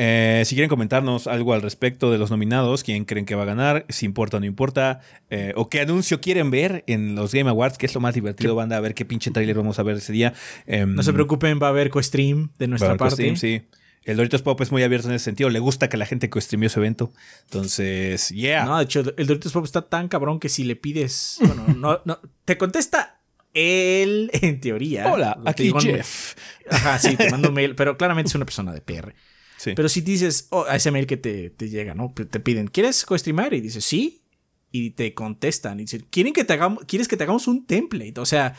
Eh, 0.00 0.44
si 0.46 0.54
quieren 0.54 0.68
comentarnos 0.68 1.26
algo 1.26 1.54
al 1.54 1.60
respecto 1.60 2.12
de 2.12 2.18
los 2.18 2.30
nominados, 2.30 2.84
quién 2.84 3.04
creen 3.04 3.26
que 3.26 3.34
va 3.34 3.42
a 3.42 3.46
ganar, 3.46 3.84
si 3.88 4.06
importa 4.06 4.36
o 4.36 4.40
no 4.40 4.46
importa, 4.46 5.00
eh, 5.28 5.52
o 5.56 5.68
qué 5.68 5.80
anuncio 5.80 6.20
quieren 6.20 6.52
ver 6.52 6.84
en 6.86 7.16
los 7.16 7.34
Game 7.34 7.50
Awards, 7.50 7.78
que 7.78 7.86
es 7.86 7.94
lo 7.94 8.00
más 8.00 8.14
divertido, 8.14 8.54
banda, 8.54 8.76
a 8.76 8.80
ver 8.80 8.94
qué 8.94 9.04
pinche 9.04 9.32
trailer 9.32 9.56
vamos 9.56 9.80
a 9.80 9.82
ver 9.82 9.96
ese 9.96 10.12
día. 10.12 10.34
Em, 10.66 10.94
No 10.94 11.02
se 11.02 11.12
preocupen, 11.12 11.58
va 11.60 11.66
a 11.66 11.70
haber 11.70 11.90
co-stream 11.90 12.50
de 12.58 12.68
nuestra 12.68 12.96
parte. 12.96 13.34
Sí. 13.34 13.62
El 14.04 14.16
Doritos 14.16 14.40
Pop 14.42 14.58
es 14.60 14.70
muy 14.70 14.84
abierto 14.84 15.08
en 15.08 15.14
ese 15.14 15.24
sentido. 15.24 15.50
Le 15.50 15.58
gusta 15.58 15.88
que 15.88 15.96
la 15.96 16.06
gente 16.06 16.30
que 16.30 16.40
streamió 16.40 16.68
su 16.70 16.78
evento. 16.78 17.12
Entonces, 17.46 18.28
yeah. 18.30 18.64
No, 18.64 18.78
de 18.78 18.84
hecho, 18.84 19.00
el 19.00 19.26
Doritos 19.26 19.52
Pop 19.52 19.64
está 19.64 19.82
tan 19.82 20.08
cabrón 20.08 20.38
que 20.38 20.48
si 20.48 20.62
le 20.62 20.76
pides. 20.76 21.38
Bueno, 21.40 21.64
no, 21.76 22.00
no. 22.04 22.20
Te 22.44 22.56
contesta 22.56 23.17
él, 23.54 24.30
en 24.42 24.60
teoría. 24.60 25.12
Hola, 25.12 25.40
aquí 25.44 25.64
digo 25.64 25.80
Jeff. 25.80 26.34
Ajá, 26.70 26.98
sí, 26.98 27.16
te 27.16 27.30
mando 27.30 27.48
un 27.50 27.54
mail, 27.54 27.74
pero 27.74 27.96
claramente 27.96 28.28
es 28.28 28.34
una 28.34 28.44
persona 28.44 28.72
de 28.72 28.80
PR. 28.80 29.14
Sí. 29.56 29.72
Pero 29.74 29.88
si 29.88 30.00
dices, 30.02 30.46
oh, 30.50 30.64
a 30.68 30.76
ese 30.76 30.90
mail 30.90 31.06
que 31.06 31.16
te, 31.16 31.50
te 31.50 31.68
llega, 31.68 31.94
¿no? 31.94 32.12
Te 32.14 32.40
piden, 32.40 32.68
¿quieres 32.68 33.04
co-streamar? 33.04 33.54
Y 33.54 33.60
dices, 33.60 33.84
sí. 33.84 34.22
Y 34.70 34.90
te 34.90 35.14
contestan 35.14 35.80
y 35.80 35.84
dicen, 35.84 36.06
¿quieren 36.10 36.32
que 36.32 36.44
te 36.44 36.52
hagamos, 36.52 36.84
¿quieres 36.84 37.08
que 37.08 37.16
te 37.16 37.24
hagamos 37.24 37.48
un 37.48 37.66
template? 37.66 38.20
O 38.20 38.26
sea, 38.26 38.54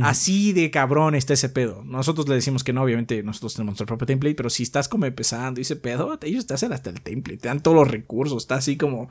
así 0.00 0.52
de 0.52 0.70
cabrón 0.70 1.14
está 1.14 1.34
ese 1.34 1.48
pedo. 1.48 1.84
Nosotros 1.84 2.28
le 2.28 2.34
decimos 2.34 2.64
que 2.64 2.72
no, 2.72 2.82
obviamente 2.82 3.22
nosotros 3.22 3.54
tenemos 3.54 3.72
nuestro 3.72 3.86
propio 3.86 4.06
template, 4.06 4.34
pero 4.34 4.50
si 4.50 4.64
estás 4.64 4.88
como 4.88 5.06
empezando 5.06 5.60
y 5.60 5.62
ese 5.62 5.76
pedo, 5.76 6.18
ellos 6.22 6.46
te 6.46 6.54
hacen 6.54 6.72
hasta 6.72 6.90
el 6.90 7.00
template, 7.00 7.38
te 7.38 7.48
dan 7.48 7.62
todos 7.62 7.76
los 7.76 7.88
recursos, 7.88 8.42
está 8.42 8.56
así 8.56 8.76
como. 8.76 9.08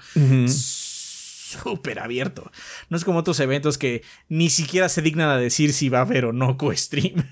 Súper 1.52 2.00
abierto. 2.00 2.52
No 2.90 2.98
es 2.98 3.04
como 3.06 3.20
otros 3.20 3.40
eventos 3.40 3.78
que 3.78 4.04
ni 4.30 4.50
siquiera 4.50 4.90
se 4.90 5.02
dignan 5.02 5.30
a 5.30 5.38
decir 5.38 5.74
si 5.74 5.90
va 5.90 6.00
a 6.00 6.02
haber 6.02 6.26
o 6.26 6.34
no 6.34 6.58
co-stream. 6.58 7.24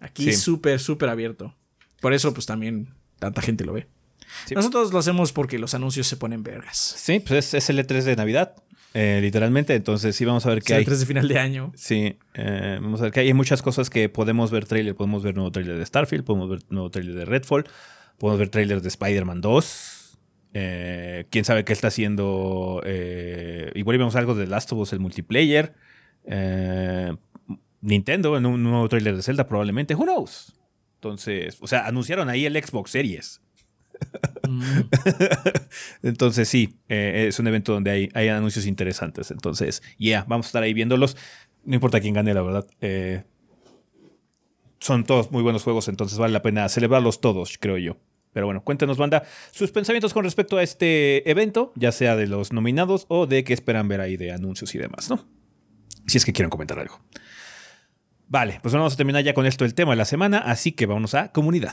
Aquí 0.00 0.24
Sí. 0.24 0.32
súper, 0.34 0.80
súper 0.80 1.08
abierto. 1.08 1.54
Por 2.00 2.12
eso, 2.12 2.34
pues 2.34 2.46
también 2.46 2.88
tanta 3.18 3.40
gente 3.42 3.64
lo 3.64 3.72
ve. 3.72 3.86
Sí. 4.46 4.54
Nosotros 4.54 4.92
lo 4.92 4.98
hacemos 4.98 5.32
porque 5.32 5.58
los 5.58 5.74
anuncios 5.74 6.06
se 6.06 6.16
ponen 6.16 6.42
vergas. 6.42 6.76
Sí, 6.96 7.20
pues 7.20 7.46
es, 7.48 7.54
es 7.54 7.70
el 7.70 7.78
E3 7.78 8.02
de 8.02 8.16
Navidad, 8.16 8.54
eh, 8.94 9.20
literalmente. 9.22 9.74
Entonces, 9.74 10.16
sí, 10.16 10.24
vamos 10.24 10.44
a 10.46 10.48
ver 10.48 10.60
qué 10.62 10.68
Sí, 10.68 10.78
hay. 10.78 10.84
3 10.84 11.00
de 11.00 11.06
final 11.06 11.28
de 11.28 11.38
año. 11.38 11.72
Sí, 11.76 12.16
eh, 12.34 12.78
vamos 12.80 13.00
a 13.00 13.04
ver 13.04 13.12
que 13.12 13.20
hay 13.20 13.32
muchas 13.34 13.62
cosas 13.62 13.90
que 13.90 14.08
podemos 14.08 14.50
ver 14.50 14.66
trailer. 14.66 14.96
Podemos 14.96 15.22
ver 15.22 15.34
nuevo 15.36 15.52
trailer 15.52 15.78
de 15.78 15.86
Starfield, 15.86 16.24
podemos 16.24 16.48
ver 16.50 16.60
nuevo 16.70 16.90
trailer 16.90 17.14
de 17.14 17.24
Redfall, 17.24 17.64
podemos 18.18 18.38
ver 18.40 18.48
trailers 18.48 18.82
de 18.82 18.88
Spider-Man 18.88 19.40
2. 19.40 19.98
Eh, 20.54 21.26
Quién 21.30 21.44
sabe 21.44 21.64
qué 21.64 21.72
está 21.72 21.88
haciendo. 21.88 22.82
Eh, 22.84 23.70
igual 23.74 23.98
vemos 23.98 24.16
algo 24.16 24.34
de 24.34 24.46
Last 24.46 24.72
of 24.72 24.78
Us, 24.80 24.92
el 24.92 25.00
multiplayer. 25.00 25.74
eh, 26.24 27.14
Nintendo 27.80 28.36
en 28.36 28.46
un 28.46 28.62
nuevo 28.62 28.88
trailer 28.88 29.16
de 29.16 29.22
Zelda, 29.22 29.46
probablemente. 29.48 29.94
Who 29.96 30.04
knows? 30.04 30.54
Entonces, 30.96 31.58
o 31.60 31.66
sea, 31.66 31.86
anunciaron 31.86 32.28
ahí 32.28 32.46
el 32.46 32.54
Xbox 32.62 32.90
Series. 32.92 33.40
Mm. 34.48 34.62
Entonces 36.02 36.48
sí, 36.48 36.78
eh, 36.88 37.26
es 37.28 37.38
un 37.40 37.46
evento 37.48 37.72
donde 37.72 37.90
hay, 37.90 38.08
hay 38.14 38.28
anuncios 38.28 38.66
interesantes. 38.66 39.30
Entonces, 39.32 39.82
yeah, 39.98 40.24
vamos 40.28 40.46
a 40.46 40.48
estar 40.48 40.62
ahí 40.62 40.74
viéndolos. 40.74 41.16
No 41.64 41.74
importa 41.74 42.00
quién 42.00 42.14
gane, 42.14 42.34
la 42.34 42.42
verdad. 42.42 42.66
Son 44.78 45.04
todos 45.04 45.30
muy 45.30 45.42
buenos 45.42 45.62
juegos, 45.62 45.88
entonces 45.88 46.18
vale 46.18 46.32
la 46.32 46.42
pena 46.42 46.68
celebrarlos 46.68 47.20
todos, 47.20 47.56
creo 47.58 47.78
yo. 47.78 47.96
Pero 48.32 48.46
bueno, 48.46 48.62
cuéntenos, 48.64 48.96
banda, 48.96 49.24
sus 49.50 49.72
pensamientos 49.72 50.14
con 50.14 50.24
respecto 50.24 50.56
a 50.56 50.62
este 50.62 51.28
evento, 51.30 51.72
ya 51.76 51.92
sea 51.92 52.16
de 52.16 52.26
los 52.26 52.52
nominados 52.52 53.06
o 53.08 53.26
de 53.26 53.44
qué 53.44 53.52
esperan 53.52 53.88
ver 53.88 54.00
ahí 54.00 54.16
de 54.16 54.32
anuncios 54.32 54.74
y 54.74 54.78
demás, 54.78 55.10
¿no? 55.10 55.26
Si 56.06 56.18
es 56.18 56.24
que 56.24 56.32
quieren 56.32 56.50
comentar 56.50 56.78
algo. 56.78 57.00
Vale, 58.28 58.60
pues 58.62 58.72
vamos 58.72 58.94
a 58.94 58.96
terminar 58.96 59.22
ya 59.22 59.34
con 59.34 59.44
esto 59.44 59.64
el 59.64 59.74
tema 59.74 59.92
de 59.92 59.96
la 59.96 60.06
semana, 60.06 60.38
así 60.38 60.72
que 60.72 60.86
vámonos 60.86 61.14
a 61.14 61.32
comunidad. 61.32 61.72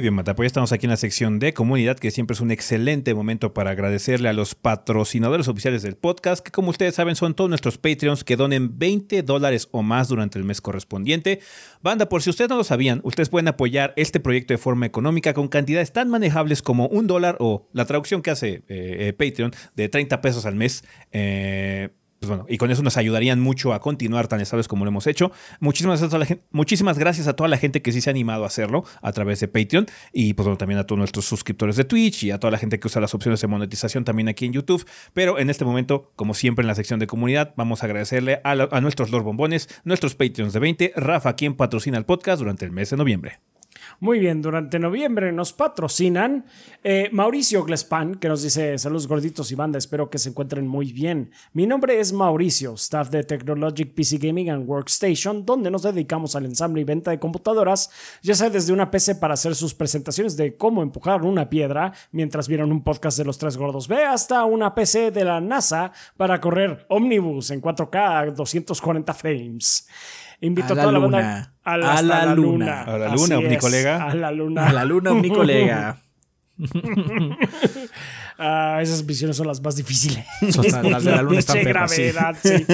Bien, 0.00 0.14
Mata, 0.14 0.34
pues 0.34 0.46
ya 0.46 0.48
estamos 0.48 0.72
aquí 0.72 0.86
en 0.86 0.90
la 0.90 0.96
sección 0.96 1.38
de 1.38 1.52
comunidad, 1.52 1.98
que 1.98 2.10
siempre 2.10 2.32
es 2.32 2.40
un 2.40 2.50
excelente 2.50 3.12
momento 3.12 3.52
para 3.52 3.72
agradecerle 3.72 4.30
a 4.30 4.32
los 4.32 4.54
patrocinadores 4.54 5.46
oficiales 5.46 5.82
del 5.82 5.94
podcast, 5.94 6.42
que 6.42 6.50
como 6.50 6.70
ustedes 6.70 6.94
saben 6.94 7.16
son 7.16 7.34
todos 7.34 7.50
nuestros 7.50 7.76
Patreons 7.76 8.24
que 8.24 8.36
donen 8.36 8.78
20 8.78 9.22
dólares 9.22 9.68
o 9.72 9.82
más 9.82 10.08
durante 10.08 10.38
el 10.38 10.44
mes 10.44 10.62
correspondiente. 10.62 11.40
Banda, 11.82 12.08
por 12.08 12.22
si 12.22 12.30
ustedes 12.30 12.48
no 12.48 12.56
lo 12.56 12.64
sabían, 12.64 13.02
ustedes 13.04 13.28
pueden 13.28 13.48
apoyar 13.48 13.92
este 13.96 14.20
proyecto 14.20 14.54
de 14.54 14.58
forma 14.58 14.86
económica 14.86 15.34
con 15.34 15.48
cantidades 15.48 15.92
tan 15.92 16.08
manejables 16.08 16.62
como 16.62 16.86
un 16.86 17.06
dólar 17.06 17.36
o 17.38 17.68
la 17.74 17.84
traducción 17.84 18.22
que 18.22 18.30
hace 18.30 18.48
eh, 18.48 18.62
eh, 18.68 19.12
Patreon 19.12 19.52
de 19.76 19.90
30 19.90 20.22
pesos 20.22 20.46
al 20.46 20.54
mes. 20.54 20.82
Eh, 21.12 21.90
pues 22.20 22.28
bueno, 22.28 22.44
y 22.50 22.58
con 22.58 22.70
eso 22.70 22.82
nos 22.82 22.98
ayudarían 22.98 23.40
mucho 23.40 23.72
a 23.72 23.80
continuar 23.80 24.28
tan 24.28 24.42
estables 24.42 24.68
como 24.68 24.84
lo 24.84 24.90
hemos 24.90 25.06
hecho. 25.06 25.32
Muchísimas 25.58 26.98
gracias, 26.98 27.26
a 27.26 27.32
toda 27.32 27.48
la 27.48 27.56
gente 27.56 27.80
que 27.80 27.92
sí 27.92 28.02
se 28.02 28.10
ha 28.10 28.12
animado 28.12 28.44
a 28.44 28.46
hacerlo 28.48 28.84
a 29.00 29.10
través 29.12 29.40
de 29.40 29.48
Patreon 29.48 29.86
y 30.12 30.34
pues 30.34 30.44
bueno, 30.44 30.58
también 30.58 30.78
a 30.78 30.84
todos 30.84 30.98
nuestros 30.98 31.24
suscriptores 31.24 31.76
de 31.76 31.84
Twitch 31.84 32.24
y 32.24 32.30
a 32.30 32.38
toda 32.38 32.50
la 32.50 32.58
gente 32.58 32.78
que 32.78 32.86
usa 32.86 33.00
las 33.00 33.14
opciones 33.14 33.40
de 33.40 33.46
monetización 33.46 34.04
también 34.04 34.28
aquí 34.28 34.44
en 34.44 34.52
YouTube. 34.52 34.86
Pero 35.14 35.38
en 35.38 35.48
este 35.48 35.64
momento, 35.64 36.12
como 36.14 36.34
siempre 36.34 36.62
en 36.62 36.66
la 36.66 36.74
sección 36.74 37.00
de 37.00 37.06
comunidad, 37.06 37.54
vamos 37.56 37.82
a 37.82 37.86
agradecerle 37.86 38.42
a, 38.44 38.52
a 38.52 38.80
nuestros 38.82 39.10
Lord 39.10 39.24
Bombones, 39.24 39.68
nuestros 39.84 40.14
Patreons 40.14 40.52
de 40.52 40.60
20, 40.60 40.92
Rafa, 40.96 41.36
quien 41.36 41.54
patrocina 41.54 41.96
el 41.96 42.04
podcast 42.04 42.40
durante 42.40 42.66
el 42.66 42.70
mes 42.70 42.90
de 42.90 42.98
noviembre. 42.98 43.40
Muy 43.98 44.18
bien, 44.18 44.40
durante 44.40 44.78
noviembre 44.78 45.32
nos 45.32 45.52
patrocinan 45.52 46.44
eh, 46.84 47.08
Mauricio 47.12 47.64
Glespan, 47.64 48.14
que 48.14 48.28
nos 48.28 48.42
dice 48.42 48.78
saludos 48.78 49.08
gorditos 49.08 49.50
y 49.50 49.54
banda, 49.54 49.78
espero 49.78 50.08
que 50.08 50.18
se 50.18 50.28
encuentren 50.28 50.66
muy 50.66 50.92
bien. 50.92 51.32
Mi 51.52 51.66
nombre 51.66 51.98
es 51.98 52.12
Mauricio, 52.12 52.74
staff 52.74 53.10
de 53.10 53.24
Technologic 53.24 53.94
PC 53.94 54.18
Gaming 54.18 54.50
and 54.50 54.68
Workstation, 54.68 55.44
donde 55.44 55.70
nos 55.70 55.82
dedicamos 55.82 56.36
al 56.36 56.44
ensamble 56.44 56.82
y 56.82 56.84
venta 56.84 57.10
de 57.10 57.18
computadoras, 57.18 57.90
ya 58.22 58.34
sea 58.34 58.50
desde 58.50 58.72
una 58.72 58.90
PC 58.90 59.16
para 59.16 59.34
hacer 59.34 59.54
sus 59.54 59.74
presentaciones 59.74 60.36
de 60.36 60.56
cómo 60.56 60.82
empujar 60.82 61.22
una 61.22 61.50
piedra 61.50 61.92
mientras 62.12 62.48
vieron 62.48 62.72
un 62.72 62.82
podcast 62.82 63.18
de 63.18 63.24
los 63.24 63.38
tres 63.38 63.56
gordos 63.56 63.88
B, 63.88 64.02
hasta 64.04 64.44
una 64.44 64.74
PC 64.74 65.10
de 65.10 65.24
la 65.24 65.40
NASA 65.40 65.92
para 66.16 66.40
correr 66.40 66.86
Omnibus 66.88 67.50
en 67.50 67.60
4K 67.60 68.28
a 68.28 68.30
240 68.30 69.14
frames. 69.14 69.88
Invito 70.40 70.72
A 70.72 70.76
toda 70.76 70.92
la 70.92 70.98
luna. 70.98 71.18
banda 71.18 71.52
A 71.64 71.76
la 71.76 72.02
la 72.02 72.34
luna. 72.34 72.34
luna. 72.34 72.82
A 72.82 72.98
la 72.98 73.06
Así 73.12 73.16
luna, 73.22 73.34
es, 73.36 73.44
omnicolega. 73.44 74.06
A 74.06 74.14
la 74.14 74.30
luna. 74.30 74.66
A 74.68 74.72
la 74.72 74.84
luna, 74.84 75.12
mi 75.14 75.28
colega. 75.30 75.98
Ah, 78.42 78.78
esas 78.80 79.04
misiones 79.04 79.36
son 79.36 79.46
las 79.46 79.60
más 79.60 79.76
difíciles. 79.76 80.24
Las- 80.40 80.82
las 80.82 81.04
de 81.04 81.10
la 81.10 81.20
luna 81.22 81.38
están 81.40 81.62
perras, 81.62 81.92
gravedad, 81.92 82.36
sí. 82.42 82.64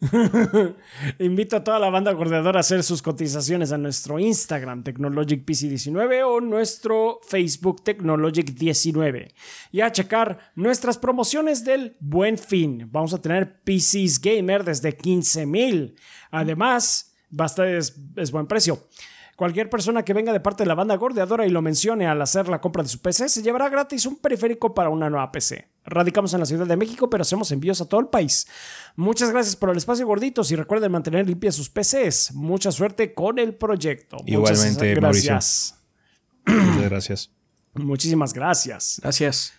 Invito 1.18 1.56
a 1.56 1.64
toda 1.64 1.78
la 1.78 1.90
banda 1.90 2.12
gordeadora 2.12 2.58
a 2.58 2.60
hacer 2.60 2.82
sus 2.84 3.02
cotizaciones 3.02 3.72
a 3.72 3.78
nuestro 3.78 4.18
Instagram 4.18 4.84
TechnologicPC19 4.84 6.22
o 6.26 6.40
nuestro 6.40 7.18
Facebook 7.26 7.82
Technologic19 7.84 9.32
y 9.72 9.80
a 9.80 9.90
checar 9.90 10.52
nuestras 10.54 10.98
promociones 10.98 11.64
del 11.64 11.96
Buen 12.00 12.38
Fin. 12.38 12.88
Vamos 12.92 13.12
a 13.14 13.20
tener 13.20 13.60
PCs 13.64 14.20
Gamer 14.20 14.64
desde 14.64 14.96
15 14.96 15.46
mil. 15.46 15.96
Además, 16.30 17.14
basta 17.28 17.68
es, 17.68 17.96
es 18.16 18.30
buen 18.30 18.46
precio. 18.46 18.86
Cualquier 19.42 19.68
persona 19.68 20.04
que 20.04 20.14
venga 20.14 20.32
de 20.32 20.38
parte 20.38 20.62
de 20.62 20.68
la 20.68 20.76
banda 20.76 20.94
gordeadora 20.94 21.44
y 21.44 21.50
lo 21.50 21.62
mencione 21.62 22.06
al 22.06 22.22
hacer 22.22 22.46
la 22.46 22.60
compra 22.60 22.84
de 22.84 22.88
su 22.88 23.00
PC 23.00 23.28
se 23.28 23.42
llevará 23.42 23.68
gratis 23.68 24.06
un 24.06 24.14
periférico 24.14 24.72
para 24.72 24.88
una 24.88 25.10
nueva 25.10 25.32
PC. 25.32 25.66
Radicamos 25.84 26.32
en 26.32 26.38
la 26.38 26.46
Ciudad 26.46 26.64
de 26.64 26.76
México, 26.76 27.10
pero 27.10 27.22
hacemos 27.22 27.50
envíos 27.50 27.80
a 27.80 27.86
todo 27.86 27.98
el 27.98 28.06
país. 28.06 28.46
Muchas 28.94 29.32
gracias 29.32 29.56
por 29.56 29.70
el 29.70 29.76
espacio, 29.76 30.06
gorditos, 30.06 30.52
y 30.52 30.54
recuerden 30.54 30.92
mantener 30.92 31.26
limpias 31.26 31.56
sus 31.56 31.68
PCs. 31.70 32.34
Mucha 32.34 32.70
suerte 32.70 33.14
con 33.14 33.40
el 33.40 33.56
proyecto. 33.56 34.18
Igualmente, 34.26 34.94
Muchas 34.94 35.24
gracias. 35.24 35.74
Muchas 36.46 36.90
gracias. 36.90 37.30
Muchísimas 37.74 38.32
gracias. 38.32 39.00
Gracias. 39.02 39.54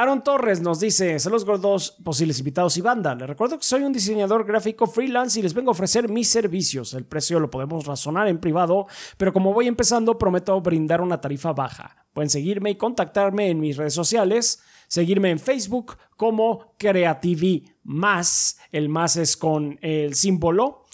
Aaron 0.00 0.22
Torres 0.22 0.60
nos 0.60 0.78
dice, 0.78 1.18
saludos 1.18 1.44
gordos, 1.44 1.96
posibles 2.04 2.38
invitados 2.38 2.76
y 2.76 2.80
banda. 2.80 3.16
Les 3.16 3.26
recuerdo 3.26 3.58
que 3.58 3.64
soy 3.64 3.82
un 3.82 3.92
diseñador 3.92 4.46
gráfico 4.46 4.86
freelance 4.86 5.40
y 5.40 5.42
les 5.42 5.54
vengo 5.54 5.70
a 5.70 5.72
ofrecer 5.72 6.08
mis 6.08 6.28
servicios. 6.28 6.94
El 6.94 7.04
precio 7.04 7.40
lo 7.40 7.50
podemos 7.50 7.84
razonar 7.84 8.28
en 8.28 8.38
privado, 8.38 8.86
pero 9.16 9.32
como 9.32 9.52
voy 9.52 9.66
empezando, 9.66 10.16
prometo 10.16 10.60
brindar 10.60 11.00
una 11.00 11.20
tarifa 11.20 11.52
baja. 11.52 12.06
Pueden 12.12 12.30
seguirme 12.30 12.70
y 12.70 12.76
contactarme 12.76 13.50
en 13.50 13.58
mis 13.58 13.76
redes 13.76 13.92
sociales. 13.92 14.62
Seguirme 14.86 15.30
en 15.30 15.40
Facebook 15.40 15.96
como 16.16 16.76
Creativi 16.78 17.68
Más. 17.82 18.56
El 18.70 18.88
más 18.88 19.16
es 19.16 19.36
con 19.36 19.80
el 19.82 20.14
símbolo. 20.14 20.84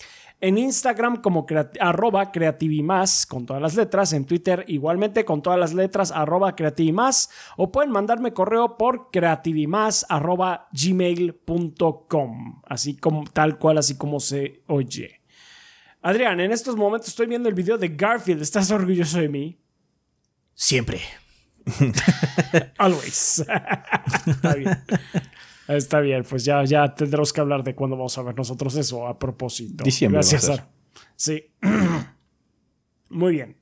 En 0.46 0.58
Instagram 0.58 1.22
como 1.22 1.46
creati- 1.46 1.78
arroba 1.80 2.30
creativimás 2.30 3.24
con 3.24 3.46
todas 3.46 3.62
las 3.62 3.74
letras. 3.76 4.12
En 4.12 4.26
Twitter 4.26 4.62
igualmente 4.68 5.24
con 5.24 5.40
todas 5.40 5.58
las 5.58 5.72
letras 5.72 6.10
arroba 6.12 6.54
creativimás. 6.54 7.30
O 7.56 7.72
pueden 7.72 7.90
mandarme 7.90 8.34
correo 8.34 8.76
por 8.76 9.10
creativimás 9.10 10.04
arroba 10.10 10.68
gmail.com. 10.72 12.60
Así 12.66 12.94
como 12.96 13.24
tal 13.24 13.58
cual, 13.58 13.78
así 13.78 13.96
como 13.96 14.20
se 14.20 14.62
oye. 14.66 15.22
Adrián, 16.02 16.38
en 16.40 16.52
estos 16.52 16.76
momentos 16.76 17.08
estoy 17.08 17.26
viendo 17.26 17.48
el 17.48 17.54
video 17.54 17.78
de 17.78 17.88
Garfield. 17.88 18.42
¿Estás 18.42 18.70
orgulloso 18.70 19.18
de 19.20 19.30
mí? 19.30 19.58
Siempre. 20.52 21.00
Always. 22.76 23.38
Está 24.26 24.54
bien. 24.56 24.78
Está 25.69 26.01
bien, 26.01 26.24
pues 26.28 26.45
ya, 26.45 26.62
ya 26.65 26.95
tendremos 26.95 27.32
que 27.32 27.41
hablar 27.41 27.65
de 27.65 27.74
cuándo 27.74 27.97
vamos 27.97 28.16
a 28.19 28.23
ver 28.23 28.36
nosotros 28.36 28.77
eso 28.77 29.07
a 29.07 29.19
propósito. 29.19 29.82
Diciembre 29.85 30.19
Gracias, 30.19 30.51
va 30.51 30.55
a 30.55 30.57
ser. 30.57 30.66
Sara. 30.66 30.74
Sí. 31.16 31.53
Muy 33.11 33.32
bien. 33.32 33.57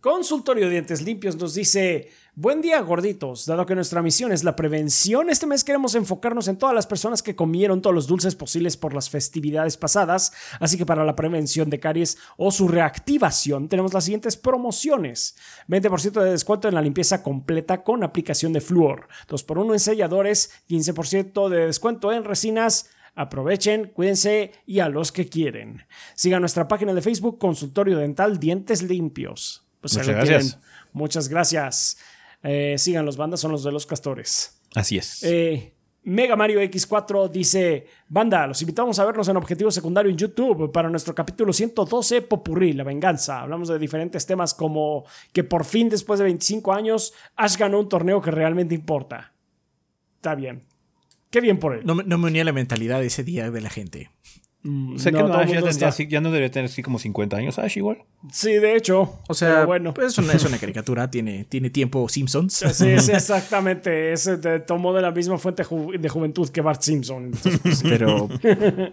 Consultorio 0.00 0.66
de 0.66 0.70
Dientes 0.70 1.02
Limpios 1.02 1.36
nos 1.36 1.54
dice, 1.54 2.08
buen 2.40 2.60
día 2.60 2.80
gorditos, 2.82 3.46
dado 3.46 3.66
que 3.66 3.74
nuestra 3.74 4.00
misión 4.00 4.30
es 4.30 4.44
la 4.44 4.54
prevención, 4.54 5.28
este 5.28 5.48
mes 5.48 5.64
queremos 5.64 5.96
enfocarnos 5.96 6.46
en 6.46 6.56
todas 6.56 6.72
las 6.72 6.86
personas 6.86 7.20
que 7.20 7.34
comieron 7.34 7.82
todos 7.82 7.92
los 7.92 8.06
dulces 8.06 8.36
posibles 8.36 8.76
por 8.76 8.94
las 8.94 9.10
festividades 9.10 9.76
pasadas, 9.76 10.32
así 10.60 10.78
que 10.78 10.86
para 10.86 11.04
la 11.04 11.16
prevención 11.16 11.68
de 11.68 11.80
caries 11.80 12.16
o 12.36 12.52
su 12.52 12.68
reactivación 12.68 13.68
tenemos 13.68 13.92
las 13.92 14.04
siguientes 14.04 14.36
promociones. 14.36 15.34
20% 15.66 16.22
de 16.22 16.30
descuento 16.30 16.68
en 16.68 16.76
la 16.76 16.82
limpieza 16.82 17.24
completa 17.24 17.82
con 17.82 18.04
aplicación 18.04 18.52
de 18.52 18.60
flúor, 18.60 19.08
2x1 19.28 19.72
en 19.72 19.80
selladores, 19.80 20.52
15% 20.68 21.48
de 21.48 21.66
descuento 21.66 22.12
en 22.12 22.22
resinas, 22.22 22.90
Aprovechen, 23.16 23.88
cuídense 23.88 24.52
y 24.64 24.78
a 24.78 24.88
los 24.88 25.10
que 25.10 25.28
quieren. 25.28 25.86
Sigan 26.14 26.38
nuestra 26.38 26.68
página 26.68 26.94
de 26.94 27.02
Facebook 27.02 27.38
Consultorio 27.40 27.98
Dental 27.98 28.38
Dientes 28.38 28.84
Limpios. 28.84 29.64
Pues 29.80 29.94
Muchas 29.94 30.08
gracias. 30.08 30.58
Muchas 30.92 31.28
gracias. 31.28 31.98
Eh, 32.42 32.76
sigan 32.78 33.04
los 33.04 33.16
bandas, 33.16 33.40
son 33.40 33.52
los 33.52 33.64
de 33.64 33.72
los 33.72 33.86
castores. 33.86 34.60
Así 34.74 34.96
es. 34.98 35.22
Eh, 35.24 35.74
Mega 36.04 36.36
Mario 36.36 36.60
X4 36.62 37.28
dice: 37.30 37.86
Banda, 38.08 38.46
los 38.46 38.62
invitamos 38.62 38.98
a 38.98 39.04
vernos 39.04 39.28
en 39.28 39.36
Objetivo 39.36 39.70
Secundario 39.70 40.10
en 40.10 40.16
YouTube 40.16 40.70
para 40.72 40.88
nuestro 40.88 41.14
capítulo 41.14 41.52
112, 41.52 42.22
Popurrí, 42.22 42.72
la 42.72 42.84
venganza. 42.84 43.40
Hablamos 43.42 43.68
de 43.68 43.78
diferentes 43.78 44.24
temas 44.24 44.54
como 44.54 45.04
que 45.32 45.44
por 45.44 45.64
fin, 45.64 45.88
después 45.88 46.18
de 46.18 46.24
25 46.24 46.72
años, 46.72 47.12
Ash 47.36 47.56
ganó 47.56 47.80
un 47.80 47.88
torneo 47.88 48.22
que 48.22 48.30
realmente 48.30 48.74
importa. 48.74 49.34
Está 50.16 50.34
bien. 50.34 50.62
Qué 51.30 51.40
bien 51.42 51.58
por 51.58 51.74
él. 51.74 51.82
No, 51.84 51.94
me- 51.94 52.04
no 52.04 52.16
me 52.16 52.28
uní 52.28 52.40
a 52.40 52.44
la 52.44 52.52
mentalidad 52.52 53.00
de 53.00 53.06
ese 53.08 53.22
día 53.24 53.50
de 53.50 53.60
la 53.60 53.68
gente. 53.68 54.10
Mm, 54.64 54.98
sea 54.98 55.12
que 55.12 55.18
no, 55.18 55.28
ya, 55.28 55.36
mundo 55.38 55.52
tendría 55.52 55.70
está- 55.70 55.88
así- 55.88 56.08
ya 56.08 56.20
no 56.20 56.30
debería 56.30 56.50
tener 56.50 56.68
así 56.68 56.82
como 56.82 56.98
50 56.98 57.36
años, 57.36 57.58
Ash 57.58 57.76
igual. 57.76 57.98
Sí, 58.32 58.52
de 58.54 58.74
hecho. 58.76 59.20
O 59.28 59.34
sea, 59.34 59.54
Pero 59.54 59.66
bueno. 59.66 59.94
pues 59.94 60.08
es, 60.08 60.18
una, 60.18 60.32
es 60.32 60.44
una 60.44 60.58
caricatura, 60.60 61.10
tiene, 61.10 61.44
tiene 61.44 61.70
tiempo 61.70 62.08
Simpsons. 62.08 62.54
Sí, 62.72 62.98
sí, 62.98 63.12
exactamente. 63.12 64.12
Ese 64.12 64.36
te 64.38 64.58
tomó 64.60 64.92
de 64.92 65.02
la 65.02 65.12
misma 65.12 65.38
fuente 65.38 65.64
ju- 65.64 65.96
de 65.98 66.08
juventud 66.08 66.48
que 66.50 66.60
Bart 66.60 66.82
Simpson. 66.82 67.26
Entonces, 67.26 67.60
pues, 67.62 67.78
sí. 67.78 67.86
Pero 67.88 68.28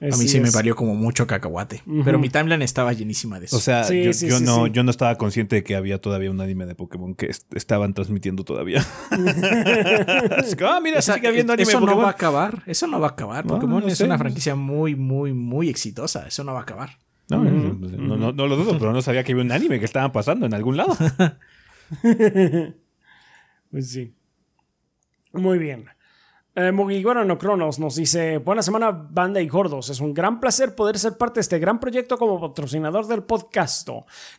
a 0.00 0.16
mí 0.16 0.28
sí 0.28 0.40
me 0.40 0.50
valió 0.50 0.76
como 0.76 0.94
mucho 0.94 1.26
cacahuate. 1.26 1.82
Pero 2.04 2.18
mi 2.18 2.28
timeline 2.28 2.62
estaba 2.62 2.92
llenísima 2.92 3.38
de 3.40 3.46
eso. 3.46 3.56
O 3.56 3.60
sea, 3.60 3.84
Sí, 3.84 4.04
yo, 4.04 4.12
sí, 4.12 4.28
yo 4.28 4.38
sí, 4.38 4.44
no, 4.44 4.66
sí. 4.66 4.70
yo 4.72 4.82
no 4.84 4.90
estaba 4.90 5.16
consciente 5.16 5.56
de 5.56 5.64
que 5.64 5.74
había 5.76 6.00
todavía 6.00 6.30
un 6.30 6.40
anime 6.40 6.66
de 6.66 6.74
Pokémon 6.74 7.14
que 7.14 7.26
est- 7.26 7.52
estaban 7.54 7.94
transmitiendo 7.94 8.44
todavía. 8.44 8.84
Ah, 10.70 10.80
mira, 10.82 10.98
Esa- 10.98 11.14
sigue 11.14 11.28
habiendo 11.28 11.52
anime 11.52 11.62
eso 11.68 11.78
de 11.80 11.86
no 11.86 11.86
Pokémon. 11.92 12.04
va 12.04 12.08
a 12.08 12.12
acabar. 12.12 12.62
Eso 12.66 12.86
no 12.86 13.00
va 13.00 13.08
a 13.08 13.10
acabar. 13.10 13.44
No, 13.46 13.54
Pokémon 13.54 13.82
no 13.82 13.88
es 13.88 13.98
sé. 13.98 14.04
una 14.04 14.18
franquicia 14.18 14.54
muy, 14.54 14.94
muy, 14.94 15.32
muy 15.32 15.68
exitosa. 15.68 16.26
Eso 16.26 16.44
no 16.44 16.52
va 16.52 16.60
a 16.60 16.62
acabar. 16.62 16.98
No, 17.30 17.42
no, 17.44 18.16
no, 18.16 18.32
no 18.32 18.46
lo 18.46 18.56
dudo, 18.56 18.78
pero 18.78 18.92
no 18.92 19.02
sabía 19.02 19.22
que 19.24 19.32
había 19.32 19.44
un 19.44 19.52
anime 19.52 19.78
que 19.78 19.84
estaban 19.84 20.12
pasando 20.12 20.46
en 20.46 20.54
algún 20.54 20.76
lado. 20.76 20.96
Pues 23.70 23.90
sí. 23.90 24.14
Muy 25.32 25.58
bien. 25.58 25.84
Eh, 26.60 26.72
Mugiwara 26.72 27.24
no 27.24 27.38
Cronos 27.38 27.78
nos 27.78 27.94
dice: 27.94 28.38
Buena 28.38 28.62
semana, 28.62 28.90
banda 28.90 29.40
y 29.40 29.46
gordos. 29.46 29.90
Es 29.90 30.00
un 30.00 30.12
gran 30.12 30.40
placer 30.40 30.74
poder 30.74 30.98
ser 30.98 31.16
parte 31.16 31.34
de 31.34 31.42
este 31.42 31.60
gran 31.60 31.78
proyecto 31.78 32.18
como 32.18 32.40
patrocinador 32.40 33.06
del 33.06 33.22
podcast. 33.22 33.88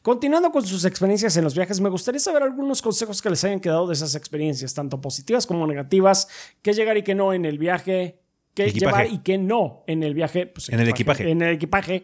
Continuando 0.01 0.51
con 0.51 0.65
sus 0.65 0.83
experiencias 0.83 1.37
en 1.37 1.45
los 1.45 1.55
viajes, 1.55 1.79
me 1.79 1.87
gustaría 1.87 2.19
saber 2.19 2.43
algunos 2.43 2.81
consejos 2.81 3.21
que 3.21 3.29
les 3.29 3.41
hayan 3.45 3.61
quedado 3.61 3.87
de 3.87 3.93
esas 3.93 4.15
experiencias, 4.15 4.73
tanto 4.73 4.99
positivas 4.99 5.47
como 5.47 5.65
negativas. 5.65 6.27
Que 6.61 6.73
llegar 6.73 6.97
y 6.97 7.03
que 7.03 7.15
no 7.15 7.31
en 7.31 7.45
el 7.45 7.57
viaje. 7.57 8.19
Equipaje. 8.53 8.79
llevar 8.79 9.07
y 9.07 9.19
que 9.19 9.37
no 9.37 9.85
en 9.87 10.03
el 10.03 10.13
viaje. 10.13 10.47
pues, 10.47 10.67
En 10.67 10.81
el 10.81 10.89
equipaje. 10.89 11.31
En 11.31 11.41
el 11.41 11.53
equipaje. 11.53 12.03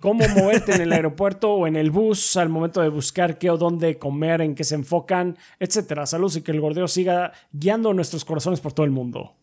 Cómo 0.00 0.26
moverte 0.28 0.74
en 0.74 0.80
el 0.82 0.92
aeropuerto 0.92 1.52
o 1.52 1.66
en 1.66 1.74
el 1.74 1.90
bus 1.90 2.36
al 2.36 2.48
momento 2.48 2.80
de 2.80 2.88
buscar 2.88 3.36
qué 3.38 3.50
o 3.50 3.58
dónde 3.58 3.98
comer, 3.98 4.40
en 4.42 4.54
qué 4.54 4.62
se 4.62 4.76
enfocan, 4.76 5.36
etcétera. 5.58 6.06
Saludos 6.06 6.36
y 6.36 6.42
que 6.42 6.52
el 6.52 6.60
gordeo 6.60 6.86
siga 6.86 7.32
guiando 7.52 7.92
nuestros 7.94 8.24
corazones 8.24 8.60
por 8.60 8.72
todo 8.72 8.86
el 8.86 8.92
mundo. 8.92 9.34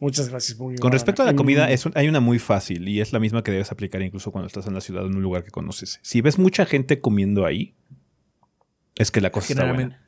Muchas 0.00 0.28
gracias, 0.28 0.58
Mugi. 0.58 0.78
Con 0.78 0.90
respecto 0.90 1.22
a 1.22 1.24
la 1.24 1.36
comida, 1.36 1.70
es 1.70 1.86
un- 1.86 1.92
hay 1.94 2.08
una 2.08 2.18
muy 2.18 2.40
fácil 2.40 2.88
y 2.88 3.00
es 3.00 3.12
la 3.12 3.20
misma 3.20 3.44
que 3.44 3.52
debes 3.52 3.70
aplicar 3.70 4.02
incluso 4.02 4.32
cuando 4.32 4.48
estás 4.48 4.66
en 4.66 4.74
la 4.74 4.80
ciudad, 4.80 5.06
en 5.06 5.14
un 5.14 5.22
lugar 5.22 5.44
que 5.44 5.50
conoces. 5.52 6.00
Si 6.02 6.20
ves 6.20 6.36
mucha 6.38 6.66
gente 6.66 7.00
comiendo 7.00 7.46
ahí, 7.46 7.74
es 8.96 9.10
que 9.12 9.20
la 9.20 9.30
cosa 9.30 9.46
está 9.52 9.72
buena. 9.72 10.02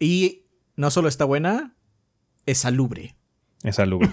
Y 0.00 0.42
no 0.76 0.90
solo 0.90 1.08
está 1.08 1.24
buena, 1.24 1.76
es 2.46 2.58
salubre. 2.58 3.14
Es 3.64 3.74
salubre. 3.76 4.08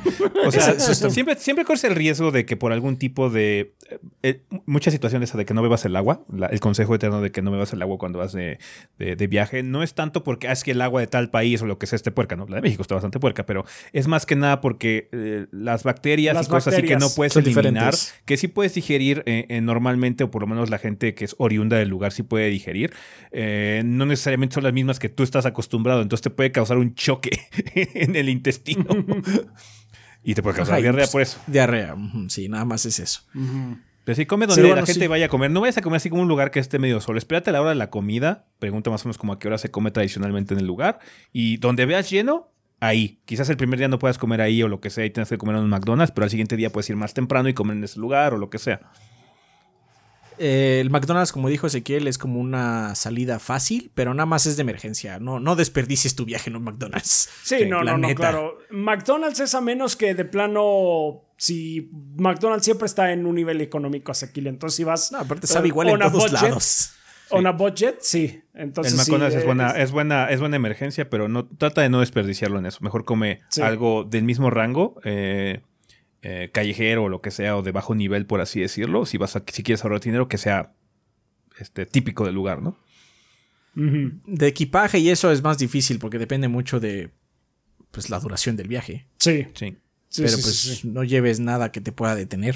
O 0.46 0.52
sea, 0.52 0.80
siempre, 1.12 1.36
siempre 1.36 1.66
corres 1.66 1.84
el 1.84 1.94
riesgo 1.94 2.32
de 2.32 2.46
que 2.48 2.58
por 2.58 2.72
algún 2.72 2.98
tipo 2.98 3.30
de... 3.30 3.74
eh, 3.92 4.00
eh, 4.24 4.42
muchas 4.66 4.92
situaciones 4.94 5.32
de 5.36 5.46
que 5.46 5.54
no 5.54 5.62
bebas 5.62 5.86
el 5.86 5.96
agua, 5.96 6.26
la- 6.34 6.48
el 6.48 6.60
consejo 6.60 6.96
eterno 6.96 7.22
de 7.22 7.32
que 7.32 7.44
no 7.44 7.52
bebas 7.52 7.72
el 7.72 7.82
agua 7.84 8.00
cuando 8.00 8.18
vas 8.20 8.34
de, 8.34 8.58
de- 8.98 9.16
de 9.16 9.28
viaje, 9.28 9.62
no 9.62 9.84
es 9.84 9.94
tanto 9.94 10.24
porque 10.24 10.48
ah, 10.48 10.52
es 10.52 10.64
que 10.64 10.72
el 10.72 10.82
agua 10.82 11.00
de 11.02 11.06
tal 11.08 11.30
país 11.30 11.62
o 11.62 11.68
lo 11.68 11.78
que 11.78 11.86
sea 11.86 11.96
esté 11.96 12.12
puerca, 12.12 12.36
¿no? 12.36 12.48
La 12.48 12.56
de 12.56 12.64
México 12.64 12.82
está 12.82 12.96
bastante 12.96 13.20
puerca, 13.20 13.46
pero 13.46 13.66
es 13.94 14.08
más 14.08 14.26
que 14.26 14.36
nada 14.36 14.62
porque 14.62 15.10
eh, 15.12 15.46
las 15.52 15.84
bacterias 15.84 16.34
Las 16.34 16.48
y 16.48 16.50
cosas 16.50 16.74
así 16.74 16.84
que 16.88 16.96
no 16.98 17.08
puedes 17.16 17.36
eliminar, 17.36 17.64
diferentes. 17.94 18.16
que 18.26 18.38
sí 18.38 18.48
puedes 18.48 18.74
digerir 18.74 19.22
eh, 19.28 19.62
normalmente, 19.62 20.24
o 20.24 20.32
por 20.32 20.42
lo 20.42 20.48
menos 20.48 20.72
la 20.72 20.80
gente 20.80 21.14
que 21.14 21.24
es 21.26 21.36
oriunda 21.38 21.78
del 21.78 21.90
lugar 21.90 22.12
sí 22.14 22.24
puede 22.24 22.50
digerir, 22.50 22.94
no 23.32 24.06
necesariamente 24.08 24.56
son 24.56 24.64
las 24.64 24.74
mismas 24.74 24.98
que 24.98 25.10
tú 25.10 25.22
estás 25.22 25.46
acostumbrado, 25.46 26.02
entonces 26.02 26.24
te 26.24 26.30
puede 26.32 26.52
causar 26.52 26.78
un 26.78 26.96
choque 26.96 27.30
en 27.76 28.16
el 28.16 28.30
intestino. 28.30 28.86
Y 30.24 30.34
te 30.34 30.42
puede 30.42 30.56
causar 30.56 30.74
Ajá, 30.76 30.82
diarrea 30.82 31.04
pues, 31.06 31.12
por 31.12 31.22
eso. 31.22 31.40
Diarrea, 31.46 31.96
sí, 32.30 32.50
nada 32.50 32.66
más 32.66 32.86
es 32.86 33.00
eso. 33.00 33.22
Pero 34.06 34.16
si 34.16 34.26
come 34.26 34.48
donde 34.48 34.62
Sí, 34.62 34.68
bueno, 34.68 34.82
la 34.82 34.86
gente 34.86 35.02
sí. 35.02 35.08
vaya 35.08 35.26
a 35.28 35.30
comer, 35.30 35.52
no 35.52 35.62
vayas 35.62 35.78
a 35.78 35.82
comer 35.82 35.98
así 35.98 36.10
como 36.10 36.22
un 36.22 36.28
lugar 36.28 36.52
que 36.52 36.60
esté 36.60 36.80
medio 36.80 37.00
solo. 37.02 37.18
Espérate 37.18 37.50
a 37.50 37.54
la 37.54 37.62
hora 37.62 37.70
de 37.70 37.76
la 37.76 37.90
comida. 37.90 38.48
Pregunta 38.60 38.90
más 38.90 39.04
o 39.04 39.08
menos 39.08 39.18
como 39.18 39.34
a 39.34 39.40
qué 39.40 39.48
hora 39.48 39.58
se 39.58 39.70
come 39.70 39.92
tradicionalmente 39.92 40.54
en 40.54 40.60
el 40.60 40.66
lugar. 40.68 41.00
Y 41.32 41.58
donde 41.58 41.86
veas 41.86 42.10
lleno, 42.10 42.52
ahí. 42.80 43.20
Quizás 43.26 43.50
el 43.50 43.58
primer 43.58 43.80
día 43.80 43.88
no 43.88 44.00
puedas 44.00 44.18
comer 44.18 44.42
ahí 44.42 44.62
o 44.64 44.68
lo 44.68 44.80
que 44.80 44.90
sea 44.90 45.06
y 45.06 45.10
tengas 45.10 45.30
que 45.30 45.38
comer 45.38 45.56
en 45.58 45.64
un 45.64 45.70
McDonald's, 45.70 46.12
pero 46.12 46.26
al 46.26 46.30
siguiente 46.30 46.56
día 46.56 46.72
puedes 46.72 46.90
ir 46.90 46.96
más 46.96 47.14
temprano 47.14 47.50
y 47.50 47.54
comer 47.54 47.78
en 47.78 47.84
ese 47.84 48.00
lugar 48.00 48.34
o 48.34 48.38
lo 48.38 48.50
que 48.50 48.60
sea. 48.60 48.82
Eh, 50.38 50.80
el 50.82 50.90
McDonald's, 50.90 51.32
como 51.32 51.50
dijo 51.50 51.68
Ezequiel, 51.68 52.08
es 52.08 52.18
como 52.18 52.40
una 52.40 52.96
salida 52.96 53.40
fácil, 53.40 53.92
pero 53.94 54.14
nada 54.14 54.26
más 54.26 54.46
es 54.46 54.56
de 54.58 54.62
emergencia. 54.62 55.20
No, 55.20 55.40
no 55.40 55.56
desperdicies 55.56 56.16
tu 56.16 56.26
viaje 56.26 56.50
en 56.50 56.56
un 56.56 56.64
McDonald's. 56.64 57.30
Sí, 57.44 57.60
Sí, 57.60 57.66
no, 57.66 57.84
no, 57.84 57.98
no, 57.98 58.14
claro. 58.16 58.58
McDonald's 58.70 59.40
es 59.40 59.56
a 59.56 59.62
menos 59.62 59.96
que 59.96 60.14
de 60.16 60.26
plano. 60.26 61.22
Si 61.38 61.90
McDonald's 62.18 62.66
siempre 62.66 62.86
está 62.86 63.12
en 63.12 63.26
un 63.26 63.36
nivel 63.36 63.60
económico 63.62 64.12
asequible, 64.12 64.50
entonces 64.50 64.76
si 64.78 64.84
vas. 64.84 65.12
No, 65.12 65.20
aparte 65.20 65.48
sabe 65.48 65.68
igual 65.68 65.90
en 65.90 66.00
todos 66.00 66.14
budget, 66.14 66.32
lados. 66.42 66.92
On 67.30 67.46
a 67.48 67.52
budget, 67.52 67.98
sí. 68.02 68.42
Entonces, 68.54 68.94
el 68.94 69.00
sí, 69.00 69.12
McDonald's 69.12 69.36
es, 69.38 69.46
buena, 69.46 69.72
es, 69.72 69.92
buena, 69.92 70.30
es 70.30 70.40
buena 70.40 70.56
emergencia, 70.56 71.10
pero 71.10 71.28
no 71.28 71.48
trata 71.48 71.82
de 71.82 71.90
no 71.90 72.00
desperdiciarlo 72.00 72.60
en 72.60 72.68
eso. 72.68 72.78
Mejor 72.82 73.04
come 73.04 73.42
Sí. 73.50 73.62
algo 73.62 74.04
del 74.04 74.24
mismo 74.24 74.50
rango, 74.52 75.00
eh, 75.04 75.62
eh, 76.28 76.50
callejero 76.52 77.04
o 77.04 77.10
lo 77.10 77.22
que 77.22 77.30
sea, 77.30 77.56
o 77.56 77.62
de 77.62 77.72
bajo 77.72 77.94
nivel, 77.94 78.26
por 78.26 78.42
así 78.42 78.60
decirlo. 78.60 79.06
Si 79.06 79.20
vas 79.20 79.36
a, 79.36 79.44
si 79.46 79.62
quieres 79.62 79.84
ahorrar 79.84 80.00
dinero, 80.00 80.28
que 80.28 80.40
sea 80.40 80.74
este, 81.60 81.86
típico 81.86 82.26
del 82.26 82.34
lugar, 82.34 82.64
¿no? 82.64 82.80
De 83.76 84.48
equipaje 84.48 84.98
y 84.98 85.10
eso 85.10 85.32
es 85.32 85.44
más 85.44 85.60
difícil 85.60 86.00
porque 86.00 86.18
depende 86.18 86.48
mucho 86.48 86.80
de 86.80 87.12
pues 87.92 88.10
la 88.10 88.20
duración 88.20 88.56
del 88.56 88.68
viaje. 88.68 89.06
Sí. 89.20 89.46
Sí. 89.54 89.78
sí, 90.10 90.24
Pero 90.24 90.30
sí, 90.30 90.42
pues 90.42 90.60
sí, 90.60 90.76
sí. 90.78 90.88
no 90.88 91.04
lleves 91.04 91.40
nada 91.40 91.72
que 91.72 91.80
te 91.80 91.92
pueda 91.92 92.16
detener. 92.16 92.56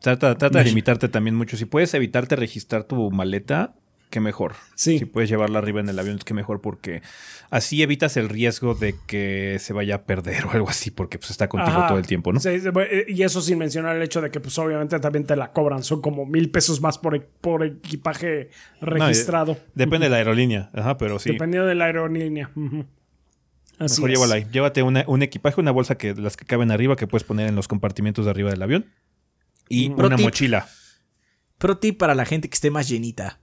Trata, 0.00 0.38
trata 0.38 0.58
de 0.58 0.64
limitarte 0.64 1.08
también 1.08 1.34
mucho. 1.34 1.56
Si 1.56 1.64
puedes 1.64 1.92
evitarte 1.94 2.36
registrar 2.36 2.84
tu 2.84 3.10
maleta, 3.10 3.74
qué 4.14 4.20
mejor. 4.20 4.54
Sí. 4.76 5.00
Si 5.00 5.06
puedes 5.06 5.28
llevarla 5.28 5.58
arriba 5.58 5.80
en 5.80 5.88
el 5.88 5.98
avión, 5.98 6.20
qué 6.24 6.34
mejor, 6.34 6.60
porque 6.60 7.02
así 7.50 7.82
evitas 7.82 8.16
el 8.16 8.28
riesgo 8.28 8.76
de 8.76 8.94
que 9.08 9.56
se 9.58 9.72
vaya 9.72 9.96
a 9.96 10.02
perder 10.04 10.44
o 10.46 10.52
algo 10.52 10.68
así, 10.68 10.92
porque 10.92 11.18
pues 11.18 11.32
está 11.32 11.48
contigo 11.48 11.76
Ajá. 11.76 11.88
todo 11.88 11.98
el 11.98 12.06
tiempo, 12.06 12.32
¿no? 12.32 12.38
Sí, 12.38 12.50
y 13.08 13.22
eso 13.24 13.40
sin 13.42 13.58
mencionar 13.58 13.96
el 13.96 14.02
hecho 14.02 14.20
de 14.20 14.30
que, 14.30 14.38
pues, 14.38 14.56
obviamente 14.58 15.00
también 15.00 15.26
te 15.26 15.34
la 15.34 15.50
cobran. 15.52 15.82
Son 15.82 16.00
como 16.00 16.26
mil 16.26 16.48
pesos 16.52 16.80
más 16.80 16.96
por, 16.96 17.16
e- 17.16 17.20
por 17.40 17.64
equipaje 17.64 18.50
registrado. 18.80 19.56
Depende 19.74 20.06
de 20.06 20.10
la 20.10 20.16
aerolínea, 20.18 20.70
ajá, 20.74 20.96
pero 20.96 21.18
sí. 21.18 21.32
Dependiendo 21.32 21.66
de 21.66 21.74
la 21.74 21.86
aerolínea. 21.86 22.50
Así 23.80 24.00
Mejor 24.00 24.10
es. 24.10 24.16
llévala 24.16 24.34
ahí. 24.36 24.46
Llévate 24.52 24.82
una- 24.84 25.04
un 25.08 25.22
equipaje, 25.24 25.60
una 25.60 25.72
bolsa 25.72 25.96
que 25.98 26.14
las 26.14 26.36
que 26.36 26.44
caben 26.44 26.70
arriba 26.70 26.94
que 26.94 27.08
puedes 27.08 27.24
poner 27.24 27.48
en 27.48 27.56
los 27.56 27.66
compartimentos 27.66 28.26
de 28.26 28.30
arriba 28.30 28.50
del 28.50 28.62
avión. 28.62 28.86
Y 29.68 29.90
Pro 29.90 30.06
una 30.06 30.14
tip. 30.14 30.24
mochila. 30.24 30.68
Pro 31.58 31.78
tip 31.78 31.98
para 31.98 32.14
la 32.14 32.24
gente 32.24 32.48
que 32.48 32.54
esté 32.54 32.70
más 32.70 32.88
llenita. 32.88 33.40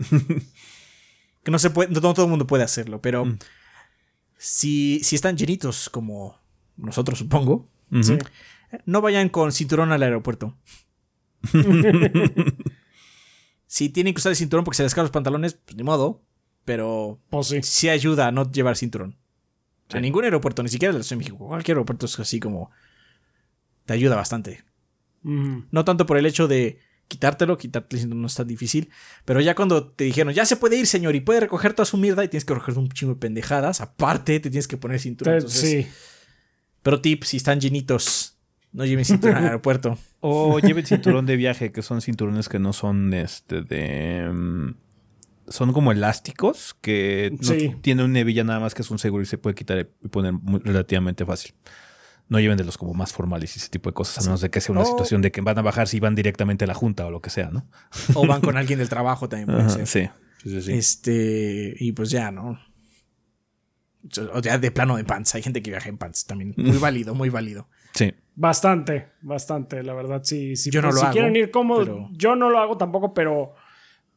que 1.44 1.50
no 1.50 1.58
se 1.58 1.70
puede, 1.70 1.90
no 1.92 2.00
todo 2.00 2.24
el 2.24 2.30
mundo 2.30 2.46
puede 2.46 2.64
hacerlo, 2.64 3.00
pero 3.00 3.24
Mm. 3.26 3.38
si, 4.38 5.00
si 5.04 5.16
están 5.16 5.36
llenitos 5.36 5.88
como 5.90 6.38
nosotros 6.76 7.18
supongo. 7.18 7.68
Sí. 8.02 8.16
no 8.86 9.00
vayan 9.00 9.28
con 9.28 9.50
cinturón 9.52 9.90
al 9.92 10.02
aeropuerto. 10.02 10.56
si 13.66 13.88
tienen 13.88 14.14
que 14.14 14.18
usar 14.18 14.30
el 14.30 14.36
cinturón 14.36 14.64
porque 14.64 14.76
se 14.76 14.82
les 14.82 14.94
caen 14.94 15.04
los 15.04 15.10
pantalones, 15.12 15.54
pues 15.54 15.76
ni 15.76 15.82
modo, 15.82 16.22
pero 16.64 17.20
Pues 17.30 17.48
sí. 17.48 17.60
sí 17.62 17.88
ayuda 17.88 18.28
a 18.28 18.32
no 18.32 18.50
llevar 18.50 18.76
cinturón. 18.76 19.16
Sí. 19.88 19.96
A 19.98 20.00
ningún 20.00 20.24
aeropuerto, 20.24 20.62
ni 20.62 20.68
siquiera 20.68 20.90
el 20.90 20.94
de 20.94 20.98
la 21.00 21.04
Ciudad 21.04 21.18
de 21.20 21.24
México, 21.24 21.46
cualquier 21.48 21.76
aeropuerto 21.76 22.06
es 22.06 22.18
así 22.20 22.38
como 22.40 22.70
te 23.86 23.92
ayuda 23.94 24.16
bastante. 24.16 24.62
No 25.22 25.84
tanto 25.84 26.06
por 26.06 26.16
el 26.16 26.24
hecho 26.26 26.48
de 26.48 26.78
quitártelo, 27.10 27.58
quitarte 27.58 28.06
no 28.06 28.26
es 28.26 28.34
tan 28.36 28.46
difícil, 28.46 28.88
pero 29.26 29.40
ya 29.40 29.54
cuando 29.54 29.88
te 29.88 30.04
dijeron, 30.04 30.32
ya 30.32 30.46
se 30.46 30.56
puede 30.56 30.78
ir, 30.78 30.86
señor, 30.86 31.14
y 31.16 31.20
puede 31.20 31.40
recoger 31.40 31.74
toda 31.74 31.84
su 31.84 31.96
mierda 31.98 32.24
y 32.24 32.28
tienes 32.28 32.44
que 32.44 32.54
recoger 32.54 32.78
un 32.78 32.88
chingo 32.88 33.14
de 33.14 33.20
pendejadas, 33.20 33.80
aparte 33.80 34.38
te 34.40 34.48
tienes 34.48 34.68
que 34.68 34.76
poner 34.78 35.00
cinturón. 35.00 35.34
Te- 35.34 35.38
entonces- 35.38 35.86
sí. 35.86 35.86
Pero 36.82 37.00
tip, 37.02 37.24
si 37.24 37.36
están 37.36 37.60
llenitos, 37.60 38.38
no 38.72 38.86
lleven 38.86 39.04
cinturón 39.04 39.36
al 39.38 39.44
aeropuerto. 39.50 39.98
O 40.20 40.58
lleven 40.60 40.86
cinturón 40.86 41.26
de 41.26 41.36
viaje, 41.36 41.72
que 41.72 41.82
son 41.82 42.00
cinturones 42.00 42.48
que 42.48 42.58
no 42.58 42.72
son 42.72 43.12
este 43.12 43.62
de. 43.62 44.30
mm, 44.32 44.74
Son 45.48 45.72
como 45.72 45.90
elásticos 45.90 46.76
que 46.80 47.36
no 47.42 47.48
Sí. 47.48 47.74
tienen 47.82 48.04
una 48.06 48.20
hebilla 48.20 48.44
nada 48.44 48.60
más 48.60 48.72
que 48.72 48.82
es 48.82 48.90
un 48.92 49.00
seguro 49.00 49.24
y 49.24 49.26
se 49.26 49.36
puede 49.36 49.56
quitar 49.56 49.88
y 50.00 50.08
poner 50.08 50.32
muy- 50.32 50.60
relativamente 50.60 51.26
fácil. 51.26 51.54
No 52.30 52.40
lleven 52.40 52.56
de 52.56 52.64
los 52.64 52.78
como 52.78 52.94
más 52.94 53.12
formales 53.12 53.54
y 53.56 53.58
ese 53.58 53.68
tipo 53.68 53.90
de 53.90 53.94
cosas, 53.94 54.18
a 54.18 54.22
menos 54.28 54.40
de 54.40 54.48
que 54.50 54.60
sea 54.62 54.72
una 54.72 54.82
O- 54.82 54.86
situación 54.86 55.20
de 55.20 55.30
que 55.30 55.42
van 55.42 55.58
a 55.58 55.62
bajar 55.62 55.86
si 55.88 56.00
van 56.00 56.14
directamente 56.14 56.64
a 56.64 56.68
la 56.68 56.74
junta 56.74 57.04
o 57.06 57.10
lo 57.10 57.20
que 57.20 57.28
sea, 57.28 57.50
¿no? 57.50 57.68
O 58.14 58.26
van 58.26 58.40
con 58.40 58.56
alguien 58.56 58.78
del 58.78 58.88
trabajo 58.88 59.28
también 59.28 59.46
puede 59.48 59.60
Ajá, 59.60 59.70
ser. 59.70 59.86
sí. 59.86 60.08
Sí, 60.42 60.48
sí, 60.50 60.62
sí. 60.62 60.72
Este, 60.72 61.74
y 61.78 61.92
pues 61.92 62.08
ya, 62.10 62.30
¿no? 62.30 62.58
O 64.32 64.40
ya 64.40 64.56
de 64.58 64.70
plano 64.70 64.96
de 64.96 65.04
pants. 65.04 65.34
Hay 65.34 65.42
gente 65.42 65.62
que 65.62 65.70
viaja 65.70 65.88
en 65.90 65.98
pants 65.98 66.24
también. 66.24 66.54
Muy 66.56 66.78
válido, 66.78 67.14
muy 67.14 67.28
válido. 67.28 67.68
Sí. 67.94 68.14
Bastante, 68.34 69.08
bastante, 69.20 69.82
la 69.82 69.92
verdad. 69.92 70.22
Sí, 70.24 70.56
sí, 70.56 70.70
Yo 70.70 70.80
no 70.80 70.88
pues, 70.88 70.94
lo 70.94 71.00
si 71.00 71.06
hago, 71.06 71.12
quieren 71.12 71.36
ir 71.36 71.50
cómodos, 71.50 71.84
pero- 71.86 72.08
yo 72.12 72.36
no 72.36 72.48
lo 72.48 72.58
hago 72.58 72.78
tampoco, 72.78 73.12
pero, 73.12 73.54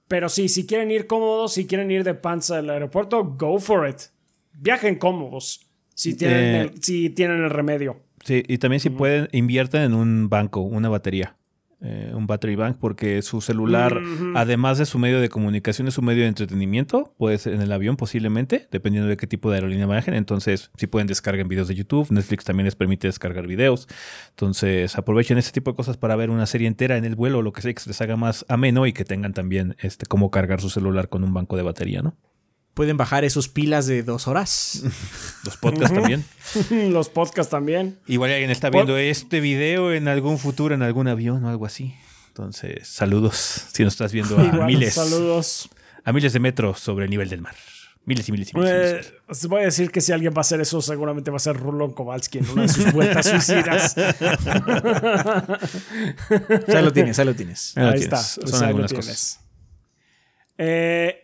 pero 0.07 0.29
sí, 0.29 0.47
si 0.47 0.65
quieren 0.65 0.91
ir 0.91 1.05
cómodos, 1.07 1.53
si 1.55 1.67
quieren 1.67 1.91
ir 1.91 2.03
de 2.05 2.13
panza 2.13 2.59
al 2.59 2.69
aeropuerto, 2.69 3.23
go 3.37 3.59
for 3.59 3.89
it. 3.89 3.97
Viajen 4.53 4.95
cómodos. 4.97 5.67
Si 5.95 6.15
tienen, 6.15 6.55
Eh, 6.55 6.61
el, 6.61 6.81
si 6.83 7.09
tienen 7.09 7.43
el 7.43 7.49
remedio. 7.49 8.02
Sí, 8.23 8.43
y 8.47 8.57
también 8.57 8.79
si 8.79 8.89
pueden, 8.89 9.27
inviertan 9.31 9.81
en 9.83 9.93
un 9.93 10.29
banco, 10.29 10.61
una 10.61 10.89
batería. 10.89 11.35
eh, 11.85 12.13
un 12.15 12.27
battery 12.27 12.55
bank, 12.55 12.77
porque 12.79 13.21
su 13.21 13.41
celular, 13.41 14.01
además 14.35 14.77
de 14.77 14.85
su 14.85 14.97
medio 14.99 15.19
de 15.19 15.27
comunicación, 15.27 15.89
es 15.89 15.95
su 15.95 16.01
medio 16.01 16.21
de 16.23 16.29
entretenimiento. 16.29 17.13
Puede 17.17 17.37
ser 17.37 17.53
en 17.53 17.61
el 17.61 17.71
avión 17.73 17.97
posiblemente, 17.97 18.69
dependiendo 18.71 19.09
de 19.09 19.17
qué 19.17 19.27
tipo 19.27 19.49
de 19.49 19.57
aerolínea 19.57 19.85
manejen. 19.85 20.13
Entonces, 20.13 20.71
si 20.77 20.87
pueden 20.87 21.07
descargar 21.07 21.45
videos 21.45 21.67
de 21.67 21.75
YouTube, 21.75 22.09
Netflix 22.09 22.45
también 22.45 22.65
les 22.65 22.75
permite 22.75 23.07
descargar 23.07 23.47
videos. 23.47 23.89
Entonces, 24.29 24.97
aprovechen 24.97 25.37
ese 25.37 25.51
tipo 25.51 25.71
de 25.71 25.75
cosas 25.75 25.97
para 25.97 26.15
ver 26.15 26.29
una 26.29 26.45
serie 26.45 26.67
entera 26.69 26.95
en 26.95 27.03
el 27.03 27.15
vuelo, 27.15 27.41
lo 27.41 27.51
que 27.51 27.61
sea 27.61 27.73
que 27.73 27.81
se 27.81 27.89
les 27.89 27.99
haga 28.01 28.15
más 28.15 28.45
ameno 28.47 28.85
y 28.87 28.93
que 28.93 29.03
tengan 29.03 29.33
también 29.33 29.75
este 29.79 30.05
cómo 30.05 30.31
cargar 30.31 30.61
su 30.61 30.69
celular 30.69 31.09
con 31.09 31.25
un 31.25 31.33
banco 31.33 31.57
de 31.57 31.63
batería, 31.63 32.01
¿no? 32.01 32.15
Pueden 32.73 32.97
bajar 32.97 33.23
esos 33.23 33.49
pilas 33.49 33.85
de 33.85 34.01
dos 34.03 34.27
horas. 34.27 34.81
Los 35.43 35.57
podcasts 35.57 35.93
también. 35.93 36.25
Los 36.91 37.09
podcasts 37.09 37.51
también. 37.51 37.99
Igual 38.07 38.31
alguien 38.31 38.49
está 38.49 38.69
Por- 38.71 38.79
viendo 38.85 38.97
este 38.97 39.39
video 39.41 39.93
en 39.93 40.07
algún 40.07 40.39
futuro, 40.39 40.73
en 40.73 40.81
algún 40.81 41.07
avión 41.07 41.43
o 41.45 41.49
algo 41.49 41.65
así. 41.67 41.93
Entonces, 42.29 42.87
saludos 42.87 43.35
si 43.71 43.83
nos 43.83 43.93
estás 43.93 44.11
viendo 44.11 44.39
a 44.39 44.43
Igual, 44.45 44.65
miles, 44.65 44.95
Saludos. 44.95 45.69
a 46.03 46.11
miles 46.11 46.33
de 46.33 46.39
metros 46.39 46.79
sobre 46.79 47.05
el 47.05 47.11
nivel 47.11 47.29
del 47.29 47.41
mar. 47.41 47.53
Miles 48.05 48.27
y 48.27 48.31
miles 48.31 48.51
y 48.51 48.57
miles. 48.57 48.71
Eh, 48.71 49.11
miles. 49.27 49.47
voy 49.47 49.61
a 49.61 49.65
decir 49.65 49.91
que 49.91 50.01
si 50.01 50.11
alguien 50.11 50.33
va 50.33 50.39
a 50.39 50.41
hacer 50.41 50.59
eso, 50.59 50.81
seguramente 50.81 51.29
va 51.31 51.37
a 51.37 51.39
ser 51.39 51.55
Rulon 51.55 51.93
Kowalski 51.93 52.39
en 52.39 52.49
una 52.49 52.63
de 52.63 52.67
sus 52.69 52.91
vueltas 52.91 53.27
suicidas. 53.27 53.95
Ya 56.67 56.81
lo 56.81 56.91
tienes, 56.91 57.17
ya 57.17 57.25
lo 57.25 57.35
tienes. 57.35 57.73
Ahí 57.77 57.83
lo 57.83 57.89
Ahí 57.91 57.99
tienes. 57.99 58.13
está. 58.13 58.17
Son 58.17 58.43
pues 58.49 58.61
algunas 58.61 58.93
cosas. 58.93 59.39
Eh, 60.57 61.22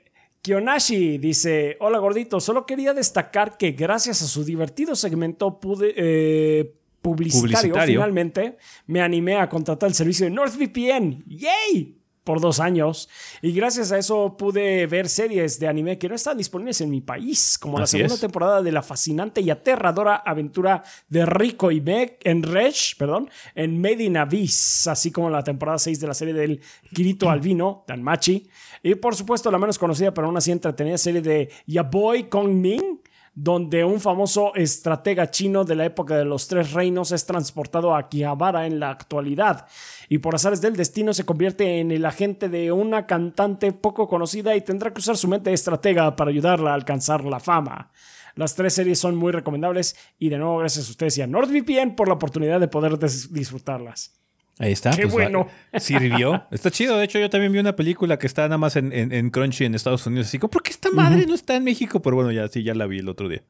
Kionashi 0.49 1.19
dice: 1.19 1.77
Hola 1.79 1.99
gordito, 1.99 2.39
solo 2.39 2.65
quería 2.65 2.95
destacar 2.95 3.55
que 3.55 3.73
gracias 3.73 4.23
a 4.23 4.25
su 4.25 4.43
divertido 4.43 4.95
segmento 4.95 5.59
pude, 5.59 5.93
eh, 5.95 6.73
publicitario, 7.03 7.57
Publicitario. 7.59 7.99
finalmente 7.99 8.57
me 8.87 9.01
animé 9.01 9.37
a 9.37 9.47
contratar 9.47 9.89
el 9.89 9.93
servicio 9.93 10.25
de 10.25 10.31
NordVPN. 10.31 11.23
¡Yay! 11.27 11.98
Por 12.29 12.41
dos 12.41 12.59
años. 12.59 13.09
Y 13.41 13.53
gracias 13.53 13.91
a 13.91 13.97
eso 13.97 14.37
pude 14.37 14.85
ver 14.85 15.09
series 15.09 15.59
de 15.59 15.67
anime 15.67 15.97
que 15.97 16.07
no 16.07 16.13
están 16.13 16.37
disponibles 16.37 16.79
en 16.79 16.91
mi 16.91 17.01
país, 17.01 17.57
como 17.57 17.79
la 17.79 17.87
segunda 17.87 18.13
es. 18.13 18.21
temporada 18.21 18.61
de 18.61 18.71
la 18.71 18.83
fascinante 18.83 19.41
y 19.41 19.49
aterradora 19.49 20.17
aventura 20.17 20.83
de 21.07 21.25
Rico 21.25 21.71
y 21.71 21.81
Meg 21.81 22.19
en 22.23 22.43
Resh, 22.43 22.95
perdón, 22.97 23.31
en 23.55 23.81
Made 23.81 24.03
in 24.03 24.17
Abyss, 24.17 24.87
así 24.87 25.09
como 25.09 25.31
la 25.31 25.43
temporada 25.43 25.79
6 25.79 25.99
de 25.99 26.05
la 26.05 26.13
serie 26.13 26.35
del 26.35 26.61
Kirito 26.93 27.27
Albino, 27.31 27.83
Danmachi. 27.87 28.47
Y 28.83 28.93
por 28.93 29.15
supuesto, 29.15 29.49
la 29.49 29.57
menos 29.57 29.79
conocida, 29.79 30.13
pero 30.13 30.27
aún 30.27 30.37
así 30.37 30.51
entretenida 30.51 30.99
serie 30.99 31.23
de 31.23 31.49
Yaboy 31.65 32.29
Kong 32.29 32.49
Ming, 32.49 32.99
donde 33.35 33.83
un 33.83 33.99
famoso 33.99 34.53
estratega 34.55 35.31
chino 35.31 35.63
de 35.63 35.75
la 35.75 35.85
época 35.85 36.17
de 36.17 36.25
los 36.25 36.47
Tres 36.47 36.73
Reinos 36.73 37.11
es 37.11 37.25
transportado 37.25 37.93
a 37.93 37.99
Akihabara 37.99 38.65
en 38.65 38.79
la 38.79 38.89
actualidad 38.89 39.67
y 40.09 40.17
por 40.17 40.35
azares 40.35 40.61
del 40.61 40.75
destino 40.75 41.13
se 41.13 41.25
convierte 41.25 41.79
en 41.79 41.91
el 41.91 42.05
agente 42.05 42.49
de 42.49 42.71
una 42.71 43.05
cantante 43.05 43.71
poco 43.71 44.07
conocida 44.07 44.55
y 44.55 44.61
tendrá 44.61 44.93
que 44.93 44.99
usar 44.99 45.17
su 45.17 45.27
mente 45.27 45.53
estratega 45.53 46.15
para 46.15 46.31
ayudarla 46.31 46.71
a 46.71 46.75
alcanzar 46.75 47.23
la 47.25 47.39
fama. 47.39 47.91
Las 48.35 48.55
tres 48.55 48.73
series 48.73 48.99
son 48.99 49.15
muy 49.15 49.31
recomendables 49.31 49.95
y 50.17 50.29
de 50.29 50.37
nuevo 50.37 50.57
gracias 50.57 50.87
a 50.87 50.91
ustedes 50.91 51.17
y 51.17 51.21
a 51.21 51.27
NordVPN 51.27 51.95
por 51.95 52.07
la 52.07 52.13
oportunidad 52.15 52.59
de 52.59 52.67
poder 52.67 52.97
disfrutarlas. 52.97 54.18
Ahí 54.59 54.73
está. 54.73 54.91
Qué 54.91 55.03
pues, 55.03 55.13
bueno. 55.13 55.47
va- 55.73 55.79
Sirvió. 55.79 56.45
Está 56.51 56.69
chido. 56.69 56.97
De 56.97 57.05
hecho, 57.05 57.17
yo 57.17 57.29
también 57.29 57.51
vi 57.53 57.59
una 57.59 57.75
película 57.75 58.19
que 58.19 58.27
está 58.27 58.43
nada 58.43 58.57
más 58.57 58.75
en, 58.75 58.91
en, 58.93 59.11
en 59.13 59.29
Crunchy 59.31 59.63
en 59.65 59.73
Estados 59.73 60.05
Unidos. 60.05 60.27
Así 60.27 60.37
como, 60.37 60.51
¿por 60.51 60.61
qué 60.63 60.71
esta 60.71 60.91
madre 60.91 61.25
no 61.25 61.33
está 61.33 61.55
en 61.55 61.63
México? 61.63 62.01
Pero 62.01 62.17
bueno, 62.17 62.31
ya 62.31 62.47
sí, 62.49 62.61
ya 62.61 62.75
la 62.75 62.85
vi 62.85 62.99
el 62.99 63.07
otro 63.09 63.29
día. 63.29 63.41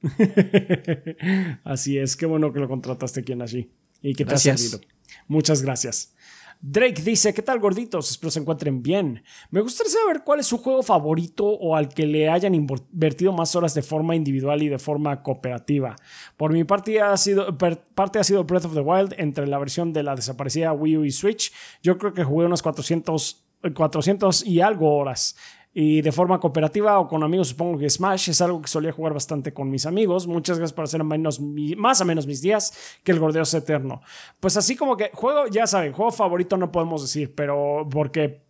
Así 1.64 1.98
es, 1.98 2.16
qué 2.16 2.26
bueno 2.26 2.52
que 2.52 2.60
lo 2.60 2.68
contrataste 2.68 3.20
aquí 3.20 3.32
en 3.32 3.42
allí 3.42 3.70
y 4.02 4.14
que 4.14 4.24
te 4.24 4.30
ha 4.30 4.32
Gracias. 4.32 4.60
servido. 4.60 4.88
Muchas 5.26 5.62
gracias. 5.62 6.14
Drake 6.60 7.02
dice, 7.02 7.32
¿qué 7.32 7.42
tal 7.42 7.60
gorditos? 7.60 8.10
Espero 8.10 8.32
se 8.32 8.40
encuentren 8.40 8.82
bien. 8.82 9.22
Me 9.50 9.60
gustaría 9.60 9.92
saber 9.92 10.22
cuál 10.24 10.40
es 10.40 10.46
su 10.46 10.58
juego 10.58 10.82
favorito 10.82 11.44
o 11.46 11.76
al 11.76 11.88
que 11.88 12.04
le 12.04 12.28
hayan 12.28 12.54
invertido 12.54 13.32
más 13.32 13.54
horas 13.54 13.74
de 13.74 13.82
forma 13.82 14.16
individual 14.16 14.60
y 14.62 14.68
de 14.68 14.80
forma 14.80 15.22
cooperativa. 15.22 15.94
Por 16.36 16.52
mi 16.52 16.64
parte 16.64 17.00
ha 17.00 17.16
sido, 17.16 17.56
parte 17.56 18.18
ha 18.18 18.24
sido 18.24 18.42
Breath 18.42 18.64
of 18.64 18.74
the 18.74 18.80
Wild 18.80 19.14
entre 19.18 19.46
la 19.46 19.58
versión 19.58 19.92
de 19.92 20.02
la 20.02 20.16
desaparecida 20.16 20.72
Wii 20.72 20.96
U 20.96 21.04
y 21.04 21.12
Switch. 21.12 21.52
Yo 21.80 21.96
creo 21.96 22.12
que 22.12 22.24
jugué 22.24 22.46
unas 22.46 22.62
400, 22.62 23.44
400 23.74 24.44
y 24.44 24.60
algo 24.60 24.96
horas. 24.96 25.36
Y 25.80 26.02
de 26.02 26.10
forma 26.10 26.40
cooperativa 26.40 26.98
o 26.98 27.06
con 27.06 27.22
amigos, 27.22 27.50
supongo 27.50 27.78
que 27.78 27.88
Smash 27.88 28.30
es 28.30 28.40
algo 28.40 28.60
que 28.60 28.66
solía 28.66 28.90
jugar 28.90 29.14
bastante 29.14 29.52
con 29.54 29.70
mis 29.70 29.86
amigos. 29.86 30.26
Muchas 30.26 30.58
gracias 30.58 30.74
por 30.74 30.86
hacer 30.86 31.04
menos, 31.04 31.38
más 31.76 32.00
o 32.00 32.04
menos 32.04 32.26
mis 32.26 32.42
días 32.42 32.72
que 33.04 33.12
el 33.12 33.20
gordeo 33.20 33.44
es 33.44 33.54
eterno. 33.54 34.00
Pues 34.40 34.56
así 34.56 34.74
como 34.74 34.96
que 34.96 35.12
juego, 35.14 35.46
ya 35.46 35.68
saben, 35.68 35.92
juego 35.92 36.10
favorito 36.10 36.56
no 36.56 36.72
podemos 36.72 37.02
decir, 37.02 37.32
pero 37.32 37.86
porque, 37.88 38.42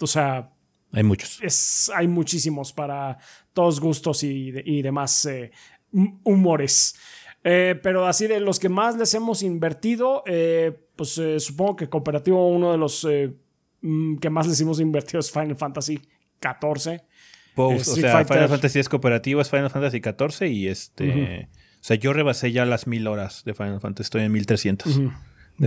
o 0.00 0.06
sea, 0.06 0.54
Hay 0.92 1.02
muchos. 1.02 1.38
es, 1.42 1.90
hay 1.94 2.08
muchísimos 2.08 2.72
para 2.72 3.18
todos 3.52 3.78
gustos 3.78 4.22
y, 4.24 4.54
y 4.64 4.80
demás 4.80 5.26
eh, 5.26 5.50
hum- 5.92 6.18
humores. 6.24 6.94
Eh, 7.42 7.78
pero 7.82 8.06
así 8.06 8.26
de 8.26 8.40
los 8.40 8.58
que 8.58 8.70
más 8.70 8.96
les 8.96 9.12
hemos 9.12 9.42
invertido, 9.42 10.22
eh, 10.24 10.72
pues 10.96 11.20
supongo 11.40 11.76
que 11.76 11.90
Cooperativo 11.90 12.48
uno 12.48 12.72
de 12.72 12.78
los 12.78 13.06
mm, 13.82 14.16
que 14.16 14.30
más 14.30 14.46
les 14.46 14.58
hemos 14.62 14.80
invertido 14.80 15.20
es 15.20 15.30
Final 15.30 15.56
Fantasy 15.56 16.00
XIV. 16.40 17.00
Post, 17.54 17.88
Eh, 17.88 17.90
o 17.92 17.94
sea, 17.96 18.12
Fighter. 18.12 18.34
Final 18.34 18.48
Fantasy 18.48 18.78
es 18.80 18.88
cooperativo, 18.88 19.40
es 19.40 19.48
Final 19.50 19.70
Fantasy 19.70 20.00
14 20.00 20.48
y 20.48 20.66
este... 20.68 21.48
O 21.80 21.86
sea, 21.86 21.96
yo 21.96 22.12
rebasé 22.12 22.50
ya 22.50 22.64
las 22.64 22.86
mil 22.86 23.06
horas 23.06 23.42
de 23.44 23.54
Final 23.54 23.80
Fantasy, 23.80 24.06
estoy 24.06 24.22
en 24.22 24.32
1300 24.32 24.96
de 24.96 25.02
Yo 25.04 25.10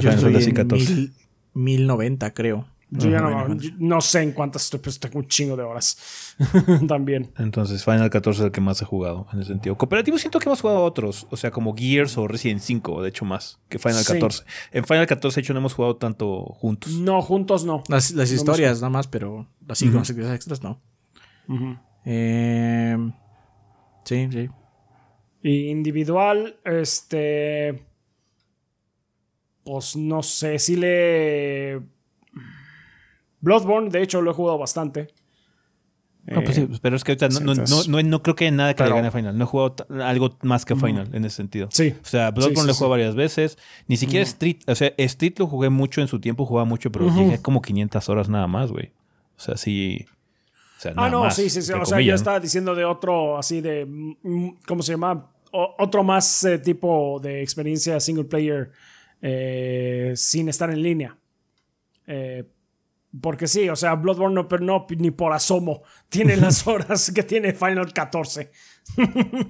Final 0.02 0.14
estoy 0.15 0.23
Fantasy 0.23 0.49
en 0.49 0.56
14. 0.56 0.94
mil- 0.95 1.14
1090, 1.53 2.34
creo. 2.34 2.68
Yo 2.89 3.09
ya 3.09 3.19
no, 3.19 3.53
yo 3.55 3.72
no 3.80 3.99
sé 3.99 4.22
en 4.22 4.31
cuántas 4.31 4.64
estoy, 4.64 4.80
pero 4.80 4.95
tengo 4.97 5.19
un 5.19 5.27
chingo 5.27 5.57
de 5.57 5.64
horas. 5.64 6.35
También. 6.88 7.34
Entonces, 7.38 7.84
Final 7.84 8.09
14 8.09 8.39
es 8.39 8.45
el 8.45 8.51
que 8.53 8.61
más 8.61 8.81
he 8.81 8.85
jugado 8.85 9.27
en 9.34 9.39
ese 9.41 9.49
sentido. 9.49 9.77
Cooperativo 9.77 10.18
siento 10.18 10.39
que 10.39 10.47
hemos 10.47 10.61
jugado 10.61 10.84
otros, 10.84 11.27
o 11.30 11.35
sea, 11.35 11.51
como 11.51 11.76
Gears 11.76 12.18
o 12.18 12.27
Resident 12.30 12.61
5, 12.61 13.01
de 13.01 13.09
hecho 13.09 13.26
más 13.26 13.59
que 13.68 13.77
Final 13.77 14.03
Sí. 14.03 14.14
14. 14.14 14.43
En 14.72 14.85
Final 14.85 15.05
14, 15.05 15.35
de 15.35 15.41
hecho, 15.43 15.53
no 15.53 15.59
hemos 15.59 15.73
jugado 15.73 15.97
tanto 15.97 16.43
juntos. 16.45 16.93
No, 16.93 17.22
juntos 17.22 17.65
no. 17.65 17.84
Las, 17.89 18.11
las 18.11 18.30
No 18.30 18.35
historias 18.35 18.77
nada 18.80 18.89
más, 18.89 19.07
pero 19.07 19.47
así 19.68 19.88
con 19.88 19.97
las 19.99 20.09
actividades 20.09 20.35
extras 20.38 20.64
no. 20.64 20.81
Eh, 22.05 22.97
sí, 24.05 24.30
sí. 24.31 24.49
Y 25.43 25.69
individual, 25.69 26.57
este. 26.64 27.84
Pues 29.65 29.97
no 29.97 30.23
sé, 30.23 30.57
si 30.59 30.77
le. 30.77 31.81
Bloodborne, 33.41 33.89
de 33.89 34.01
hecho, 34.01 34.22
lo 34.22 34.31
he 34.31 34.34
jugado 34.34 34.57
bastante. 34.57 35.07
No, 36.26 36.43
pues 36.43 36.55
sí, 36.57 36.68
pero 36.81 36.97
es 36.97 37.05
que 37.05 37.14
ahorita 37.14 37.30
no, 37.30 37.35
sí, 37.38 37.43
no, 37.45 37.51
entonces- 37.53 37.88
no, 37.88 38.22
creo 38.22 38.35
que 38.35 38.45
haya 38.47 38.51
nada 38.57 38.73
que 38.76 38.84
le 38.84 38.89
gane 38.89 39.07
a 39.07 39.11
Final. 39.11 39.38
No 39.38 39.45
he 39.45 39.47
jugado 39.47 39.76
algo 40.03 40.38
más 40.41 40.65
que 40.65 40.76
Final 40.76 41.09
en 41.14 41.23
ese 41.23 41.38
sentido. 41.38 41.69
Sí. 41.72 41.93
O 42.03 42.05
sea, 42.05 42.31
Bloodborne 42.31 42.59
Sí, 42.59 42.65
lo 42.68 42.72
he 42.72 42.76
jugado 42.76 42.89
varias 42.89 43.15
veces. 43.15 43.57
Ni 43.88 43.95
siquiera 43.95 44.23
Street. 44.23 44.57
O 44.68 44.76
sea, 44.76 44.93
Street 44.97 45.35
lo 45.38 45.47
jugué 45.47 45.69
mucho 45.69 46.01
en 46.01 46.09
su 46.09 46.19
tiempo, 46.19 46.45
jugaba 46.45 46.65
mucho, 46.65 46.91
pero 46.91 47.05
Ujú. 47.05 47.18
llegué 47.18 47.41
como 47.41 47.61
500 47.61 48.09
horas 48.09 48.27
nada 48.27 48.47
más, 48.47 48.73
güey. 48.73 48.91
O 49.38 49.39
sea, 49.39 49.55
sí. 49.55 50.05
O 50.77 50.81
sea, 50.81 50.93
Ah, 50.97 51.09
no, 51.09 51.22
más, 51.22 51.35
sí, 51.38 51.49
sí, 51.49 51.61
sí. 51.61 51.72
O 51.72 51.85
sea, 51.85 52.01
yo 52.01 52.14
estaba 52.14 52.41
diciendo 52.41 52.76
de 52.76 52.84
otro, 52.84 53.38
así 53.38 53.61
de. 53.61 53.85
mm, 53.85 54.49
¿Cómo 54.68 54.84
se 54.84 54.91
llama? 54.91 55.31
O- 55.53 55.76
otro 55.80 56.03
más 56.03 56.43
eh, 56.43 56.57
tipo 56.59 57.22
de 57.23 57.41
experiencia 57.41 58.01
single 58.01 58.26
player 58.26 58.72
eh, 59.22 60.11
sin 60.18 60.49
estar 60.49 60.69
en 60.69 60.81
línea. 60.84 61.18
Eh, 62.05 62.43
porque 63.22 63.48
sí, 63.48 63.69
o 63.69 63.76
sea, 63.76 63.95
Bloodborne 63.95 64.35
no, 64.35 64.48
pero 64.48 64.64
no 64.64 64.85
ni 64.98 65.11
por 65.11 65.34
asomo 65.34 65.81
tiene 66.10 66.35
las 66.38 66.68
horas 66.68 67.11
que 67.14 67.23
tiene 67.23 67.53
Final 67.53 67.94
14. 67.94 68.52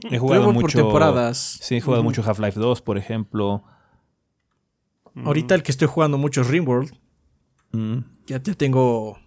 He 0.10 0.18
jugado 0.18 0.42
Luego 0.42 0.54
por 0.54 0.64
mucho. 0.64 0.78
temporadas. 0.78 1.60
Sí, 1.62 1.78
he 1.78 1.82
jugado 1.82 2.04
mucho 2.04 2.24
Half-Life 2.26 2.60
2, 2.60 2.82
por 2.82 2.98
ejemplo. 2.98 3.64
Ahorita 5.24 5.56
el 5.56 5.64
que 5.64 5.72
estoy 5.72 5.88
jugando 5.88 6.18
mucho 6.18 6.42
es 6.42 6.48
Rimworld. 6.48 6.96
Mm. 7.72 7.98
Ya 8.28 8.42
te 8.42 8.54
tengo. 8.56 9.18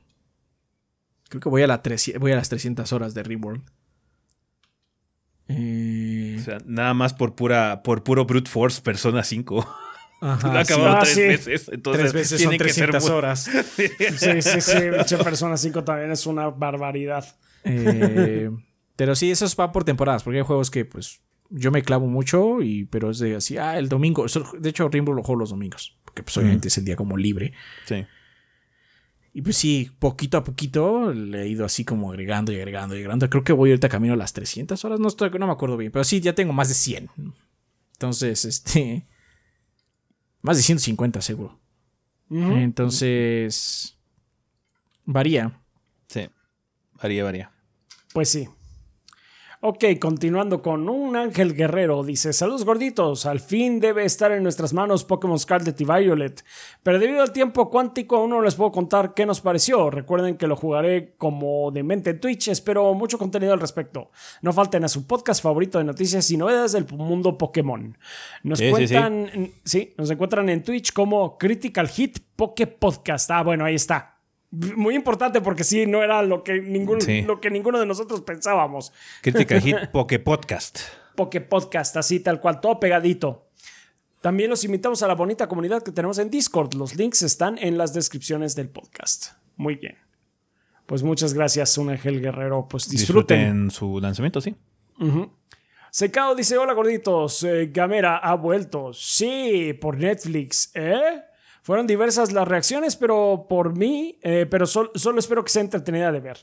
Creo 1.29 1.41
que 1.41 1.49
voy 1.49 1.63
a, 1.63 1.67
la 1.67 1.83
300 1.83 2.21
voy 2.21 2.33
a 2.33 2.37
las 2.37 2.49
300 2.49 2.93
horas 2.93 3.15
de 3.15 3.23
Rimworld. 3.23 3.63
Eh, 5.49 6.37
O 6.39 6.43
sea, 6.43 6.59
nada 6.65 6.95
más 6.95 7.13
por 7.13 7.35
pura, 7.35 7.83
por 7.83 8.05
puro 8.05 8.25
brute 8.25 8.51
force, 8.51 8.81
Persona 8.81 9.23
5. 9.25 9.67
Ajá, 10.21 10.65
sí. 10.65 10.73
acabado 10.73 10.97
Ah, 10.97 11.01
tres 11.03 11.15
sí. 11.15 11.21
veces. 11.23 11.69
Entonces, 11.73 12.01
Tres 12.03 12.13
veces 12.13 12.41
son 12.43 12.51
tiene 12.51 12.65
que 12.65 12.73
ser 12.73 12.91
300 12.91 13.03
muy- 13.03 13.13
horas. 13.19 13.51
Sí, 13.77 14.43
sí, 14.43 14.61
sí. 14.61 15.17
Persona 15.25 15.57
5 15.57 15.85
también 15.85 16.11
es 16.13 16.27
una 16.27 16.49
barbaridad. 16.51 17.25
Eh, 17.65 18.51
pero 18.97 19.15
sí, 19.15 19.31
eso 19.31 19.47
va 19.59 19.73
por 19.73 19.85
temporadas, 19.85 20.23
porque 20.23 20.39
hay 20.39 20.45
juegos 20.45 20.71
que 20.71 20.85
pues 20.85 21.21
yo 21.51 21.71
me 21.71 21.83
clavo 21.83 22.07
mucho, 22.07 22.63
y, 22.63 22.85
pero 22.85 23.11
es 23.11 23.19
de 23.19 23.37
así, 23.37 23.57
ah, 23.59 23.79
el 23.79 23.89
domingo. 23.89 24.25
De 24.59 24.69
hecho, 24.71 24.89
Rimworld 24.89 25.17
lo 25.19 25.23
juego 25.25 25.41
los 25.41 25.51
domingos, 25.51 25.99
porque 26.05 26.23
pues 26.23 26.37
obviamente 26.37 26.69
es 26.69 26.79
el 26.79 26.85
día 26.85 26.97
como 26.97 27.17
libre. 27.17 27.53
Sí. 27.87 28.07
Y 29.33 29.43
pues 29.43 29.57
sí, 29.57 29.91
poquito 30.01 30.39
a 30.39 30.45
poquito 30.45 31.13
le 31.13 31.43
he 31.43 31.49
ido 31.49 31.65
así 31.65 31.85
como 31.85 32.11
agregando 32.11 32.53
y 32.53 32.57
agregando 32.57 32.95
y 32.95 32.99
agregando. 32.99 33.31
Creo 33.31 33.45
que 33.45 33.53
voy 33.53 33.71
ahorita 33.71 33.89
camino 33.89 34.15
a 34.15 34.17
las 34.17 34.33
300 34.33 34.85
horas, 34.85 34.99
no, 35.01 35.09
estoy, 35.09 35.31
no 35.39 35.47
me 35.47 35.53
acuerdo 35.53 35.77
bien, 35.77 35.93
pero 35.93 36.05
sí, 36.05 36.21
ya 36.21 36.35
tengo 36.35 36.53
más 36.53 36.69
de 36.69 36.75
100. 36.75 37.11
Entonces, 37.93 38.45
este... 38.45 39.07
Más 40.43 40.57
de 40.57 40.63
150 40.63 41.21
seguro. 41.23 41.59
Entonces... 42.31 43.97
Varía. 45.05 45.61
Sí. 46.09 46.29
Varía, 46.95 47.25
varía. 47.25 47.53
Pues 48.13 48.29
sí. 48.29 48.49
Ok, 49.63 49.85
continuando 50.01 50.63
con 50.63 50.89
un 50.89 51.17
Ángel 51.17 51.55
Guerrero, 51.55 52.03
dice, 52.03 52.33
saludos 52.33 52.65
gorditos, 52.65 53.27
al 53.27 53.41
fin 53.41 53.79
debe 53.79 54.07
estar 54.07 54.33
en 54.33 54.43
nuestras 54.43 54.73
manos 54.73 55.05
Pokémon 55.05 55.39
Scarlet 55.39 55.79
y 55.79 55.85
Violet, 55.85 56.43
pero 56.83 56.99
debido 56.99 57.21
al 57.21 57.31
tiempo 57.31 57.69
cuántico 57.69 58.17
aún 58.17 58.31
no 58.31 58.41
les 58.41 58.55
puedo 58.55 58.73
contar 58.73 59.13
qué 59.13 59.27
nos 59.27 59.43
pareció, 59.43 59.91
recuerden 59.91 60.39
que 60.39 60.47
lo 60.47 60.57
jugaré 60.57 61.13
como 61.19 61.71
de 61.73 61.83
mente 61.83 62.09
en 62.09 62.21
Twitch, 62.21 62.49
espero 62.49 62.95
mucho 62.95 63.19
contenido 63.19 63.53
al 63.53 63.61
respecto, 63.61 64.11
no 64.41 64.55
falten 64.55 64.85
a 64.85 64.89
su 64.89 65.07
podcast 65.07 65.43
favorito 65.43 65.77
de 65.77 65.85
noticias 65.85 66.31
y 66.31 66.39
novedades 66.39 66.73
del 66.73 66.87
mundo 66.93 67.37
Pokémon. 67.37 67.99
Nos 68.43 68.61
Sí, 68.61 68.65
sí, 68.65 68.71
cuentan, 68.71 69.53
sí, 69.63 69.93
nos 69.99 70.11
encuentran 70.11 70.49
en 70.49 70.63
Twitch 70.63 70.95
como 70.95 71.37
Critical 71.37 71.87
Hit 71.87 72.21
Poké 72.35 72.67
Podcast, 72.67 73.31
ah 73.31 73.43
bueno, 73.43 73.67
ahí 73.67 73.75
está. 73.75 74.20
Muy 74.51 74.97
importante 74.97 75.41
porque 75.41 75.63
sí, 75.65 75.87
no 75.87 76.03
era 76.03 76.23
lo 76.23 76.43
que, 76.43 76.61
ningún, 76.61 77.01
Sí. 77.01 77.23
lo 77.23 77.41
que 77.41 77.51
ninguno 77.51 77.79
de 77.79 77.87
nosotros 77.87 78.21
pensábamos. 78.23 78.93
Crítica 79.23 79.61
Hit 79.61 79.77
Poke 79.93 80.19
Podcast. 80.19 80.81
Poke 81.15 81.41
Podcast, 81.41 81.97
así 81.97 82.19
tal 82.21 82.41
cual, 82.41 82.61
todo 82.61 82.81
pegadito. 82.81 83.47
También 84.21 84.51
los 84.51 84.65
invitamos 84.65 85.03
a 85.03 85.07
la 85.09 85.15
bonita 85.15 85.47
comunidad 85.49 85.83
que 85.83 85.93
tenemos 85.93 86.19
en 86.19 86.31
Discord. 86.31 86.75
Los 86.75 86.97
links 86.97 87.23
están 87.23 87.59
en 87.59 87.79
las 87.79 87.95
descripciones 87.95 88.55
del 88.57 88.69
podcast. 88.69 89.29
Muy 89.57 89.77
bien. 89.77 89.97
Pues 90.87 91.03
muchas 91.05 91.33
gracias, 91.33 91.79
un 91.79 91.89
Ángel 91.91 92.21
Guerrero. 92.21 92.67
Pues 92.69 92.89
disfruten. 92.91 93.39
Disfruten 93.39 93.71
su 93.71 94.01
lanzamiento, 94.01 94.41
sí. 94.41 94.57
Secao 95.91 96.35
dice: 96.35 96.59
Hola 96.59 96.73
gorditos, 96.73 97.43
eh, 97.45 97.71
Gamera 97.73 98.19
ha 98.19 98.35
vuelto. 98.35 98.93
Sí, 98.93 99.73
por 99.81 99.97
Netflix. 99.97 100.71
¿Eh? 100.75 101.23
Fueron 101.63 101.87
diversas 101.87 102.33
las 102.33 102.47
reacciones, 102.49 102.97
pero 102.97 103.47
por 103.49 103.77
mí, 103.77 104.19
eh, 104.23 104.47
pero 104.51 104.67
sol- 104.67 104.91
solo 104.95 105.19
espero 105.19 105.45
que 105.45 105.51
sea 105.51 105.63
entretenida 105.63 106.11
de 106.13 106.21
ver. 106.21 106.39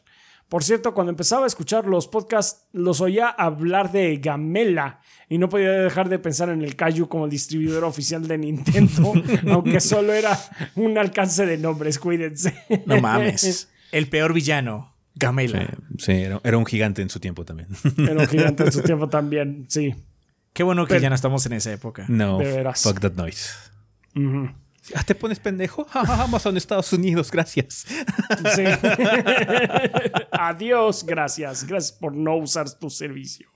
Por 0.49 0.63
cierto, 0.63 0.93
cuando 0.93 1.09
empezaba 1.11 1.43
a 1.43 1.47
escuchar 1.47 1.87
los 1.87 2.07
podcasts, 2.07 2.67
los 2.71 3.01
oía 3.01 3.27
hablar 3.27 3.91
de 3.91 4.15
Gamela 4.17 5.01
y 5.27 5.39
no 5.39 5.49
podía 5.49 5.71
dejar 5.71 6.07
de 6.07 6.19
pensar 6.19 6.47
en 6.49 6.61
el 6.61 6.77
Kaiju 6.77 7.09
como 7.09 7.27
distribuidor 7.27 7.83
oficial 7.83 8.25
de 8.29 8.37
Nintendo, 8.37 9.11
aunque 9.51 9.81
solo 9.81 10.13
era 10.13 10.37
un 10.75 10.97
alcance 10.97 11.45
de 11.45 11.57
nombres, 11.57 11.99
cuídense. 11.99 12.53
No 12.85 13.01
mames. 13.01 13.67
El 13.91 14.07
peor 14.07 14.31
villano. 14.33 14.93
Gamela. 15.15 15.65
Sí, 15.97 16.05
sí, 16.05 16.11
era, 16.11 16.39
era 16.43 16.57
un 16.59 16.65
gigante 16.65 17.01
en 17.01 17.09
su 17.09 17.19
tiempo 17.19 17.43
también. 17.43 17.67
Era 17.97 18.13
un 18.21 18.27
gigante 18.27 18.63
en 18.63 18.71
su 18.71 18.81
tiempo 18.83 19.09
también, 19.09 19.65
sí. 19.67 19.95
Qué 20.53 20.61
bueno 20.63 20.85
que 20.85 20.89
Pero- 20.89 21.01
ya 21.01 21.09
no 21.09 21.15
estamos 21.15 21.43
en 21.47 21.53
esa 21.53 21.73
época. 21.73 22.05
No, 22.07 22.37
De 22.37 22.45
veras. 22.45 22.83
fuck 22.83 22.99
that 23.01 23.13
noise. 23.13 23.49
Ujú. 24.15 24.49
Ah, 24.95 25.03
¿Te 25.03 25.15
pones 25.15 25.39
pendejo? 25.39 25.85
Amazon 25.93 26.55
Estados 26.57 26.91
Unidos, 26.93 27.31
gracias. 27.31 27.85
Sí. 28.55 28.63
Adiós, 30.31 31.05
gracias. 31.05 31.65
Gracias 31.65 31.91
por 31.91 32.13
no 32.13 32.37
usar 32.37 32.69
tu 32.77 32.89
servicio. 32.89 33.49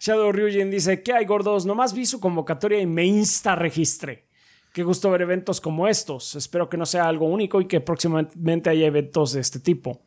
Shadow 0.00 0.32
Ryujin 0.32 0.70
dice: 0.70 1.02
¿Qué 1.02 1.12
hay, 1.12 1.24
gordos? 1.24 1.66
Nomás 1.66 1.92
vi 1.92 2.06
su 2.06 2.20
convocatoria 2.20 2.80
y 2.80 2.86
me 2.86 3.04
insta 3.04 3.54
registre. 3.54 4.26
Qué 4.72 4.82
gusto 4.82 5.10
ver 5.10 5.22
eventos 5.22 5.60
como 5.60 5.88
estos. 5.88 6.34
Espero 6.34 6.68
que 6.68 6.76
no 6.76 6.84
sea 6.84 7.08
algo 7.08 7.26
único 7.26 7.60
y 7.60 7.66
que 7.66 7.80
próximamente 7.80 8.68
haya 8.68 8.86
eventos 8.86 9.32
de 9.32 9.40
este 9.40 9.58
tipo. 9.58 10.02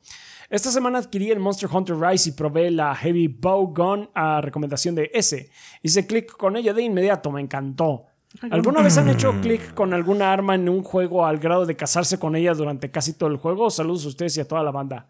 Esta 0.49 0.71
semana 0.71 0.99
adquirí 0.99 1.31
el 1.31 1.39
Monster 1.39 1.69
Hunter 1.71 1.95
Rise 1.95 2.29
y 2.29 2.31
probé 2.33 2.71
la 2.71 2.95
Heavy 2.95 3.27
Bow 3.27 3.73
Gun 3.73 4.09
a 4.13 4.41
recomendación 4.41 4.95
de 4.95 5.09
S. 5.13 5.49
Hice 5.81 6.07
clic 6.07 6.31
con 6.37 6.55
ella 6.55 6.73
de 6.73 6.83
inmediato, 6.83 7.31
me 7.31 7.41
encantó. 7.41 8.05
¿Alguna 8.51 8.81
vez 8.81 8.97
han 8.97 9.09
hecho 9.09 9.33
clic 9.41 9.73
con 9.73 9.93
alguna 9.93 10.31
arma 10.31 10.55
en 10.55 10.69
un 10.69 10.83
juego 10.83 11.25
al 11.25 11.39
grado 11.39 11.65
de 11.65 11.75
casarse 11.75 12.19
con 12.19 12.35
ella 12.35 12.53
durante 12.53 12.91
casi 12.91 13.13
todo 13.13 13.29
el 13.29 13.37
juego? 13.37 13.71
Saludos 13.71 14.05
a 14.05 14.09
ustedes 14.09 14.37
y 14.37 14.41
a 14.41 14.47
toda 14.47 14.63
la 14.63 14.71
banda. 14.71 15.07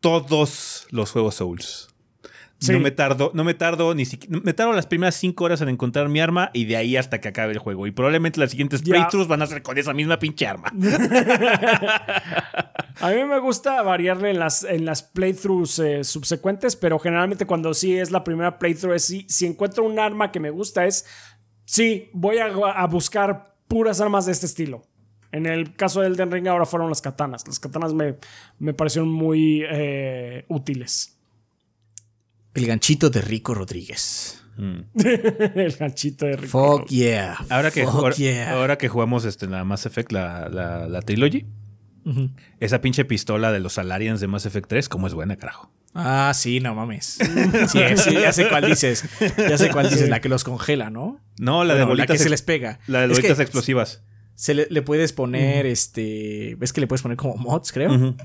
Todos 0.00 0.86
los 0.90 1.10
juegos 1.10 1.36
Souls. 1.36 1.88
Sí. 2.58 2.72
No 2.72 2.80
me 2.80 2.90
tardo, 2.90 3.30
no 3.32 3.42
me 3.42 3.54
tardo 3.54 3.94
ni 3.94 4.04
siquiera. 4.04 4.38
Me 4.44 4.52
tardo 4.52 4.74
las 4.74 4.86
primeras 4.86 5.14
cinco 5.14 5.44
horas 5.44 5.62
en 5.62 5.70
encontrar 5.70 6.10
mi 6.10 6.20
arma 6.20 6.50
y 6.52 6.66
de 6.66 6.76
ahí 6.76 6.94
hasta 6.94 7.18
que 7.18 7.28
acabe 7.28 7.52
el 7.52 7.58
juego. 7.58 7.86
Y 7.86 7.90
probablemente 7.90 8.38
las 8.38 8.50
siguientes 8.50 8.82
playthroughs 8.82 9.28
van 9.28 9.40
a 9.40 9.46
ser 9.46 9.62
con 9.62 9.78
esa 9.78 9.94
misma 9.94 10.18
pinche 10.18 10.46
arma. 10.46 10.70
A 13.00 13.12
mí 13.12 13.24
me 13.24 13.38
gusta 13.38 13.80
variarle 13.80 14.30
en 14.30 14.38
las, 14.38 14.62
en 14.64 14.84
las 14.84 15.02
playthroughs 15.02 15.78
eh, 15.78 16.04
subsecuentes, 16.04 16.76
pero 16.76 16.98
generalmente 16.98 17.46
cuando 17.46 17.72
sí 17.72 17.96
es 17.96 18.10
la 18.10 18.24
primera 18.24 18.58
playthrough, 18.58 18.94
es 18.94 19.06
si, 19.06 19.26
si 19.26 19.46
encuentro 19.46 19.84
un 19.84 19.98
arma 19.98 20.30
que 20.30 20.38
me 20.38 20.50
gusta, 20.50 20.84
es 20.84 21.06
sí, 21.70 22.10
voy 22.12 22.38
a, 22.38 22.46
a 22.46 22.86
buscar 22.88 23.54
puras 23.68 24.00
armas 24.00 24.26
de 24.26 24.32
este 24.32 24.46
estilo. 24.46 24.82
En 25.30 25.46
el 25.46 25.76
caso 25.76 26.00
de 26.00 26.08
Elden 26.08 26.32
Ring 26.32 26.48
ahora 26.48 26.66
fueron 26.66 26.88
las 26.88 27.00
katanas. 27.00 27.46
Las 27.46 27.60
katanas 27.60 27.94
me, 27.94 28.16
me 28.58 28.74
parecieron 28.74 29.08
muy 29.08 29.62
eh, 29.70 30.44
útiles. 30.48 31.16
El 32.54 32.66
ganchito 32.66 33.08
de 33.08 33.20
Rico 33.20 33.54
Rodríguez. 33.54 34.42
Mm. 34.56 34.80
el 35.54 35.72
ganchito 35.78 36.26
de 36.26 36.36
Rico. 36.36 36.78
Fuck 36.78 36.88
yeah. 36.88 37.38
Ahora 37.48 37.70
que, 37.70 37.84
Fuck 37.84 37.94
ahora, 37.94 38.16
yeah. 38.16 38.52
ahora 38.52 38.76
que 38.76 38.88
jugamos 38.88 39.24
este, 39.24 39.46
la 39.46 39.62
Mass 39.62 39.86
Effect, 39.86 40.10
la, 40.10 40.48
la, 40.48 40.88
la 40.88 41.02
trilogy, 41.02 41.46
Esa 42.60 42.80
pinche 42.80 43.04
pistola 43.04 43.52
de 43.52 43.60
los 43.60 43.74
Salarians 43.74 44.20
de 44.20 44.26
Mass 44.26 44.46
Effect 44.46 44.68
3, 44.68 44.88
¿cómo 44.88 45.06
es 45.06 45.14
buena, 45.14 45.36
carajo? 45.36 45.70
Ah, 45.94 46.32
sí, 46.34 46.60
no 46.60 46.74
mames. 46.74 47.18
Sí, 47.68 47.80
sí, 47.96 48.12
ya 48.12 48.32
sé 48.32 48.48
cuál 48.48 48.66
dices. 48.66 49.04
Ya 49.36 49.58
sé 49.58 49.70
cuál 49.70 49.88
dices, 49.88 50.08
la 50.08 50.20
que 50.20 50.28
los 50.28 50.44
congela, 50.44 50.90
¿no? 50.90 51.20
No, 51.38 51.64
la 51.64 51.74
de 51.74 51.80
Bueno, 51.80 51.94
la 51.94 52.02
bolitas 52.02 52.18
que 52.18 52.22
se 52.22 52.30
les 52.30 52.42
pega. 52.42 52.78
La 52.86 53.00
de 53.00 53.06
Es 53.06 53.10
que 53.12 53.22
bolitas 53.22 53.40
explosivas. 53.40 54.02
Se 54.34 54.54
le, 54.54 54.66
le 54.70 54.82
puedes 54.82 55.12
poner, 55.12 55.66
este. 55.66 56.54
¿Ves 56.58 56.72
que 56.72 56.80
le 56.80 56.86
puedes 56.86 57.02
poner 57.02 57.16
como 57.16 57.36
mods, 57.36 57.72
creo? 57.72 58.16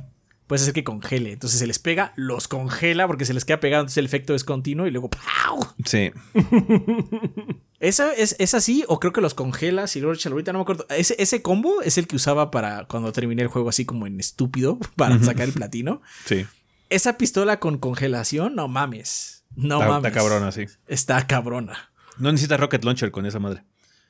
Puedes 0.47 0.61
hacer 0.61 0.73
que 0.73 0.83
congele. 0.83 1.33
Entonces 1.33 1.59
se 1.59 1.67
les 1.67 1.79
pega, 1.79 2.13
los 2.15 2.47
congela 2.47 3.07
porque 3.07 3.25
se 3.25 3.33
les 3.33 3.45
queda 3.45 3.59
pegado. 3.59 3.81
Entonces 3.81 3.97
el 3.97 4.05
efecto 4.05 4.35
es 4.35 4.43
continuo 4.43 4.85
y 4.85 4.91
luego 4.91 5.09
¡pau! 5.09 5.65
Sí. 5.85 6.11
¿Esa 7.79 8.13
es, 8.13 8.35
es 8.39 8.53
así? 8.53 8.83
¿O 8.87 8.99
creo 8.99 9.11
que 9.11 9.21
los 9.21 9.33
congelas 9.33 9.95
y 9.95 10.01
luego 10.01 10.17
ahorita? 10.23 10.53
No 10.53 10.59
me 10.59 10.63
acuerdo. 10.63 10.85
Ese, 10.89 11.15
ese 11.19 11.41
combo 11.41 11.81
es 11.81 11.97
el 11.97 12.07
que 12.07 12.15
usaba 12.15 12.51
para 12.51 12.85
cuando 12.85 13.11
terminé 13.11 13.41
el 13.41 13.47
juego 13.47 13.69
así 13.69 13.85
como 13.85 14.07
en 14.07 14.19
estúpido 14.19 14.79
para 14.95 15.21
sacar 15.23 15.47
el 15.47 15.53
platino. 15.53 16.01
Sí. 16.25 16.45
Esa 16.89 17.17
pistola 17.17 17.59
con 17.59 17.77
congelación, 17.77 18.55
no 18.55 18.67
mames. 18.67 19.43
No 19.55 19.75
está, 19.75 19.87
mames. 19.87 20.07
está 20.07 20.19
cabrona, 20.19 20.51
sí. 20.51 20.65
Está 20.87 21.27
cabrona. 21.27 21.91
No 22.17 22.31
necesitas 22.31 22.59
rocket 22.59 22.83
launcher 22.83 23.11
con 23.11 23.25
esa 23.25 23.39
madre. 23.39 23.63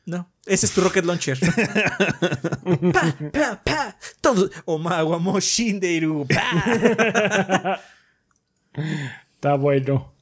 No, 0.07 0.29
ese 0.45 0.67
es 0.67 0.71
tu 0.73 0.81
rocket 0.81 1.03
launcher. 1.05 1.39
pa, 2.93 3.15
pa, 3.33 3.61
pa. 3.63 3.97
Todos. 4.21 4.51
Omawa 4.65 5.17
mo 5.17 5.39
shinderu. 5.39 6.27
Pa. 6.27 7.79
Está 9.35 9.55
bueno. 9.55 10.13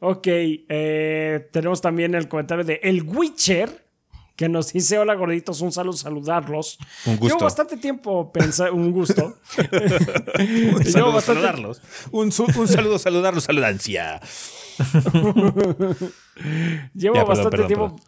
Ok, 0.00 0.26
eh, 0.28 1.48
tenemos 1.52 1.80
también 1.80 2.14
el 2.14 2.28
comentario 2.28 2.64
de 2.64 2.80
El 2.82 3.02
Witcher, 3.02 3.84
que 4.36 4.48
nos 4.48 4.72
dice, 4.72 4.96
hola 4.98 5.14
gorditos, 5.14 5.60
un 5.60 5.72
saludo, 5.72 5.96
saludarlos. 5.96 6.78
Un 7.04 7.16
gusto. 7.16 7.26
Llevo 7.34 7.40
bastante 7.44 7.76
tiempo 7.76 8.32
pensando, 8.32 8.74
un 8.74 8.92
gusto. 8.92 9.38
Un 9.58 10.82
Llevo 10.82 10.82
saludo, 10.84 11.12
bastante- 11.12 11.24
saludarlos. 11.42 11.82
Un, 12.12 12.32
un 12.56 12.68
saludo, 12.68 12.98
saludarlos, 12.98 13.44
saludancia. 13.44 14.20
Llevo 16.94 17.14
Ya, 17.14 17.24
perdón, 17.24 17.26
bastante 17.28 17.50
perdón, 17.50 17.66
tiempo. 17.66 18.00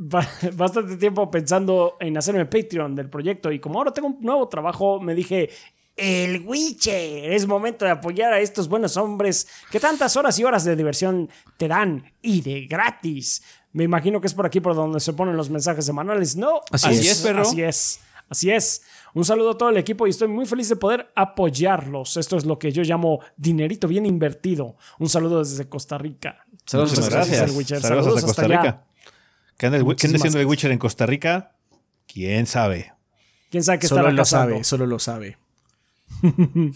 Bastante 0.56 0.96
tiempo 0.96 1.30
pensando 1.30 1.98
en 2.00 2.16
hacerme 2.16 2.46
Patreon 2.46 2.94
del 2.94 3.10
proyecto 3.10 3.52
y 3.52 3.58
como 3.58 3.78
ahora 3.78 3.92
tengo 3.92 4.08
un 4.08 4.20
nuevo 4.20 4.48
trabajo, 4.48 4.98
me 4.98 5.14
dije, 5.14 5.50
el 5.94 6.42
Witcher, 6.46 7.30
es 7.34 7.46
momento 7.46 7.84
de 7.84 7.90
apoyar 7.90 8.32
a 8.32 8.40
estos 8.40 8.66
buenos 8.66 8.96
hombres 8.96 9.46
que 9.70 9.78
tantas 9.78 10.16
horas 10.16 10.38
y 10.38 10.44
horas 10.44 10.64
de 10.64 10.74
diversión 10.74 11.28
te 11.58 11.68
dan 11.68 12.10
y 12.22 12.40
de 12.40 12.64
gratis. 12.64 13.42
Me 13.72 13.84
imagino 13.84 14.22
que 14.22 14.26
es 14.26 14.32
por 14.32 14.46
aquí 14.46 14.60
por 14.60 14.74
donde 14.74 15.00
se 15.00 15.12
ponen 15.12 15.36
los 15.36 15.50
mensajes 15.50 15.84
semanales, 15.84 16.34
¿no? 16.34 16.62
Así 16.72 16.92
es. 16.92 17.06
es, 17.06 17.20
perro. 17.20 17.42
Así 17.42 17.62
es. 17.62 18.00
Así 18.30 18.50
es. 18.50 18.82
Un 19.12 19.26
saludo 19.26 19.50
a 19.50 19.58
todo 19.58 19.68
el 19.68 19.76
equipo 19.76 20.06
y 20.06 20.10
estoy 20.10 20.28
muy 20.28 20.46
feliz 20.46 20.70
de 20.70 20.76
poder 20.76 21.10
apoyarlos. 21.14 22.16
Esto 22.16 22.38
es 22.38 22.46
lo 22.46 22.58
que 22.58 22.72
yo 22.72 22.82
llamo 22.84 23.20
dinerito 23.36 23.86
bien 23.86 24.06
invertido. 24.06 24.76
Un 24.98 25.10
saludo 25.10 25.40
desde 25.40 25.68
Costa 25.68 25.98
Rica. 25.98 26.46
Saludos, 26.64 26.92
Muchas 26.92 27.10
gracias. 27.10 27.38
Saludos, 27.82 28.16
hasta 28.16 28.16
hasta 28.16 28.26
Costa 28.26 28.42
allá. 28.44 28.84
¿Qué 29.60 29.66
anda, 29.66 29.76
el, 29.76 29.84
qué 29.84 30.06
anda 30.06 30.16
haciendo 30.16 30.40
el 30.40 30.46
Witcher 30.46 30.70
en 30.70 30.78
Costa 30.78 31.04
Rica? 31.04 31.52
¿Quién 32.06 32.46
sabe? 32.46 32.94
¿Quién 33.50 33.62
sabe 33.62 33.78
qué 33.78 33.88
Solo 33.88 34.00
estará 34.00 34.12
lo 34.12 34.22
pasando? 34.22 34.52
sabe, 34.54 34.64
solo 34.64 34.86
lo 34.86 34.98
sabe. 34.98 35.36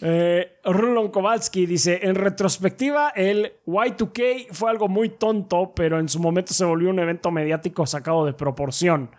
Eh, 0.00 0.60
Rulon 0.64 1.10
Kowalski 1.10 1.66
dice, 1.66 2.00
en 2.02 2.14
retrospectiva, 2.14 3.10
el 3.10 3.52
Y2K 3.66 4.46
fue 4.50 4.70
algo 4.70 4.88
muy 4.88 5.10
tonto, 5.10 5.72
pero 5.76 6.00
en 6.00 6.08
su 6.08 6.20
momento 6.20 6.54
se 6.54 6.64
volvió 6.64 6.88
un 6.88 6.98
evento 7.00 7.30
mediático 7.30 7.86
sacado 7.86 8.24
de 8.24 8.32
proporción. 8.32 9.10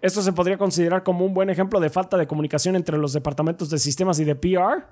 Esto 0.00 0.22
se 0.22 0.32
podría 0.32 0.56
considerar 0.56 1.02
como 1.02 1.24
un 1.24 1.34
buen 1.34 1.50
ejemplo 1.50 1.80
de 1.80 1.90
falta 1.90 2.16
de 2.16 2.28
comunicación 2.28 2.76
entre 2.76 2.96
los 2.96 3.12
departamentos 3.12 3.70
de 3.70 3.80
sistemas 3.80 4.20
y 4.20 4.24
de 4.24 4.36
PR. 4.36 4.86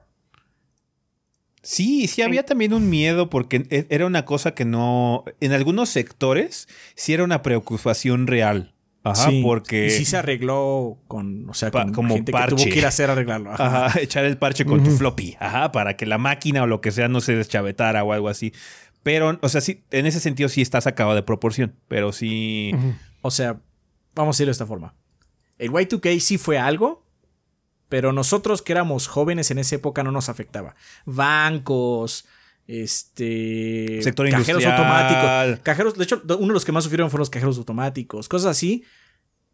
Sí, 1.71 2.09
sí 2.09 2.23
había 2.23 2.45
también 2.47 2.73
un 2.73 2.89
miedo 2.89 3.29
porque 3.29 3.67
e- 3.69 3.87
era 3.91 4.07
una 4.07 4.25
cosa 4.25 4.55
que 4.55 4.65
no... 4.65 5.25
En 5.41 5.53
algunos 5.53 5.91
sectores 5.91 6.67
sí 6.95 7.13
era 7.13 7.25
una 7.25 7.43
preocupación 7.43 8.27
real. 8.27 8.75
Ajá, 9.05 9.29
Sí, 9.29 9.43
porque... 9.45 9.89
Y 9.89 9.91
sí 9.91 10.07
se 10.07 10.17
arregló 10.17 10.97
con. 11.09 11.49
O 11.51 11.53
sea, 11.53 11.71
Pa- 11.71 11.93
como 11.93 12.15
gente 12.15 12.33
que 12.33 12.39
parche. 12.39 12.57
tuvo 12.57 12.65
que 12.73 12.79
ir 12.79 12.87
a 12.87 12.89
hacer 12.89 13.11
arreglarlo. 13.11 13.53
Ajá. 13.53 13.87
Ajá, 13.87 14.01
echar 14.01 14.25
el 14.25 14.39
parche 14.39 14.65
con 14.65 14.83
tu 14.83 14.91
floppy. 14.93 15.37
Ajá, 15.41 15.71
para 15.71 15.97
que 15.99 16.07
la 16.07 16.17
máquina 16.17 16.63
o 16.63 16.67
lo 16.67 16.81
que 16.81 16.91
sea 16.91 17.07
no 17.09 17.21
se 17.21 17.37
deschavetara 17.37 18.03
o 18.03 18.15
algo 18.15 18.31
así. 18.31 18.55
Pero, 19.03 19.39
o 19.43 19.49
sea, 19.51 19.61
sí, 19.61 19.83
en 19.91 20.07
ese 20.07 20.21
sentido 20.21 20.49
sí 20.49 20.63
está 20.63 20.81
sacado 20.81 21.15
de 21.15 21.23
proporción. 21.23 21.75
Pero 21.87 22.13
sí. 22.13 22.73
O 23.21 23.31
sea, 23.31 23.61
vamos 24.15 24.35
a 24.35 24.37
decirlo 24.37 24.49
de 24.51 24.53
esta 24.53 24.67
forma. 24.67 24.95
El 25.59 25.71
Y2K 25.71 26.19
sí 26.21 26.39
fue 26.39 26.59
algo, 26.59 27.05
pero 27.89 28.13
nosotros 28.13 28.63
que 28.63 28.73
éramos 28.73 29.07
jóvenes 29.07 29.51
en 29.51 29.59
esa 29.59 29.77
época 29.77 30.03
no 30.03 30.13
nos 30.13 30.29
afectaba. 30.29 30.75
Bancos, 31.07 32.27
este. 32.69 34.01
Sector 34.03 34.31
cajeros 34.31 34.63
industrial. 34.63 34.79
automáticos. 34.79 35.65
Cajeros, 35.65 35.95
de 35.95 36.05
hecho, 36.05 36.23
uno 36.39 36.49
de 36.49 36.53
los 36.53 36.65
que 36.67 36.73
más 36.73 36.85
sufrieron 36.85 37.11
fueron 37.11 37.23
los 37.23 37.31
cajeros 37.31 37.57
automáticos. 37.57 38.29
Cosas 38.29 38.51
así. 38.51 38.85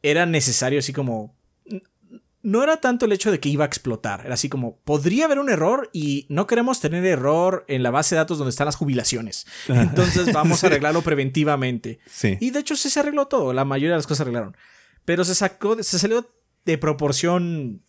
Era 0.03 0.27
necesario, 0.27 0.81
así 0.81 0.93
como. 0.93 1.37
No 2.43 2.63
era 2.63 2.77
tanto 2.77 3.07
el 3.07 3.13
hecho 3.13 3.31
de 3.31 3.41
que 3.41 3.49
iba 3.49 3.65
a 3.65 3.67
explotar. 3.67 4.21
Era 4.27 4.35
así 4.35 4.51
como, 4.51 4.77
podría 4.81 5.25
haber 5.25 5.39
un 5.39 5.49
error 5.49 5.89
y 5.95 6.27
no 6.29 6.47
queremos 6.47 6.79
tener 6.79 7.07
error 7.07 7.65
en 7.69 7.83
la 7.83 7.91
base 7.91 8.15
de 8.15 8.19
datos 8.19 8.37
donde 8.37 8.51
están 8.51 8.67
las 8.67 8.77
jubilaciones. 8.77 9.47
Entonces 9.69 10.31
vamos 10.31 10.63
a 10.63 10.67
arreglarlo 10.67 11.01
preventivamente. 11.01 12.01
Sí. 12.07 12.37
Y 12.41 12.51
de 12.51 12.59
hecho 12.59 12.77
sí 12.77 12.91
se 12.91 13.01
arregló 13.01 13.29
todo, 13.29 13.55
la 13.55 13.65
mayoría 13.65 13.93
de 13.93 13.97
las 13.97 14.07
cosas 14.07 14.19
se 14.19 14.23
arreglaron. 14.25 14.55
Pero 15.07 15.25
se 15.25 15.35
sacó, 15.35 15.83
se 15.83 15.99
salió 15.99 16.29
de 16.67 16.77
proporción. 16.77 17.83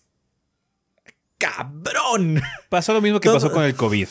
¡Cabrón! 1.38 2.42
Pasó 2.70 2.94
lo 2.94 3.02
mismo 3.02 3.20
que 3.20 3.28
Todo- 3.30 3.36
pasó 3.38 3.52
con 3.52 3.64
el 3.64 3.76
COVID. 3.76 4.08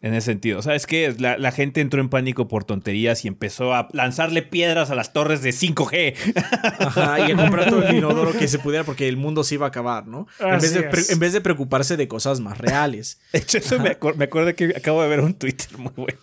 En 0.00 0.14
ese 0.14 0.26
sentido. 0.26 0.62
¿Sabes 0.62 0.86
qué? 0.86 1.12
La, 1.18 1.36
la 1.38 1.50
gente 1.50 1.80
entró 1.80 2.00
en 2.00 2.08
pánico 2.08 2.46
por 2.46 2.62
tonterías 2.62 3.24
y 3.24 3.28
empezó 3.28 3.74
a 3.74 3.88
lanzarle 3.92 4.42
piedras 4.42 4.90
a 4.92 4.94
las 4.94 5.12
torres 5.12 5.42
de 5.42 5.50
5G. 5.50 6.14
Ajá, 6.86 7.18
y 7.28 7.32
a 7.32 7.36
comprar 7.36 7.68
todo 7.68 7.82
el 7.82 7.96
inodoro 7.96 8.30
que 8.30 8.46
se 8.46 8.60
pudiera 8.60 8.84
porque 8.84 9.08
el 9.08 9.16
mundo 9.16 9.42
se 9.42 9.56
iba 9.56 9.66
a 9.66 9.70
acabar, 9.70 10.06
¿no? 10.06 10.28
En 10.38 10.60
vez, 10.60 10.72
de 10.72 10.84
pre- 10.84 11.00
es. 11.00 11.10
en 11.10 11.18
vez 11.18 11.32
de 11.32 11.40
preocuparse 11.40 11.96
de 11.96 12.06
cosas 12.06 12.38
más 12.38 12.58
reales. 12.58 13.18
De 13.32 13.40
hecho, 13.40 13.58
eso 13.58 13.80
me, 13.80 13.98
me 14.16 14.24
acuerdo 14.26 14.54
que 14.54 14.72
acabo 14.76 15.02
de 15.02 15.08
ver 15.08 15.18
un 15.20 15.34
Twitter 15.34 15.76
muy 15.76 15.92
bueno. 15.96 16.18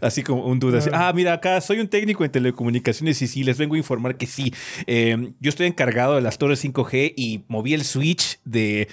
Así 0.00 0.22
como 0.22 0.44
un 0.46 0.58
duda 0.58 0.78
así, 0.78 0.90
ah, 0.92 1.12
mira, 1.14 1.34
acá 1.34 1.60
soy 1.60 1.80
un 1.80 1.88
técnico 1.88 2.24
en 2.24 2.30
telecomunicaciones 2.30 3.20
y 3.22 3.28
sí, 3.28 3.44
les 3.44 3.58
vengo 3.58 3.74
a 3.74 3.78
informar 3.78 4.16
que 4.16 4.26
sí. 4.26 4.52
eh, 4.86 5.32
yo 5.40 5.48
estoy 5.48 5.66
encargado 5.66 6.14
de 6.14 6.20
las 6.20 6.38
torres 6.38 6.64
5G 6.64 7.14
y 7.16 7.44
moví 7.48 7.74
el 7.74 7.84
switch 7.84 8.40
de 8.44 8.88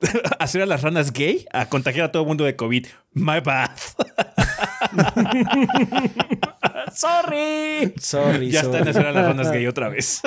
hacer 0.38 0.62
a 0.62 0.66
las 0.66 0.82
ranas 0.82 1.12
gay 1.12 1.46
a 1.52 1.68
contagiar 1.68 2.06
a 2.06 2.12
todo 2.12 2.22
el 2.22 2.28
mundo 2.28 2.44
de 2.44 2.56
COVID. 2.56 2.86
My 3.14 3.40
bad. 3.40 3.70
¡Sorry! 6.94 7.94
Sorry, 7.98 8.50
ya 8.50 8.62
sorry. 8.62 8.76
están 8.76 8.88
hacer 8.88 9.06
a 9.06 9.12
las 9.12 9.26
ranas 9.26 9.50
gay 9.50 9.66
otra 9.66 9.88
vez. 9.88 10.20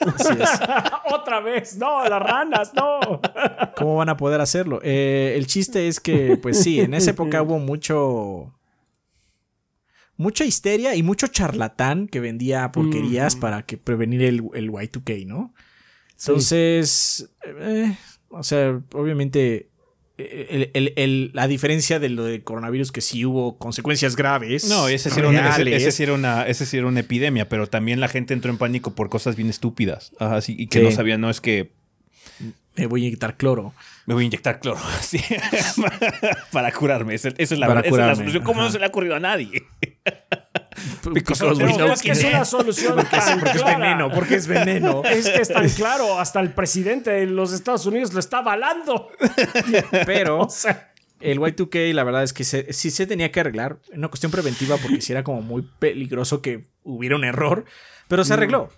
Así 0.00 0.32
es. 0.40 0.50
Otra 1.10 1.40
vez. 1.40 1.76
No, 1.76 2.04
las 2.08 2.22
ranas, 2.22 2.72
no. 2.74 3.20
¿Cómo 3.76 3.96
van 3.96 4.08
a 4.08 4.16
poder 4.16 4.40
hacerlo? 4.40 4.80
Eh, 4.82 5.34
el 5.36 5.46
chiste 5.46 5.88
es 5.88 6.00
que, 6.00 6.38
pues 6.40 6.62
sí, 6.62 6.80
en 6.80 6.94
esa 6.94 7.10
época 7.10 7.42
hubo 7.42 7.58
mucho. 7.58 8.52
Mucha 10.18 10.44
histeria 10.44 10.94
y 10.94 11.02
mucho 11.02 11.28
charlatán 11.28 12.06
que 12.08 12.20
vendía 12.20 12.70
porquerías 12.72 13.34
para 13.36 13.62
que 13.62 13.78
prevenir 13.78 14.22
el, 14.22 14.42
el 14.54 14.70
Y2K, 14.70 15.24
¿no? 15.26 15.54
Entonces, 16.18 17.30
eh, 17.46 17.96
o 18.28 18.42
sea, 18.42 18.80
obviamente, 18.92 19.68
eh, 20.18 20.46
el- 20.50 20.70
el- 20.74 20.92
el- 20.96 21.30
la 21.32 21.46
diferencia 21.46 22.00
de 22.00 22.08
lo 22.08 22.24
del 22.24 22.42
coronavirus, 22.42 22.90
que 22.90 23.00
sí 23.00 23.24
hubo 23.24 23.56
consecuencias 23.58 24.16
graves. 24.16 24.64
No, 24.68 24.88
ese 24.88 25.08
sí, 25.10 25.20
era 25.20 25.28
una, 25.28 25.48
ese- 25.50 25.64
reales. 25.64 25.82
ese 25.82 25.92
sí 25.92 26.02
era 26.02 26.14
una, 26.14 26.46
ese 26.48 26.66
sí 26.66 26.76
era 26.76 26.88
una 26.88 27.00
epidemia, 27.00 27.48
pero 27.48 27.68
también 27.68 28.00
la 28.00 28.08
gente 28.08 28.34
entró 28.34 28.50
en 28.50 28.58
pánico 28.58 28.94
por 28.96 29.08
cosas 29.08 29.36
bien 29.36 29.48
estúpidas. 29.48 30.10
Ajá, 30.18 30.40
sí, 30.40 30.56
y 30.58 30.66
que 30.66 30.80
no 30.82 30.90
sabían, 30.90 31.20
no 31.20 31.30
es 31.30 31.40
que 31.40 31.70
Me 32.76 32.86
voy 32.86 33.02
a 33.04 33.06
inyectar 33.06 33.36
cloro. 33.36 33.72
Me 34.08 34.14
voy 34.14 34.24
a 34.24 34.26
inyectar 34.26 34.58
cloro. 34.58 34.80
Sí. 35.02 35.20
para 36.52 36.72
curarme. 36.72 37.14
Esa, 37.14 37.28
esa 37.36 37.54
es 37.54 37.60
la, 37.60 37.66
Para 37.66 37.80
esa 37.80 37.88
es 37.90 37.96
la 37.96 38.14
solución. 38.14 38.42
¿Cómo 38.42 38.62
no 38.62 38.70
se 38.70 38.78
le 38.78 38.86
ha 38.86 38.88
ocurrido 38.88 39.14
a 39.14 39.20
nadie? 39.20 39.64
Because 41.12 41.44
No, 41.44 41.52
we 41.52 41.74
know 41.74 41.88
es 41.92 42.00
que 42.00 42.12
es 42.12 42.24
una 42.24 42.44
solución 42.46 42.96
tan 43.10 43.38
porque 43.40 43.56
es 43.58 43.62
clara. 43.62 43.78
veneno, 43.78 44.10
porque 44.10 44.36
es 44.36 44.46
veneno. 44.46 45.02
Es 45.10 45.28
que 45.28 45.42
es 45.42 45.48
tan 45.48 45.68
claro, 45.68 46.18
hasta 46.18 46.40
el 46.40 46.54
presidente 46.54 47.10
de 47.10 47.26
los 47.26 47.52
Estados 47.52 47.84
Unidos 47.84 48.14
lo 48.14 48.20
está 48.20 48.38
avalando. 48.38 49.10
Pero 50.06 50.40
O 50.40 50.48
sea, 50.50 50.90
el 51.20 51.38
Y2K, 51.40 51.92
la 51.92 52.04
verdad 52.04 52.22
es 52.22 52.32
que 52.32 52.44
se- 52.44 52.72
sí 52.72 52.90
se 52.90 53.06
tenía 53.06 53.30
que 53.30 53.40
arreglar. 53.40 53.78
Una 53.92 54.08
cuestión 54.08 54.32
preventiva, 54.32 54.76
porque 54.78 55.00
sí 55.02 55.12
era 55.12 55.22
como 55.22 55.42
muy 55.42 55.68
peligroso 55.78 56.40
que 56.40 56.64
hubiera 56.82 57.14
un 57.16 57.24
error. 57.24 57.64
Pero 58.08 58.24
se 58.24 58.32
arregló. 58.32 58.70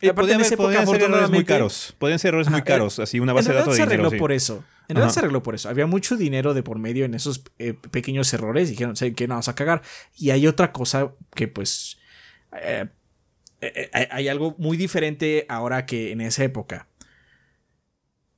Y 0.00 0.08
aparte, 0.08 0.32
en 0.32 0.40
esa 0.40 0.54
haber- 0.54 0.54
época, 0.54 0.84
podían 0.84 0.86
ser 1.00 1.02
errores 1.10 1.30
muy 1.30 1.44
caros. 1.44 1.94
Podían 1.98 2.18
ser 2.18 2.28
errores 2.28 2.48
muy 2.50 2.62
caros. 2.62 2.98
Así 2.98 3.20
una 3.20 3.32
En 3.32 3.36
base 3.36 3.50
de 3.50 3.54
datos 3.56 3.74
se 3.76 3.82
de 3.82 3.86
dinero. 3.86 4.02
arregló 4.04 4.10
sí. 4.10 4.18
por 4.18 4.32
eso. 4.32 4.64
En 4.88 4.96
realidad 4.96 5.12
se 5.14 5.20
arregló 5.20 5.42
por 5.42 5.54
eso. 5.54 5.68
Había 5.68 5.86
mucho 5.86 6.16
dinero 6.16 6.54
de 6.54 6.62
por 6.62 6.78
medio 6.78 7.04
en 7.04 7.14
esos 7.14 7.42
eh, 7.58 7.74
pequeños 7.74 8.32
errores. 8.32 8.68
Y 8.68 8.72
dijeron, 8.72 8.96
¿saben 8.96 9.14
qué? 9.14 9.28
No 9.28 9.34
vamos 9.34 9.48
a 9.48 9.54
cagar. 9.54 9.82
Y 10.16 10.30
hay 10.30 10.46
otra 10.46 10.72
cosa 10.72 11.12
que, 11.34 11.48
pues. 11.48 11.98
eh, 12.60 12.86
eh, 13.60 13.90
hay 14.10 14.28
algo 14.28 14.54
muy 14.58 14.76
diferente 14.78 15.44
ahora 15.48 15.84
que 15.86 16.12
en 16.12 16.20
esa 16.22 16.42
época. 16.44 16.88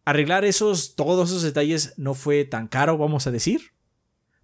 arreglar 0.05 0.44
esos, 0.44 0.97
todos 0.97 1.30
esos 1.30 1.43
detalles 1.43 1.94
no 1.97 2.14
fue 2.14 2.44
tan 2.44 2.66
caro, 2.66 2.98
vamos 2.98 3.26
a 3.26 3.30
decir. 3.30 3.70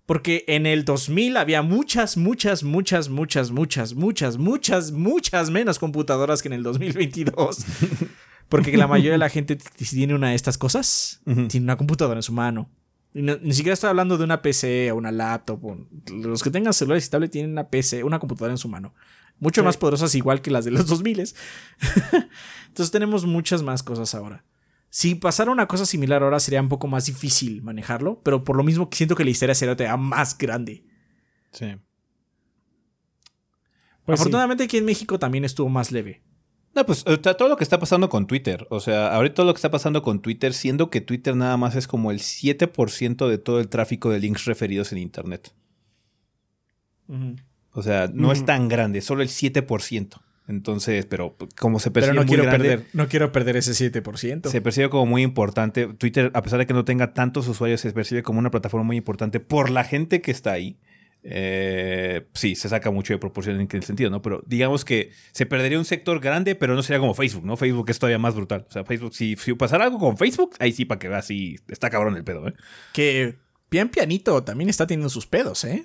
Porque 0.09 0.45
en 0.49 0.65
el 0.65 0.87
2000 0.87 1.37
había 1.37 1.61
muchas, 1.61 2.17
muchas, 2.17 2.63
muchas, 2.65 3.11
muchas, 3.11 3.51
muchas, 3.51 3.93
muchas, 3.95 4.39
muchas, 4.39 4.91
muchas 4.93 5.51
menos 5.51 5.79
computadoras 5.79 6.41
que 6.41 6.49
en 6.49 6.55
el 6.55 6.63
2022. 6.63 7.59
Porque 8.49 8.75
la 8.79 8.87
mayoría 8.87 9.13
de 9.13 9.19
la 9.19 9.29
gente 9.29 9.57
tiene 9.57 10.15
una 10.15 10.31
de 10.31 10.35
estas 10.35 10.57
cosas, 10.57 11.21
tiene 11.49 11.65
una 11.65 11.77
computadora 11.77 12.19
en 12.19 12.23
su 12.23 12.33
mano. 12.33 12.71
No- 13.13 13.37
ni 13.43 13.53
siquiera 13.53 13.75
estoy 13.75 13.91
hablando 13.91 14.17
de 14.17 14.25
una 14.25 14.41
PC 14.41 14.91
o 14.93 14.97
una 14.97 15.13
laptop. 15.13 15.63
o- 15.63 15.87
los 16.11 16.43
que 16.43 16.51
tengan 16.51 16.73
celulares 16.73 17.07
y 17.07 17.11
tablet 17.11 17.31
tienen 17.31 17.51
una 17.53 17.69
PC, 17.69 18.03
una 18.03 18.19
computadora 18.19 18.55
en 18.55 18.59
su 18.59 18.69
mano. 18.71 18.95
Mucho 19.41 19.61
Sí. 19.61 19.65
más 19.67 19.77
poderosas 19.77 20.15
igual 20.15 20.41
que 20.41 20.51
las 20.51 20.65
de 20.65 20.71
los 20.71 20.87
2000. 20.87 21.35
Entonces 22.69 22.91
tenemos 22.91 23.27
muchas 23.27 23.63
más 23.63 23.83
cosas 23.83 24.15
ahora. 24.15 24.43
Si 24.91 25.15
pasara 25.15 25.51
una 25.51 25.67
cosa 25.67 25.85
similar 25.85 26.23
ahora 26.23 26.41
sería 26.41 26.61
un 26.61 26.69
poco 26.69 26.87
más 26.87 27.07
difícil 27.07 27.63
manejarlo, 27.63 28.23
pero 28.23 28.45
por 28.45 28.57
lo 28.57 28.65
mismo 28.65 28.89
que 28.89 28.97
siento 28.97 29.15
que 29.15 29.25
la 29.25 29.31
historia 29.31 29.55
sería 29.55 29.77
todavía 29.77 29.97
más 29.97 30.37
grande. 30.39 30.85
Sí. 31.53 31.67
Pues 34.05 34.19
sí. 34.19 34.23
Afortunadamente 34.23 34.65
aquí 34.65 34.79
en 34.79 34.87
México 34.87 35.19
también 35.19 35.45
estuvo 35.45 35.69
más 35.69 35.93
leve. 35.93 36.23
No, 36.75 36.87
pues 36.87 37.05
todo 37.05 37.49
lo 37.49 37.57
que 37.57 37.65
está 37.65 37.79
pasando 37.79 38.09
con 38.09 38.27
Twitter. 38.27 38.67
O 38.71 38.81
sea, 38.81 39.15
ahorita 39.15 39.35
todo 39.35 39.47
lo 39.47 39.55
que 39.55 39.59
está 39.59 39.71
pasando 39.71 40.03
con 40.03 40.23
Twitter, 40.23 40.55
siendo 40.55 40.91
que 40.91 41.01
Twitter 41.01 41.35
nada 41.35 41.57
más 41.57 41.75
es 41.75 41.89
como 41.89 42.11
el 42.11 42.21
7% 42.21 43.29
de 43.29 43.39
todo 43.39 43.61
el 43.61 43.69
tráfico 43.69 44.11
de 44.11 44.21
links 44.21 44.45
referidos 44.45 44.93
en 44.93 44.99
Internet. 44.99 45.55
O 47.73 47.83
sea, 47.83 48.09
no 48.13 48.33
es 48.33 48.45
tan 48.45 48.69
grande, 48.69 49.01
solo 49.01 49.23
el 49.23 49.29
7%. 49.29 50.21
Entonces, 50.49 51.05
pero 51.07 51.37
como 51.59 51.79
se 51.79 51.91
Pero 51.91 52.07
percibe 52.07 52.15
no 52.17 52.23
muy 52.23 52.29
quiero, 52.29 52.45
grande, 52.45 52.69
perder, 52.69 52.87
no 52.95 53.09
quiero 53.09 53.33
perder 53.33 53.59
ese 53.59 53.73
7%. 53.93 54.49
se 54.49 54.61
percibe 54.63 54.89
como 54.89 55.05
muy 55.05 55.23
importante. 55.23 55.87
Twitter, 55.87 56.31
a 56.35 56.43
pesar 56.43 56.59
de 56.59 56.67
que 56.67 56.73
no 56.73 56.87
tenga 56.87 57.13
tantos 57.13 57.47
usuarios, 57.49 57.83
se 57.83 57.93
percibe 57.93 58.23
como 58.23 58.39
una 58.39 58.51
plataforma 58.51 58.85
muy 58.85 58.97
importante 58.97 59.41
por 59.41 59.69
la 59.69 59.85
gente 59.85 60.23
que 60.23 60.31
está 60.31 60.53
ahí. 60.53 60.79
Eh, 61.23 62.27
sí, 62.33 62.55
se 62.55 62.69
saca 62.69 62.91
mucho 62.91 63.13
de 63.13 63.19
proporción 63.19 63.61
en 63.61 63.69
el 63.71 63.83
sentido, 63.83 64.09
¿no? 64.09 64.23
Pero 64.23 64.43
digamos 64.47 64.85
que 64.87 65.11
se 65.33 65.45
perdería 65.45 65.79
un 65.79 65.85
sector 65.85 66.21
grande, 66.21 66.55
pero 66.55 66.75
no 66.75 66.83
sería 66.83 67.01
como 67.01 67.13
Facebook, 67.13 67.45
¿no? 67.45 67.57
Facebook 67.59 67.91
es 67.91 67.99
todavía 67.99 68.19
más 68.19 68.35
brutal. 68.35 68.65
O 68.69 68.73
sea, 68.73 68.85
Facebook, 68.85 69.15
si, 69.15 69.37
si 69.37 69.53
pasara 69.53 69.85
algo 69.85 69.99
con 69.99 70.17
Facebook, 70.17 70.55
ahí 70.61 70.73
sí, 70.73 70.87
para 70.87 70.99
que 70.99 71.09
veas, 71.09 71.27
sí, 71.27 71.57
está 71.69 71.91
cabrón 71.91 72.17
el 72.17 72.25
pedo, 72.25 72.49
¿eh? 72.49 72.55
Que 72.95 73.37
bien 73.71 73.91
pianito 73.91 74.43
también 74.45 74.71
está 74.71 74.87
teniendo 74.87 75.11
sus 75.11 75.27
pedos, 75.27 75.65
¿eh? 75.65 75.85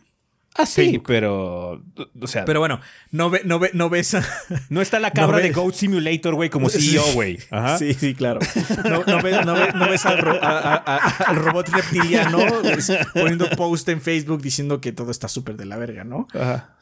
Ah, 0.56 0.68
sí, 0.68 1.02
pero, 1.06 1.84
o 2.22 2.28
sea, 2.28 2.46
Pero 2.46 2.60
bueno, 2.60 2.80
no, 3.10 3.32
ve, 3.32 3.42
no, 3.44 3.58
ve, 3.58 3.72
no 3.74 3.90
ves 3.90 4.14
a... 4.14 4.24
no 4.70 4.82
está 4.82 5.00
la 5.00 5.10
cabra 5.12 5.38
ve- 5.38 5.44
de 5.44 5.52
Goat 5.52 5.74
Simulator, 5.74 6.36
güey, 6.36 6.50
como 6.52 6.70
CEO, 6.70 7.04
güey. 7.14 7.40
Ajá. 7.50 7.78
Sí, 7.80 7.94
sí, 7.96 8.14
claro. 8.14 8.40
No, 8.88 9.04
no 9.04 9.22
ves, 9.24 9.44
no 9.46 9.56
ves- 9.56 9.74
no 9.74 9.90
ves 9.90 10.06
al, 10.06 10.20
ro- 10.20 10.40
a- 10.44 10.60
a- 10.60 10.76
a- 10.76 11.08
al 11.30 11.36
robot 11.38 11.70
reptiliano 11.70 12.38
pues, 12.62 12.92
poniendo 13.14 13.50
post 13.52 13.90
en 13.90 14.00
Facebook 14.02 14.44
diciendo 14.44 14.80
que 14.80 14.92
todo 14.92 15.10
está 15.10 15.28
súper 15.28 15.58
de 15.58 15.66
la 15.66 15.78
verga, 15.78 16.04
¿no? 16.04 16.28
Ajá. 16.34 16.76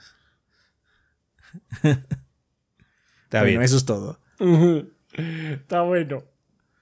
Está 1.83 3.39
bueno, 3.43 3.45
bien. 3.45 3.61
eso 3.61 3.77
es 3.77 3.85
todo. 3.85 4.19
Está 5.13 5.81
bueno. 5.83 6.23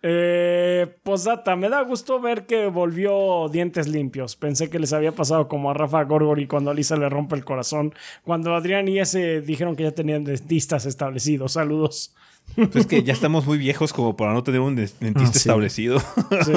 Eh, 0.01 0.87
posdata, 1.03 1.55
me 1.57 1.67
da 1.69 1.81
gusto 1.81 2.21
ver 2.21 2.45
que 2.45 2.67
volvió 2.67 3.49
dientes 3.49 3.87
limpios. 3.87 4.35
Pensé 4.37 4.69
que 4.69 4.79
les 4.79 4.93
había 4.93 5.11
pasado 5.13 5.47
como 5.47 5.69
a 5.69 5.73
Rafa 5.73 6.03
Gorgori 6.05 6.47
cuando 6.47 6.71
a 6.71 6.73
Lisa 6.73 6.95
le 6.95 7.09
rompe 7.09 7.35
el 7.35 7.43
corazón. 7.43 7.93
Cuando 8.23 8.55
Adrián 8.55 8.87
y 8.87 8.99
ese 8.99 9.41
dijeron 9.41 9.75
que 9.75 9.83
ya 9.83 9.91
tenían 9.91 10.23
dentistas 10.23 10.85
establecidos. 10.85 11.53
Saludos. 11.53 12.15
Pues 12.55 12.75
es 12.77 12.87
que 12.87 13.03
ya 13.03 13.13
estamos 13.13 13.45
muy 13.45 13.57
viejos 13.57 13.93
como 13.93 14.15
para 14.17 14.33
no 14.33 14.41
tener 14.43 14.61
un 14.61 14.75
dentista 14.75 15.19
Ah, 15.19 15.31
sí. 15.31 15.37
establecido. 15.37 15.99
Sí. 16.45 16.53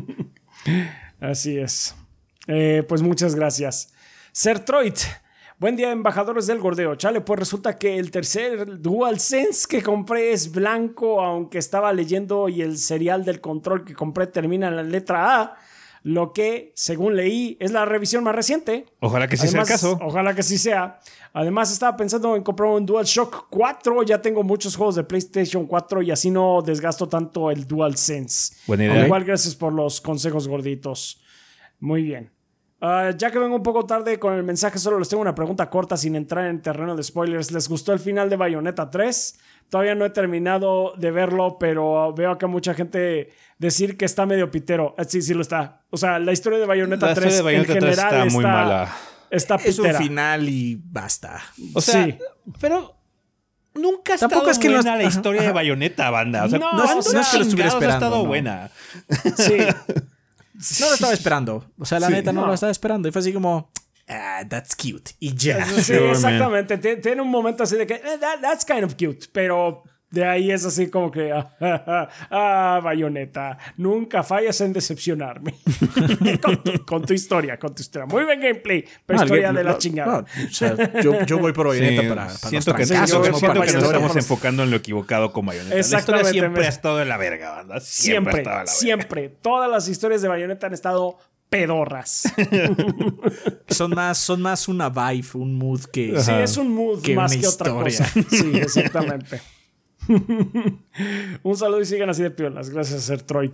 Así 1.20 1.58
es. 1.58 1.94
Eh, 2.46 2.84
pues 2.88 3.02
muchas 3.02 3.34
gracias. 3.34 3.92
Sertroid. 4.32 4.94
Buen 5.58 5.74
día, 5.74 5.90
embajadores 5.90 6.46
del 6.46 6.58
gordeo. 6.58 6.96
Chale, 6.96 7.22
pues 7.22 7.40
resulta 7.40 7.78
que 7.78 7.96
el 7.96 8.10
tercer 8.10 8.78
DualSense 8.82 9.66
que 9.66 9.82
compré 9.82 10.32
es 10.32 10.52
blanco, 10.52 11.24
aunque 11.24 11.56
estaba 11.56 11.94
leyendo 11.94 12.50
y 12.50 12.60
el 12.60 12.76
serial 12.76 13.24
del 13.24 13.40
control 13.40 13.82
que 13.82 13.94
compré 13.94 14.26
termina 14.26 14.68
en 14.68 14.76
la 14.76 14.82
letra 14.82 15.40
A. 15.40 15.56
Lo 16.02 16.34
que, 16.34 16.72
según 16.76 17.16
leí, 17.16 17.56
es 17.58 17.72
la 17.72 17.86
revisión 17.86 18.22
más 18.22 18.34
reciente. 18.34 18.84
Ojalá 19.00 19.28
que 19.28 19.38
sí 19.38 19.48
sea 19.48 19.62
el 19.62 19.66
caso. 19.66 19.98
Ojalá 20.02 20.34
que 20.34 20.42
sí 20.42 20.58
sea. 20.58 21.00
Además, 21.32 21.72
estaba 21.72 21.96
pensando 21.96 22.36
en 22.36 22.42
comprar 22.42 22.72
un 22.72 22.84
DualShock 22.84 23.46
4. 23.48 24.02
Ya 24.02 24.20
tengo 24.20 24.42
muchos 24.42 24.76
juegos 24.76 24.96
de 24.96 25.04
PlayStation 25.04 25.66
4 25.66 26.02
y 26.02 26.10
así 26.10 26.30
no 26.30 26.60
desgasto 26.60 27.08
tanto 27.08 27.50
el 27.50 27.66
DualSense. 27.66 28.56
Buena 28.66 28.84
Al 28.84 28.90
idea. 28.90 29.06
Igual, 29.06 29.24
gracias 29.24 29.54
por 29.54 29.72
los 29.72 30.02
consejos 30.02 30.46
gorditos. 30.46 31.18
Muy 31.80 32.02
bien. 32.02 32.35
Ah, 32.80 33.10
ya 33.16 33.30
que 33.30 33.38
vengo 33.38 33.56
un 33.56 33.62
poco 33.62 33.86
tarde 33.86 34.18
con 34.18 34.34
el 34.34 34.42
mensaje, 34.42 34.78
solo 34.78 34.98
les 34.98 35.08
tengo 35.08 35.22
una 35.22 35.34
pregunta 35.34 35.70
corta 35.70 35.96
sin 35.96 36.14
entrar 36.14 36.46
en 36.46 36.60
terreno 36.60 36.94
de 36.94 37.02
spoilers. 37.02 37.50
¿Les 37.50 37.68
gustó 37.68 37.92
el 37.92 37.98
final 37.98 38.28
de 38.28 38.36
Bayonetta 38.36 38.90
3? 38.90 39.38
Todavía 39.70 39.94
no 39.94 40.04
he 40.04 40.10
terminado 40.10 40.92
de 40.96 41.10
verlo, 41.10 41.56
pero 41.58 42.12
veo 42.14 42.30
acá 42.32 42.46
mucha 42.46 42.74
gente 42.74 43.32
decir 43.58 43.96
que 43.96 44.04
está 44.04 44.26
medio 44.26 44.50
pitero. 44.50 44.94
Eh, 44.98 45.04
Sí, 45.08 45.22
sí 45.22 45.32
lo 45.34 45.40
está. 45.40 45.82
O 45.90 45.96
sea, 45.96 46.18
la 46.18 46.32
historia 46.32 46.58
de 46.58 46.66
Bayonetta 46.66 47.06
La 47.06 47.14
3 47.14 47.32
historia 47.34 47.36
de 47.36 47.42
Bayonetta 47.64 47.72
en 47.72 47.78
3 47.80 47.96
general 47.96 48.26
está 48.26 48.34
muy 48.36 48.44
mala. 48.44 48.96
Está 49.30 49.54
Es 49.56 49.78
un 49.78 49.84
pitera. 49.86 49.98
final 49.98 50.48
y 50.48 50.80
basta. 50.84 51.40
O 51.74 51.80
sea, 51.80 52.04
Sí. 52.04 52.18
pero 52.60 52.94
nunca 53.74 54.14
ha 54.14 54.18
Tampoco 54.18 54.50
estado 54.50 54.50
es 54.52 54.58
que 54.58 54.68
no 54.68 54.74
buena 54.74 54.92
es- 54.96 55.02
la 55.02 55.08
ajá, 55.08 55.16
historia 55.18 55.42
de. 55.42 55.52
Bayonetta, 55.52 56.10
banda. 56.10 56.44
O 56.44 56.48
sea, 56.48 56.58
No, 56.58 56.70
¿cuándo 56.70 56.94
no 56.94 57.00
es 57.00 57.06
que 57.06 57.12
lo 57.38 57.42
estuviera 57.42 57.44
chingados 57.70 57.74
ha 57.74 57.76
esperando, 57.78 58.06
estado 58.06 58.22
no. 58.22 58.26
buena? 58.28 58.70
Sí. 59.36 59.56
No 60.80 60.86
lo 60.88 60.94
estaba 60.94 61.12
esperando. 61.12 61.70
O 61.78 61.84
sea, 61.84 62.00
la 62.00 62.06
Sí. 62.08 62.12
neta 62.14 62.32
no, 62.32 62.42
No. 62.42 62.46
lo 62.48 62.54
estaba 62.54 62.72
esperando. 62.72 63.08
Y 63.08 63.12
fue 63.12 63.20
así 63.20 63.32
como, 63.32 63.70
ah, 64.08 64.42
that's 64.48 64.74
cute. 64.74 65.12
Y 65.20 65.34
ya. 65.34 65.64
Sí, 65.66 65.92
exactamente. 65.94 66.80
Tie- 66.80 67.00
Tiene 67.02 67.22
un 67.22 67.30
momento 67.30 67.62
así 67.64 67.76
de 67.76 67.86
que 67.86 67.94
eh, 67.94 68.18
that- 68.20 68.40
that's 68.40 68.64
kind 68.64 68.84
of 68.84 68.94
cute, 68.94 69.26
pero 69.32 69.82
de 70.10 70.24
ahí 70.24 70.50
es 70.50 70.64
así 70.64 70.88
como 70.88 71.10
que 71.10 71.32
ah, 71.32 71.54
ah, 72.30 72.80
bayoneta, 72.82 73.58
nunca 73.76 74.22
fallas 74.22 74.60
en 74.60 74.72
decepcionarme 74.72 75.54
con, 76.42 76.62
tu, 76.62 76.84
con 76.84 77.04
tu 77.04 77.12
historia, 77.12 77.58
con 77.58 77.74
tu 77.74 77.82
historia. 77.82 78.06
Muy 78.06 78.24
buen 78.24 78.40
gameplay, 78.40 78.84
pero 79.04 79.22
historia 79.22 79.52
de 79.52 79.64
la 79.64 79.72
no, 79.72 79.78
chingada. 79.78 80.20
no, 80.20 80.44
o 80.46 80.52
sea, 80.52 81.00
yo, 81.02 81.24
yo 81.24 81.38
voy 81.38 81.52
por 81.52 81.68
Bayonetta 81.68 82.02
Sí, 82.02 82.08
para, 82.08 82.26
para 82.26 82.38
siento 82.38 82.70
los 82.70 82.76
que, 82.78 82.86
siento 82.86 83.22
para 83.48 83.72
nos 83.72 83.84
estamos 83.84 84.16
enfocando 84.16 84.62
en 84.62 84.70
lo 84.70 84.76
equivocado 84.76 85.32
con 85.32 85.44
Bayonetta. 85.46 85.74
La 85.74 85.80
historia 85.80 86.24
siempre 86.24 86.60
me- 86.60 86.66
ha 86.66 86.70
estado 86.70 86.96
de 86.98 87.04
la 87.04 87.16
verga, 87.16 87.50
banda. 87.50 87.80
Siempre, 87.80 88.32
Siempre, 88.32 88.44
la 88.44 88.50
verga. 88.58 88.66
siempre. 88.72 89.28
Todas 89.28 89.70
las 89.70 89.88
historias 89.88 90.22
de 90.22 90.28
bayoneta 90.28 90.66
han 90.68 90.72
estado 90.72 91.18
pedorras. 91.48 92.32
Son 93.68 93.90
más, 93.94 94.18
son 94.18 94.40
más 94.42 94.68
una 94.68 94.88
vibe, 94.88 95.26
un 95.34 95.54
mood 95.56 95.84
que. 95.92 96.20
Sí, 96.20 96.32
es 96.32 96.56
un 96.56 96.72
mood 96.72 97.02
Que 97.02 97.14
más 97.14 97.36
que 97.36 97.46
otra 97.46 97.70
cosa. 97.72 98.06
Sí, 98.30 98.52
exactamente. 98.54 99.40
Un 101.42 101.56
saludo 101.56 101.80
y 101.80 101.86
sigan 101.86 102.10
así 102.10 102.22
de 102.22 102.30
piolas. 102.30 102.70
Gracias, 102.70 103.04
Sertroid. 103.04 103.52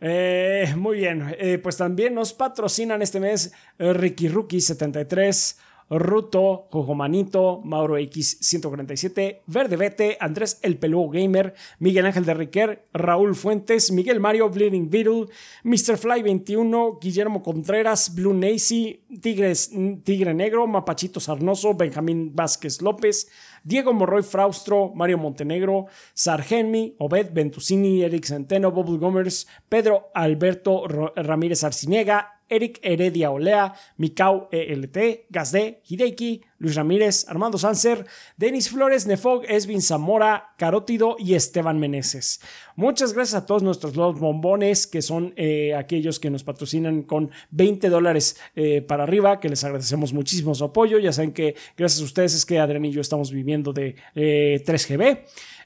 Eh, 0.00 0.74
muy 0.76 0.98
bien, 0.98 1.34
eh, 1.38 1.58
pues 1.58 1.76
también 1.76 2.14
nos 2.14 2.32
patrocinan 2.32 3.02
este 3.02 3.20
mes 3.20 3.52
Ricky 3.78 4.26
Rookie 4.26 4.60
73, 4.60 5.56
Ruto, 5.98 6.68
Jojomanito, 6.70 7.60
Mauro 7.64 7.98
X147, 7.98 9.42
Verde 9.46 9.76
Vete, 9.76 10.16
Andrés 10.20 10.58
El 10.62 10.78
Peludo 10.78 11.10
Gamer, 11.10 11.54
Miguel 11.78 12.06
Ángel 12.06 12.24
de 12.24 12.34
Riquer, 12.34 12.88
Raúl 12.94 13.34
Fuentes, 13.34 13.92
Miguel 13.92 14.18
Mario, 14.18 14.48
Bleeding 14.48 14.88
Beetle, 14.88 15.26
Mr. 15.64 15.98
Fly 15.98 16.22
21, 16.22 16.98
Guillermo 17.00 17.42
Contreras, 17.42 18.14
Blue 18.14 18.32
Nacy, 18.32 19.02
Tigres, 19.20 19.70
Tigre 20.02 20.32
Negro, 20.32 20.66
Mapachito 20.66 21.20
Sarnoso, 21.20 21.74
Benjamín 21.74 22.34
Vázquez 22.34 22.80
López, 22.80 23.28
Diego 23.62 23.92
Morroy 23.92 24.22
Fraustro, 24.22 24.92
Mario 24.94 25.18
Montenegro, 25.18 25.86
Sargenmi, 26.14 26.96
Obed 26.98 27.32
Ventusini, 27.32 28.02
Eric 28.02 28.24
Centeno, 28.24 28.72
Bubble 28.72 28.98
Gomers, 28.98 29.46
Pedro 29.68 30.10
Alberto 30.14 30.86
Ramírez 30.86 31.64
Arciniega, 31.64 32.41
Eric 32.52 32.78
Heredia 32.82 33.30
Olea, 33.30 33.74
Mikau 33.96 34.48
ELT, 34.52 35.26
Gazde, 35.30 35.80
Hideki, 35.88 36.42
Luis 36.58 36.76
Ramírez, 36.76 37.26
Armando 37.28 37.58
Sanser, 37.58 38.06
Denis 38.36 38.70
Flores, 38.70 39.06
Nefog, 39.06 39.44
Esvin 39.48 39.82
Zamora, 39.82 40.54
Carótido 40.58 41.16
y 41.18 41.34
Esteban 41.34 41.80
Meneses. 41.80 42.40
Muchas 42.76 43.14
gracias 43.14 43.42
a 43.42 43.46
todos 43.46 43.62
nuestros 43.62 43.94
dos 43.94 44.20
bombones, 44.20 44.86
que 44.86 45.02
son 45.02 45.34
eh, 45.36 45.74
aquellos 45.74 46.20
que 46.20 46.30
nos 46.30 46.44
patrocinan 46.44 47.02
con 47.02 47.30
20 47.50 47.88
dólares 47.88 48.38
eh, 48.54 48.80
para 48.80 49.02
arriba, 49.02 49.40
que 49.40 49.48
les 49.48 49.64
agradecemos 49.64 50.12
muchísimo 50.12 50.54
su 50.54 50.64
apoyo. 50.64 50.98
Ya 50.98 51.12
saben 51.12 51.32
que 51.32 51.56
gracias 51.76 52.00
a 52.00 52.04
ustedes 52.04 52.34
es 52.34 52.46
que 52.46 52.60
Adrián 52.60 52.84
y 52.84 52.92
yo 52.92 53.00
estamos 53.00 53.32
viviendo 53.32 53.72
de 53.72 53.96
eh, 54.14 54.62
3GB. 54.64 55.24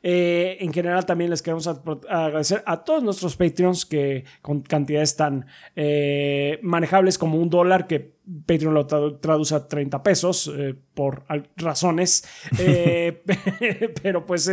Eh, 0.08 0.58
en 0.60 0.72
general 0.72 1.04
también 1.04 1.30
les 1.30 1.42
queremos 1.42 1.66
agradecer 1.66 2.62
a 2.64 2.84
todos 2.84 3.02
nuestros 3.02 3.34
Patreons 3.36 3.84
que 3.84 4.24
con 4.40 4.60
cantidades 4.60 5.16
tan 5.16 5.46
eh, 5.74 6.60
manejables 6.62 7.18
como 7.18 7.38
un 7.38 7.50
dólar 7.50 7.88
que 7.88 8.14
Patreon 8.46 8.72
lo 8.72 8.86
tradu- 8.86 9.18
traduce 9.20 9.56
a 9.56 9.66
30 9.66 10.04
pesos 10.04 10.48
eh, 10.56 10.74
por 10.94 11.24
razones. 11.56 12.22
Pero 14.02 14.24
pues 14.24 14.48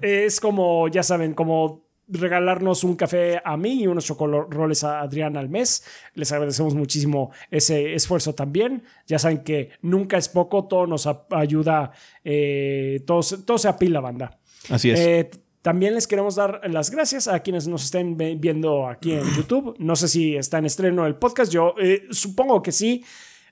es 0.00 0.40
como, 0.40 0.86
ya 0.86 1.02
saben, 1.02 1.34
como 1.34 1.88
regalarnos 2.06 2.84
un 2.84 2.94
café 2.96 3.40
a 3.44 3.56
mí 3.56 3.82
y 3.82 3.86
unos 3.88 4.06
chocoroles 4.06 4.84
a 4.84 5.00
Adrián 5.00 5.36
al 5.36 5.48
mes. 5.48 5.84
Les 6.14 6.30
agradecemos 6.30 6.74
muchísimo 6.76 7.32
ese 7.50 7.94
esfuerzo 7.94 8.34
también. 8.34 8.84
Ya 9.08 9.18
saben 9.18 9.42
que 9.42 9.70
nunca 9.82 10.16
es 10.16 10.28
poco, 10.28 10.66
todo 10.68 10.86
nos 10.86 11.08
ayuda, 11.30 11.90
eh, 12.24 13.02
todo, 13.06 13.22
todo 13.44 13.58
se 13.58 13.68
apila, 13.68 14.00
banda. 14.00 14.38
Así 14.68 14.90
es. 14.90 15.00
Eh, 15.00 15.30
también 15.62 15.94
les 15.94 16.06
queremos 16.06 16.36
dar 16.36 16.60
las 16.70 16.90
gracias 16.90 17.28
a 17.28 17.40
quienes 17.40 17.66
nos 17.66 17.84
estén 17.84 18.16
viendo 18.16 18.86
aquí 18.86 19.12
en 19.12 19.24
YouTube. 19.34 19.74
No 19.78 19.96
sé 19.96 20.08
si 20.08 20.36
está 20.36 20.58
en 20.58 20.66
estreno 20.66 21.06
el 21.06 21.16
podcast, 21.16 21.52
yo 21.52 21.74
eh, 21.78 22.06
supongo 22.10 22.62
que 22.62 22.72
sí. 22.72 23.04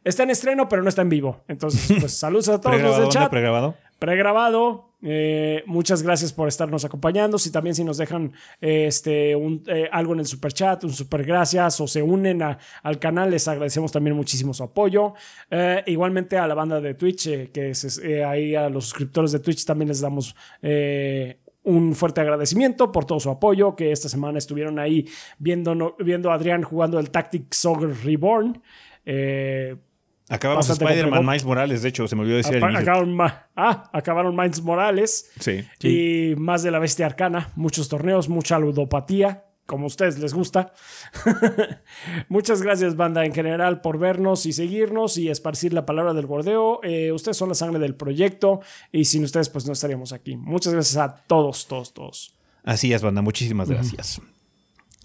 Está 0.06 0.22
en 0.22 0.30
estreno, 0.30 0.68
pero 0.68 0.84
no 0.84 0.88
está 0.88 1.02
en 1.02 1.08
vivo. 1.08 1.42
Entonces, 1.48 1.92
pues 2.00 2.16
saludos 2.16 2.48
a 2.48 2.60
todos 2.60 2.80
los 2.80 2.96
del 2.96 3.08
chat. 3.08 3.28
¿Pregrabado? 3.28 3.74
Pregrabado. 3.98 4.90
Eh, 5.02 5.64
muchas 5.66 6.04
gracias 6.04 6.32
por 6.32 6.46
estarnos 6.46 6.84
acompañando. 6.84 7.38
Si 7.38 7.50
también 7.50 7.74
si 7.74 7.82
nos 7.82 7.98
dejan 7.98 8.32
este, 8.60 9.34
un, 9.34 9.64
eh, 9.66 9.88
algo 9.90 10.12
en 10.12 10.20
el 10.20 10.26
super 10.26 10.52
chat, 10.52 10.84
un 10.84 10.92
super 10.92 11.24
gracias 11.24 11.80
o 11.80 11.88
se 11.88 12.02
unen 12.02 12.40
al 12.40 12.98
canal, 13.00 13.32
les 13.32 13.48
agradecemos 13.48 13.90
también 13.90 14.14
muchísimo 14.14 14.54
su 14.54 14.62
apoyo. 14.62 15.14
Eh, 15.50 15.82
igualmente 15.86 16.38
a 16.38 16.46
la 16.46 16.54
banda 16.54 16.80
de 16.80 16.94
Twitch, 16.94 17.50
que 17.50 17.70
es 17.70 18.00
ahí 18.28 18.54
a 18.54 18.68
los 18.68 18.84
suscriptores 18.84 19.32
de 19.32 19.40
Twitch 19.40 19.64
también 19.64 19.88
les 19.88 20.00
damos 20.00 20.36
un 21.64 21.96
fuerte 21.96 22.20
agradecimiento 22.20 22.92
por 22.92 23.06
todo 23.06 23.18
su 23.18 23.28
apoyo, 23.28 23.74
que 23.74 23.90
esta 23.90 24.08
semana 24.08 24.38
estuvieron 24.38 24.78
ahí 24.78 25.08
viendo, 25.38 25.96
viendo 25.98 26.30
a 26.30 26.34
Adrián 26.34 26.62
jugando 26.62 27.00
el 27.00 27.10
Tactics 27.10 27.56
Soccer 27.56 27.92
Reborn. 28.04 28.62
Eh, 29.06 29.76
Acabamos 30.28 30.68
Spider-Man 30.68 31.24
Miles 31.24 31.44
Morales, 31.44 31.82
de 31.82 31.88
hecho, 31.88 32.08
se 32.08 32.16
me 32.16 32.22
olvidó 32.22 32.36
decir 32.36 32.56
acabaron, 32.56 33.16
ah, 33.20 33.90
acabaron 33.92 34.34
Miles 34.34 34.60
Morales. 34.60 35.30
Sí. 35.38 35.64
Y 35.82 36.34
más 36.36 36.62
de 36.64 36.72
la 36.72 36.80
bestia 36.80 37.06
arcana, 37.06 37.52
muchos 37.54 37.88
torneos, 37.88 38.28
mucha 38.28 38.58
ludopatía, 38.58 39.44
como 39.66 39.84
a 39.84 39.86
ustedes 39.86 40.18
les 40.18 40.32
gusta. 40.32 40.72
Muchas 42.28 42.62
gracias, 42.62 42.96
banda, 42.96 43.24
en 43.24 43.34
general, 43.34 43.80
por 43.80 43.98
vernos 43.98 44.46
y 44.46 44.52
seguirnos 44.52 45.18
y 45.18 45.28
esparcir 45.28 45.72
la 45.72 45.84
palabra 45.86 46.14
del 46.14 46.26
bordeo. 46.26 46.80
Eh, 46.82 47.12
ustedes 47.12 47.36
son 47.36 47.48
la 47.48 47.54
sangre 47.54 47.78
del 47.80 47.94
proyecto 47.94 48.60
y 48.92 49.04
sin 49.04 49.24
ustedes, 49.24 49.48
pues 49.48 49.66
no 49.66 49.72
estaríamos 49.72 50.12
aquí. 50.12 50.36
Muchas 50.36 50.72
gracias 50.72 50.96
a 50.96 51.16
todos, 51.26 51.66
todos, 51.66 51.92
todos. 51.92 52.36
Así 52.64 52.92
es, 52.92 53.02
banda. 53.02 53.22
Muchísimas 53.22 53.68
gracias. 53.68 54.20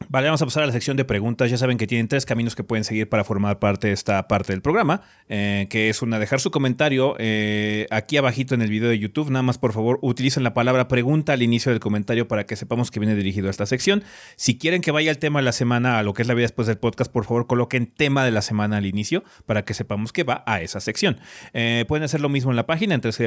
Vale, 0.10 0.28
vamos 0.28 0.42
a 0.42 0.46
pasar 0.46 0.64
a 0.64 0.66
la 0.66 0.72
sección 0.72 0.98
de 0.98 1.06
preguntas. 1.06 1.50
Ya 1.50 1.58
saben 1.58 1.78
que 1.78 1.88
tienen 1.88 2.08
tres 2.08 2.26
caminos 2.26 2.56
que 2.56 2.64
pueden 2.64 2.84
seguir 2.84 3.10
para 3.10 3.24
formar 3.24 3.60
parte 3.60 3.88
de 3.88 3.94
esta 3.94 4.28
parte 4.28 4.54
del 4.54 4.62
programa, 4.62 5.02
eh, 5.30 5.68
que 5.70 5.90
es 5.90 6.02
una, 6.02 6.20
dejar 6.20 6.40
su 6.40 6.52
comentario 6.52 7.16
eh, 7.20 7.88
aquí 7.92 8.18
abajito 8.18 8.56
en 8.56 8.62
el 8.62 8.70
video 8.70 8.90
de 8.90 9.00
YouTube. 9.00 9.30
Nada 9.30 9.44
más, 9.44 9.58
por 9.58 9.74
favor, 9.74 10.00
utilicen 10.02 10.44
la 10.44 10.54
palabra 10.54 10.88
pregunta 10.88 11.34
al 11.34 11.42
inicio 11.42 11.72
del 11.72 11.80
comentario 11.80 12.28
para 12.28 12.46
que 12.46 12.56
sepamos 12.56 12.92
que 12.92 13.00
viene 13.00 13.16
dirigido 13.16 13.48
a 13.48 13.52
esta 13.52 13.66
sección. 13.66 14.04
Si 14.36 14.58
quieren 14.58 14.82
que 14.82 14.92
vaya 14.92 15.12
el 15.12 15.18
tema 15.18 15.40
de 15.40 15.46
la 15.46 15.52
semana 15.52 16.00
a 16.00 16.04
lo 16.04 16.14
que 16.14 16.22
es 16.22 16.28
la 16.28 16.34
vida 16.34 16.44
después 16.44 16.68
del 16.68 16.78
podcast, 16.78 17.12
por 17.12 17.26
favor, 17.26 17.48
coloquen 17.48 17.88
tema 17.88 18.26
de 18.26 18.32
la 18.32 18.42
semana 18.42 18.78
al 18.78 18.86
inicio 18.86 19.24
para 19.46 19.64
que 19.66 19.74
sepamos 19.74 20.14
que 20.14 20.24
va 20.24 20.44
a 20.46 20.62
esa 20.62 20.80
sección. 20.80 21.20
Eh, 21.54 21.86
pueden 21.88 22.04
hacer 22.04 22.22
lo 22.22 22.30
mismo 22.30 22.52
en 22.52 22.58
la 22.58 22.66
página 22.66 22.96
en 22.96 23.02
3 23.02 23.20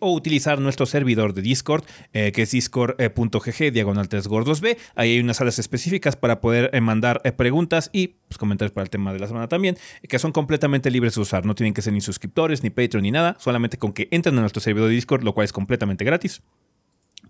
o 0.00 0.12
utilizar 0.12 0.60
nuestro 0.60 0.86
servidor 0.86 1.34
de 1.34 1.42
Discord, 1.42 1.84
que 2.12 2.32
es 2.42 2.50
discord.gg 2.50 3.72
diagonal 3.72 4.08
3 4.08 4.26
gordos 4.28 4.60
B. 4.60 4.76
Ahí 4.94 5.12
hay 5.12 5.20
unas 5.20 5.38
salas 5.38 5.58
específicas 5.62 6.16
para 6.16 6.40
poder 6.40 6.70
eh, 6.72 6.80
mandar 6.80 7.20
eh, 7.24 7.32
preguntas 7.32 7.88
y 7.92 8.08
pues, 8.08 8.36
comentarios 8.36 8.72
para 8.72 8.84
el 8.84 8.90
tema 8.90 9.12
de 9.12 9.18
la 9.18 9.26
semana 9.26 9.48
también, 9.48 9.78
que 10.08 10.18
son 10.18 10.32
completamente 10.32 10.90
libres 10.90 11.14
de 11.14 11.22
usar. 11.22 11.46
No 11.46 11.54
tienen 11.54 11.72
que 11.72 11.80
ser 11.80 11.92
ni 11.92 12.00
suscriptores, 12.00 12.62
ni 12.62 12.70
Patreon, 12.70 13.02
ni 13.02 13.10
nada. 13.10 13.36
Solamente 13.38 13.78
con 13.78 13.92
que 13.92 14.08
entren 14.10 14.36
a 14.38 14.40
nuestro 14.40 14.60
servidor 14.60 14.88
de 14.88 14.94
Discord, 14.94 15.22
lo 15.22 15.32
cual 15.32 15.44
es 15.44 15.52
completamente 15.52 16.04
gratis, 16.04 16.42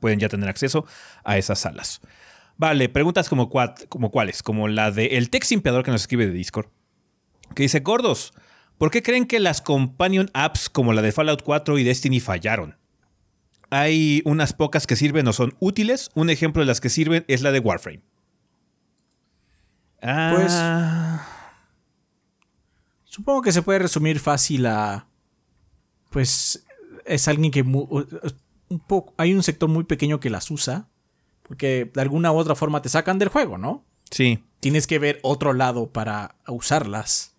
pueden 0.00 0.18
ya 0.18 0.28
tener 0.28 0.48
acceso 0.48 0.84
a 1.24 1.38
esas 1.38 1.60
salas. 1.60 2.00
Vale, 2.56 2.88
preguntas 2.88 3.28
como, 3.28 3.50
como 3.88 4.10
cuáles, 4.10 4.42
como 4.42 4.68
la 4.68 4.90
de 4.90 5.06
el 5.18 5.30
Tex 5.30 5.48
Simpeador 5.48 5.84
que 5.84 5.90
nos 5.90 6.02
escribe 6.02 6.26
de 6.26 6.32
Discord, 6.32 6.66
que 7.54 7.62
dice, 7.62 7.80
gordos, 7.80 8.32
¿por 8.78 8.90
qué 8.90 9.02
creen 9.02 9.26
que 9.26 9.40
las 9.40 9.60
companion 9.60 10.30
apps 10.34 10.68
como 10.68 10.92
la 10.92 11.02
de 11.02 11.12
Fallout 11.12 11.42
4 11.42 11.78
y 11.78 11.84
Destiny 11.84 12.20
fallaron? 12.20 12.76
Hay 13.72 14.20
unas 14.26 14.52
pocas 14.52 14.86
que 14.86 14.96
sirven 14.96 15.26
o 15.28 15.32
son 15.32 15.54
útiles. 15.58 16.10
Un 16.12 16.28
ejemplo 16.28 16.60
de 16.60 16.66
las 16.66 16.82
que 16.82 16.90
sirven 16.90 17.24
es 17.26 17.40
la 17.40 17.52
de 17.52 17.58
Warframe. 17.58 18.02
Pues. 20.02 20.52
Ah. 20.52 21.24
Supongo 23.04 23.42
que 23.42 23.52
se 23.52 23.62
puede 23.62 23.78
resumir 23.78 24.18
fácil 24.18 24.66
a. 24.66 25.06
Pues. 26.10 26.64
Es 27.04 27.28
alguien 27.28 27.52
que. 27.52 27.62
Un 27.62 28.80
poco, 28.86 29.14
hay 29.16 29.32
un 29.34 29.42
sector 29.42 29.68
muy 29.68 29.84
pequeño 29.84 30.18
que 30.18 30.30
las 30.30 30.50
usa. 30.50 30.88
Porque 31.44 31.90
de 31.92 32.00
alguna 32.00 32.32
u 32.32 32.36
otra 32.36 32.54
forma 32.54 32.82
te 32.82 32.88
sacan 32.88 33.18
del 33.18 33.28
juego, 33.28 33.58
¿no? 33.58 33.84
Sí. 34.10 34.42
Tienes 34.60 34.86
que 34.86 34.98
ver 34.98 35.20
otro 35.22 35.52
lado 35.52 35.90
para 35.90 36.36
usarlas. 36.46 37.36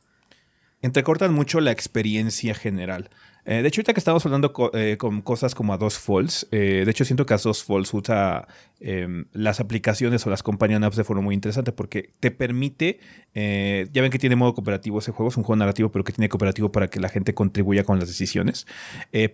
Entrecortan 0.82 1.34
mucho 1.34 1.62
la 1.62 1.72
experiencia 1.72 2.54
general. 2.54 3.10
Eh, 3.46 3.62
de 3.62 3.68
hecho, 3.68 3.82
ahorita 3.82 3.94
que 3.94 4.00
estamos 4.00 4.26
hablando 4.26 4.54
eh, 4.74 4.98
con 4.98 5.22
cosas 5.22 5.54
como 5.54 5.74
a 5.74 5.78
dos 5.78 6.00
Falls, 6.00 6.48
eh, 6.52 6.84
de 6.86 6.92
hecho 6.92 7.04
siento 7.04 7.26
que 7.26 7.34
a 7.34 7.38
dos 7.38 7.64
Falls 7.64 7.94
usa 7.94 8.48
em, 8.80 9.26
las 9.34 9.60
aplicaciones 9.60 10.26
o 10.26 10.30
las 10.30 10.44
companion 10.44 10.84
apps 10.84 10.96
de 10.96 11.04
forma 11.04 11.22
muy 11.22 11.36
interesante 11.36 11.72
porque 11.72 12.12
te 12.20 12.32
permite, 12.32 13.00
ya 13.34 14.02
ven 14.02 14.12
que 14.12 14.20
tiene 14.20 14.36
modo 14.36 14.54
cooperativo 14.54 15.00
ese 15.00 15.12
juego, 15.12 15.30
es 15.30 15.38
un 15.38 15.44
juego 15.44 15.58
narrativo 15.58 15.92
pero 15.92 16.04
que 16.04 16.14
tiene 16.14 16.30
cooperativo 16.30 16.72
para 16.72 16.88
que 16.88 17.00
la 17.00 17.10
gente 17.10 17.34
contribuya 17.34 17.84
con 17.84 18.00
las 18.00 18.08
decisiones. 18.08 18.66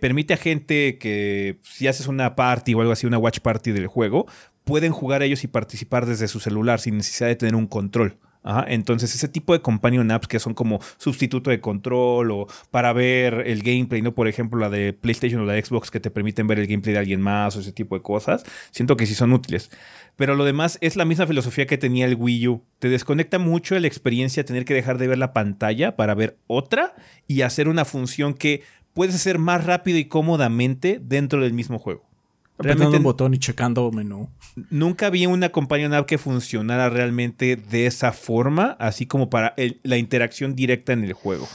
permite 0.00 0.34
a 0.34 0.36
gente 0.36 0.98
que 0.98 1.58
si 1.62 1.86
haces 1.86 2.06
una 2.06 2.34
party 2.34 2.74
o 2.74 2.80
algo 2.80 2.92
así, 2.92 3.06
una 3.06 3.18
watch 3.18 3.40
party 3.40 3.72
del 3.72 3.86
juego, 3.86 4.26
pueden 4.64 4.92
jugar 4.92 5.22
ellos 5.22 5.44
y 5.44 5.48
participar 5.48 6.06
desde 6.06 6.28
su 6.28 6.40
celular 6.40 6.80
sin 6.80 6.96
necesidad 6.96 7.28
de 7.28 7.36
tener 7.36 7.54
un 7.54 7.66
control 7.66 8.18
entonces, 8.66 9.14
ese 9.14 9.28
tipo 9.28 9.52
de 9.52 9.60
companion 9.60 10.10
apps 10.10 10.26
que 10.26 10.38
son 10.38 10.54
como 10.54 10.80
sustituto 10.96 11.50
de 11.50 11.60
control 11.60 12.30
o 12.30 12.46
para 12.70 12.92
ver 12.92 13.42
el 13.46 13.62
gameplay, 13.62 14.02
¿no? 14.02 14.14
Por 14.14 14.28
ejemplo, 14.28 14.58
la 14.58 14.70
de 14.70 14.92
PlayStation 14.92 15.42
o 15.42 15.44
la 15.44 15.60
Xbox 15.60 15.90
que 15.90 16.00
te 16.00 16.10
permiten 16.10 16.46
ver 16.46 16.58
el 16.58 16.66
gameplay 16.66 16.94
de 16.94 17.00
alguien 17.00 17.20
más 17.20 17.56
o 17.56 17.60
ese 17.60 17.72
tipo 17.72 17.94
de 17.94 18.02
cosas, 18.02 18.44
siento 18.70 18.96
que 18.96 19.06
sí 19.06 19.14
son 19.14 19.32
útiles. 19.32 19.70
Pero 20.16 20.34
lo 20.34 20.44
demás 20.44 20.78
es 20.80 20.96
la 20.96 21.04
misma 21.04 21.26
filosofía 21.26 21.66
que 21.66 21.78
tenía 21.78 22.06
el 22.06 22.14
Wii 22.14 22.48
U. 22.48 22.64
Te 22.78 22.88
desconecta 22.88 23.38
mucho 23.38 23.74
de 23.74 23.80
la 23.80 23.86
experiencia 23.86 24.44
tener 24.44 24.64
que 24.64 24.74
dejar 24.74 24.98
de 24.98 25.08
ver 25.08 25.18
la 25.18 25.32
pantalla 25.32 25.96
para 25.96 26.14
ver 26.14 26.38
otra 26.46 26.94
y 27.26 27.42
hacer 27.42 27.68
una 27.68 27.84
función 27.84 28.34
que 28.34 28.62
puedes 28.92 29.14
hacer 29.14 29.38
más 29.38 29.64
rápido 29.64 29.98
y 29.98 30.06
cómodamente 30.06 31.00
dentro 31.02 31.42
del 31.42 31.52
mismo 31.52 31.78
juego. 31.78 32.09
Realmente 32.60 32.98
un 32.98 33.02
botón 33.02 33.34
y 33.34 33.38
checando 33.38 33.90
menú. 33.90 34.28
Nunca 34.70 35.10
vi 35.10 35.26
una 35.26 35.50
companion 35.50 35.94
app 35.94 36.06
que 36.06 36.18
funcionara 36.18 36.90
realmente 36.90 37.56
de 37.56 37.86
esa 37.86 38.12
forma, 38.12 38.76
así 38.78 39.06
como 39.06 39.30
para 39.30 39.54
la 39.82 39.96
interacción 39.96 40.54
directa 40.54 40.92
en 40.92 41.04
el 41.04 41.12
juego. 41.12 41.48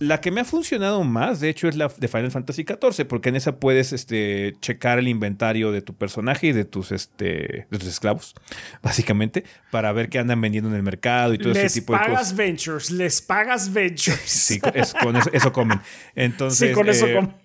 La 0.00 0.20
que 0.20 0.30
me 0.30 0.40
ha 0.40 0.44
funcionado 0.44 1.02
más, 1.04 1.38
de 1.40 1.48
hecho, 1.48 1.68
es 1.68 1.76
la 1.76 1.88
de 1.96 2.08
Final 2.08 2.30
Fantasy 2.30 2.64
XIV, 2.64 3.06
porque 3.06 3.28
en 3.28 3.36
esa 3.36 3.58
puedes 3.60 3.92
este, 3.92 4.54
checar 4.60 4.98
el 4.98 5.06
inventario 5.06 5.70
de 5.70 5.82
tu 5.82 5.94
personaje 5.94 6.48
y 6.48 6.52
de 6.52 6.64
tus, 6.64 6.90
este, 6.92 7.66
de 7.70 7.78
tus 7.78 7.88
esclavos, 7.88 8.34
básicamente, 8.82 9.44
para 9.70 9.92
ver 9.92 10.08
qué 10.08 10.18
andan 10.18 10.40
vendiendo 10.40 10.68
en 10.68 10.76
el 10.76 10.82
mercado 10.82 11.32
y 11.32 11.38
todo 11.38 11.52
ese 11.52 11.80
tipo 11.80 11.92
de 11.92 12.00
cosas. 12.00 12.10
Les 12.10 12.16
pagas 12.16 12.36
ventures, 12.36 12.90
les 12.90 13.22
pagas 13.22 13.72
ventures. 13.72 14.20
sí, 14.24 14.60
con 14.60 15.16
eso, 15.16 15.52
comen. 15.52 15.80
Entonces, 16.14 16.68
sí, 16.68 16.74
con 16.74 16.88
eso 16.88 17.06
eh, 17.06 17.14
comen 17.14 17.43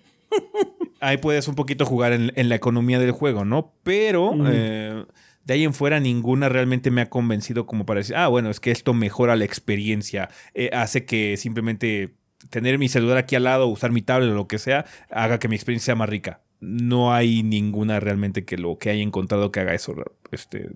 ahí 1.00 1.16
puedes 1.18 1.48
un 1.48 1.54
poquito 1.54 1.84
jugar 1.84 2.12
en, 2.12 2.48
la 2.48 2.54
economía 2.54 2.98
del 2.98 3.12
juego, 3.12 3.44
¿no? 3.44 3.74
Pero 3.82 4.34
eh, 4.46 5.04
de 5.44 5.54
ahí 5.54 5.64
en 5.64 5.74
fuera 5.74 6.00
ninguna 6.00 6.48
realmente 6.48 6.90
me 6.90 7.00
ha 7.00 7.10
convencido 7.10 7.66
como 7.66 7.86
para 7.86 7.98
decir, 7.98 8.16
ah, 8.16 8.28
bueno, 8.28 8.50
es 8.50 8.60
que 8.60 8.70
esto 8.70 8.94
mejora 8.94 9.36
la 9.36 9.44
experiencia, 9.44 10.28
eh, 10.54 10.70
hace 10.72 11.04
que 11.04 11.36
simplemente 11.36 12.14
tener 12.50 12.78
mi 12.78 12.88
celular 12.88 13.18
aquí 13.18 13.36
al 13.36 13.44
lado, 13.44 13.66
usar 13.66 13.92
mi 13.92 14.02
tablet 14.02 14.30
o 14.30 14.34
lo 14.34 14.48
que 14.48 14.58
sea, 14.58 14.86
haga 15.10 15.38
que 15.38 15.48
mi 15.48 15.56
experiencia 15.56 15.86
sea 15.86 15.96
más 15.96 16.08
rica. 16.08 16.42
No 16.60 17.12
hay 17.12 17.42
ninguna 17.42 18.00
realmente 18.00 18.44
que 18.44 18.56
lo 18.56 18.78
que 18.78 18.90
haya 18.90 19.02
encontrado 19.02 19.50
que 19.50 19.60
haga 19.60 19.74
eso. 19.74 19.94
Este, 20.30 20.70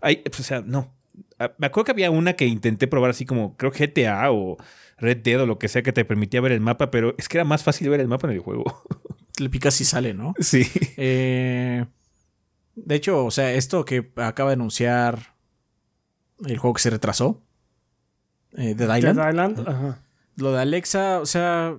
hay, 0.00 0.22
o 0.30 0.42
sea, 0.42 0.62
no. 0.64 0.94
Ah, 1.38 1.52
me 1.58 1.66
acuerdo 1.66 1.86
que 1.86 1.92
había 1.92 2.10
una 2.10 2.34
que 2.34 2.46
intenté 2.46 2.86
probar 2.86 3.10
así 3.10 3.24
como, 3.24 3.56
creo 3.56 3.72
GTA 3.72 4.30
o 4.30 4.56
Red 5.02 5.18
Dead 5.18 5.40
o 5.40 5.46
lo 5.46 5.58
que 5.58 5.68
sea 5.68 5.82
que 5.82 5.92
te 5.92 6.04
permitía 6.04 6.40
ver 6.40 6.52
el 6.52 6.60
mapa, 6.60 6.90
pero 6.90 7.14
es 7.18 7.28
que 7.28 7.36
era 7.38 7.44
más 7.44 7.64
fácil 7.64 7.88
ver 7.88 8.00
el 8.00 8.06
mapa 8.08 8.28
en 8.28 8.34
el 8.34 8.38
juego. 8.38 8.64
Le 9.38 9.50
picas 9.50 9.80
y 9.80 9.84
sale, 9.84 10.14
¿no? 10.14 10.34
Sí. 10.38 10.62
Eh, 10.96 11.84
de 12.76 12.94
hecho, 12.94 13.24
o 13.24 13.30
sea, 13.32 13.52
esto 13.52 13.84
que 13.84 14.12
acaba 14.16 14.50
de 14.50 14.54
anunciar 14.54 15.34
el 16.46 16.56
juego 16.58 16.74
que 16.74 16.82
se 16.82 16.90
retrasó, 16.90 17.42
eh, 18.52 18.74
Dead 18.76 18.96
Island. 18.96 19.68
Ajá. 19.68 19.98
Lo 20.36 20.52
de 20.52 20.60
Alexa, 20.60 21.18
o 21.18 21.26
sea, 21.26 21.76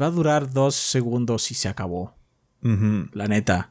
va 0.00 0.06
a 0.06 0.10
durar 0.10 0.52
dos 0.52 0.74
segundos 0.74 1.50
y 1.52 1.54
se 1.54 1.68
acabó. 1.68 2.14
La 2.60 3.28
neta. 3.28 3.70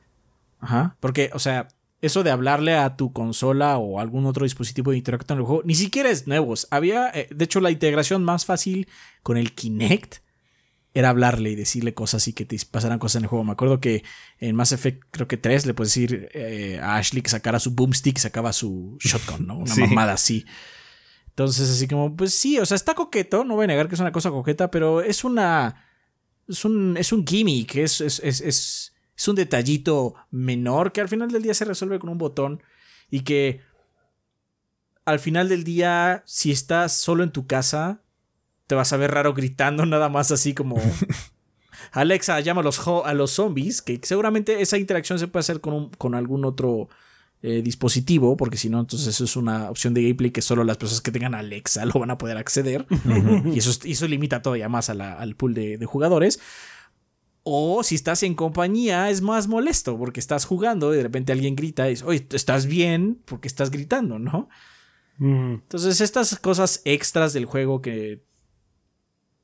Ajá. 0.59 0.95
Porque, 1.01 1.29
o 1.33 1.39
sea, 1.39 1.67
eso 2.01 2.23
de 2.23 2.31
hablarle 2.31 2.75
a 2.75 2.97
tu 2.97 3.13
consola 3.13 3.77
o 3.77 3.99
algún 3.99 4.25
otro 4.25 4.43
dispositivo 4.43 4.91
de 4.91 4.97
interactuar 4.97 5.37
en 5.37 5.41
el 5.41 5.47
juego, 5.47 5.63
ni 5.65 5.75
siquiera 5.75 6.09
es 6.09 6.27
nuevo. 6.27 6.53
Había, 6.71 7.09
eh, 7.09 7.27
de 7.33 7.45
hecho, 7.45 7.59
la 7.59 7.71
integración 7.71 8.23
más 8.23 8.45
fácil 8.45 8.87
con 9.23 9.37
el 9.37 9.53
Kinect 9.53 10.17
era 10.95 11.09
hablarle 11.09 11.51
y 11.51 11.55
decirle 11.55 11.93
cosas 11.93 12.25
y 12.29 12.33
que 12.33 12.45
te 12.45 12.57
pasaran 12.71 12.99
cosas 12.99 13.17
en 13.17 13.23
el 13.23 13.27
juego. 13.27 13.43
Me 13.43 13.51
acuerdo 13.51 13.81
que 13.81 14.03
en 14.39 14.55
Mass 14.55 14.71
Effect, 14.71 15.03
creo 15.11 15.27
que 15.27 15.35
3, 15.35 15.65
le 15.65 15.73
puedes 15.73 15.93
decir 15.93 16.29
eh, 16.33 16.79
a 16.81 16.95
Ashley 16.95 17.21
que 17.21 17.29
sacara 17.29 17.59
su 17.59 17.71
boomstick 17.71 18.17
y 18.17 18.21
sacaba 18.21 18.53
su 18.53 18.97
shotgun, 19.01 19.45
¿no? 19.45 19.57
Una 19.57 19.75
mamada 19.87 20.13
así. 20.13 20.45
Entonces, 21.27 21.69
así 21.69 21.89
como, 21.89 22.15
pues 22.15 22.33
sí, 22.33 22.59
o 22.59 22.65
sea, 22.65 22.75
está 22.75 22.95
coqueto, 22.95 23.43
no 23.43 23.55
voy 23.55 23.65
a 23.65 23.67
negar 23.67 23.89
que 23.89 23.95
es 23.95 23.99
una 23.99 24.13
cosa 24.13 24.29
coqueta, 24.31 24.71
pero 24.71 25.01
es 25.01 25.25
una. 25.25 25.85
Es 26.47 26.63
un, 26.63 26.95
es 26.95 27.11
un 27.11 27.27
gimmick, 27.27 27.75
es, 27.75 27.99
es, 27.99 28.21
es, 28.23 28.39
es, 28.39 28.94
un 29.27 29.35
detallito 29.35 30.15
menor 30.31 30.91
que 30.91 31.01
al 31.01 31.09
final 31.09 31.31
del 31.31 31.43
día 31.43 31.53
se 31.53 31.65
resuelve 31.65 31.99
con 31.99 32.09
un 32.09 32.17
botón 32.17 32.61
y 33.09 33.21
que 33.21 33.61
al 35.05 35.19
final 35.19 35.49
del 35.49 35.63
día, 35.63 36.23
si 36.25 36.51
estás 36.51 36.93
solo 36.93 37.23
en 37.23 37.31
tu 37.31 37.45
casa, 37.45 38.01
te 38.67 38.75
vas 38.75 38.91
a 38.91 38.97
ver 38.97 39.11
raro 39.11 39.33
gritando 39.33 39.85
nada 39.85 40.09
más 40.09 40.31
así 40.31 40.53
como 40.53 40.81
Alexa 41.91 42.39
llama 42.39 42.61
a 42.61 42.63
los, 42.63 42.87
a 42.87 43.13
los 43.13 43.31
zombies, 43.31 43.81
que 43.81 43.99
seguramente 44.03 44.61
esa 44.61 44.77
interacción 44.77 45.19
se 45.19 45.27
puede 45.27 45.41
hacer 45.41 45.61
con, 45.61 45.89
con 45.91 46.15
algún 46.15 46.45
otro 46.45 46.89
eh, 47.47 47.61
dispositivo, 47.61 48.35
porque 48.37 48.57
si 48.57 48.69
no, 48.69 48.79
entonces 48.79 49.07
eso 49.07 49.23
es 49.23 49.35
una 49.35 49.69
opción 49.69 49.93
de 49.93 50.01
gameplay 50.01 50.31
que 50.31 50.41
solo 50.41 50.63
las 50.63 50.77
personas 50.77 51.01
que 51.01 51.11
tengan 51.11 51.35
Alexa 51.35 51.85
lo 51.93 51.99
van 51.99 52.09
a 52.09 52.17
poder 52.17 52.37
acceder. 52.37 52.87
y, 53.53 53.59
eso, 53.59 53.71
eso 53.83 54.07
limita 54.07 54.41
todavía 54.41 54.67
más 54.67 54.89
al 54.89 55.35
pool 55.35 55.53
de, 55.53 55.85
jugadores. 55.85 56.39
O 57.47 57.83
si 57.83 57.93
estás 57.93 58.23
en 58.23 58.33
compañía 58.33 59.11
es 59.11 59.21
más 59.21 59.47
molesto 59.47 59.99
porque 59.99 60.19
estás 60.19 60.45
jugando 60.45 60.91
y 60.91 60.97
de 60.97 61.03
repente 61.03 61.31
alguien 61.31 61.55
grita 61.55 61.85
y 61.85 61.91
dice, 61.91 62.03
oye, 62.03 62.27
¿estás 62.31 62.65
bien? 62.65 63.21
Porque 63.23 63.47
estás 63.47 63.69
gritando, 63.69 64.17
¿no? 64.17 64.49
Entonces 65.19 66.01
estas 66.01 66.39
cosas 66.39 66.81
extras 66.85 67.33
del 67.33 67.45
juego 67.45 67.83
que 67.83 68.23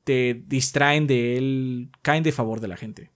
te 0.02 0.42
distraen 0.48 1.06
de 1.06 1.38
él, 1.38 1.90
caen 2.02 2.24
de 2.24 2.32
favor 2.32 2.60
de 2.60 2.68
la 2.68 2.76
gente. 2.76 3.11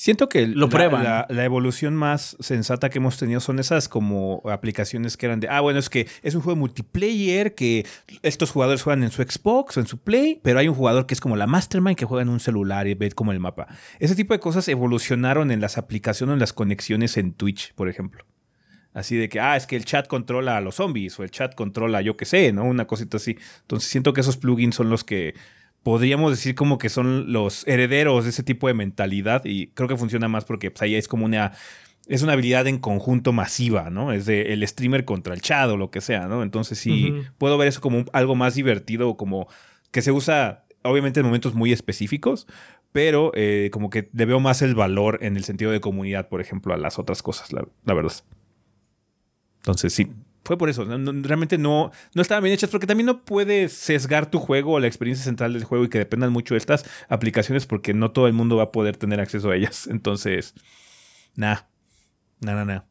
Siento 0.00 0.28
que 0.28 0.46
lo 0.46 0.68
la, 0.68 1.26
La, 1.28 1.44
evolución 1.44 1.96
más 1.96 2.36
sensata 2.38 2.88
que 2.88 2.98
hemos 2.98 3.18
tenido 3.18 3.40
son 3.40 3.58
esas 3.58 3.88
como 3.88 4.40
aplicaciones 4.44 5.16
que 5.16 5.26
eran 5.26 5.40
de, 5.40 5.48
ah, 5.48 5.60
bueno, 5.60 5.80
es 5.80 5.90
que 5.90 6.06
es 6.22 6.36
un 6.36 6.40
juego 6.40 6.56
multiplayer 6.56 7.56
que 7.56 7.84
estos 8.22 8.52
jugadores 8.52 8.80
juegan 8.84 9.02
en 9.02 9.10
su 9.10 9.24
Xbox 9.24 9.76
o 9.76 9.80
en 9.80 9.88
su 9.88 9.98
Play, 9.98 10.40
pero 10.44 10.60
hay 10.60 10.68
un 10.68 10.76
jugador 10.76 11.06
que 11.06 11.14
es 11.14 11.20
como 11.20 11.34
la 11.34 11.48
Mastermind 11.48 11.96
que 11.96 12.04
juega 12.04 12.22
en 12.22 12.28
un 12.28 12.38
celular 12.38 12.86
y 12.86 12.94
ve 12.94 13.10
como 13.10 13.32
el 13.32 13.40
mapa. 13.40 13.66
Ese 13.98 14.14
tipo 14.14 14.34
de 14.34 14.38
cosas 14.38 14.68
evolucionaron 14.68 15.50
en 15.50 15.60
las 15.60 15.78
aplicaciones, 15.78 16.34
en 16.34 16.38
las 16.38 16.52
conexiones 16.52 17.16
en 17.16 17.32
Twitch, 17.32 17.74
por 17.74 17.88
ejemplo. 17.88 18.24
Así 18.94 19.16
de 19.16 19.28
que, 19.28 19.40
ah, 19.40 19.56
es 19.56 19.66
que 19.66 19.74
el 19.74 19.84
chat 19.84 20.06
controla 20.06 20.56
a 20.56 20.60
los 20.60 20.76
zombies 20.76 21.18
o 21.18 21.24
el 21.24 21.32
chat 21.32 21.56
controla 21.56 22.02
yo 22.02 22.16
qué 22.16 22.24
sé, 22.24 22.52
¿no? 22.52 22.62
Una 22.64 22.86
cosita 22.86 23.16
así. 23.16 23.36
Entonces 23.62 23.90
siento 23.90 24.12
que 24.12 24.20
esos 24.20 24.36
plugins 24.36 24.76
son 24.76 24.90
los 24.90 25.02
que 25.02 25.34
podríamos 25.82 26.32
decir 26.32 26.54
como 26.54 26.78
que 26.78 26.88
son 26.88 27.32
los 27.32 27.66
herederos 27.66 28.24
de 28.24 28.30
ese 28.30 28.42
tipo 28.42 28.66
de 28.68 28.74
mentalidad 28.74 29.44
y 29.44 29.68
creo 29.68 29.88
que 29.88 29.96
funciona 29.96 30.28
más 30.28 30.44
porque 30.44 30.70
pues, 30.70 30.82
ahí 30.82 30.94
es 30.94 31.08
como 31.08 31.24
una 31.24 31.52
es 32.06 32.22
una 32.22 32.32
habilidad 32.32 32.66
en 32.66 32.78
conjunto 32.78 33.32
masiva, 33.32 33.90
¿no? 33.90 34.12
Es 34.12 34.24
de 34.24 34.54
el 34.54 34.66
streamer 34.66 35.04
contra 35.04 35.34
el 35.34 35.42
chat 35.42 35.68
o 35.68 35.76
lo 35.76 35.90
que 35.90 36.00
sea, 36.00 36.26
¿no? 36.26 36.42
Entonces 36.42 36.78
sí 36.78 37.12
puedo 37.36 37.58
ver 37.58 37.68
eso 37.68 37.82
como 37.82 38.06
algo 38.14 38.34
más 38.34 38.54
divertido, 38.54 39.16
como 39.18 39.46
que 39.90 40.00
se 40.00 40.10
usa 40.10 40.64
obviamente 40.82 41.20
en 41.20 41.26
momentos 41.26 41.54
muy 41.54 41.70
específicos, 41.70 42.46
pero 42.92 43.30
eh, 43.34 43.68
como 43.72 43.90
que 43.90 44.08
le 44.14 44.24
veo 44.24 44.40
más 44.40 44.62
el 44.62 44.74
valor 44.74 45.18
en 45.20 45.36
el 45.36 45.44
sentido 45.44 45.70
de 45.70 45.80
comunidad, 45.80 46.28
por 46.28 46.40
ejemplo, 46.40 46.72
a 46.72 46.78
las 46.78 46.98
otras 46.98 47.22
cosas, 47.22 47.52
la 47.52 47.94
verdad. 47.94 48.12
Entonces 49.58 49.92
sí, 49.92 50.10
fue 50.48 50.56
por 50.56 50.70
eso. 50.70 50.82
realmente 50.86 51.58
no, 51.58 51.92
no 52.14 52.22
estaban 52.22 52.42
bien 52.42 52.54
hechas 52.54 52.70
porque 52.70 52.86
también 52.86 53.04
no 53.04 53.22
puedes 53.22 53.70
sesgar 53.70 54.30
tu 54.30 54.38
juego 54.38 54.72
o 54.72 54.80
la 54.80 54.86
experiencia 54.86 55.22
central 55.22 55.52
del 55.52 55.64
juego 55.64 55.84
y 55.84 55.90
que 55.90 55.98
dependan 55.98 56.32
mucho 56.32 56.54
de 56.54 56.58
estas 56.58 56.86
aplicaciones 57.10 57.66
porque 57.66 57.92
no 57.92 58.12
todo 58.12 58.26
el 58.26 58.32
mundo 58.32 58.56
va 58.56 58.62
a 58.62 58.72
poder 58.72 58.96
tener 58.96 59.20
acceso 59.20 59.50
a 59.50 59.56
ellas. 59.56 59.86
Entonces, 59.90 60.54
nada, 61.36 61.68
nada, 62.40 62.64
nada. 62.64 62.86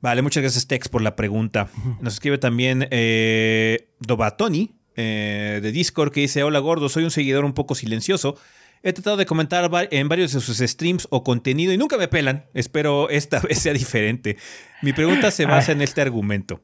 Vale, 0.00 0.22
muchas 0.22 0.42
gracias 0.42 0.66
Tex 0.66 0.88
por 0.88 1.02
la 1.02 1.16
pregunta. 1.16 1.68
Nos 2.00 2.14
escribe 2.14 2.38
también 2.38 2.88
eh, 2.90 3.90
Dobatoni 4.00 4.74
eh, 4.96 5.60
de 5.62 5.70
Discord 5.70 6.12
que 6.12 6.20
dice, 6.20 6.44
hola 6.44 6.60
gordo, 6.60 6.88
soy 6.88 7.04
un 7.04 7.10
seguidor 7.10 7.44
un 7.44 7.52
poco 7.52 7.74
silencioso 7.74 8.38
He 8.86 8.92
tratado 8.92 9.16
de 9.16 9.24
comentar 9.24 9.70
en 9.90 10.08
varios 10.10 10.34
de 10.34 10.40
sus 10.40 10.58
streams 10.58 11.08
o 11.08 11.24
contenido 11.24 11.72
y 11.72 11.78
nunca 11.78 11.96
me 11.96 12.06
pelan. 12.06 12.44
Espero 12.52 13.08
esta 13.08 13.40
vez 13.48 13.58
sea 13.58 13.72
diferente. 13.72 14.36
Mi 14.82 14.92
pregunta 14.92 15.30
se 15.30 15.46
basa 15.46 15.72
en 15.72 15.80
este 15.80 16.02
argumento. 16.02 16.60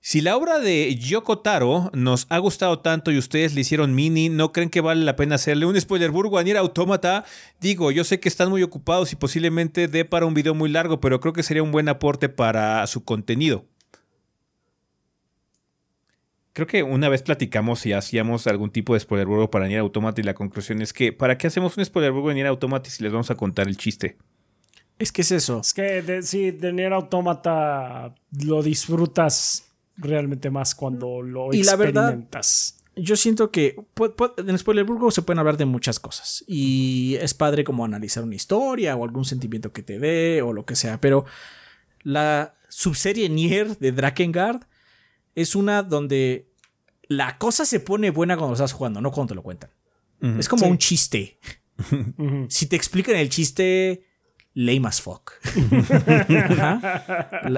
Si 0.00 0.22
la 0.22 0.38
obra 0.38 0.58
de 0.58 0.96
Yoko 0.96 1.40
Taro 1.40 1.90
nos 1.92 2.26
ha 2.30 2.38
gustado 2.38 2.78
tanto 2.78 3.10
y 3.10 3.18
ustedes 3.18 3.54
le 3.54 3.60
hicieron 3.60 3.94
mini, 3.94 4.30
¿no 4.30 4.52
creen 4.52 4.70
que 4.70 4.80
vale 4.80 5.04
la 5.04 5.16
pena 5.16 5.34
hacerle 5.34 5.66
un 5.66 5.78
spoiler 5.78 6.10
burgo 6.10 6.38
a 6.38 6.42
Nier 6.42 6.56
Automata? 6.56 7.26
Digo, 7.60 7.90
yo 7.90 8.04
sé 8.04 8.20
que 8.20 8.30
están 8.30 8.48
muy 8.48 8.62
ocupados 8.62 9.12
y 9.12 9.16
posiblemente 9.16 9.86
dé 9.86 10.06
para 10.06 10.24
un 10.24 10.32
video 10.32 10.54
muy 10.54 10.70
largo, 10.70 10.98
pero 10.98 11.20
creo 11.20 11.34
que 11.34 11.42
sería 11.42 11.62
un 11.62 11.72
buen 11.72 11.90
aporte 11.90 12.30
para 12.30 12.86
su 12.86 13.04
contenido. 13.04 13.66
Creo 16.52 16.66
que 16.66 16.82
una 16.82 17.08
vez 17.08 17.22
platicamos 17.22 17.86
y 17.86 17.92
hacíamos 17.92 18.46
algún 18.46 18.70
tipo 18.70 18.94
de 18.94 19.00
spoiler 19.00 19.28
para 19.50 19.68
Nier 19.68 19.80
Automata 19.80 20.20
y 20.20 20.24
la 20.24 20.34
conclusión 20.34 20.82
es 20.82 20.92
que 20.92 21.12
¿para 21.12 21.38
qué 21.38 21.46
hacemos 21.46 21.76
un 21.76 21.84
spoiler 21.84 22.12
de 22.12 22.34
Nier 22.34 22.48
Automata 22.48 22.90
si 22.90 23.02
les 23.02 23.12
vamos 23.12 23.30
a 23.30 23.36
contar 23.36 23.68
el 23.68 23.76
chiste? 23.76 24.16
Es 24.98 25.12
que 25.12 25.22
es 25.22 25.30
eso. 25.30 25.60
Es 25.60 25.72
que 25.72 26.02
de, 26.02 26.22
sí, 26.22 26.50
de 26.50 26.72
Nier 26.72 26.92
Automata 26.92 28.14
lo 28.44 28.62
disfrutas 28.62 29.70
realmente 29.96 30.50
más 30.50 30.74
cuando 30.74 31.22
lo 31.22 31.54
y 31.54 31.60
experimentas. 31.60 32.74
La 32.74 32.80
verdad, 32.80 32.80
yo 32.96 33.16
siento 33.16 33.50
que 33.50 33.76
en 34.36 34.58
Spoiler 34.58 34.86
se 35.10 35.22
pueden 35.22 35.38
hablar 35.38 35.56
de 35.56 35.64
muchas 35.64 36.00
cosas 36.00 36.44
y 36.46 37.16
es 37.20 37.34
padre 37.34 37.64
como 37.64 37.84
analizar 37.84 38.24
una 38.24 38.34
historia 38.34 38.96
o 38.96 39.04
algún 39.04 39.24
sentimiento 39.24 39.72
que 39.72 39.82
te 39.82 39.98
dé 39.98 40.42
o 40.42 40.52
lo 40.52 40.64
que 40.66 40.76
sea, 40.76 41.00
pero 41.00 41.24
la 42.02 42.54
subserie 42.68 43.28
Nier 43.28 43.78
de 43.78 43.92
Drakengard 43.92 44.62
es 45.34 45.54
una 45.54 45.82
donde 45.82 46.48
la 47.08 47.38
cosa 47.38 47.64
se 47.64 47.80
pone 47.80 48.10
buena 48.10 48.36
cuando 48.36 48.54
estás 48.54 48.72
jugando, 48.72 49.00
no 49.00 49.10
cuando 49.10 49.32
te 49.32 49.34
lo 49.34 49.42
cuentan. 49.42 49.70
es 50.20 50.48
como 50.48 50.66
un 50.66 50.78
chiste. 50.78 51.38
Si 52.48 52.66
te 52.66 52.76
explican 52.76 53.16
el 53.16 53.30
chiste, 53.30 54.04
lame 54.54 54.86
as 54.86 55.00
fuck. 55.00 55.32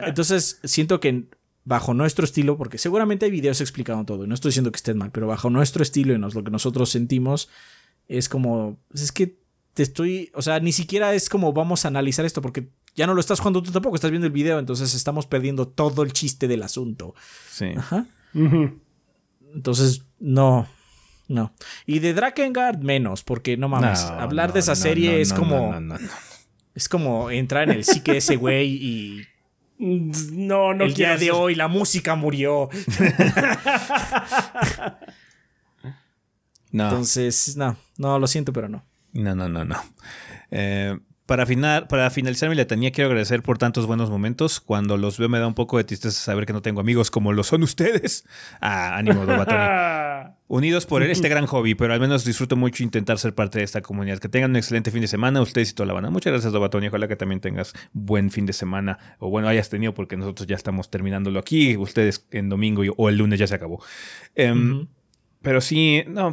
Entonces, 0.07 0.61
siento 0.65 1.01
que 1.01 1.27
bajo 1.65 1.94
nuestro 1.94 2.24
estilo, 2.24 2.57
porque 2.57 2.78
seguramente 2.78 3.27
hay 3.27 3.31
videos 3.31 3.61
explicando 3.61 4.05
todo, 4.05 4.24
y 4.24 4.28
no 4.28 4.35
estoy 4.35 4.51
diciendo 4.51 4.73
que 4.73 4.77
estén 4.77 4.99
mal, 4.99 5.11
pero 5.12 5.27
bajo 5.27 5.51
nuestro 5.51 5.82
estilo 5.82 6.15
y 6.15 6.19
lo 6.19 6.44
que 6.44 6.51
nosotros 6.51 6.90
sentimos, 6.90 7.49
es 8.09 8.28
como, 8.28 8.78
pues 8.89 9.03
es 9.03 9.12
que 9.12 9.39
te 9.74 9.82
estoy, 9.82 10.31
o 10.35 10.43
sea, 10.43 10.61
ni 10.61 10.73
siquiera 10.73 11.15
es 11.15 11.28
como 11.28 11.53
vamos 11.53 11.85
a 11.85 11.89
analizar 11.89 12.24
esto, 12.24 12.43
porque 12.43 12.69
ya 12.94 13.06
no 13.06 13.14
lo 13.14 13.20
estás 13.20 13.40
jugando 13.40 13.62
tú 13.62 13.73
tampoco, 13.73 13.97
estás 13.97 14.10
viendo 14.10 14.27
el 14.27 14.32
video, 14.32 14.59
entonces 14.59 14.94
estamos 14.94 15.27
perdiendo 15.27 15.69
todo 15.69 16.02
el 16.02 16.12
chiste 16.12 16.48
del 16.48 16.62
asunto. 16.62 17.14
Sí. 17.51 17.73
Ajá. 17.77 18.06
Entonces, 19.55 20.05
no. 20.19 20.66
No. 21.28 21.55
Y 21.86 22.01
de 22.01 22.12
Drakengard 22.12 22.78
menos, 22.78 23.23
porque 23.23 23.56
no 23.56 23.69
mames. 23.69 24.02
hablar 24.02 24.52
de 24.52 24.60
esa 24.60 24.74
serie 24.74 25.20
es 25.20 25.32
como. 25.32 25.74
Es 26.74 26.89
como 26.89 27.31
entrar 27.31 27.64
en 27.64 27.77
el 27.77 27.85
psique 27.85 28.12
de 28.12 28.19
ese 28.19 28.36
güey 28.36 28.69
y. 28.69 29.27
No, 29.78 30.74
no 30.74 30.85
El 30.85 30.94
día 30.94 31.16
de 31.16 31.32
hoy 31.32 31.55
la 31.55 31.69
música 31.69 32.14
murió. 32.14 32.69
no. 36.70 36.85
Entonces, 36.85 37.56
no, 37.56 37.77
no, 37.97 38.19
lo 38.19 38.27
siento, 38.27 38.52
pero 38.52 38.69
no. 38.69 38.85
No, 39.12 39.35
no, 39.35 39.48
no, 39.48 39.64
no. 39.64 39.77
Eh, 40.51 40.98
para, 41.27 41.47
para 41.89 42.11
finalizar 42.11 42.49
mi 42.49 42.57
letanía, 42.57 42.90
quiero 42.90 43.09
agradecer 43.09 43.43
por 43.43 43.57
tantos 43.57 43.86
buenos 43.86 44.11
momentos. 44.11 44.61
Cuando 44.61 44.97
los 44.97 45.19
veo 45.19 45.28
me 45.28 45.39
da 45.39 45.47
un 45.47 45.55
poco 45.55 45.78
de 45.78 45.85
tristeza 45.85 46.20
saber 46.20 46.47
que 46.47 46.53
no 46.53 46.62
tengo 46.62 46.81
amigos 46.81 47.11
como 47.11 47.32
lo 47.32 47.44
son 47.44 47.62
ustedes. 47.62 48.24
Ah, 48.61 48.97
ánimo, 48.97 49.27
Dobatoni. 49.27 50.35
Unidos 50.49 50.86
por 50.86 51.03
este 51.03 51.28
gran 51.31 51.47
hobby, 51.47 51.74
pero 51.74 51.94
al 51.94 52.01
menos 52.01 52.24
disfruto 52.24 52.57
mucho 52.57 52.82
intentar 52.82 53.19
ser 53.19 53.35
parte 53.35 53.59
de 53.59 53.65
esta 53.65 53.81
comunidad. 53.81 54.19
Que 54.19 54.28
tengan 54.28 54.51
un 54.51 54.57
excelente 54.57 54.90
fin 54.90 55.01
de 55.01 55.09
semana, 55.09 55.40
ustedes 55.40 55.70
y 55.70 55.74
toda 55.74 55.86
la 55.86 55.94
banda. 55.94 56.11
Muchas 56.11 56.32
gracias, 56.32 56.53
Dobatoni. 56.53 56.89
Ojalá 56.89 57.09
que 57.09 57.16
también 57.16 57.40
tengas 57.40 57.73
buen 57.93 58.31
fin 58.31 58.47
de 58.47 58.53
semana. 58.53 58.99
O 59.19 59.31
bueno, 59.31 59.49
hayas 59.49 59.69
tenido, 59.69 59.94
porque 59.94 60.16
nosotros 60.16 60.47
ya 60.47 60.57
estamos 60.57 60.90
terminándolo 60.90 61.39
aquí. 61.39 61.77
Ustedes 61.77 62.27
en 62.31 62.49
domingo 62.49 62.82
o 62.97 63.09
el 63.09 63.16
lunes 63.16 63.39
ya 63.39 63.47
se 63.47 63.55
acabó. 63.55 63.82
Em, 64.35 64.86
pero 65.40 65.61
sí, 65.61 66.05
no, 66.07 66.32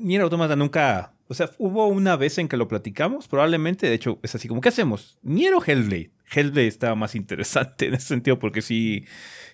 ni 0.00 0.16
era 0.16 0.24
automata 0.24 0.56
nunca 0.56 1.12
o 1.30 1.34
sea, 1.34 1.48
hubo 1.58 1.86
una 1.86 2.16
vez 2.16 2.38
en 2.38 2.48
que 2.48 2.56
lo 2.56 2.66
platicamos, 2.66 3.28
probablemente, 3.28 3.86
de 3.86 3.94
hecho, 3.94 4.18
es 4.24 4.34
así 4.34 4.48
como, 4.48 4.60
¿qué 4.60 4.70
hacemos? 4.70 5.16
Niero 5.22 5.62
Hellblade. 5.64 6.10
Hellblade 6.28 6.66
estaba 6.66 6.96
más 6.96 7.14
interesante 7.14 7.86
en 7.86 7.94
ese 7.94 8.08
sentido, 8.08 8.40
porque 8.40 8.62
sí, 8.62 9.04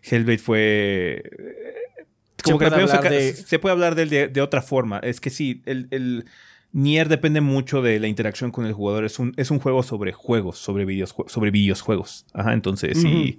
Hellblade 0.02 0.38
fue... 0.38 1.22
Eh, 1.22 2.06
como 2.42 2.58
que 2.58 3.34
se 3.34 3.58
puede 3.58 3.72
hablar 3.72 3.94
de 3.94 4.02
él 4.02 4.32
de, 4.32 4.40
otra 4.40 4.62
forma. 4.62 5.00
Es 5.00 5.20
que 5.20 5.28
sí, 5.28 5.62
el, 5.66 5.88
el, 5.90 6.24
Nier 6.72 7.10
depende 7.10 7.42
mucho 7.42 7.82
de 7.82 8.00
la 8.00 8.06
interacción 8.06 8.52
con 8.52 8.64
el 8.64 8.72
jugador. 8.72 9.04
Es 9.04 9.18
un, 9.18 9.34
es 9.36 9.50
un 9.50 9.58
juego 9.58 9.82
sobre 9.82 10.12
juegos, 10.12 10.56
sobre, 10.56 10.86
videos, 10.86 11.14
sobre 11.26 11.50
videojuegos. 11.50 12.24
Ajá, 12.32 12.54
entonces 12.54 12.98
sí. 12.98 13.38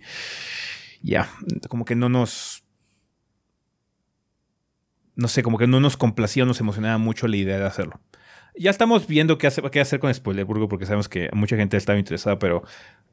Ya, 1.01 1.31
como 1.69 1.85
que 1.85 1.95
no 1.95 2.09
nos 2.09 2.63
no 5.15 5.27
sé, 5.27 5.41
como 5.41 5.57
que 5.57 5.67
no 5.67 5.79
nos 5.79 5.97
complacía, 5.97 6.45
nos 6.45 6.59
emocionaba 6.59 6.99
mucho 6.99 7.27
la 7.27 7.37
idea 7.37 7.57
de 7.57 7.65
hacerlo. 7.65 7.99
Ya 8.59 8.71
estamos 8.71 9.07
viendo 9.07 9.37
qué 9.37 9.47
hacer, 9.47 9.69
qué 9.69 9.79
hacer 9.79 9.99
con 9.99 10.13
Spoilerburgo 10.13 10.67
porque 10.67 10.85
sabemos 10.85 11.09
que 11.09 11.29
mucha 11.33 11.55
gente 11.55 11.77
estaba 11.77 11.99
interesada, 11.99 12.39
pero 12.39 12.63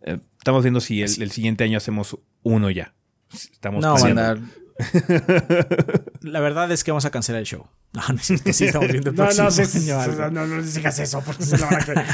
eh, 0.03 0.19
estamos 0.39 0.63
viendo 0.63 0.81
si 0.81 1.03
el, 1.03 1.23
el, 1.23 1.31
siguiente 1.31 1.65
año 1.65 1.79
hacemos 1.79 2.19
uno 2.43 2.71
ya. 2.71 2.95
Estamos 3.33 3.83
no, 3.83 3.95
banda. 3.95 4.39
La 6.23 6.41
verdad 6.41 6.71
es 6.73 6.83
que 6.83 6.91
vamos 6.91 7.05
a 7.05 7.11
cancelar 7.11 7.41
el 7.41 7.47
show. 7.47 7.67
No, 7.93 8.03
no 8.09 8.17
es 8.17 8.43
que 8.43 8.53
sí 8.53 8.67
estamos 8.67 8.91
viendo 8.91 9.11
el 9.11 9.17
No, 9.17 9.25
no, 9.25 9.51
sí, 9.51 9.65
sí, 9.67 9.91
año 9.91 10.03
sí, 10.03 10.11
algo. 10.11 10.31
no, 10.31 10.47
no 10.47 10.57
les 10.57 10.75
digas 10.75 10.99
eso 10.99 11.23
porque 11.25 11.45
se 11.45 11.59
lo 11.59 11.67
van 11.67 11.81
a 11.81 11.85
creer. 11.85 12.07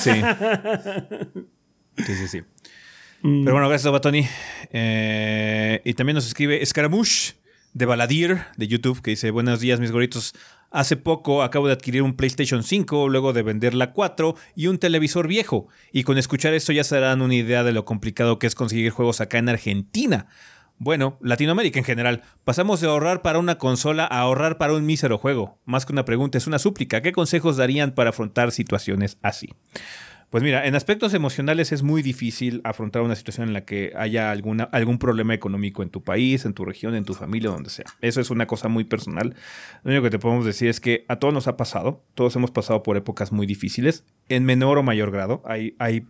Sí. 0.00 0.10
Sí, 1.96 2.14
sí, 2.14 2.28
sí. 2.28 2.42
Pero 3.22 3.52
bueno, 3.52 3.68
gracias, 3.68 3.90
Batoni. 3.90 4.28
Eh, 4.70 5.80
y 5.84 5.94
también 5.94 6.14
nos 6.14 6.26
escribe 6.26 6.64
Scaramouche 6.64 7.34
de 7.72 7.86
Baladir 7.86 8.42
de 8.56 8.68
YouTube 8.68 9.00
que 9.00 9.12
dice: 9.12 9.30
Buenos 9.30 9.60
días, 9.60 9.80
mis 9.80 9.90
gorritos. 9.90 10.34
Hace 10.74 10.96
poco 10.96 11.44
acabo 11.44 11.68
de 11.68 11.72
adquirir 11.72 12.02
un 12.02 12.16
PlayStation 12.16 12.64
5, 12.64 13.08
luego 13.08 13.32
de 13.32 13.44
vender 13.44 13.74
la 13.74 13.92
4 13.92 14.34
y 14.56 14.66
un 14.66 14.78
televisor 14.78 15.28
viejo. 15.28 15.68
Y 15.92 16.02
con 16.02 16.18
escuchar 16.18 16.52
esto 16.52 16.72
ya 16.72 16.82
se 16.82 16.96
darán 16.96 17.22
una 17.22 17.36
idea 17.36 17.62
de 17.62 17.70
lo 17.70 17.84
complicado 17.84 18.40
que 18.40 18.48
es 18.48 18.56
conseguir 18.56 18.90
juegos 18.90 19.20
acá 19.20 19.38
en 19.38 19.48
Argentina. 19.48 20.26
Bueno, 20.78 21.16
Latinoamérica 21.20 21.78
en 21.78 21.84
general. 21.84 22.22
Pasamos 22.42 22.80
de 22.80 22.88
ahorrar 22.88 23.22
para 23.22 23.38
una 23.38 23.56
consola 23.56 24.02
a 24.02 24.18
ahorrar 24.18 24.58
para 24.58 24.72
un 24.72 24.84
mísero 24.84 25.16
juego. 25.16 25.60
Más 25.64 25.86
que 25.86 25.92
una 25.92 26.04
pregunta, 26.04 26.38
es 26.38 26.48
una 26.48 26.58
súplica. 26.58 27.02
¿Qué 27.02 27.12
consejos 27.12 27.56
darían 27.56 27.92
para 27.92 28.10
afrontar 28.10 28.50
situaciones 28.50 29.16
así? 29.22 29.50
Pues 30.34 30.42
mira, 30.42 30.66
en 30.66 30.74
aspectos 30.74 31.14
emocionales 31.14 31.70
es 31.70 31.84
muy 31.84 32.02
difícil 32.02 32.60
afrontar 32.64 33.02
una 33.02 33.14
situación 33.14 33.46
en 33.46 33.54
la 33.54 33.64
que 33.64 33.92
haya 33.96 34.32
alguna, 34.32 34.64
algún 34.64 34.98
problema 34.98 35.32
económico 35.32 35.84
en 35.84 35.90
tu 35.90 36.02
país, 36.02 36.44
en 36.44 36.54
tu 36.54 36.64
región, 36.64 36.96
en 36.96 37.04
tu 37.04 37.14
familia, 37.14 37.50
donde 37.50 37.70
sea. 37.70 37.84
Eso 38.00 38.20
es 38.20 38.30
una 38.30 38.48
cosa 38.48 38.66
muy 38.66 38.82
personal. 38.82 39.36
Lo 39.84 39.92
único 39.92 40.02
que 40.02 40.10
te 40.10 40.18
podemos 40.18 40.44
decir 40.44 40.68
es 40.68 40.80
que 40.80 41.04
a 41.06 41.20
todos 41.20 41.32
nos 41.32 41.46
ha 41.46 41.56
pasado, 41.56 42.02
todos 42.14 42.34
hemos 42.34 42.50
pasado 42.50 42.82
por 42.82 42.96
épocas 42.96 43.30
muy 43.30 43.46
difíciles, 43.46 44.02
en 44.28 44.44
menor 44.44 44.76
o 44.76 44.82
mayor 44.82 45.12
grado. 45.12 45.40
Hay, 45.46 45.76
hay 45.78 46.04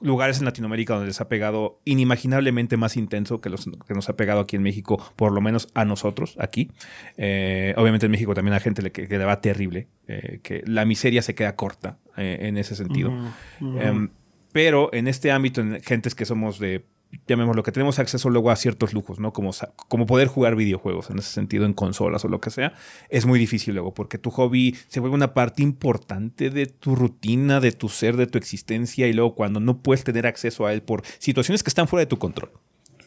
lugares 0.00 0.38
en 0.38 0.44
Latinoamérica 0.44 0.94
donde 0.94 1.08
les 1.08 1.20
ha 1.20 1.28
pegado 1.28 1.80
inimaginablemente 1.84 2.76
más 2.76 2.96
intenso 2.96 3.40
que 3.40 3.50
los 3.50 3.68
que 3.86 3.94
nos 3.94 4.08
ha 4.08 4.16
pegado 4.16 4.40
aquí 4.40 4.56
en 4.56 4.62
México, 4.62 5.02
por 5.16 5.32
lo 5.32 5.40
menos 5.40 5.68
a 5.74 5.84
nosotros 5.84 6.36
aquí. 6.38 6.70
Eh, 7.16 7.74
obviamente 7.76 8.06
en 8.06 8.12
México 8.12 8.34
también 8.34 8.54
a 8.54 8.60
gente 8.60 8.82
le, 8.82 8.92
que, 8.92 9.08
que 9.08 9.18
le 9.18 9.24
va 9.24 9.40
terrible, 9.40 9.88
eh, 10.06 10.40
que 10.42 10.62
la 10.66 10.84
miseria 10.84 11.22
se 11.22 11.34
queda 11.34 11.56
corta 11.56 11.98
eh, 12.16 12.38
en 12.42 12.56
ese 12.56 12.74
sentido. 12.76 13.12
Em, 13.60 14.10
pero 14.52 14.92
en 14.92 15.08
este 15.08 15.30
ámbito, 15.30 15.60
en 15.60 15.80
gentes 15.82 16.14
que 16.14 16.24
somos 16.24 16.58
de, 16.58 16.84
llamémoslo, 17.26 17.62
que 17.62 17.72
tenemos 17.72 17.98
acceso 17.98 18.30
luego 18.30 18.50
a 18.50 18.56
ciertos 18.56 18.92
lujos, 18.92 19.18
¿no? 19.18 19.32
Como, 19.32 19.50
como 19.88 20.06
poder 20.06 20.28
jugar 20.28 20.56
videojuegos 20.56 21.10
en 21.10 21.18
ese 21.18 21.30
sentido, 21.30 21.64
en 21.64 21.72
consolas 21.72 22.24
o 22.24 22.28
lo 22.28 22.40
que 22.40 22.50
sea, 22.50 22.74
es 23.08 23.26
muy 23.26 23.38
difícil 23.38 23.74
luego, 23.74 23.94
porque 23.94 24.18
tu 24.18 24.30
hobby 24.30 24.76
se 24.88 25.00
vuelve 25.00 25.14
una 25.16 25.34
parte 25.34 25.62
importante 25.62 26.50
de 26.50 26.66
tu 26.66 26.94
rutina, 26.94 27.60
de 27.60 27.72
tu 27.72 27.88
ser, 27.88 28.16
de 28.16 28.26
tu 28.26 28.38
existencia, 28.38 29.06
y 29.08 29.12
luego 29.12 29.34
cuando 29.34 29.60
no 29.60 29.82
puedes 29.82 30.04
tener 30.04 30.26
acceso 30.26 30.66
a 30.66 30.72
él 30.72 30.82
por 30.82 31.02
situaciones 31.18 31.62
que 31.62 31.70
están 31.70 31.88
fuera 31.88 32.02
de 32.02 32.08
tu 32.08 32.18
control, 32.18 32.50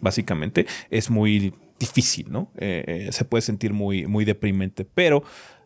básicamente, 0.01 0.65
es 0.89 1.09
muy 1.09 1.53
difícil, 1.79 2.31
¿no? 2.31 2.51
Eh, 2.57 2.83
eh, 2.87 3.11
se 3.11 3.25
puede 3.25 3.41
sentir 3.41 3.73
muy, 3.73 4.05
muy 4.07 4.25
deprimente, 4.25 4.85
pero 4.85 5.23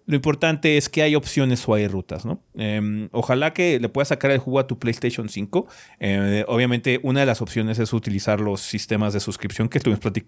lo 0.07 0.15
importante 0.15 0.77
es 0.77 0.87
que 0.89 1.01
hay 1.01 1.15
opciones 1.15 1.67
o 1.67 1.73
hay 1.73 1.87
rutas, 1.87 2.25
¿no? 2.25 2.41
Eh, 2.55 3.07
ojalá 3.11 3.53
que 3.53 3.79
le 3.79 3.89
puedas 3.89 4.09
sacar 4.09 4.29
el 4.31 4.37
jugo 4.39 4.59
a 4.59 4.67
tu 4.67 4.77
PlayStation 4.77 5.29
5. 5.29 5.67
Eh, 5.99 6.45
obviamente, 6.47 6.99
una 7.03 7.21
de 7.21 7.25
las 7.25 7.41
opciones 7.41 7.79
es 7.79 7.91
utilizar 7.91 8.39
los 8.39 8.61
sistemas 8.61 9.13
de 9.13 9.19
suscripción 9.19 9.67
que 9.67 9.79
estuvimos, 9.79 10.03
platic- 10.03 10.27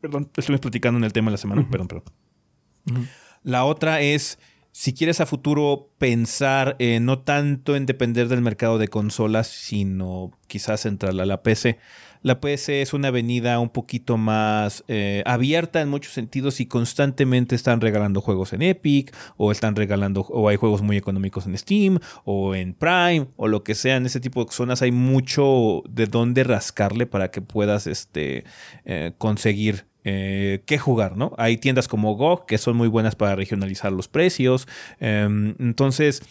perdón, 0.00 0.30
estuvimos 0.36 0.60
platicando 0.62 0.96
en 0.98 1.04
el 1.04 1.12
tema 1.12 1.26
de 1.30 1.32
la 1.32 1.38
semana. 1.38 1.66
Perdón, 1.70 1.88
perdón. 1.88 2.04
La 3.42 3.64
otra 3.64 4.00
es, 4.00 4.38
si 4.72 4.94
quieres 4.94 5.20
a 5.20 5.26
futuro 5.26 5.90
pensar 5.98 6.76
eh, 6.78 7.00
no 7.00 7.18
tanto 7.20 7.76
en 7.76 7.84
depender 7.86 8.28
del 8.28 8.40
mercado 8.40 8.78
de 8.78 8.88
consolas, 8.88 9.46
sino 9.48 10.30
quizás 10.46 10.86
entrar 10.86 11.12
a 11.18 11.26
la 11.26 11.42
PC. 11.42 11.78
La 12.22 12.40
PC 12.40 12.82
es 12.82 12.92
una 12.92 13.08
avenida 13.08 13.58
un 13.58 13.70
poquito 13.70 14.16
más 14.16 14.84
eh, 14.88 15.22
abierta 15.26 15.80
en 15.80 15.88
muchos 15.88 16.12
sentidos 16.12 16.60
y 16.60 16.66
constantemente 16.66 17.54
están 17.54 17.80
regalando 17.80 18.20
juegos 18.20 18.52
en 18.52 18.62
Epic 18.62 19.14
o 19.36 19.52
están 19.52 19.76
regalando 19.76 20.22
o 20.22 20.48
hay 20.48 20.56
juegos 20.56 20.82
muy 20.82 20.96
económicos 20.96 21.46
en 21.46 21.56
Steam 21.56 21.98
o 22.24 22.54
en 22.54 22.74
Prime 22.74 23.28
o 23.36 23.48
lo 23.48 23.62
que 23.62 23.74
sea. 23.74 23.96
En 23.96 24.06
ese 24.06 24.20
tipo 24.20 24.44
de 24.44 24.52
zonas 24.52 24.82
hay 24.82 24.92
mucho 24.92 25.82
de 25.88 26.06
dónde 26.06 26.44
rascarle 26.44 27.06
para 27.06 27.30
que 27.30 27.40
puedas 27.40 27.86
este, 27.86 28.44
eh, 28.84 29.12
conseguir 29.18 29.86
eh, 30.04 30.62
qué 30.64 30.78
jugar, 30.78 31.16
¿no? 31.16 31.34
Hay 31.36 31.58
tiendas 31.58 31.88
como 31.88 32.14
GOG 32.14 32.46
que 32.46 32.56
son 32.56 32.76
muy 32.76 32.88
buenas 32.88 33.14
para 33.14 33.36
regionalizar 33.36 33.92
los 33.92 34.08
precios. 34.08 34.66
Em, 35.00 35.54
entonces, 35.58 36.22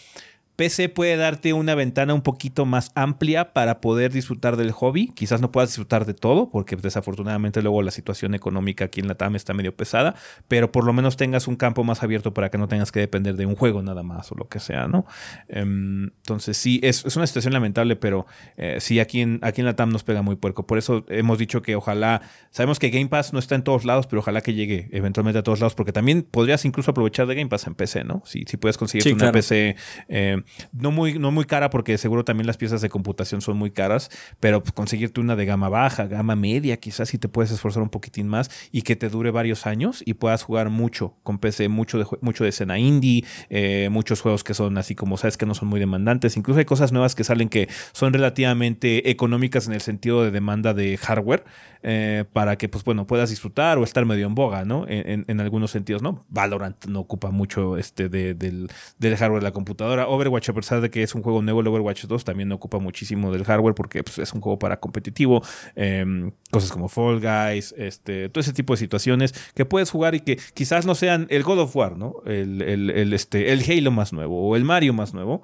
PC 0.57 0.89
puede 0.89 1.15
darte 1.17 1.53
una 1.53 1.75
ventana 1.75 2.15
un 2.15 2.23
poquito 2.23 2.65
más 2.65 2.91
amplia 2.95 3.53
para 3.53 3.79
poder 3.79 4.11
disfrutar 4.11 4.57
del 4.57 4.71
hobby. 4.71 5.07
Quizás 5.15 5.39
no 5.39 5.51
puedas 5.51 5.69
disfrutar 5.69 6.05
de 6.05 6.15
todo, 6.15 6.49
porque 6.49 6.75
desafortunadamente 6.75 7.61
luego 7.61 7.83
la 7.83 7.91
situación 7.91 8.33
económica 8.33 8.85
aquí 8.85 8.99
en 8.99 9.07
la 9.07 9.13
TAM 9.15 9.35
está 9.35 9.53
medio 9.53 9.75
pesada, 9.75 10.15
pero 10.47 10.71
por 10.71 10.83
lo 10.83 10.93
menos 10.93 11.15
tengas 11.15 11.47
un 11.47 11.55
campo 11.57 11.83
más 11.83 12.01
abierto 12.01 12.33
para 12.33 12.49
que 12.49 12.57
no 12.57 12.67
tengas 12.67 12.91
que 12.91 12.99
depender 12.99 13.35
de 13.35 13.45
un 13.45 13.55
juego 13.55 13.83
nada 13.83 14.01
más 14.01 14.31
o 14.31 14.35
lo 14.35 14.47
que 14.49 14.59
sea, 14.59 14.87
¿no? 14.87 15.05
Em, 15.47 16.05
entonces, 16.05 16.57
sí, 16.57 16.79
es, 16.81 17.05
es 17.05 17.15
una 17.15 17.27
situación 17.27 17.53
lamentable, 17.53 17.95
pero 17.95 18.25
eh, 18.57 18.77
sí, 18.79 18.99
aquí 18.99 19.21
en, 19.21 19.39
aquí 19.43 19.61
en 19.61 19.65
la 19.65 19.75
TAM 19.75 19.91
nos 19.91 20.03
pega 20.03 20.23
muy 20.23 20.37
puerco. 20.37 20.65
Por 20.65 20.79
eso 20.79 21.05
hemos 21.09 21.37
dicho 21.37 21.61
que 21.61 21.75
ojalá, 21.75 22.23
sabemos 22.49 22.79
que 22.79 22.89
Game 22.89 23.09
Pass 23.09 23.31
no 23.31 23.37
está 23.37 23.53
en 23.53 23.63
todos 23.63 23.85
lados, 23.85 24.07
pero 24.07 24.21
ojalá 24.21 24.41
que 24.41 24.55
llegue 24.55 24.89
eventualmente 24.91 25.37
a 25.37 25.43
todos 25.43 25.59
lados, 25.59 25.75
porque 25.75 25.91
también 25.91 26.23
podrías 26.23 26.65
incluso 26.65 26.89
aprovechar 26.89 27.27
de 27.27 27.35
Game 27.35 27.49
Pass 27.49 27.67
en 27.67 27.75
PC, 27.75 28.03
¿no? 28.03 28.23
Si, 28.25 28.43
si 28.47 28.57
puedes 28.57 28.77
conseguir 28.79 29.03
Sí, 29.03 29.09
una 29.11 29.19
claro. 29.19 29.33
PC 29.33 29.75
eh, 30.09 30.41
no, 30.71 30.91
muy, 30.91 31.19
no 31.19 31.31
muy 31.31 31.45
cara, 31.45 31.69
porque 31.69 31.97
seguro 31.97 32.23
también 32.25 32.47
las 32.47 32.57
piezas 32.57 32.81
de 32.81 32.89
computación 32.89 33.41
son 33.41 33.57
muy 33.57 33.71
caras, 33.71 34.09
pero 34.39 34.61
pues, 34.61 34.73
conseguirte 34.73 35.21
una 35.21 35.35
de 35.35 35.45
gama 35.45 35.69
baja, 35.69 36.07
gama 36.07 36.35
media, 36.35 36.77
quizás 36.77 37.09
si 37.09 37.17
te 37.17 37.27
puedes 37.27 37.51
esforzar 37.51 37.83
un 37.83 37.89
poquitín 37.89 38.27
más 38.27 38.49
y 38.71 38.81
que 38.81 38.95
te 38.95 39.09
dure 39.09 39.31
varios 39.31 39.65
años 39.65 40.03
y 40.05 40.13
puedas 40.15 40.43
jugar 40.43 40.69
mucho 40.69 41.15
con 41.23 41.39
PC, 41.39 41.69
mucho 41.69 41.97
de, 41.97 42.05
mucho 42.21 42.43
de 42.43 42.49
escena 42.49 42.79
indie, 42.79 43.25
eh, 43.49 43.89
muchos 43.91 44.21
juegos 44.21 44.43
que 44.43 44.53
son 44.53 44.77
así 44.77 44.95
como 44.95 45.17
sabes 45.17 45.37
que 45.37 45.45
no 45.45 45.53
son 45.53 45.67
muy 45.67 45.79
demandantes, 45.79 46.37
incluso 46.37 46.59
hay 46.59 46.65
cosas 46.65 46.91
nuevas 46.91 47.15
que 47.15 47.23
salen 47.23 47.49
que 47.49 47.69
son 47.91 48.13
relativamente 48.13 49.09
económicas 49.09 49.67
en 49.67 49.73
el 49.73 49.81
sentido 49.81 50.23
de 50.23 50.31
demanda 50.31 50.73
de 50.73 50.97
hardware 50.97 51.43
eh, 51.83 52.25
para 52.33 52.57
que 52.57 52.69
pues 52.69 52.83
bueno 52.83 53.07
puedas 53.07 53.29
disfrutar 53.29 53.77
o 53.77 53.83
estar 53.83 54.05
medio 54.05 54.27
en 54.27 54.35
boga, 54.35 54.65
¿no? 54.65 54.85
En, 54.87 55.39
algunos 55.39 55.71
sentidos, 55.71 56.01
¿no? 56.01 56.25
Valorant 56.29 56.85
no 56.85 56.99
ocupa 56.99 57.31
mucho 57.31 57.77
este 57.77 58.09
de- 58.09 58.33
del, 58.33 58.69
del 58.97 59.15
hardware 59.15 59.41
de 59.41 59.47
la 59.47 59.51
computadora. 59.51 60.07
Overwatch, 60.07 60.36
a 60.49 60.53
pesar 60.53 60.81
de 60.81 60.89
que 60.89 61.03
es 61.03 61.15
un 61.15 61.21
juego 61.23 61.41
nuevo, 61.41 61.61
el 61.61 61.67
Overwatch 61.67 62.05
2 62.05 62.23
también 62.23 62.51
ocupa 62.51 62.79
muchísimo 62.79 63.31
del 63.31 63.43
hardware 63.43 63.73
porque 63.75 64.03
pues, 64.03 64.19
es 64.19 64.31
un 64.33 64.41
juego 64.41 64.59
para 64.59 64.79
competitivo. 64.79 65.41
Em, 65.75 66.31
cosas 66.51 66.71
como 66.71 66.87
Fall 66.89 67.19
Guys, 67.19 67.73
este, 67.77 68.29
todo 68.29 68.41
ese 68.41 68.53
tipo 68.53 68.73
de 68.73 68.77
situaciones 68.77 69.33
que 69.55 69.65
puedes 69.65 69.89
jugar 69.91 70.15
y 70.15 70.19
que 70.21 70.37
quizás 70.53 70.85
no 70.85 70.95
sean 70.95 71.27
el 71.29 71.43
God 71.43 71.59
of 71.59 71.75
War, 71.75 71.97
¿no? 71.97 72.15
El- 72.25 72.61
el, 72.61 73.13
este, 73.13 73.51
el 73.51 73.61
Halo 73.69 73.91
más 73.91 74.13
nuevo 74.13 74.47
o 74.49 74.55
el 74.55 74.63
Mario 74.63 74.93
más 74.93 75.13
nuevo. 75.13 75.43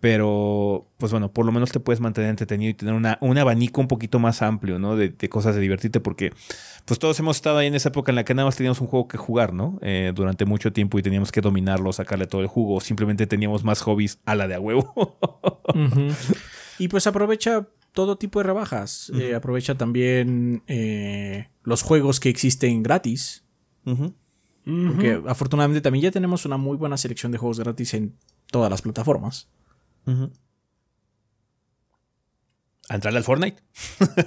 Pero, 0.00 0.88
pues 0.98 1.12
bueno, 1.12 1.32
por 1.32 1.46
lo 1.46 1.52
menos 1.52 1.70
te 1.70 1.80
puedes 1.80 2.00
mantener 2.00 2.30
entretenido 2.30 2.70
y 2.70 2.74
tener 2.74 2.94
una, 2.94 3.18
un 3.20 3.38
abanico 3.38 3.80
un 3.80 3.88
poquito 3.88 4.18
más 4.18 4.42
amplio, 4.42 4.78
¿no? 4.78 4.96
De, 4.96 5.10
de 5.10 5.28
cosas 5.28 5.54
de 5.54 5.60
divertirte, 5.60 6.00
porque 6.00 6.32
pues 6.84 6.98
todos 6.98 7.18
hemos 7.20 7.36
estado 7.36 7.58
ahí 7.58 7.66
en 7.66 7.74
esa 7.74 7.88
época 7.90 8.12
en 8.12 8.16
la 8.16 8.24
que 8.24 8.34
nada 8.34 8.46
más 8.46 8.56
teníamos 8.56 8.80
un 8.80 8.86
juego 8.86 9.08
que 9.08 9.16
jugar, 9.16 9.52
¿no? 9.52 9.78
Eh, 9.82 10.12
durante 10.14 10.44
mucho 10.44 10.72
tiempo 10.72 10.98
y 10.98 11.02
teníamos 11.02 11.32
que 11.32 11.40
dominarlo, 11.40 11.92
sacarle 11.92 12.26
todo 12.26 12.40
el 12.40 12.46
jugo, 12.46 12.76
o 12.76 12.80
simplemente 12.80 13.26
teníamos 13.26 13.64
más 13.64 13.80
hobbies 13.82 14.18
a 14.24 14.34
la 14.34 14.48
de 14.48 14.54
a 14.54 14.60
huevo. 14.60 15.18
Y 16.78 16.88
pues 16.88 17.06
aprovecha 17.06 17.66
todo 17.92 18.18
tipo 18.18 18.38
de 18.38 18.44
rebajas. 18.44 19.10
Eh, 19.14 19.34
aprovecha 19.34 19.76
también 19.76 20.62
eh, 20.66 21.48
los 21.62 21.82
juegos 21.82 22.20
que 22.20 22.28
existen 22.28 22.82
gratis. 22.82 23.44
Porque 24.64 25.22
afortunadamente 25.26 25.80
también 25.80 26.02
ya 26.02 26.10
tenemos 26.10 26.44
una 26.44 26.56
muy 26.56 26.76
buena 26.76 26.96
selección 26.96 27.32
de 27.32 27.38
juegos 27.38 27.60
gratis 27.60 27.94
en 27.94 28.14
todas 28.50 28.70
las 28.70 28.82
plataformas. 28.82 29.48
A 32.88 32.94
entrarle 32.94 33.18
al 33.18 33.24
Fortnite. 33.24 33.60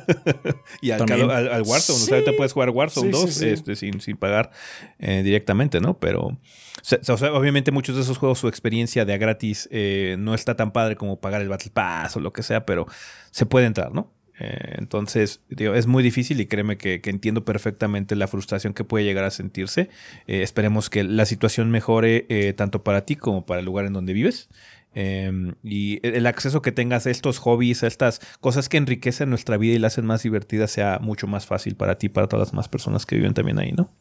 y 0.82 0.92
al, 0.92 1.02
Warzone. 1.02 1.62
O 1.62 1.66
Sí. 2.00 2.06
sea, 2.06 2.16
ahorita 2.16 2.34
puedes 2.36 2.52
jugar 2.52 2.72
Warzone 2.72 3.14
Sí, 3.14 3.20
sí, 3.20 3.26
2 3.26 3.34
sí. 3.34 3.48
Este, 3.48 3.76
sin, 3.78 4.02
sin 4.02 4.18
pagar 4.18 4.52
eh, 5.00 5.24
directamente, 5.24 5.80
¿no? 5.80 5.98
Pero, 5.98 6.28
o 6.28 7.18
sea, 7.18 7.34
obviamente 7.34 7.72
muchos 7.72 7.96
de 7.96 8.02
esos 8.02 8.18
juegos, 8.18 8.40
su 8.40 8.50
experiencia 8.50 9.06
de 9.06 9.14
a 9.14 9.18
gratis 9.18 9.70
eh, 9.72 10.18
no 10.20 10.34
está 10.34 10.56
tan 10.58 10.74
padre 10.74 10.98
como 10.98 11.22
pagar 11.22 11.42
el 11.42 11.48
Battle 11.48 11.72
Pass 11.74 12.18
o 12.18 12.20
lo 12.20 12.34
que 12.34 12.44
sea, 12.44 12.66
pero 12.66 12.86
se 13.32 13.46
puede 13.46 13.66
entrar, 13.66 13.94
¿no? 13.94 14.14
Eh, 14.42 14.76
entonces, 14.78 15.42
digo, 15.50 15.74
es 15.76 15.86
muy 15.86 16.02
difícil 16.02 16.40
y 16.40 16.46
créeme 16.46 16.78
que, 16.78 17.02
que 17.02 17.10
entiendo 17.10 17.44
perfectamente 17.44 18.16
la 18.16 18.28
frustración 18.28 18.74
que 18.74 18.86
puede 18.86 19.04
llegar 19.04 19.26
a 19.26 19.32
sentirse. 19.32 19.90
Eh, 20.28 20.44
esperemos 20.44 20.90
que 20.90 21.04
la 21.04 21.26
situación 21.26 21.72
mejore 21.72 22.26
eh, 22.30 22.54
tanto 22.54 22.84
para 22.84 23.06
ti 23.06 23.16
como 23.18 23.46
para 23.46 23.60
el 23.60 23.66
lugar 23.66 23.86
en 23.86 23.94
donde 23.94 24.14
vives. 24.14 24.48
Eh, 24.96 25.54
y 25.64 26.00
el 26.06 26.26
acceso 26.26 26.62
que 26.62 26.72
tengas 26.72 27.06
a 27.06 27.12
estos 27.12 27.38
hobbies, 27.40 27.84
a 27.84 27.88
estas 27.88 28.20
cosas 28.40 28.70
que 28.70 28.78
enriquecen 28.78 29.30
nuestra 29.30 29.58
vida 29.58 29.76
y 29.76 29.80
la 29.80 29.88
hacen 29.88 30.06
más 30.06 30.24
divertida, 30.24 30.68
sea 30.68 31.00
mucho 31.00 31.28
más 31.28 31.46
fácil 31.46 31.76
para 31.76 31.98
ti 31.98 32.10
para 32.10 32.28
todas 32.28 32.48
las 32.48 32.52
demás 32.52 32.70
personas 32.70 33.06
que 33.06 33.16
viven 33.16 33.34
también 33.34 33.60
ahí, 33.60 33.72
¿no? 33.72 33.92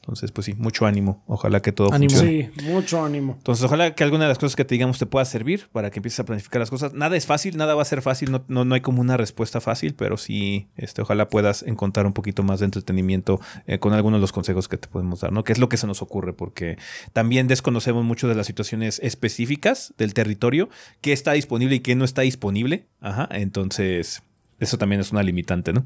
Entonces, 0.00 0.32
pues 0.32 0.46
sí, 0.46 0.54
mucho 0.54 0.86
ánimo. 0.86 1.22
Ojalá 1.26 1.60
que 1.60 1.72
todo 1.72 1.92
Ánimo. 1.92 2.10
funcione. 2.10 2.50
Sí, 2.56 2.70
mucho 2.70 3.04
ánimo. 3.04 3.34
Entonces, 3.36 3.64
ojalá 3.64 3.94
que 3.94 4.02
alguna 4.02 4.24
de 4.24 4.28
las 4.28 4.38
cosas 4.38 4.56
que 4.56 4.64
te 4.64 4.74
digamos 4.74 4.98
te 4.98 5.04
pueda 5.04 5.24
servir 5.26 5.68
para 5.72 5.90
que 5.90 5.98
empieces 5.98 6.20
a 6.20 6.24
planificar 6.24 6.58
las 6.60 6.70
cosas. 6.70 6.94
Nada 6.94 7.16
es 7.16 7.26
fácil, 7.26 7.58
nada 7.58 7.74
va 7.74 7.82
a 7.82 7.84
ser 7.84 8.00
fácil, 8.00 8.32
no, 8.32 8.42
no, 8.48 8.64
no 8.64 8.74
hay 8.74 8.80
como 8.80 9.02
una 9.02 9.18
respuesta 9.18 9.60
fácil, 9.60 9.94
pero 9.94 10.16
sí, 10.16 10.68
este, 10.76 11.02
ojalá 11.02 11.28
puedas 11.28 11.62
encontrar 11.62 12.06
un 12.06 12.14
poquito 12.14 12.42
más 12.42 12.60
de 12.60 12.64
entretenimiento 12.64 13.40
eh, 13.66 13.78
con 13.78 13.92
algunos 13.92 14.18
de 14.18 14.22
los 14.22 14.32
consejos 14.32 14.68
que 14.68 14.78
te 14.78 14.88
podemos 14.88 15.20
dar, 15.20 15.32
¿no? 15.32 15.44
Que 15.44 15.52
es 15.52 15.58
lo 15.58 15.68
que 15.68 15.76
se 15.76 15.86
nos 15.86 16.00
ocurre, 16.00 16.32
porque 16.32 16.78
también 17.12 17.46
desconocemos 17.46 18.02
mucho 18.02 18.26
de 18.26 18.34
las 18.34 18.46
situaciones 18.46 19.00
específicas 19.02 19.92
del 19.98 20.14
territorio, 20.14 20.70
qué 21.02 21.12
está 21.12 21.32
disponible 21.32 21.76
y 21.76 21.80
qué 21.80 21.94
no 21.94 22.06
está 22.06 22.22
disponible. 22.22 22.86
Ajá, 23.02 23.28
entonces, 23.32 24.22
eso 24.58 24.78
también 24.78 25.02
es 25.02 25.12
una 25.12 25.22
limitante, 25.22 25.74
¿no? 25.74 25.84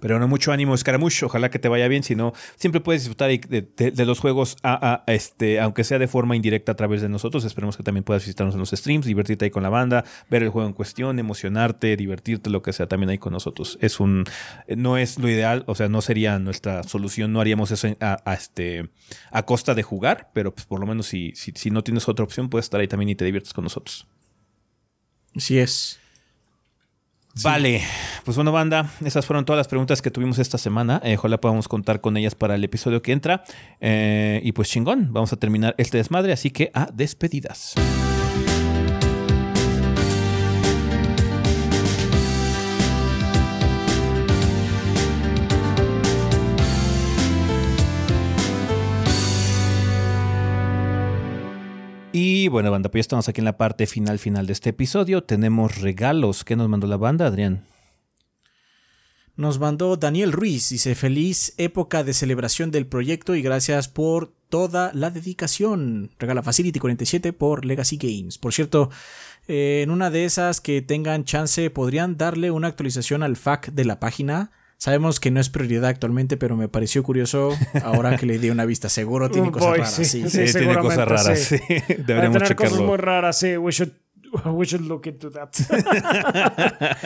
Pero 0.00 0.18
no 0.18 0.28
mucho 0.28 0.52
ánimo, 0.52 0.76
Scaramouche. 0.76 1.26
Ojalá 1.26 1.50
que 1.50 1.58
te 1.58 1.68
vaya 1.68 1.88
bien. 1.88 2.02
Si 2.02 2.14
no, 2.14 2.32
siempre 2.56 2.80
puedes 2.80 3.02
disfrutar 3.02 3.30
de, 3.30 4.04
los 4.06 4.20
juegos, 4.20 4.56
a- 4.62 5.04
este, 5.06 5.60
aunque 5.60 5.84
sea 5.84 5.98
de 5.98 6.08
forma 6.08 6.36
indirecta 6.36 6.72
a 6.72 6.76
través 6.76 7.02
de 7.02 7.08
nosotros. 7.08 7.44
Esperemos 7.44 7.76
que 7.76 7.82
también 7.82 8.04
puedas 8.04 8.22
visitarnos 8.24 8.54
en 8.54 8.60
los 8.60 8.70
streams, 8.70 9.06
divertirte 9.06 9.44
ahí 9.46 9.50
con 9.50 9.62
la 9.62 9.68
banda, 9.68 10.04
ver 10.28 10.42
el 10.42 10.48
juego 10.50 10.66
en 10.68 10.74
cuestión, 10.74 11.18
emocionarte, 11.18 11.96
divertirte, 11.96 12.50
lo 12.50 12.62
que 12.62 12.72
sea, 12.72 12.86
también 12.86 13.10
ahí 13.10 13.18
con 13.18 13.32
nosotros. 13.32 13.78
Es 13.80 14.00
un, 14.00 14.24
no 14.68 14.96
es 14.96 15.18
lo 15.18 15.28
ideal, 15.28 15.64
o 15.66 15.74
sea, 15.74 15.88
no 15.88 16.00
sería 16.02 16.38
nuestra 16.38 16.82
solución. 16.82 17.32
No 17.32 17.40
haríamos 17.40 17.70
eso 17.70 17.88
a, 18.00 18.18
a 18.24 18.34
este, 18.34 18.90
a 19.30 19.44
costa 19.44 19.74
de 19.74 19.82
jugar, 19.82 20.30
pero 20.32 20.54
pues 20.54 20.66
por 20.66 20.80
lo 20.80 20.86
menos 20.86 21.06
si, 21.06 21.32
si, 21.34 21.52
si 21.54 21.70
no 21.70 21.84
tienes 21.84 22.08
otra 22.08 22.24
opción, 22.24 22.48
puedes 22.48 22.66
estar 22.66 22.80
ahí 22.80 22.88
también 22.88 23.10
y 23.10 23.14
te 23.14 23.24
diviertes 23.24 23.52
con 23.52 23.64
nosotros. 23.64 24.06
Así 25.36 25.58
es. 25.58 25.99
Vale, 27.42 27.82
pues 28.24 28.36
bueno, 28.36 28.52
banda, 28.52 28.90
esas 29.04 29.26
fueron 29.26 29.44
todas 29.44 29.58
las 29.58 29.68
preguntas 29.68 30.02
que 30.02 30.10
tuvimos 30.10 30.38
esta 30.38 30.58
semana. 30.58 31.00
Eh, 31.04 31.16
ojalá 31.16 31.40
podamos 31.40 31.68
contar 31.68 32.00
con 32.00 32.16
ellas 32.16 32.34
para 32.34 32.54
el 32.54 32.64
episodio 32.64 33.02
que 33.02 33.12
entra. 33.12 33.44
Eh, 33.80 34.40
y 34.44 34.52
pues 34.52 34.68
chingón, 34.68 35.12
vamos 35.12 35.32
a 35.32 35.36
terminar 35.36 35.74
este 35.78 35.98
desmadre, 35.98 36.32
así 36.32 36.50
que 36.50 36.70
a 36.74 36.88
despedidas. 36.92 37.74
Y 52.12 52.48
bueno, 52.48 52.72
banda, 52.72 52.90
pues 52.90 53.00
ya 53.00 53.02
estamos 53.02 53.28
aquí 53.28 53.40
en 53.40 53.44
la 53.44 53.56
parte 53.56 53.86
final 53.86 54.18
final 54.18 54.46
de 54.46 54.52
este 54.52 54.70
episodio. 54.70 55.22
Tenemos 55.22 55.80
regalos. 55.80 56.42
¿Qué 56.42 56.56
nos 56.56 56.68
mandó 56.68 56.88
la 56.88 56.96
banda, 56.96 57.26
Adrián? 57.26 57.64
Nos 59.36 59.60
mandó 59.60 59.96
Daniel 59.96 60.32
Ruiz, 60.32 60.68
dice 60.68 60.94
feliz 60.94 61.54
época 61.56 62.02
de 62.02 62.12
celebración 62.12 62.72
del 62.72 62.86
proyecto 62.86 63.36
y 63.36 63.42
gracias 63.42 63.88
por 63.88 64.34
toda 64.48 64.90
la 64.92 65.10
dedicación. 65.10 66.10
Regala 66.18 66.42
Facility 66.42 66.80
47 66.80 67.32
por 67.32 67.64
Legacy 67.64 67.96
Games. 67.96 68.38
Por 68.38 68.52
cierto, 68.52 68.90
eh, 69.46 69.80
en 69.82 69.90
una 69.90 70.10
de 70.10 70.24
esas 70.24 70.60
que 70.60 70.82
tengan 70.82 71.24
chance, 71.24 71.70
podrían 71.70 72.16
darle 72.16 72.50
una 72.50 72.68
actualización 72.68 73.22
al 73.22 73.36
FAQ 73.36 73.68
de 73.68 73.84
la 73.84 74.00
página. 74.00 74.50
Sabemos 74.80 75.20
que 75.20 75.30
no 75.30 75.40
es 75.40 75.50
prioridad 75.50 75.90
actualmente, 75.90 76.38
pero 76.38 76.56
me 76.56 76.66
pareció 76.66 77.02
curioso 77.02 77.54
ahora 77.84 78.16
que 78.16 78.24
le 78.24 78.38
di 78.38 78.48
una 78.48 78.64
vista. 78.64 78.88
Seguro 78.88 79.30
tiene 79.30 79.52
cosas 79.52 79.68
boy, 79.68 79.78
raras. 79.80 79.92
sí. 79.94 80.06
sí. 80.06 80.30
Sí, 80.30 80.58
tiene 80.58 80.78
cosas 80.78 81.06
raras. 81.06 81.38
sí. 81.38 81.58
Deberíamos 81.98 82.38
tener 82.38 82.56
cosas 82.56 82.80
muy 82.80 82.96
raras, 82.96 83.38
sí. 83.38 83.58
We 83.58 83.72
should, 83.72 83.92
we 84.46 84.64
should 84.64 84.86
look 84.86 85.06
into 85.06 85.30
that. 85.32 85.50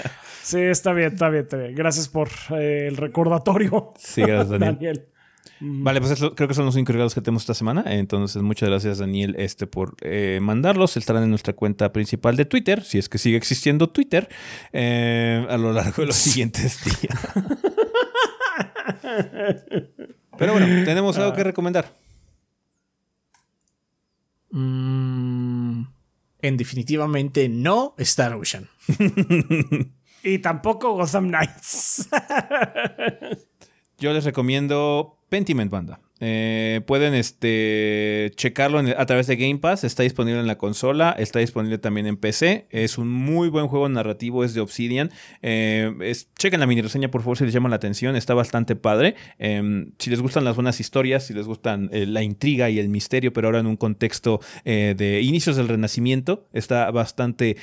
sí, 0.44 0.60
está 0.60 0.92
bien, 0.92 1.14
está 1.14 1.28
bien, 1.30 1.42
está 1.42 1.56
bien. 1.56 1.74
Gracias 1.74 2.08
por 2.08 2.28
eh, 2.56 2.86
el 2.86 2.96
recordatorio, 2.96 3.92
Sí, 3.98 4.22
gracias, 4.22 4.50
Daniel. 4.50 4.74
Daniel. 4.76 5.08
Vale, 5.60 6.00
pues 6.00 6.12
eso- 6.12 6.34
creo 6.34 6.48
que 6.48 6.54
son 6.54 6.64
los 6.66 6.74
regalos 6.74 7.14
que 7.14 7.20
tenemos 7.20 7.42
esta 7.42 7.54
semana. 7.54 7.84
Entonces, 7.86 8.42
muchas 8.42 8.68
gracias, 8.68 8.98
Daniel, 8.98 9.34
este, 9.38 9.66
por 9.66 9.94
eh, 10.00 10.38
mandarlos. 10.42 10.96
Estarán 10.96 11.22
en 11.22 11.30
nuestra 11.30 11.52
cuenta 11.54 11.92
principal 11.92 12.36
de 12.36 12.44
Twitter, 12.44 12.82
si 12.82 12.98
es 12.98 13.08
que 13.08 13.18
sigue 13.18 13.36
existiendo 13.36 13.88
Twitter, 13.88 14.28
eh, 14.72 15.46
a 15.48 15.56
lo 15.56 15.72
largo 15.72 16.02
de 16.02 16.06
los 16.06 16.16
siguientes 16.16 16.80
días. 16.84 17.18
Pero 20.38 20.52
bueno, 20.52 20.66
tenemos 20.84 21.16
algo 21.18 21.32
que 21.34 21.44
recomendar. 21.44 21.94
Mm, 24.50 25.82
en 26.42 26.56
definitivamente 26.56 27.48
no 27.48 27.94
Star 27.98 28.34
Ocean. 28.34 28.68
Y 30.26 30.38
tampoco 30.38 30.92
Gotham 30.94 31.28
Knights. 31.28 32.08
Yo 33.98 34.10
les 34.14 34.24
recomiendo 34.24 35.18
Pentiment 35.34 35.68
Banda. 35.68 35.98
Eh, 36.26 36.80
pueden 36.86 37.12
este, 37.12 38.32
checarlo 38.36 38.78
a 38.78 39.04
través 39.06 39.26
de 39.26 39.36
Game 39.36 39.58
Pass. 39.58 39.84
Está 39.84 40.04
disponible 40.04 40.40
en 40.40 40.46
la 40.46 40.56
consola. 40.56 41.14
Está 41.18 41.40
disponible 41.40 41.76
también 41.76 42.06
en 42.06 42.16
PC. 42.16 42.66
Es 42.70 42.96
un 42.96 43.08
muy 43.10 43.48
buen 43.50 43.66
juego 43.68 43.86
narrativo. 43.90 44.42
Es 44.42 44.54
de 44.54 44.62
Obsidian. 44.62 45.10
Eh, 45.42 45.92
chequen 46.38 46.60
la 46.60 46.66
mini 46.66 46.80
reseña, 46.80 47.10
por 47.10 47.20
favor, 47.20 47.36
si 47.36 47.44
les 47.44 47.52
llama 47.52 47.68
la 47.68 47.76
atención. 47.76 48.16
Está 48.16 48.32
bastante 48.32 48.74
padre. 48.74 49.16
Eh, 49.38 49.86
si 49.98 50.08
les 50.08 50.20
gustan 50.22 50.44
las 50.44 50.54
buenas 50.54 50.80
historias, 50.80 51.26
si 51.26 51.34
les 51.34 51.46
gustan 51.46 51.90
eh, 51.92 52.06
la 52.06 52.22
intriga 52.22 52.70
y 52.70 52.78
el 52.78 52.88
misterio, 52.88 53.32
pero 53.34 53.48
ahora 53.48 53.58
en 53.60 53.66
un 53.66 53.76
contexto 53.76 54.40
eh, 54.64 54.94
de 54.96 55.20
inicios 55.20 55.56
del 55.56 55.68
Renacimiento, 55.68 56.48
está 56.54 56.90
bastante 56.90 57.56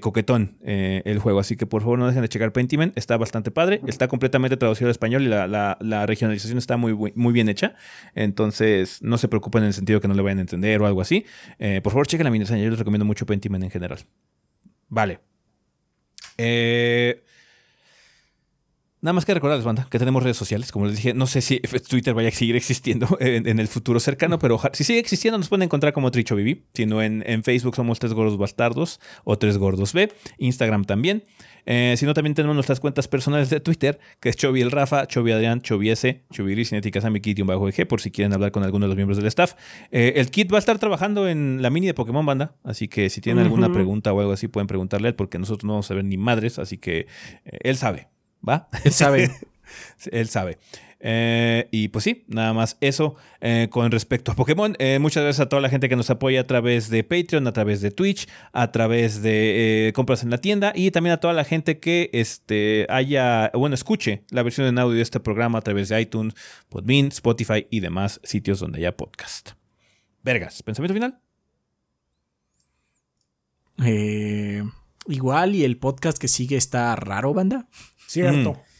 coquetón 0.00 0.58
el 0.62 1.18
juego. 1.18 1.40
Así 1.40 1.56
que 1.56 1.64
por 1.66 1.80
favor 1.80 1.98
no 1.98 2.06
dejen 2.06 2.20
de 2.22 2.28
checar 2.28 2.52
Pentiment. 2.52 2.96
Está 2.98 3.16
bastante 3.16 3.50
padre. 3.50 3.80
Está 3.86 4.06
completamente 4.08 4.56
traducido 4.58 4.88
al 4.88 4.92
español 4.92 5.22
y 5.22 5.28
la, 5.28 5.46
la- 5.46 6.06
regionalización 6.06 6.58
está 6.58 6.76
muy, 6.76 6.94
muy 7.14 7.32
bien 7.32 7.48
hecha. 7.48 7.74
Entonces 8.14 9.02
no 9.02 9.18
se 9.18 9.28
preocupen 9.28 9.62
en 9.62 9.68
el 9.68 9.74
sentido 9.74 10.00
que 10.00 10.08
no 10.08 10.14
le 10.14 10.22
vayan 10.22 10.38
a 10.38 10.42
entender 10.42 10.80
o 10.82 10.86
algo 10.86 11.00
así. 11.00 11.24
Eh, 11.58 11.80
por 11.82 11.92
favor 11.92 12.06
chequen 12.06 12.24
la 12.24 12.30
mini 12.30 12.44
reseña. 12.44 12.62
Yo 12.64 12.70
les 12.70 12.78
recomiendo 12.78 13.04
mucho 13.04 13.26
Pentiment 13.26 13.64
en 13.64 13.70
general. 13.70 14.00
Vale. 14.88 15.20
Eh, 16.38 17.22
Nada 19.02 19.14
más 19.14 19.24
que 19.24 19.34
recordarles, 19.34 19.64
banda, 19.64 19.88
que 19.90 19.98
tenemos 19.98 20.22
redes 20.22 20.36
sociales. 20.36 20.70
Como 20.70 20.86
les 20.86 20.94
dije, 20.94 21.12
no 21.12 21.26
sé 21.26 21.40
si 21.40 21.58
Twitter 21.88 22.14
vaya 22.14 22.28
a 22.28 22.32
seguir 22.32 22.54
existiendo 22.54 23.08
en, 23.20 23.58
el 23.58 23.66
futuro 23.66 23.98
cercano, 23.98 24.38
pero 24.38 24.60
si 24.72 24.84
sigue 24.84 25.00
existiendo, 25.00 25.38
nos 25.38 25.48
pueden 25.48 25.64
encontrar 25.64 25.92
como 25.92 26.12
Tricho. 26.12 26.36
Si 26.72 26.86
no, 26.86 27.02
en 27.02 27.42
Facebook 27.42 27.74
somos 27.74 27.98
Tres 27.98 28.14
Gordos 28.14 28.38
Bastardos 28.38 29.00
o 29.24 29.36
Tres 29.36 29.58
Gordos 29.58 29.92
B. 29.92 30.12
Instagram 30.38 30.84
también. 30.84 31.24
Eh, 31.66 31.94
si 31.96 32.06
no, 32.06 32.14
también 32.14 32.34
tenemos 32.34 32.54
nuestras 32.54 32.80
cuentas 32.80 33.08
personales 33.08 33.50
de 33.50 33.60
Twitter, 33.60 33.98
que 34.20 34.28
es 34.28 34.36
Chovy 34.36 34.60
el 34.60 34.70
Rafa, 34.70 35.06
Chovy 35.06 35.32
Adrián, 35.32 35.60
Chovy 35.60 35.90
S, 35.90 36.22
Chovy 36.30 36.52
Gris, 36.52 36.70
Cinética 36.70 37.00
Sammy 37.00 37.20
Kit 37.20 37.38
y 37.38 37.42
un 37.42 37.48
bajo 37.48 37.68
EG, 37.68 37.86
por 37.86 38.00
si 38.00 38.10
quieren 38.10 38.32
hablar 38.32 38.52
con 38.52 38.62
alguno 38.62 38.84
de 38.84 38.88
los 38.88 38.96
miembros 38.96 39.16
del 39.16 39.26
staff. 39.26 39.54
Eh, 39.90 40.14
el 40.16 40.30
Kit 40.30 40.52
va 40.52 40.56
a 40.56 40.60
estar 40.60 40.78
trabajando 40.78 41.28
en 41.28 41.62
la 41.62 41.70
mini 41.70 41.86
de 41.86 41.94
Pokémon 41.94 42.24
Banda, 42.26 42.54
así 42.64 42.88
que 42.88 43.10
si 43.10 43.20
tienen 43.20 43.44
alguna 43.44 43.72
pregunta 43.72 44.12
o 44.12 44.20
algo 44.20 44.32
así, 44.32 44.48
pueden 44.48 44.66
preguntarle 44.66 45.08
a 45.08 45.10
él, 45.10 45.14
porque 45.14 45.38
nosotros 45.38 45.64
no 45.64 45.74
vamos 45.74 45.90
a 45.90 45.94
ver 45.94 46.04
ni 46.04 46.16
madres, 46.16 46.58
así 46.58 46.78
que 46.78 47.06
eh, 47.44 47.58
él 47.62 47.76
sabe, 47.76 48.08
¿va? 48.46 48.68
Él 48.84 48.92
sabe. 48.92 49.30
Él 50.10 50.28
sabe. 50.28 50.58
Eh, 51.04 51.68
y 51.72 51.88
pues 51.88 52.04
sí, 52.04 52.24
nada 52.28 52.52
más 52.52 52.78
eso 52.80 53.16
eh, 53.40 53.66
con 53.70 53.90
respecto 53.90 54.30
a 54.30 54.36
Pokémon. 54.36 54.76
Eh, 54.78 55.00
muchas 55.00 55.24
gracias 55.24 55.44
a 55.44 55.48
toda 55.48 55.60
la 55.60 55.68
gente 55.68 55.88
que 55.88 55.96
nos 55.96 56.08
apoya 56.10 56.42
a 56.42 56.46
través 56.46 56.90
de 56.90 57.02
Patreon, 57.02 57.46
a 57.48 57.52
través 57.52 57.80
de 57.80 57.90
Twitch, 57.90 58.28
a 58.52 58.70
través 58.70 59.20
de 59.20 59.88
eh, 59.88 59.92
compras 59.92 60.22
en 60.22 60.30
la 60.30 60.38
tienda 60.38 60.72
y 60.76 60.92
también 60.92 61.14
a 61.14 61.16
toda 61.18 61.34
la 61.34 61.44
gente 61.44 61.80
que 61.80 62.08
este, 62.12 62.86
haya, 62.88 63.50
bueno, 63.52 63.74
escuche 63.74 64.22
la 64.30 64.44
versión 64.44 64.68
en 64.68 64.78
audio 64.78 64.94
de 64.94 65.02
este 65.02 65.18
programa 65.18 65.58
a 65.58 65.62
través 65.62 65.88
de 65.88 66.00
iTunes, 66.00 66.34
Podbean, 66.68 67.08
Spotify 67.08 67.66
y 67.68 67.80
demás 67.80 68.20
sitios 68.22 68.60
donde 68.60 68.78
haya 68.78 68.96
podcast. 68.96 69.50
Vergas, 70.22 70.62
pensamiento 70.62 70.94
final. 70.94 71.18
Eh, 73.84 74.62
igual 75.08 75.56
y 75.56 75.64
el 75.64 75.78
podcast 75.78 76.18
que 76.18 76.28
sigue 76.28 76.56
está 76.56 76.94
raro, 76.94 77.34
banda. 77.34 77.66
Cierto. 78.06 78.52
Mm. 78.52 78.71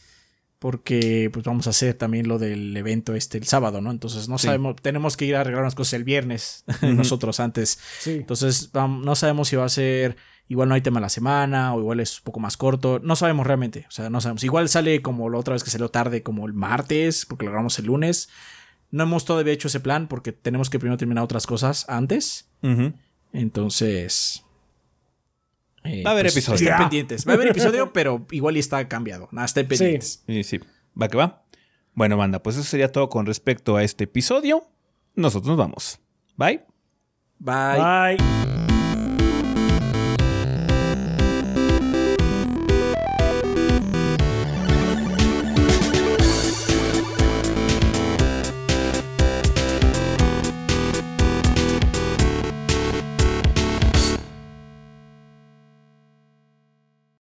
Porque 0.63 1.29
pues 1.33 1.43
vamos 1.43 1.67
a 1.67 1.71
hacer 1.71 1.93
también 1.95 2.29
lo 2.29 2.39
del 2.39 2.75
evento 2.77 3.15
este 3.15 3.37
el 3.37 3.43
sábado, 3.43 3.81
¿no? 3.81 3.91
Entonces 3.91 4.29
no 4.29 4.37
Sí. 4.37 4.45
sabemos, 4.47 4.77
tenemos 4.81 5.17
que 5.17 5.25
ir 5.25 5.35
a 5.35 5.41
arreglar 5.41 5.61
unas 5.63 5.75
cosas 5.75 5.91
el 5.95 6.05
viernes 6.05 6.63
nosotros 6.81 7.41
antes. 7.41 7.79
Sí. 7.99 8.11
Entonces 8.11 8.71
no 8.73 9.13
sabemos 9.15 9.49
si 9.49 9.57
va 9.57 9.65
a 9.65 9.69
ser, 9.69 10.15
igual 10.47 10.69
no 10.69 10.75
hay 10.75 10.79
tema 10.81 11.01
la 11.01 11.09
semana 11.09 11.73
o 11.75 11.81
igual 11.81 11.99
es 11.99 12.19
un 12.19 12.23
poco 12.23 12.39
más 12.39 12.55
corto. 12.55 13.01
No 13.03 13.17
sabemos 13.17 13.45
realmente, 13.45 13.83
o 13.89 13.91
sea, 13.91 14.09
no 14.09 14.21
sabemos. 14.21 14.41
Igual 14.45 14.69
sale 14.69 15.01
como 15.01 15.29
la 15.29 15.37
otra 15.37 15.51
vez 15.51 15.65
que 15.65 15.69
salió 15.69 15.89
tarde, 15.89 16.23
como 16.23 16.47
el 16.47 16.53
martes, 16.53 17.25
porque 17.25 17.43
lo 17.43 17.51
grabamos 17.51 17.77
el 17.79 17.87
lunes. 17.87 18.29
No 18.89 19.03
hemos 19.03 19.25
todavía 19.25 19.51
hecho 19.51 19.67
ese 19.67 19.81
plan 19.81 20.07
porque 20.07 20.31
tenemos 20.31 20.69
que 20.69 20.79
primero 20.79 20.95
terminar 20.97 21.25
otras 21.25 21.45
cosas 21.45 21.85
antes. 21.89 22.47
Entonces. 23.33 24.45
Eh, 25.83 26.03
Va 26.03 26.11
a 26.11 26.13
haber 26.13 26.25
pues, 26.25 26.37
episodio. 26.37 26.69
Estén 26.69 26.77
pendientes. 26.77 27.27
Va 27.27 27.31
a 27.31 27.35
haber 27.35 27.47
episodio, 27.47 27.93
pero 27.93 28.25
igual 28.31 28.57
y 28.57 28.59
está 28.59 28.87
cambiado. 28.87 29.29
Nada, 29.31 29.45
estén 29.45 29.67
pendientes. 29.67 30.23
Y 30.27 30.43
sí, 30.43 30.59
va 30.99 31.07
que 31.07 31.17
va. 31.17 31.43
Bueno, 31.93 32.17
banda, 32.17 32.41
pues 32.41 32.55
eso 32.55 32.65
sería 32.65 32.91
todo 32.91 33.09
con 33.09 33.25
respecto 33.25 33.75
a 33.75 33.83
este 33.83 34.05
episodio. 34.05 34.65
Nosotros 35.15 35.49
nos 35.49 35.57
vamos. 35.57 35.99
Bye. 36.37 36.61
Bye. 37.39 38.17
Bye. 38.17 38.42